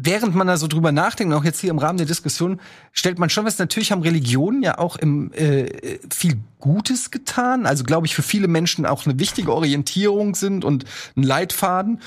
während 0.03 0.35
man 0.35 0.47
da 0.47 0.57
so 0.57 0.67
drüber 0.67 0.91
nachdenkt, 0.91 1.33
auch 1.33 1.43
jetzt 1.43 1.59
hier 1.59 1.69
im 1.69 1.77
Rahmen 1.77 1.97
der 1.97 2.07
Diskussion, 2.07 2.59
stellt 2.91 3.19
man 3.19 3.29
schon 3.29 3.45
fest, 3.45 3.59
natürlich 3.59 3.91
haben 3.91 4.01
Religionen 4.01 4.63
ja 4.63 4.77
auch 4.77 4.95
im, 4.95 5.31
äh, 5.33 5.99
viel 6.13 6.37
Gutes 6.61 7.11
getan. 7.11 7.65
Also 7.65 7.83
glaube 7.83 8.07
ich, 8.07 8.15
für 8.15 8.21
viele 8.21 8.47
Menschen 8.47 8.85
auch 8.85 9.05
eine 9.05 9.19
wichtige 9.19 9.51
Orientierung 9.51 10.35
sind 10.35 10.63
und 10.63 10.85
ein 11.17 11.23
Leitfaden, 11.23 11.99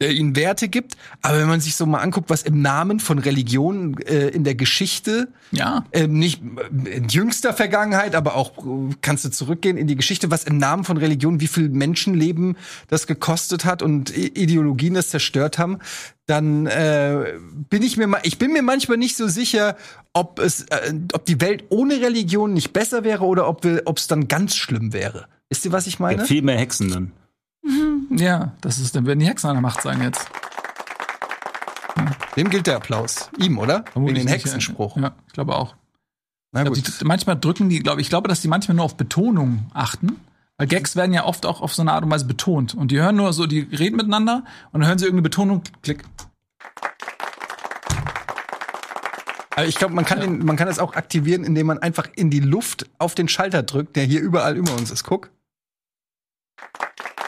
der 0.00 0.12
ihnen 0.12 0.34
Werte 0.34 0.68
gibt. 0.68 0.96
Aber 1.22 1.38
wenn 1.38 1.48
man 1.48 1.60
sich 1.60 1.76
so 1.76 1.86
mal 1.86 1.98
anguckt, 1.98 2.30
was 2.30 2.42
im 2.42 2.62
Namen 2.62 2.98
von 2.98 3.18
Religionen 3.18 3.98
äh, 3.98 4.28
in 4.28 4.42
der 4.42 4.54
Geschichte 4.54 5.28
Ja. 5.52 5.84
ähm, 5.92 6.18
nicht 6.18 6.42
äh, 6.42 6.88
in 6.96 7.08
jüngster 7.08 7.52
Vergangenheit, 7.52 8.14
aber 8.14 8.34
auch 8.34 8.58
äh, 8.58 8.94
kannst 9.02 9.26
du 9.26 9.30
zurückgehen 9.30 9.76
in 9.76 9.86
die 9.86 9.96
Geschichte, 9.96 10.30
was 10.30 10.44
im 10.44 10.56
Namen 10.56 10.84
von 10.84 10.96
Religion, 10.96 11.40
wie 11.40 11.46
viel 11.46 11.68
Menschenleben 11.68 12.56
das 12.88 13.06
gekostet 13.06 13.66
hat 13.66 13.82
und 13.82 14.16
Ideologien 14.16 14.94
das 14.94 15.10
zerstört 15.10 15.58
haben, 15.58 15.78
dann 16.30 16.66
äh, 16.66 17.34
bin 17.68 17.82
ich 17.82 17.96
mir 17.96 18.08
ich 18.22 18.38
bin 18.38 18.52
mir 18.52 18.62
manchmal 18.62 18.96
nicht 18.96 19.16
so 19.16 19.28
sicher, 19.28 19.76
ob 20.12 20.38
es 20.38 20.62
äh, 20.70 20.94
ob 21.12 21.26
die 21.26 21.40
Welt 21.40 21.64
ohne 21.68 22.00
Religion 22.00 22.52
nicht 22.54 22.72
besser 22.72 23.04
wäre 23.04 23.24
oder 23.24 23.48
ob 23.48 23.64
es 23.64 24.06
dann 24.06 24.28
ganz 24.28 24.56
schlimm 24.56 24.92
wäre. 24.92 25.26
Wisst 25.48 25.64
ihr, 25.64 25.72
was 25.72 25.86
ich 25.86 25.94
Ja, 25.94 26.02
meine? 26.02 26.24
viel 26.24 26.42
mehr 26.42 26.56
Hexen 26.58 26.90
dann. 26.90 27.12
Ja, 28.16 28.52
das 28.62 28.78
ist, 28.78 28.96
dann 28.96 29.04
werden 29.06 29.18
die 29.18 29.26
Hexen 29.26 29.50
an 29.50 29.56
der 29.56 29.62
Macht 29.62 29.82
sein 29.82 30.00
jetzt. 30.02 30.26
Wem 32.34 32.48
gilt 32.48 32.66
der 32.66 32.76
Applaus? 32.76 33.28
Ihm, 33.38 33.58
oder? 33.58 33.80
Wegen 33.80 33.92
Vermutlich 33.92 34.18
den 34.24 34.32
nicht, 34.32 34.44
Hexenspruch. 34.44 34.96
Ja, 34.96 35.12
ich 35.26 35.32
glaube 35.32 35.56
auch. 35.56 35.74
Na 36.52 36.62
Ich 36.62 36.68
gut. 36.68 36.82
glaub, 36.84 36.98
die, 36.98 37.04
manchmal 37.04 37.38
drücken 37.38 37.68
die, 37.68 37.80
glaube 37.80 38.00
ich, 38.00 38.06
ich 38.06 38.10
glaube, 38.10 38.28
dass 38.28 38.40
die 38.40 38.48
manchmal 38.48 38.76
nur 38.76 38.84
auf 38.84 38.96
Betonung 38.96 39.66
achten. 39.74 40.18
Weil 40.60 40.66
Gags 40.66 40.94
werden 40.94 41.14
ja 41.14 41.24
oft 41.24 41.46
auch 41.46 41.62
auf 41.62 41.72
so 41.72 41.80
eine 41.80 41.90
Art 41.92 42.04
und 42.04 42.10
Weise 42.10 42.26
betont. 42.26 42.74
Und 42.74 42.90
die 42.90 43.00
hören 43.00 43.16
nur 43.16 43.32
so, 43.32 43.46
die 43.46 43.60
reden 43.60 43.96
miteinander 43.96 44.44
und 44.72 44.80
dann 44.80 44.88
hören 44.88 44.98
sie 44.98 45.06
irgendeine 45.06 45.22
Betonung, 45.22 45.62
klick. 45.80 46.04
Also 49.56 49.66
ich 49.70 49.76
glaube, 49.76 49.94
man 49.94 50.04
kann 50.04 50.20
den, 50.20 50.44
man 50.44 50.56
kann 50.56 50.66
das 50.66 50.78
auch 50.78 50.92
aktivieren, 50.92 51.44
indem 51.44 51.66
man 51.66 51.78
einfach 51.78 52.08
in 52.14 52.28
die 52.28 52.40
Luft 52.40 52.90
auf 52.98 53.14
den 53.14 53.26
Schalter 53.26 53.62
drückt, 53.62 53.96
der 53.96 54.04
hier 54.04 54.20
überall 54.20 54.54
über 54.54 54.76
uns 54.76 54.90
ist. 54.90 55.04
Guck. 55.04 55.30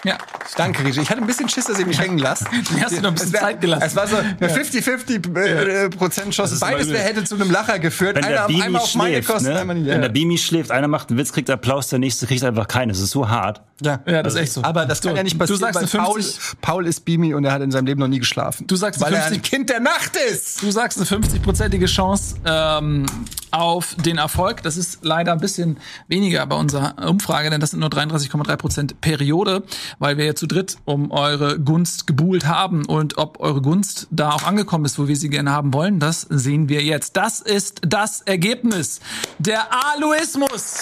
Ja. 0.05 0.19
Danke, 0.57 0.85
Regie. 0.85 1.01
Ich 1.01 1.11
hatte 1.11 1.21
ein 1.21 1.27
bisschen 1.27 1.49
Schiss, 1.49 1.67
dass 1.67 1.79
ihr 1.79 1.87
mich 1.87 1.99
hängen 2.01 2.19
lasst. 2.19 2.45
Du 2.53 2.81
hast 2.81 2.91
dir 2.93 3.01
noch 3.03 3.11
ein 3.11 3.15
bisschen 3.15 3.33
wär- 3.33 3.41
Zeit 3.41 3.61
gelassen. 3.61 3.85
Es 3.87 3.95
war 3.97 4.07
so 4.09 4.17
eine 4.17 4.49
50-50 4.53 5.37
äh, 5.39 5.89
Prozent 5.91 6.33
Chance. 6.35 6.59
Beides 6.61 6.87
immer 6.89 6.95
wär, 6.99 7.05
hätte 7.05 7.25
zu 7.25 7.37
einem 7.37 7.51
Lacher 7.51 7.79
geführt. 7.79 8.17
Wenn 8.17 8.23
der 8.23 8.45
Einer, 8.45 8.47
Beamy 8.49 8.63
einmal 8.65 8.83
auf 8.83 8.95
meine 8.97 9.15
schläft, 9.15 9.29
Kosten, 9.29 9.49
ne? 9.53 9.61
einmal 9.61 9.77
nicht. 9.77 9.87
Wenn 9.89 10.01
der 10.01 10.09
Ja. 10.11 10.13
Beamy 10.13 10.39
schläft, 10.39 10.71
einer 10.73 10.89
macht 10.89 11.11
einen 11.11 11.19
Witz, 11.19 11.33
kriegt 11.33 11.49
Applaus, 11.51 11.89
der 11.89 11.99
nächste 12.01 12.27
kriegt 12.27 12.43
einfach 12.43 12.67
keinen. 12.69 12.89
Das 12.89 12.99
ist 12.99 13.11
so 13.11 13.29
hart. 13.29 13.63
Ja. 13.81 14.01
Ja, 14.07 14.23
das 14.23 14.35
ist 14.35 14.41
echt 14.41 14.53
so. 14.53 14.63
Aber 14.65 14.87
das 14.87 15.01
kann 15.01 15.13
So, 15.13 15.17
ja 15.17 15.23
nicht 15.23 15.35
du 15.35 15.39
passieren, 15.39 15.61
sagst 15.61 15.75
weil 15.95 16.01
eine 16.01 16.09
Paul, 16.09 16.23
50 16.23 16.61
Paul 16.61 16.87
ist 16.87 17.05
Beamy 17.05 17.35
und 17.35 17.45
er 17.45 17.53
hat 17.53 17.63
in 17.63 17.71
seinem 17.71 17.87
Leben 17.87 18.01
noch 18.01 18.09
nie 18.09 18.19
geschlafen. 18.21 18.67
Du 18.67 18.77
sagst 18.77 19.01
weil 19.01 19.13
er 19.15 19.23
50 19.23 19.39
ein 19.39 19.43
Kind 19.43 19.71
der 19.71 19.81
Nacht 19.81 20.17
ist. 20.31 20.63
Du 20.63 20.71
sagst 20.71 20.99
eine 20.99 21.07
50-prozentige 21.07 21.87
Chance 21.87 22.37
ähm, 22.45 23.07
auf 23.51 23.97
den 23.97 24.19
Erfolg. 24.19 24.63
Das 24.63 24.77
ist 24.77 25.01
leider 25.03 25.33
ein 25.33 25.41
bisschen 25.41 25.79
weniger 26.09 26.45
bei 26.47 26.57
unserer 26.57 26.95
Umfrage, 27.09 27.51
denn 27.51 27.61
das 27.61 27.71
sind 27.71 27.81
nur 27.81 27.89
33,3 27.89 28.57
Prozent 28.57 29.01
Periode, 29.01 29.65
weil 29.99 30.17
wir 30.17 30.25
ja 30.25 30.35
zu 30.35 30.47
dritt 30.47 30.77
um 30.85 31.11
eure 31.11 31.59
Gunst 31.61 32.07
gebuhlt 32.07 32.47
haben. 32.47 32.85
Und 32.85 33.19
ob 33.19 33.41
eure 33.41 33.63
Gunst 33.63 34.07
da 34.11 34.31
auch 34.31 34.45
angekommen 34.45 34.85
ist, 34.85 34.99
wo 34.99 35.09
wir 35.09 35.17
sie 35.17 35.31
gerne 35.31 35.53
haben 35.53 35.73
wollen, 35.73 35.99
das 35.99 36.23
sehen 36.23 36.69
wir 36.69 36.83
jetzt. 36.83 37.17
Das 37.17 37.41
ist 37.41 37.81
das 37.83 38.23
Ergebnis. 38.23 39.01
Der 39.39 39.67
Aluismus. 39.95 40.81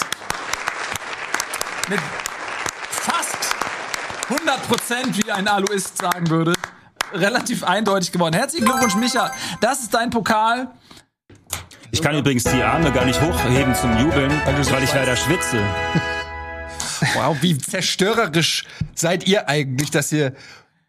Mit 1.89 1.99
fast 2.89 3.37
100 4.29 4.67
Prozent, 4.67 5.25
wie 5.25 5.31
ein 5.31 5.47
Aluist 5.47 5.97
sagen 5.97 6.29
würde. 6.29 6.53
Relativ 7.13 7.63
eindeutig 7.63 8.11
geworden. 8.11 8.35
Herzlichen 8.35 8.65
Glückwunsch, 8.65 8.95
Micha. 8.95 9.31
Das 9.59 9.81
ist 9.81 9.93
dein 9.93 10.09
Pokal. 10.09 10.69
Ich 11.91 12.01
kann 12.01 12.15
übrigens 12.15 12.45
die 12.45 12.63
Arme 12.63 12.91
gar 12.91 13.03
nicht 13.03 13.19
hochheben 13.21 13.75
zum 13.75 13.97
Jubeln, 13.97 14.31
weil 14.45 14.83
ich 14.83 14.93
leider 14.93 15.15
schwitze. 15.17 15.57
Wow, 17.15 17.37
wie 17.41 17.57
zerstörerisch 17.57 18.65
seid 18.95 19.27
ihr 19.27 19.49
eigentlich, 19.49 19.91
dass 19.91 20.11
ihr. 20.11 20.33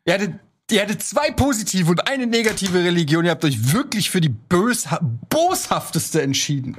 Ja, 0.06 0.18
d- 0.18 0.34
ihr 0.70 0.82
hattet 0.82 1.02
zwei 1.02 1.30
positive 1.30 1.90
und 1.90 2.08
eine 2.08 2.26
negative 2.26 2.78
Religion. 2.84 3.24
Ihr 3.24 3.30
habt 3.30 3.44
euch 3.44 3.72
wirklich 3.72 4.10
für 4.10 4.20
die 4.20 4.28
bösha 4.28 5.00
boshafteste 5.30 6.22
entschieden. 6.22 6.76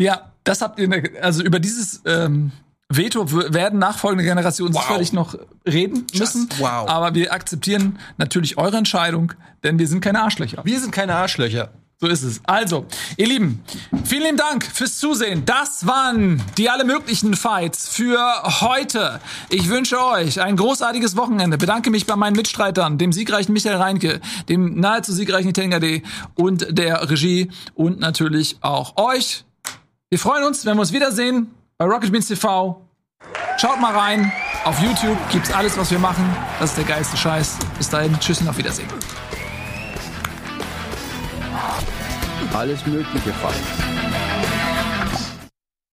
Ja, 0.00 0.32
das 0.44 0.60
habt 0.60 0.78
ihr, 0.78 0.90
also 1.22 1.42
über 1.42 1.58
dieses 1.60 2.02
ähm, 2.04 2.52
Veto 2.88 3.30
werden 3.52 3.78
nachfolgende 3.78 4.24
Generationen 4.24 4.74
Wow. 4.74 4.82
sicherlich 4.82 5.12
noch 5.12 5.36
reden 5.66 6.06
müssen. 6.14 6.48
wow. 6.58 6.88
Aber 6.88 7.14
wir 7.14 7.32
akzeptieren 7.32 7.98
natürlich 8.18 8.58
eure 8.58 8.76
Entscheidung, 8.76 9.32
denn 9.62 9.78
wir 9.78 9.88
sind 9.88 10.00
keine 10.00 10.20
Arschlöcher. 10.22 10.62
Wir 10.64 10.80
sind 10.80 10.90
keine 10.92 11.14
Arschlöcher. 11.14 11.70
So 12.04 12.10
ist 12.10 12.22
es. 12.22 12.42
Also, 12.44 12.84
ihr 13.16 13.26
Lieben, 13.26 13.64
vielen 14.04 14.24
lieben 14.24 14.36
Dank 14.36 14.66
fürs 14.66 14.98
Zusehen. 14.98 15.46
Das 15.46 15.86
waren 15.86 16.42
die 16.58 16.68
alle 16.68 16.84
möglichen 16.84 17.32
Fights 17.32 17.88
für 17.88 18.20
heute. 18.60 19.22
Ich 19.48 19.70
wünsche 19.70 19.98
euch 20.04 20.38
ein 20.38 20.58
großartiges 20.58 21.16
Wochenende. 21.16 21.56
Bedanke 21.56 21.88
mich 21.88 22.04
bei 22.04 22.14
meinen 22.14 22.36
Mitstreitern, 22.36 22.98
dem 22.98 23.10
siegreichen 23.10 23.54
Michael 23.54 23.76
Reinke, 23.76 24.20
dem 24.50 24.78
nahezu 24.78 25.14
siegreichen 25.14 25.54
Tenga 25.54 25.78
D 25.78 26.02
und 26.34 26.76
der 26.76 27.08
Regie 27.08 27.50
und 27.74 28.00
natürlich 28.00 28.58
auch 28.60 28.98
euch. 28.98 29.46
Wir 30.10 30.18
freuen 30.18 30.44
uns, 30.44 30.66
wenn 30.66 30.76
wir 30.76 30.82
uns 30.82 30.92
wiedersehen 30.92 31.54
bei 31.78 31.86
Rocket 31.86 32.12
Beans 32.12 32.26
TV. 32.26 32.86
Schaut 33.56 33.80
mal 33.80 33.96
rein. 33.96 34.30
Auf 34.66 34.78
YouTube 34.78 35.16
gibt's 35.32 35.50
alles, 35.50 35.78
was 35.78 35.90
wir 35.90 35.98
machen. 35.98 36.36
Das 36.60 36.68
ist 36.68 36.76
der 36.76 36.84
geilste 36.84 37.16
Scheiß. 37.16 37.56
Bis 37.78 37.88
dahin, 37.88 38.14
tschüss 38.20 38.42
und 38.42 38.48
auf 38.48 38.58
Wiedersehen. 38.58 38.88
Alles 42.54 42.86
mögliche 42.86 43.32
Fights. 43.32 44.03